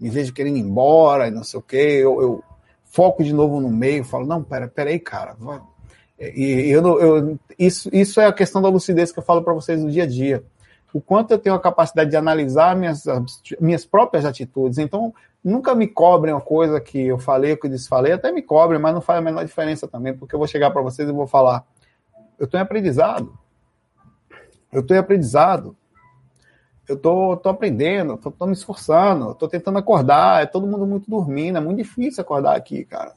me 0.00 0.08
vejo 0.08 0.32
querendo 0.32 0.56
ir 0.56 0.60
embora 0.60 1.28
e 1.28 1.30
não 1.30 1.44
sei 1.44 1.60
o 1.60 1.62
quê, 1.62 1.98
eu, 2.00 2.20
eu 2.20 2.44
foco 2.84 3.22
de 3.22 3.32
novo 3.32 3.60
no 3.60 3.70
meio, 3.70 4.04
falo, 4.04 4.26
não, 4.26 4.42
pera, 4.42 4.66
pera 4.66 4.90
aí, 4.90 4.98
cara. 4.98 5.36
E 6.18 6.70
eu, 6.70 7.00
eu, 7.00 7.38
isso, 7.58 7.88
isso 7.92 8.20
é 8.20 8.26
a 8.26 8.32
questão 8.32 8.60
da 8.60 8.68
lucidez 8.68 9.12
que 9.12 9.18
eu 9.18 9.22
falo 9.22 9.42
para 9.42 9.54
vocês 9.54 9.82
no 9.82 9.90
dia 9.90 10.04
a 10.04 10.06
dia 10.06 10.44
o 10.92 11.00
quanto 11.00 11.30
eu 11.30 11.38
tenho 11.38 11.54
a 11.54 11.60
capacidade 11.60 12.10
de 12.10 12.16
analisar 12.16 12.76
minhas, 12.76 13.04
minhas 13.60 13.84
próprias 13.84 14.24
atitudes. 14.24 14.78
Então, 14.78 15.14
nunca 15.42 15.74
me 15.74 15.86
cobrem 15.86 16.34
uma 16.34 16.40
coisa 16.40 16.80
que 16.80 17.06
eu 17.06 17.18
falei, 17.18 17.56
que 17.56 17.66
eu 17.66 17.70
desfalei, 17.70 18.12
até 18.12 18.32
me 18.32 18.42
cobrem, 18.42 18.80
mas 18.80 18.94
não 18.94 19.00
faz 19.00 19.18
a 19.18 19.22
menor 19.22 19.44
diferença 19.44 19.86
também, 19.86 20.16
porque 20.16 20.34
eu 20.34 20.38
vou 20.38 20.48
chegar 20.48 20.70
para 20.70 20.82
vocês 20.82 21.08
e 21.08 21.12
vou 21.12 21.26
falar: 21.26 21.64
eu 22.38 22.44
estou 22.44 22.58
em 22.58 22.62
aprendizado. 22.62 23.38
Eu 24.72 24.80
estou 24.80 24.96
em 24.96 25.00
aprendizado. 25.00 25.76
Eu 26.90 26.96
tô, 26.96 27.36
tô 27.36 27.48
aprendendo, 27.48 28.16
tô, 28.16 28.32
tô 28.32 28.46
me 28.46 28.52
esforçando, 28.52 29.30
estou 29.30 29.48
tentando 29.48 29.78
acordar. 29.78 30.42
É 30.42 30.46
todo 30.46 30.66
mundo 30.66 30.84
muito 30.84 31.08
dormindo, 31.08 31.56
é 31.56 31.60
muito 31.60 31.76
difícil 31.76 32.20
acordar 32.20 32.56
aqui, 32.56 32.84
cara. 32.84 33.12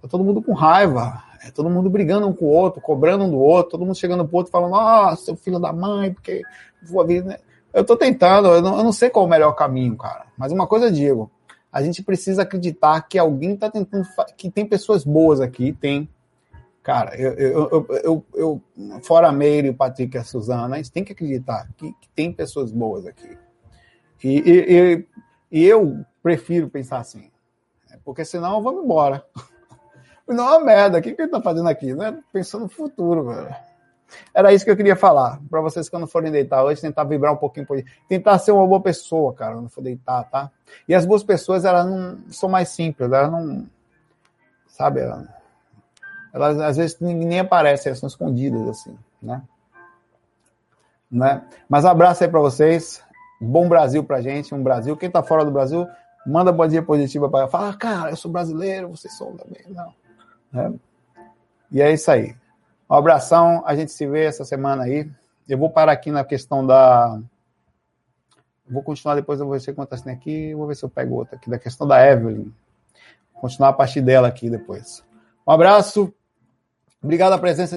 Tá 0.00 0.06
todo 0.06 0.22
mundo 0.22 0.40
com 0.40 0.52
raiva, 0.52 1.20
é 1.42 1.50
todo 1.50 1.68
mundo 1.68 1.90
brigando 1.90 2.28
um 2.28 2.32
com 2.32 2.44
o 2.44 2.48
outro, 2.48 2.80
cobrando 2.80 3.24
um 3.24 3.30
do 3.30 3.40
outro, 3.40 3.72
todo 3.72 3.84
mundo 3.84 3.96
chegando 3.96 4.24
pro 4.24 4.36
outro 4.36 4.52
falando, 4.52 4.70
nossa, 4.70 5.24
seu 5.24 5.36
filho 5.36 5.58
da 5.58 5.72
mãe, 5.72 6.14
porque 6.14 6.42
vou 6.88 7.04
vir, 7.04 7.24
né? 7.24 7.38
Eu 7.74 7.84
tô 7.84 7.96
tentando, 7.96 8.50
eu 8.50 8.62
não, 8.62 8.78
eu 8.78 8.84
não, 8.84 8.92
sei 8.92 9.10
qual 9.10 9.24
é 9.24 9.26
o 9.26 9.30
melhor 9.30 9.52
caminho, 9.52 9.96
cara. 9.96 10.26
Mas 10.36 10.52
uma 10.52 10.68
coisa 10.68 10.86
eu 10.86 10.92
digo, 10.92 11.28
a 11.72 11.82
gente 11.82 12.04
precisa 12.04 12.42
acreditar 12.42 13.00
que 13.02 13.18
alguém 13.18 13.56
tá 13.56 13.68
tentando, 13.68 14.06
que 14.36 14.48
tem 14.48 14.64
pessoas 14.64 15.02
boas 15.02 15.40
aqui, 15.40 15.72
tem. 15.72 16.08
Cara, 16.82 17.14
eu, 17.16 17.32
eu, 17.34 17.86
eu, 18.02 18.24
eu, 18.34 18.62
fora 19.02 19.28
a 19.28 19.32
Meire, 19.32 19.68
o 19.68 19.74
Patrick 19.74 20.16
e 20.16 20.18
a 20.18 20.24
Suzana, 20.24 20.76
a 20.76 20.78
gente 20.78 20.92
tem 20.92 21.04
que 21.04 21.12
acreditar 21.12 21.68
que, 21.76 21.92
que 21.92 22.08
tem 22.14 22.32
pessoas 22.32 22.72
boas 22.72 23.06
aqui. 23.06 23.36
E, 24.22 24.38
e, 24.38 25.06
e, 25.52 25.64
eu 25.64 26.04
prefiro 26.22 26.68
pensar 26.68 26.98
assim, 26.98 27.30
porque 28.04 28.24
senão 28.24 28.56
eu 28.56 28.62
vou 28.62 28.82
embora. 28.82 29.24
Não 30.26 30.44
é 30.44 30.56
uma 30.56 30.64
merda. 30.64 30.98
O 30.98 31.02
que, 31.02 31.14
que 31.14 31.22
ele 31.22 31.30
tá 31.30 31.40
fazendo 31.40 31.68
aqui? 31.68 31.94
Não 31.94 32.04
é 32.04 32.14
pensando 32.32 32.62
no 32.62 32.68
futuro, 32.68 33.24
velho. 33.24 33.54
Era 34.34 34.52
isso 34.52 34.64
que 34.64 34.70
eu 34.70 34.76
queria 34.76 34.96
falar. 34.96 35.40
Para 35.48 35.60
vocês 35.60 35.88
quando 35.88 36.06
forem 36.06 36.32
deitar 36.32 36.64
hoje, 36.64 36.80
tentar 36.80 37.04
vibrar 37.04 37.32
um 37.32 37.36
pouquinho. 37.36 37.66
Tentar 38.08 38.38
ser 38.38 38.52
uma 38.52 38.66
boa 38.66 38.80
pessoa, 38.80 39.34
cara, 39.34 39.54
quando 39.54 39.68
for 39.68 39.82
deitar, 39.82 40.24
tá? 40.24 40.50
E 40.86 40.94
as 40.94 41.06
boas 41.06 41.22
pessoas, 41.22 41.64
elas 41.64 41.86
não 41.86 42.30
são 42.30 42.48
mais 42.48 42.70
simples. 42.70 43.10
Elas 43.10 43.30
não. 43.30 43.66
Sabe? 44.66 45.00
Elas, 45.00 45.26
elas 46.38 46.60
às 46.60 46.76
vezes 46.76 47.00
nem 47.00 47.40
aparecem, 47.40 47.90
elas 47.90 47.98
são 47.98 48.06
escondidas, 48.06 48.66
assim, 48.68 48.96
né? 49.20 49.42
né? 51.10 51.42
Mas 51.68 51.84
abraço 51.84 52.24
aí 52.24 52.30
para 52.30 52.40
vocês. 52.40 53.02
Bom 53.40 53.68
Brasil 53.68 54.02
pra 54.04 54.20
gente. 54.20 54.54
Um 54.54 54.62
Brasil. 54.62 54.96
Quem 54.96 55.10
tá 55.10 55.22
fora 55.22 55.44
do 55.44 55.50
Brasil, 55.50 55.86
manda 56.26 56.52
boa 56.52 56.68
dia 56.68 56.82
positiva 56.82 57.28
para 57.28 57.48
Fala, 57.48 57.74
cara, 57.74 58.10
eu 58.10 58.16
sou 58.16 58.30
brasileiro, 58.30 58.88
vocês 58.88 59.16
são 59.16 59.36
também. 59.36 59.62
Não. 59.68 59.94
Né? 60.52 60.74
E 61.70 61.80
é 61.80 61.92
isso 61.92 62.10
aí. 62.10 62.34
Um 62.90 62.94
abração, 62.94 63.62
a 63.66 63.74
gente 63.76 63.92
se 63.92 64.06
vê 64.06 64.24
essa 64.24 64.44
semana 64.44 64.84
aí. 64.84 65.10
Eu 65.48 65.58
vou 65.58 65.70
parar 65.70 65.92
aqui 65.92 66.10
na 66.10 66.24
questão 66.24 66.66
da. 66.66 67.20
Vou 68.68 68.82
continuar 68.82 69.14
depois, 69.14 69.40
eu 69.40 69.46
vou 69.46 69.54
ver 69.54 69.60
se 69.60 69.72
tem 69.72 70.12
aqui, 70.12 70.54
vou 70.54 70.66
ver 70.66 70.74
se 70.74 70.84
eu 70.84 70.90
pego 70.90 71.14
outra 71.14 71.36
aqui, 71.36 71.48
da 71.48 71.58
questão 71.58 71.86
da 71.86 72.06
Evelyn. 72.06 72.52
Vou 73.32 73.40
continuar 73.42 73.70
a 73.70 73.72
partir 73.72 74.02
dela 74.02 74.28
aqui 74.28 74.50
depois. 74.50 75.02
Um 75.46 75.52
abraço, 75.52 76.12
obrigado 77.02 77.32
a 77.32 77.38
presença 77.38 77.76